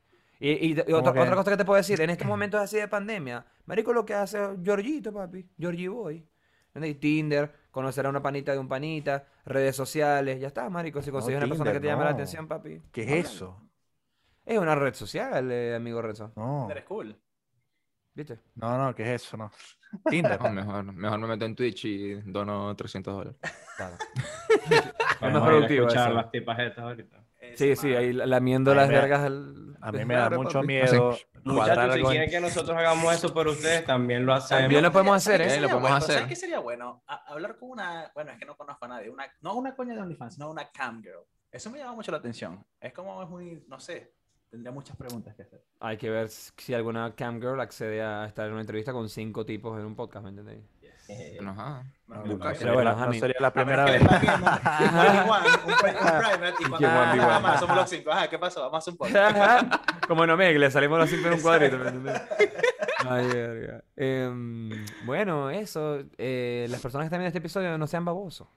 Y, 0.41 0.51
y- 0.51 0.71
y 0.73 0.75
¿Cómo 0.77 0.99
otra, 0.99 1.13
que? 1.13 1.21
otra 1.21 1.37
cosa 1.37 1.51
que 1.53 1.57
te 1.57 1.65
puedo 1.65 1.77
decir, 1.77 2.01
en 2.01 2.11
estos 2.11 2.27
momentos 2.29 2.61
así 2.61 2.77
de 2.77 2.87
pandemia, 2.89 3.45
marico, 3.67 3.93
lo 3.93 4.05
que 4.05 4.15
hace 4.15 4.39
Georgito, 4.63 5.13
papi, 5.13 5.49
Georgie 5.59 5.89
Boy. 5.89 6.29
¿entendéis? 6.69 6.99
Tinder, 7.01 7.53
conocer 7.71 8.05
a 8.07 8.09
una 8.11 8.21
panita 8.23 8.53
de 8.53 8.59
un 8.59 8.69
panita, 8.69 9.27
redes 9.45 9.75
sociales, 9.77 10.41
ya 10.41 10.49
está, 10.49 10.69
marico. 10.71 11.01
Si 11.03 11.11
consigues 11.11 11.39
una 11.39 11.47
persona 11.47 11.71
Tinder, 11.71 11.81
que 11.83 11.87
te 11.87 11.93
llame 11.93 12.05
la 12.05 12.11
no. 12.11 12.15
atención, 12.15 12.47
papi. 12.49 12.83
¿Qué 12.93 13.03
es 13.03 13.27
eso? 13.27 13.61
Es 14.45 14.59
una 14.59 14.75
red 14.75 14.93
social, 14.95 15.51
eh, 15.51 15.75
amigo 15.75 16.03
Renzo. 16.03 16.33
No, 16.37 16.69
Eres 16.71 16.85
cool. 16.85 17.17
¿Viste? 18.15 18.39
no, 18.57 18.77
no, 18.79 18.95
¿qué 18.95 19.03
es 19.15 19.23
eso? 19.23 19.37
No. 19.37 19.51
Tinder. 20.11 20.41
No, 20.41 20.51
mejor, 20.53 20.85
mejor 20.93 21.19
me 21.19 21.27
meto 21.29 21.45
en 21.47 21.55
Twitch 21.57 21.85
y 21.87 22.15
dono 22.23 22.75
300 22.77 23.15
dólares. 23.15 23.37
Claro. 23.77 23.97
Ir 25.31 25.37
a 25.37 25.45
productivo 25.45 25.87
escuchar 25.87 26.09
eso. 26.09 26.17
las 26.17 26.31
tipas 26.31 26.59
estas 26.59 26.79
ahorita. 26.85 27.25
Sí, 27.57 27.77
sí, 27.77 27.95
ahí 27.95 28.13
lamiendo 28.13 28.75
las 28.75 28.89
me- 28.89 28.95
vergas. 28.95 29.23
del- 29.25 29.77
A 29.81 29.93
mí 29.93 30.05
me 30.07 30.15
da 30.15 30.31
mucho 30.31 30.63
miedo 30.63 31.17
cuadrar 31.45 31.89
Muchachos, 31.89 31.95
si 31.97 32.03
quieren 32.15 32.31
que 32.31 32.41
nosotros 32.41 32.77
hagamos 32.77 33.15
eso 33.15 33.35
por 33.35 33.49
ustedes, 33.49 33.85
también 33.85 34.25
lo 34.25 34.33
hacemos. 34.33 34.63
También 34.63 34.83
lo 34.83 34.91
podemos 34.93 35.17
hacer, 35.17 35.41
¿Sabes 35.41 35.53
¿eh? 35.53 35.57
Lo 35.61 35.69
sería 35.69 35.69
podemos 35.69 35.83
bueno? 35.91 35.97
hacer. 35.97 36.15
¿Sabes 36.15 36.29
qué 36.29 36.37
sería 36.37 36.59
bueno? 36.61 37.03
A- 37.07 37.33
hablar 37.33 37.57
con 37.59 37.71
una, 37.71 38.11
bueno, 38.15 38.31
es 38.33 38.39
que 38.39 38.47
no 38.47 38.57
conozco 38.57 38.87
a 38.87 38.89
nadie, 38.89 39.11
una, 39.11 39.27
no 39.43 39.55
una 39.55 39.75
coña 39.77 39.95
de 39.95 40.01
OnlyFans, 40.01 40.35
sino 40.35 40.51
una 40.51 40.71
cam 40.71 41.03
girl. 41.03 41.21
Eso 41.53 41.71
me 41.71 41.79
llama 41.79 41.93
mucho 41.93 42.11
la 42.13 42.17
atención. 42.19 42.65
Es 42.81 42.93
como 42.95 43.23
es 43.23 43.29
muy, 43.29 43.63
no 43.69 43.79
sé, 43.79 44.15
tendría 44.51 44.73
muchas 44.73 44.97
preguntas 44.97 45.35
que 45.35 45.43
hacer. 45.43 45.63
Hay 45.81 45.99
que 45.99 46.09
ver 46.09 46.29
si 46.31 46.73
alguna 46.73 47.15
camgirl 47.15 47.61
accede 47.61 48.03
a 48.03 48.25
estar 48.25 48.47
en 48.47 48.53
una 48.53 48.63
entrevista 48.63 48.93
con 48.93 49.09
cinco 49.11 49.45
tipos 49.45 49.79
en 49.79 49.85
un 49.85 49.95
podcast, 49.95 50.25
¿me 50.25 50.31
entendéis? 50.31 50.65
Eh, 51.09 51.35
Bueno, 51.37 51.51
ajá. 51.53 51.85
No, 52.07 52.17
no 52.25 52.39
pero 52.39 52.55
sería 52.55 52.73
bueno, 52.75 52.91
la- 52.97 53.07
no 53.07 53.13
sería 53.15 53.37
la 53.41 53.53
primera 53.53 53.85
vez. 53.87 54.03
somos 57.59 57.77
los 57.77 57.91
cinco. 57.91 58.11
Ajá, 58.13 58.29
¿qué 58.29 58.39
pasó? 58.39 58.61
Vamos 58.61 58.75
a 58.75 58.79
hacer 58.79 58.93
un 58.93 58.99
podcast. 58.99 60.07
Como 60.07 60.27
no 60.27 60.37
me, 60.37 60.53
que 60.53 60.59
le 60.59 60.71
salimos 60.71 60.99
los 60.99 61.11
cinco 61.11 61.29
en 61.29 61.35
un 61.35 61.41
cuadrito. 61.41 61.79
Ay. 63.09 63.27
Em, 63.97 64.71
bueno, 65.07 65.51
eso. 65.51 65.99
eh, 66.19 66.67
las 66.71 66.81
personas 66.81 67.05
que 67.05 67.07
están 67.07 67.19
viendo 67.21 67.29
este 67.29 67.39
episodio 67.39 67.77
no 67.79 67.87
sean 67.87 68.05
babosos. 68.05 68.49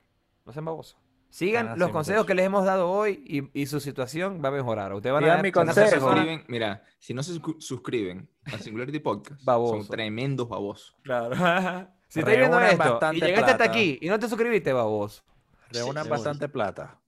No 0.45 0.53
sean 0.53 0.65
babosos. 0.65 0.97
Sigan 1.29 1.67
Ah, 1.69 1.75
los 1.75 1.87
sí, 1.87 1.93
consejos 1.93 2.19
muchachos. 2.19 2.27
que 2.27 2.35
les 2.35 2.45
hemos 2.45 2.65
dado 2.65 2.89
hoy 2.89 3.21
y, 3.53 3.61
y 3.61 3.65
su 3.65 3.81
situación 3.81 4.41
va 4.43 4.47
a 4.47 4.51
mejorar. 4.51 4.93
Ustedes 4.93 5.13
van 5.13 5.29
a 5.29 5.41
mi 5.41 5.49
No 5.51 5.53
consejo. 5.53 5.99
suscriben, 6.09 6.45
mira, 6.47 6.83
si 6.99 7.13
no 7.13 7.21
se 7.21 7.33
suscri- 7.33 7.59
suscriben 7.59 8.29
a 8.45 8.57
Singularity 8.57 8.99
Podcast, 8.99 9.43
Baboso. 9.43 9.79
son 9.83 9.87
tremendos 9.87 10.47
babosos. 10.47 10.95
Claro. 11.03 11.35
si 12.07 12.19
estás 12.19 12.37
viendo 12.37 12.59
esto 12.59 12.99
y 13.13 13.19
llegaste 13.21 13.51
hasta 13.51 13.63
aquí 13.63 13.97
y 14.01 14.07
no 14.09 14.19
te 14.19 14.27
suscribiste, 14.27 14.73
baboso. 14.73 15.23
Reúnan 15.71 16.05
Sí, 16.05 16.09
bastante 16.09 16.47
plata. 16.49 16.99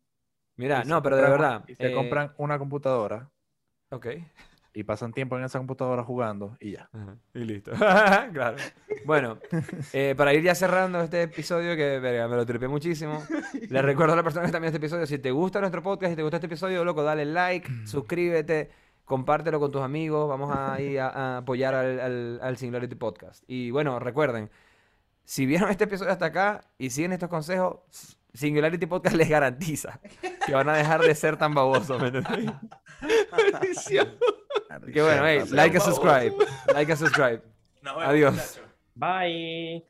Mira, 0.58 0.84
no, 0.84 1.02
pero 1.02 1.16
de 1.16 1.22
verdad. 1.22 1.64
Y 1.68 1.76
se 1.76 1.88
eh, 1.92 1.94
compran 1.94 2.34
una 2.38 2.60
computadora 2.60 3.30
Ok. 3.92 4.08
y 4.74 4.84
pasan 4.84 5.14
tiempo 5.14 5.38
en 5.38 5.46
esa 5.46 5.58
computadora 5.58 6.04
jugando 6.04 6.58
y 6.60 6.72
ya. 6.72 6.90
Ajá, 6.92 7.16
Y 7.34 7.40
listo. 7.46 7.72
claro. 8.34 8.58
Bueno, 9.06 9.38
eh, 9.94 10.14
para 10.18 10.34
ir 10.34 10.44
ya 10.44 10.54
cerrando 10.54 11.02
este 11.02 11.24
episodio, 11.24 11.76
que 11.78 12.00
verga, 12.00 12.28
me 12.28 12.36
lo 12.36 12.46
tripé 12.46 12.68
muchísimo. 12.68 13.24
Les 13.70 13.82
recuerdo 13.84 14.14
a 14.14 14.16
las 14.18 14.24
personas 14.24 14.44
que 14.44 14.48
están 14.50 14.62
viendo 14.62 14.76
este 14.76 14.86
episodio: 14.86 15.08
si 15.08 15.18
te 15.20 15.32
gusta 15.32 15.62
nuestro 15.62 15.82
podcast, 15.82 16.12
si 16.12 16.16
te 16.18 16.22
gusta 16.22 16.38
este 16.38 16.48
episodio, 16.48 16.84
loco, 16.84 17.02
dale 17.04 17.24
like, 17.26 17.70
suscríbete, 17.86 18.70
compártelo 19.06 19.60
con 19.62 19.72
tus 19.72 19.82
amigos. 19.82 20.28
Vamos 20.28 20.54
a 20.56 20.80
ir 20.82 21.00
a, 21.00 21.08
a 21.08 21.38
apoyar 21.38 21.74
al, 21.74 22.00
al, 22.02 22.40
al 22.44 22.58
Singularity 22.58 22.96
Podcast. 22.96 23.44
Y 23.48 23.72
bueno, 23.72 23.98
recuerden: 24.00 24.50
si 25.30 25.46
vieron 25.46 25.70
este 25.70 25.84
episodio 25.84 26.12
hasta 26.12 26.26
acá 26.26 26.62
y 26.80 26.90
siguen 26.90 27.14
estos 27.14 27.30
consejos, 27.30 27.82
Singularity 28.34 28.88
Podcast 28.88 29.16
les 29.16 29.30
garantiza 29.30 30.00
que 30.44 30.52
van 30.52 30.68
a 30.70 30.74
dejar 30.76 31.02
de 31.02 31.14
ser 31.14 31.38
tan 31.38 31.54
babosos. 31.54 32.02
¿me? 32.02 32.12
Que 34.92 35.02
bueno, 35.04 35.28
hey, 35.28 35.44
like 35.52 35.78
and 35.78 35.86
subscribe. 35.86 36.34
Like 36.74 36.92
and 36.92 37.00
subscribe. 37.00 37.44
Adiós. 37.84 38.60
Bye. 38.96 39.86